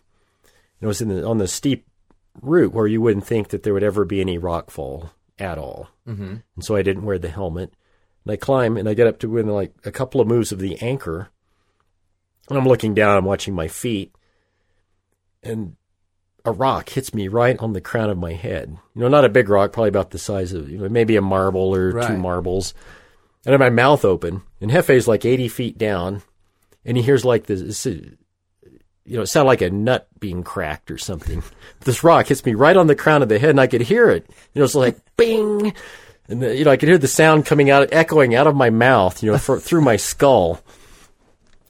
It 0.82 0.88
was 0.88 1.00
in 1.02 1.10
the, 1.10 1.26
on 1.26 1.38
the 1.38 1.48
steep 1.48 1.86
route 2.42 2.74
where 2.74 2.88
you 2.88 3.02
wouldn't 3.02 3.26
think 3.26 3.50
that 3.50 3.64
there 3.64 3.74
would 3.74 3.84
ever 3.84 4.06
be 4.06 4.22
any 4.22 4.38
rock 4.38 4.70
fall 4.70 5.12
at 5.40 5.58
all. 5.58 5.90
Mm-hmm. 6.08 6.36
And 6.56 6.64
so 6.64 6.76
I 6.76 6.82
didn't 6.82 7.06
wear 7.06 7.20
the 7.20 7.30
helmet. 7.30 7.74
And 8.24 8.34
I 8.34 8.36
climb 8.36 8.78
and 8.78 8.88
I 8.88 8.94
get 8.94 9.08
up 9.08 9.20
to 9.20 9.30
within 9.30 9.52
like 9.52 9.74
a 9.84 9.92
couple 9.92 10.22
of 10.22 10.28
moves 10.28 10.52
of 10.52 10.60
the 10.60 10.78
anchor. 10.82 11.30
And 12.50 12.58
I'm 12.58 12.68
looking 12.68 12.94
down, 12.94 13.18
I'm 13.18 13.26
watching 13.26 13.56
my 13.56 13.68
feet. 13.68 14.16
And 15.44 15.76
a 16.46 16.52
rock 16.52 16.90
hits 16.90 17.14
me 17.14 17.28
right 17.28 17.58
on 17.60 17.74
the 17.74 17.82
crown 17.82 18.10
of 18.10 18.18
my 18.18 18.34
head. 18.34 18.78
You 18.94 19.02
know, 19.02 19.08
not 19.08 19.26
a 19.26 19.30
big 19.30 19.50
rock, 19.50 19.74
probably 19.74 19.90
about 19.90 20.12
the 20.12 20.20
size 20.20 20.54
of 20.54 20.70
you 20.70 20.78
know, 20.78 20.90
maybe 20.90 21.16
a 21.16 21.22
marble 21.22 21.74
or 21.74 21.92
two 22.08 22.18
marbles. 22.18 22.74
And 23.46 23.52
I 23.52 23.54
have 23.54 23.60
my 23.60 23.70
mouth 23.70 24.04
open, 24.04 24.42
and 24.60 24.72
Hefe's 24.72 25.08
like 25.08 25.24
80 25.24 25.50
feet 25.50 25.78
down, 25.78 26.24
and 26.84 26.98
he 26.98 27.04
hears 27.04 27.24
like 27.24 27.46
this, 27.46 27.62
this, 27.62 27.98
you 29.06 29.16
know, 29.18 29.22
it 29.22 29.28
sounded 29.28 29.48
like 29.48 29.62
a 29.62 29.70
nut 29.70 30.08
being 30.20 30.44
cracked 30.44 30.92
or 30.92 30.98
something. 30.98 31.44
This 31.82 32.04
rock 32.04 32.26
hits 32.28 32.44
me 32.44 32.56
right 32.56 32.76
on 32.76 32.88
the 32.88 32.96
crown 32.96 33.22
of 33.22 33.30
the 33.30 33.38
head, 33.38 33.52
and 33.52 33.62
I 33.62 33.68
could 33.68 33.82
hear 33.82 34.10
it. 34.10 34.26
You 34.54 34.60
know, 34.60 34.66
it's 34.66 34.74
like 34.74 34.98
bing, 35.18 35.72
and 36.28 36.42
the, 36.42 36.56
you 36.56 36.66
know, 36.66 36.72
I 36.72 36.78
could 36.78 36.90
hear 36.90 36.98
the 36.98 37.08
sound 37.08 37.46
coming 37.46 37.70
out, 37.70 37.90
echoing 37.92 38.34
out 38.34 38.48
of 38.48 38.56
my 38.56 38.72
mouth, 38.72 39.22
you 39.22 39.32
know, 39.32 39.38
for, 39.38 39.60
through 39.60 39.82
my 39.82 39.98
skull. 39.98 40.62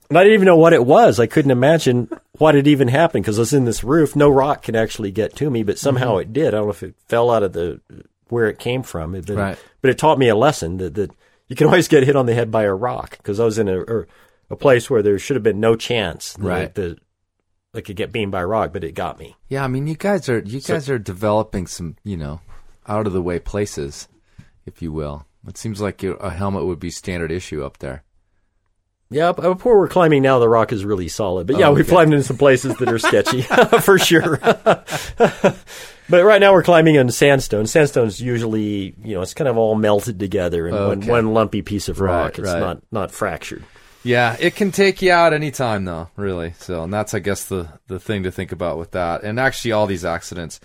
And 0.09 0.17
I 0.17 0.23
didn't 0.23 0.35
even 0.35 0.45
know 0.45 0.55
what 0.55 0.71
it 0.71 0.85
was. 0.85 1.19
I 1.19 1.27
couldn't 1.27 1.51
imagine 1.51 2.07
what 2.37 2.55
had 2.55 2.67
even 2.67 2.87
happened 2.87 3.25
because 3.25 3.37
I 3.37 3.41
was 3.41 3.53
in 3.53 3.65
this 3.65 3.83
roof. 3.83 4.15
No 4.15 4.29
rock 4.29 4.63
could 4.63 4.75
actually 4.77 5.11
get 5.11 5.35
to 5.37 5.49
me, 5.49 5.63
but 5.63 5.79
somehow 5.79 6.11
mm-hmm. 6.13 6.21
it 6.21 6.33
did. 6.33 6.47
I 6.49 6.57
don't 6.57 6.67
know 6.67 6.71
if 6.71 6.83
it 6.83 6.95
fell 7.07 7.29
out 7.29 7.43
of 7.43 7.51
the 7.51 7.81
where 8.29 8.47
it 8.47 8.57
came 8.57 8.83
from, 8.83 9.11
but, 9.11 9.29
Right. 9.29 9.57
but 9.81 9.91
it 9.91 9.97
taught 9.97 10.17
me 10.17 10.29
a 10.29 10.35
lesson 10.35 10.77
that, 10.77 10.93
that 10.95 11.11
you 11.47 11.55
can 11.57 11.67
always 11.67 11.87
get 11.89 12.03
hit 12.03 12.15
on 12.15 12.25
the 12.25 12.33
head 12.33 12.51
by 12.51 12.63
a 12.63 12.73
rock 12.73 13.17
because 13.17 13.39
I 13.39 13.45
was 13.45 13.59
in 13.59 13.67
a 13.67 13.79
or 13.79 14.07
a 14.49 14.55
place 14.55 14.89
where 14.89 15.01
there 15.01 15.19
should 15.19 15.35
have 15.35 15.43
been 15.43 15.59
no 15.59 15.75
chance 15.75 16.33
that 16.33 16.41
Right. 16.43 16.73
the 16.73 16.97
I 17.75 17.81
could 17.81 17.95
get 17.95 18.11
beamed 18.11 18.31
by 18.31 18.41
a 18.41 18.47
rock, 18.47 18.71
but 18.73 18.83
it 18.83 18.93
got 18.93 19.19
me. 19.19 19.35
Yeah, 19.49 19.63
I 19.63 19.67
mean, 19.67 19.87
you 19.87 19.95
guys 19.95 20.29
are 20.29 20.39
you 20.39 20.61
guys 20.61 20.89
are 20.89 20.97
developing 20.99 21.67
some 21.67 21.95
you 22.03 22.17
know 22.17 22.41
out 22.87 23.07
of 23.07 23.13
the 23.13 23.21
way 23.21 23.39
places, 23.39 24.07
if 24.65 24.81
you 24.81 24.91
will. 24.91 25.25
It 25.47 25.57
seems 25.57 25.79
like 25.81 26.01
a 26.03 26.29
helmet 26.31 26.65
would 26.65 26.79
be 26.79 26.89
standard 26.89 27.31
issue 27.31 27.63
up 27.63 27.77
there. 27.77 28.03
Yeah, 29.11 29.29
up, 29.29 29.39
up 29.39 29.63
where 29.63 29.77
we're 29.77 29.87
climbing 29.87 30.23
now, 30.23 30.39
the 30.39 30.49
rock 30.49 30.73
is 30.73 30.83
really 30.83 31.07
solid. 31.07 31.45
But 31.45 31.59
yeah, 31.59 31.67
Oh, 31.67 31.73
we've 31.73 31.87
climbed 31.87 32.11
into 32.13 32.23
some 32.25 32.37
places 32.37 32.75
that 32.77 32.89
are 32.91 32.97
sketchy 32.97 33.41
for 33.81 33.99
sure. 33.99 34.37
but 35.17 36.23
right 36.23 36.39
now 36.41 36.53
we're 36.53 36.63
climbing 36.63 36.95
in 36.95 37.09
sandstone. 37.11 37.67
Sandstone's 37.67 38.19
usually, 38.19 38.95
you 39.03 39.15
know, 39.15 39.21
it's 39.21 39.35
kind 39.35 39.47
of 39.47 39.57
all 39.57 39.75
melted 39.75 40.19
together 40.19 40.67
in 40.67 40.73
one, 40.73 40.99
Okay. 40.99 41.09
one 41.11 41.33
lumpy 41.33 41.61
piece 41.61 41.87
of 41.89 41.99
Right, 41.99 42.23
rock. 42.23 42.39
It's 42.39 42.47
right. 42.51 42.59
not 42.59 42.81
not 42.91 43.11
fractured. 43.11 43.63
Yeah, 44.05 44.37
it 44.39 44.55
can 44.55 44.71
take 44.71 45.01
you 45.01 45.11
out 45.11 45.33
anytime 45.33 45.83
though, 45.83 46.09
really. 46.15 46.53
So, 46.59 46.83
and 46.83 46.93
that's 46.93 47.15
I 47.15 47.19
guess 47.19 47.45
the 47.45 47.67
the 47.87 47.99
thing 47.99 48.21
to 48.23 48.31
think 48.31 48.51
about 48.51 48.77
with 48.77 48.91
that. 48.91 49.23
And 49.23 49.39
actually 49.39 49.71
all 49.71 49.87
these 49.87 50.05
accidents. 50.05 50.59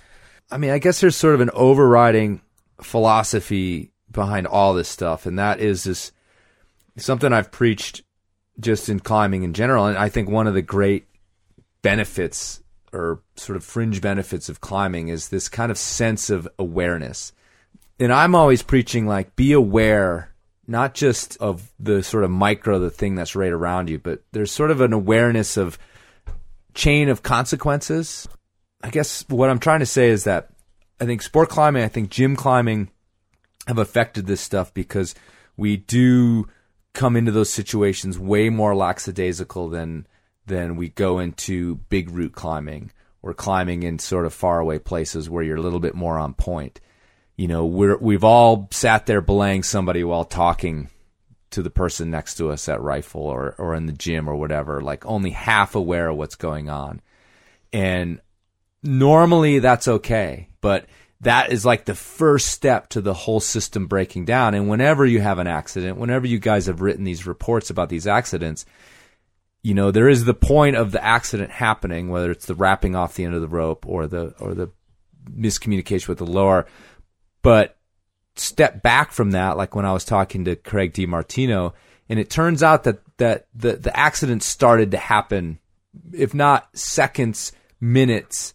I 0.50 0.58
mean, 0.58 0.70
I 0.70 0.78
guess 0.78 1.00
there's 1.00 1.16
sort 1.16 1.34
of 1.34 1.40
an 1.40 1.50
overriding 1.54 2.42
philosophy 2.82 3.92
behind 4.10 4.46
all 4.46 4.74
this 4.74 4.88
stuff 4.88 5.24
and 5.24 5.38
that 5.38 5.60
is 5.60 5.84
this 5.84 6.12
something 6.96 7.32
I've 7.32 7.52
preached 7.52 8.02
just 8.58 8.88
in 8.88 9.00
climbing 9.00 9.42
in 9.42 9.54
general 9.54 9.86
and 9.86 9.96
I 9.96 10.08
think 10.08 10.28
one 10.28 10.46
of 10.46 10.54
the 10.54 10.62
great 10.62 11.06
benefits 11.82 12.62
or 12.92 13.22
sort 13.36 13.56
of 13.56 13.64
fringe 13.64 14.00
benefits 14.00 14.48
of 14.48 14.60
climbing 14.60 15.08
is 15.08 15.28
this 15.28 15.48
kind 15.48 15.70
of 15.70 15.78
sense 15.78 16.28
of 16.28 16.48
awareness. 16.58 17.32
And 18.00 18.12
I'm 18.12 18.34
always 18.34 18.62
preaching 18.62 19.06
like 19.06 19.36
be 19.36 19.52
aware 19.52 20.29
not 20.70 20.94
just 20.94 21.36
of 21.38 21.68
the 21.80 22.00
sort 22.00 22.22
of 22.22 22.30
micro 22.30 22.78
the 22.78 22.90
thing 22.90 23.16
that's 23.16 23.34
right 23.34 23.50
around 23.50 23.90
you, 23.90 23.98
but 23.98 24.22
there's 24.30 24.52
sort 24.52 24.70
of 24.70 24.80
an 24.80 24.92
awareness 24.92 25.56
of 25.56 25.76
chain 26.74 27.08
of 27.08 27.24
consequences. 27.24 28.28
I 28.80 28.90
guess 28.90 29.24
what 29.28 29.50
I'm 29.50 29.58
trying 29.58 29.80
to 29.80 29.86
say 29.86 30.10
is 30.10 30.24
that 30.24 30.50
I 31.00 31.06
think 31.06 31.22
sport 31.22 31.48
climbing, 31.48 31.82
I 31.82 31.88
think 31.88 32.08
gym 32.08 32.36
climbing 32.36 32.88
have 33.66 33.78
affected 33.78 34.26
this 34.26 34.40
stuff 34.40 34.72
because 34.72 35.16
we 35.56 35.76
do 35.76 36.46
come 36.92 37.16
into 37.16 37.32
those 37.32 37.52
situations 37.52 38.16
way 38.16 38.48
more 38.48 38.76
lackadaisical 38.76 39.68
than 39.70 40.06
than 40.46 40.76
we 40.76 40.88
go 40.88 41.18
into 41.18 41.76
big 41.88 42.10
route 42.10 42.32
climbing 42.32 42.92
or 43.22 43.34
climbing 43.34 43.82
in 43.82 43.98
sort 43.98 44.24
of 44.24 44.32
faraway 44.32 44.78
places 44.78 45.28
where 45.28 45.42
you're 45.42 45.56
a 45.56 45.62
little 45.62 45.80
bit 45.80 45.96
more 45.96 46.16
on 46.16 46.32
point. 46.32 46.80
You 47.40 47.48
know, 47.48 47.64
we're 47.64 47.96
we've 47.96 48.22
all 48.22 48.68
sat 48.70 49.06
there 49.06 49.22
belaying 49.22 49.62
somebody 49.62 50.04
while 50.04 50.26
talking 50.26 50.90
to 51.52 51.62
the 51.62 51.70
person 51.70 52.10
next 52.10 52.34
to 52.34 52.50
us 52.50 52.68
at 52.68 52.82
Rifle 52.82 53.22
or 53.22 53.54
or 53.56 53.74
in 53.74 53.86
the 53.86 53.94
gym 53.94 54.28
or 54.28 54.36
whatever, 54.36 54.82
like 54.82 55.06
only 55.06 55.30
half 55.30 55.74
aware 55.74 56.08
of 56.08 56.18
what's 56.18 56.34
going 56.34 56.68
on. 56.68 57.00
And 57.72 58.20
normally 58.82 59.58
that's 59.58 59.88
okay, 59.88 60.48
but 60.60 60.84
that 61.22 61.50
is 61.50 61.64
like 61.64 61.86
the 61.86 61.94
first 61.94 62.48
step 62.48 62.90
to 62.90 63.00
the 63.00 63.14
whole 63.14 63.40
system 63.40 63.86
breaking 63.86 64.26
down. 64.26 64.52
And 64.52 64.68
whenever 64.68 65.06
you 65.06 65.22
have 65.22 65.38
an 65.38 65.46
accident, 65.46 65.96
whenever 65.96 66.26
you 66.26 66.38
guys 66.38 66.66
have 66.66 66.82
written 66.82 67.04
these 67.04 67.26
reports 67.26 67.70
about 67.70 67.88
these 67.88 68.06
accidents, 68.06 68.66
you 69.62 69.72
know, 69.72 69.90
there 69.90 70.10
is 70.10 70.26
the 70.26 70.34
point 70.34 70.76
of 70.76 70.92
the 70.92 71.02
accident 71.02 71.52
happening, 71.52 72.10
whether 72.10 72.30
it's 72.30 72.44
the 72.44 72.54
rapping 72.54 72.94
off 72.94 73.14
the 73.14 73.24
end 73.24 73.34
of 73.34 73.40
the 73.40 73.48
rope 73.48 73.86
or 73.88 74.06
the 74.06 74.34
or 74.40 74.52
the 74.52 74.70
miscommunication 75.34 76.08
with 76.08 76.18
the 76.18 76.26
lower. 76.26 76.66
But 77.42 77.76
step 78.36 78.82
back 78.82 79.12
from 79.12 79.32
that, 79.32 79.56
like 79.56 79.74
when 79.74 79.86
I 79.86 79.92
was 79.92 80.04
talking 80.04 80.44
to 80.44 80.56
Craig 80.56 80.92
DeMartino, 80.92 81.72
and 82.08 82.18
it 82.18 82.30
turns 82.30 82.62
out 82.62 82.84
that 82.84 83.00
that 83.18 83.46
the 83.54 83.76
the 83.76 83.96
accident 83.96 84.42
started 84.42 84.90
to 84.90 84.96
happen, 84.96 85.58
if 86.12 86.34
not 86.34 86.76
seconds, 86.76 87.52
minutes, 87.80 88.54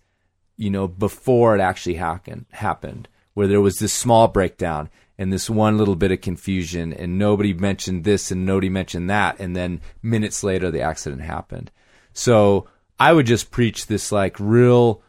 you 0.58 0.70
know, 0.70 0.88
before 0.88 1.56
it 1.56 1.62
actually 1.62 1.96
happened 1.96 2.46
happened, 2.52 3.08
where 3.34 3.48
there 3.48 3.62
was 3.62 3.78
this 3.78 3.94
small 3.94 4.28
breakdown 4.28 4.90
and 5.18 5.32
this 5.32 5.50
one 5.50 5.78
little 5.78 5.96
bit 5.96 6.12
of 6.12 6.20
confusion, 6.22 6.92
and 6.92 7.18
nobody 7.18 7.54
mentioned 7.54 8.04
this 8.04 8.32
and 8.32 8.46
nobody 8.46 8.70
mentioned 8.70 9.10
that, 9.10 9.40
and 9.40 9.56
then 9.56 9.82
minutes 10.04 10.44
later 10.44 10.70
the 10.70 10.82
accident 10.82 11.22
happened. 11.22 11.72
So 12.12 12.68
I 13.00 13.14
would 13.14 13.26
just 13.26 13.52
preach 13.52 13.88
this 13.88 14.12
like 14.12 14.40
real 14.40 15.02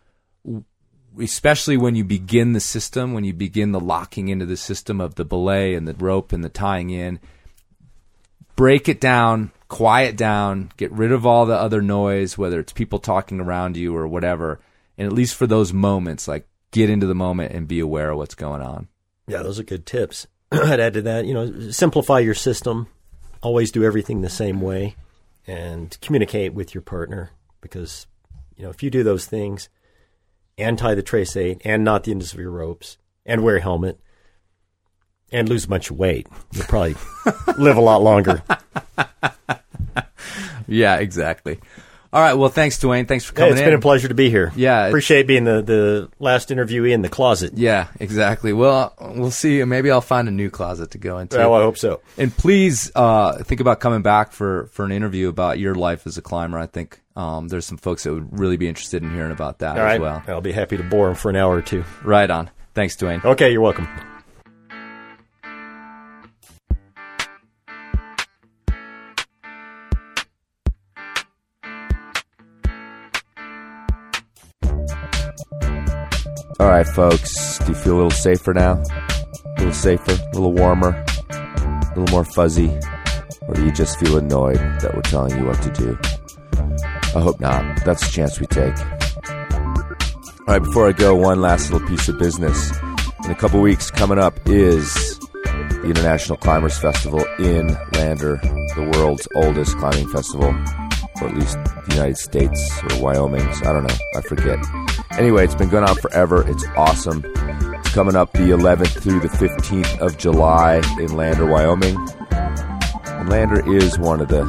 especially 1.21 1.77
when 1.77 1.95
you 1.95 2.05
begin 2.05 2.53
the 2.53 2.61
system, 2.61 3.13
when 3.13 3.25
you 3.25 3.33
begin 3.33 3.73
the 3.73 3.81
locking 3.81 4.29
into 4.29 4.47
the 4.47 4.57
system 4.57 5.01
of 5.01 5.15
the 5.15 5.25
belay 5.25 5.75
and 5.75 5.87
the 5.87 5.95
rope 5.95 6.33
and 6.33 6.45
the 6.45 6.49
tying 6.49 6.91
in, 6.91 7.21
break 8.55 8.89
it 8.89 9.01
down, 9.01 9.51
quiet 9.69 10.17
down, 10.17 10.71
get 10.77 10.93
rid 10.93 11.13
of 11.13 11.27
all 11.27 11.47
the 11.47 11.55
other 11.55 11.83
noise, 11.83 12.37
whether 12.37 12.61
it's 12.61 12.73
people 12.73 12.99
talking 12.99 13.41
around 13.41 13.77
you 13.77 13.97
or 13.97 14.07
whatever. 14.07 14.61
And 14.99 15.07
at 15.07 15.13
least 15.13 15.35
for 15.35 15.47
those 15.47 15.73
moments, 15.73 16.27
like 16.27 16.47
get 16.71 16.91
into 16.91 17.07
the 17.07 17.15
moment 17.15 17.53
and 17.53 17.69
be 17.69 17.81
aware 17.81 18.11
of 18.11 18.19
what's 18.19 18.35
going 18.35 18.63
on. 18.63 18.89
Yeah, 19.27 19.43
those 19.43 19.59
are 19.59 19.65
good 19.65 19.87
tips. 19.87 20.27
I'd 20.53 20.81
add 20.81 20.95
to 20.95 21.03
that, 21.03 21.27
you 21.27 21.35
know, 21.35 21.71
simplify 21.71 22.21
your 22.21 22.35
system. 22.35 22.89
Always 23.43 23.71
do 23.71 23.85
everything 23.85 24.21
the 24.21 24.31
same 24.31 24.61
way 24.61 24.97
and 25.47 25.97
communicate 26.01 26.55
with 26.55 26.75
your 26.75 26.83
partner 26.83 27.31
because, 27.61 28.07
you 28.57 28.65
know, 28.65 28.71
if 28.71 28.83
you 28.83 28.91
do 28.91 29.03
those 29.03 29.27
things 29.27 29.69
and 30.59 30.78
tie 30.78 30.95
the 30.95 31.03
trace 31.03 31.37
eight 31.37 31.61
and 31.65 31.85
not 31.85 32.05
the 32.05 32.12
ends 32.12 32.33
of 32.33 32.41
your 32.41 32.51
ropes 32.51 32.99
and 33.24 33.43
wear 33.43 33.57
a 33.57 33.61
helmet 33.61 34.01
and 35.33 35.49
lose 35.49 35.69
of 35.91 35.97
weight, 35.97 36.27
you'll 36.53 36.65
probably 36.65 36.95
live 37.59 37.77
a 37.77 37.81
lot 37.81 38.03
longer. 38.03 38.43
Yeah, 40.69 40.97
exactly. 40.97 41.61
All 42.12 42.20
right. 42.23 42.35
Well, 42.35 42.49
thanks, 42.49 42.78
Duane. 42.78 43.07
Thanks 43.07 43.24
for 43.24 43.33
coming 43.33 43.53
it's 43.53 43.61
in. 43.61 43.66
been 43.66 43.74
a 43.74 43.81
pleasure 43.81 44.09
to 44.09 44.15
be 44.15 44.31
here. 44.31 44.53
Yeah, 44.57 44.87
Appreciate 44.87 45.27
being 45.27 45.45
the, 45.45 45.61
the 45.62 46.09
last 46.19 46.49
interviewee 46.51 46.93
in 46.93 47.03
the 47.03 47.09
closet. 47.09 47.53
yeah, 47.57 47.89
exactly. 48.01 48.53
Well, 48.53 48.95
we'll 49.01 49.31
see. 49.31 49.62
Maybe 49.65 49.91
I'll 49.91 50.01
find 50.01 50.28
a 50.28 50.31
new 50.31 50.49
closet 50.51 50.93
to 50.93 50.99
go 50.99 51.19
into. 51.19 51.37
Well, 51.37 51.55
I 51.55 51.62
hope 51.62 51.77
so. 51.78 52.01
And 52.16 52.35
please 52.37 52.91
uh, 52.95 53.43
think 53.43 53.61
about 53.61 53.81
coming 53.81 54.03
back 54.03 54.33
for, 54.33 54.66
for 54.73 54.85
an 54.85 54.93
interview 54.93 55.28
about 55.28 55.59
your 55.59 55.74
life 55.74 56.07
as 56.07 56.16
a 56.16 56.23
climber. 56.23 56.59
I 56.59 56.66
think 56.66 57.01
um, 57.16 57.49
there's 57.49 57.66
some 57.66 57.78
folks 57.78 58.05
that 58.05 58.12
would 58.15 58.39
really 58.39 58.57
be 58.57 58.69
interested 58.69 59.03
in 59.03 59.12
hearing 59.12 59.33
about 59.33 59.59
that 59.59 59.73
All 59.73 59.78
as 59.78 59.85
right. 59.85 60.01
well. 60.01 60.23
I'll 60.28 60.41
be 60.41 60.53
happy 60.53 60.77
to 60.77 60.83
bore 60.83 61.07
them 61.09 61.16
for 61.16 61.31
an 61.31 61.37
hour 61.37 61.57
or 61.57 61.62
two. 61.62 61.85
Right 62.05 62.31
on. 62.31 62.51
Thanks, 62.74 62.95
Duane. 62.97 63.20
Okay, 63.24 63.51
you're 63.53 63.61
welcome. 63.62 63.89
All 76.59 76.69
right, 76.69 76.87
folks. 76.87 77.59
Do 77.59 77.66
you 77.69 77.74
feel 77.74 77.93
a 77.93 77.97
little 77.97 78.11
safer 78.11 78.55
now? 78.55 78.83
A 79.45 79.59
little 79.59 79.74
safer, 79.74 80.12
a 80.12 80.33
little 80.33 80.55
warmer, 80.55 81.05
a 81.28 81.93
little 81.95 82.11
more 82.11 82.24
fuzzy? 82.24 82.70
Or 83.43 83.53
do 83.55 83.62
you 83.62 83.70
just 83.70 84.01
feel 84.01 84.16
annoyed 84.16 84.57
that 84.57 84.95
we're 84.95 85.03
telling 85.03 85.37
you 85.37 85.45
what 85.45 85.61
to 85.61 85.70
do? 85.73 85.99
I 87.15 87.20
hope 87.20 87.41
not. 87.41 87.85
That's 87.85 88.09
a 88.09 88.11
chance 88.11 88.41
we 88.41 88.47
take. 88.47 88.74
All 89.28 90.55
right, 90.55 90.62
before 90.62 90.89
I 90.89 90.93
go, 90.93 91.15
one 91.15 91.43
last 91.43 91.70
little 91.70 91.87
piece 91.87 92.09
of 92.09 92.19
business. 92.19 92.73
In 93.27 93.31
a 93.31 93.35
couple 93.35 93.61
weeks, 93.61 93.91
coming 93.91 94.19
up 94.19 94.35
is 94.47 95.19
the 95.45 95.83
International 95.85 96.39
Climbers 96.39 96.78
Festival 96.78 97.23
in 97.39 97.77
Lander, 97.93 98.41
the 98.77 98.91
world's 98.95 99.28
oldest 99.35 99.77
climbing 99.77 100.09
festival, 100.09 100.55
or 101.21 101.29
at 101.29 101.37
least 101.37 101.57
the 101.65 101.95
United 101.95 102.17
States 102.17 102.83
or 102.83 103.03
Wyoming's. 103.03 103.63
I 103.63 103.73
don't 103.73 103.87
know. 103.87 103.97
I 104.15 104.21
forget. 104.23 104.59
Anyway, 105.19 105.45
it's 105.45 105.55
been 105.55 105.69
going 105.69 105.85
on 105.85 105.97
forever. 105.97 106.49
It's 106.49 106.65
awesome. 106.77 107.25
It's 107.25 107.95
coming 107.95 108.17
up 108.17 108.33
the 108.33 108.51
11th 108.51 109.01
through 109.03 109.21
the 109.21 109.29
15th 109.29 109.99
of 109.99 110.19
July 110.19 110.83
in 110.99 111.17
Lander, 111.17 111.47
Wyoming. 111.47 111.97
And 112.31 113.29
Lander 113.29 113.67
is 113.75 113.99
one 113.99 114.21
of 114.21 114.29
the 114.29 114.45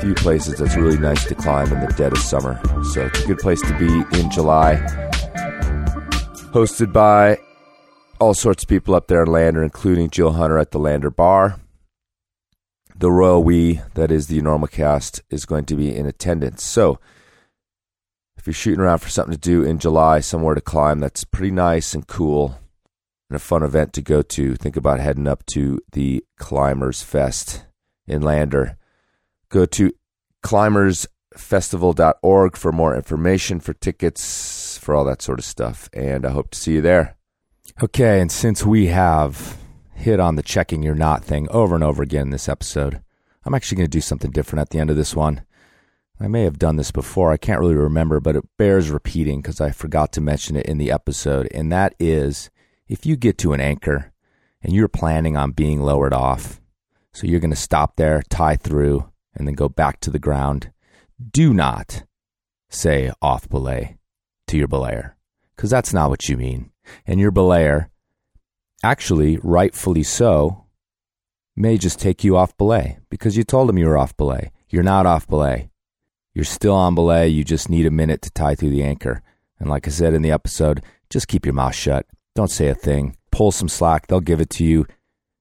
few 0.00 0.14
places 0.14 0.58
that's 0.58 0.76
really 0.76 0.98
nice 0.98 1.24
to 1.24 1.34
climb 1.34 1.72
in 1.72 1.80
the 1.80 1.92
dead 1.96 2.12
of 2.12 2.18
summer. 2.18 2.60
So 2.92 3.06
it's 3.06 3.24
a 3.24 3.26
good 3.26 3.38
place 3.38 3.60
to 3.62 3.78
be 3.78 4.18
in 4.18 4.30
July. 4.30 4.76
Hosted 6.52 6.92
by 6.92 7.38
all 8.20 8.34
sorts 8.34 8.64
of 8.64 8.68
people 8.68 8.94
up 8.94 9.06
there 9.06 9.22
in 9.22 9.30
Lander, 9.30 9.62
including 9.62 10.10
Jill 10.10 10.32
Hunter 10.32 10.58
at 10.58 10.70
the 10.72 10.78
Lander 10.78 11.10
Bar. 11.10 11.58
The 12.96 13.10
Royal 13.10 13.42
We, 13.42 13.80
that 13.94 14.12
is 14.12 14.28
the 14.28 14.40
Enormocast, 14.40 15.20
is 15.28 15.44
going 15.44 15.64
to 15.66 15.74
be 15.74 15.94
in 15.94 16.06
attendance. 16.06 16.62
So 16.62 16.98
if 18.36 18.46
you're 18.46 18.54
shooting 18.54 18.80
around 18.80 18.98
for 18.98 19.08
something 19.08 19.34
to 19.34 19.38
do 19.38 19.64
in 19.64 19.78
July, 19.78 20.20
somewhere 20.20 20.54
to 20.54 20.60
climb 20.60 21.00
that's 21.00 21.24
pretty 21.24 21.50
nice 21.50 21.94
and 21.94 22.06
cool 22.06 22.58
and 23.28 23.36
a 23.36 23.40
fun 23.40 23.62
event 23.62 23.92
to 23.94 24.02
go 24.02 24.20
to, 24.22 24.54
think 24.54 24.76
about 24.76 25.00
heading 25.00 25.26
up 25.26 25.44
to 25.46 25.80
the 25.92 26.22
Climbers 26.38 27.02
Fest 27.02 27.64
in 28.06 28.22
Lander. 28.22 28.76
Go 29.48 29.66
to 29.66 29.92
climbersfestival.org 30.44 32.56
for 32.56 32.70
more 32.70 32.94
information, 32.94 33.58
for 33.60 33.72
tickets, 33.72 34.78
for 34.78 34.94
all 34.94 35.04
that 35.04 35.22
sort 35.22 35.40
of 35.40 35.44
stuff. 35.44 35.88
And 35.92 36.26
I 36.26 36.30
hope 36.30 36.50
to 36.50 36.58
see 36.58 36.74
you 36.74 36.80
there. 36.80 37.16
Okay, 37.82 38.20
and 38.20 38.30
since 38.30 38.64
we 38.64 38.86
have 38.86 39.58
hit 39.94 40.20
on 40.20 40.36
the 40.36 40.42
checking 40.42 40.82
your 40.82 40.94
knot 40.94 41.24
thing 41.24 41.48
over 41.50 41.74
and 41.74 41.84
over 41.84 42.02
again 42.02 42.22
in 42.22 42.30
this 42.30 42.48
episode, 42.48 43.02
I'm 43.44 43.54
actually 43.54 43.76
going 43.76 43.86
to 43.86 43.96
do 43.96 44.00
something 44.00 44.30
different 44.30 44.60
at 44.60 44.70
the 44.70 44.78
end 44.78 44.90
of 44.90 44.96
this 44.96 45.14
one. 45.14 45.42
I 46.20 46.28
may 46.28 46.42
have 46.42 46.58
done 46.58 46.76
this 46.76 46.90
before, 46.90 47.32
I 47.32 47.36
can't 47.36 47.60
really 47.60 47.74
remember, 47.74 48.20
but 48.20 48.36
it 48.36 48.44
bears 48.56 48.90
repeating 48.90 49.42
because 49.42 49.60
I 49.60 49.70
forgot 49.70 50.12
to 50.12 50.20
mention 50.20 50.56
it 50.56 50.66
in 50.66 50.78
the 50.78 50.92
episode. 50.92 51.48
And 51.52 51.72
that 51.72 51.94
is 51.98 52.50
if 52.88 53.04
you 53.04 53.16
get 53.16 53.36
to 53.38 53.52
an 53.52 53.60
anchor 53.60 54.12
and 54.62 54.72
you're 54.72 54.88
planning 54.88 55.36
on 55.36 55.50
being 55.50 55.80
lowered 55.80 56.14
off, 56.14 56.60
so 57.12 57.26
you're 57.26 57.40
going 57.40 57.50
to 57.50 57.56
stop 57.56 57.96
there, 57.96 58.22
tie 58.28 58.56
through, 58.56 59.10
and 59.34 59.46
then 59.46 59.54
go 59.54 59.68
back 59.68 60.00
to 60.00 60.10
the 60.10 60.18
ground, 60.18 60.72
do 61.32 61.52
not 61.52 62.04
say 62.70 63.10
off 63.22 63.48
belay 63.48 63.96
to 64.46 64.56
your 64.56 64.68
belayer 64.68 65.12
because 65.56 65.70
that's 65.70 65.92
not 65.92 66.10
what 66.10 66.28
you 66.28 66.36
mean. 66.36 66.70
And 67.06 67.20
your 67.20 67.32
belayer, 67.32 67.88
actually, 68.84 69.38
rightfully 69.38 70.02
so, 70.02 70.66
may 71.56 71.78
just 71.78 71.98
take 71.98 72.22
you 72.22 72.36
off 72.36 72.56
belay 72.56 72.98
because 73.08 73.36
you 73.36 73.42
told 73.42 73.70
him 73.70 73.78
you 73.78 73.86
were 73.86 73.98
off 73.98 74.16
belay. 74.16 74.52
You're 74.68 74.82
not 74.82 75.06
off 75.06 75.26
belay. 75.26 75.70
You're 76.34 76.44
still 76.44 76.74
on 76.74 76.94
belay. 76.94 77.28
You 77.28 77.44
just 77.44 77.70
need 77.70 77.86
a 77.86 77.90
minute 77.90 78.20
to 78.22 78.30
tie 78.30 78.54
through 78.54 78.70
the 78.70 78.82
anchor. 78.82 79.22
And 79.58 79.70
like 79.70 79.86
I 79.86 79.90
said 79.90 80.14
in 80.14 80.22
the 80.22 80.32
episode, 80.32 80.82
just 81.08 81.28
keep 81.28 81.46
your 81.46 81.54
mouth 81.54 81.74
shut. 81.74 82.06
Don't 82.34 82.50
say 82.50 82.68
a 82.68 82.74
thing. 82.74 83.16
Pull 83.30 83.52
some 83.52 83.68
slack. 83.68 84.06
They'll 84.06 84.20
give 84.20 84.40
it 84.40 84.50
to 84.50 84.64
you. 84.64 84.86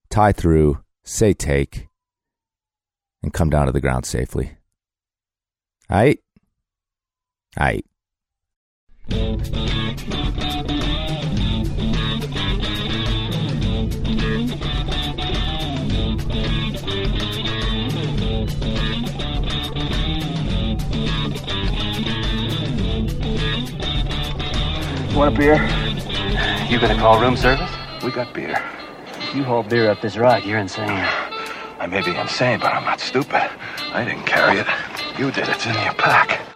Tie 0.10 0.32
through. 0.32 0.84
Say 1.04 1.34
take. 1.34 1.90
And 3.22 3.34
come 3.34 3.50
down 3.50 3.66
to 3.66 3.72
the 3.72 3.82
ground 3.82 4.06
safely. 4.06 4.58
Aight? 5.90 6.20
Aight? 7.60 7.84
Aight. 25.14 25.18
Want 25.18 25.36
a 25.36 25.38
beer? 25.38 25.56
You 26.70 26.80
gonna 26.80 27.00
call 27.00 27.22
room 27.22 27.36
service? 27.36 27.70
We 28.04 28.12
got 28.12 28.34
beer. 28.34 28.62
If 29.16 29.36
you 29.36 29.44
haul 29.44 29.64
beer 29.64 29.90
up 29.90 30.02
this 30.02 30.18
ride, 30.18 30.44
you're 30.44 30.60
insane. 30.60 30.90
I 31.80 31.88
may 31.88 32.02
be 32.02 32.16
insane, 32.16 32.60
but 32.60 32.74
I'm 32.74 32.84
not 32.84 33.00
stupid. 33.00 33.50
I 33.94 34.06
didn't 34.06 34.26
carry 34.26 34.60
it. 34.60 34.68
You 35.18 35.32
did. 35.32 35.48
It's 35.50 35.66
in 35.66 35.74
your 35.74 35.94
pack. 35.94 36.53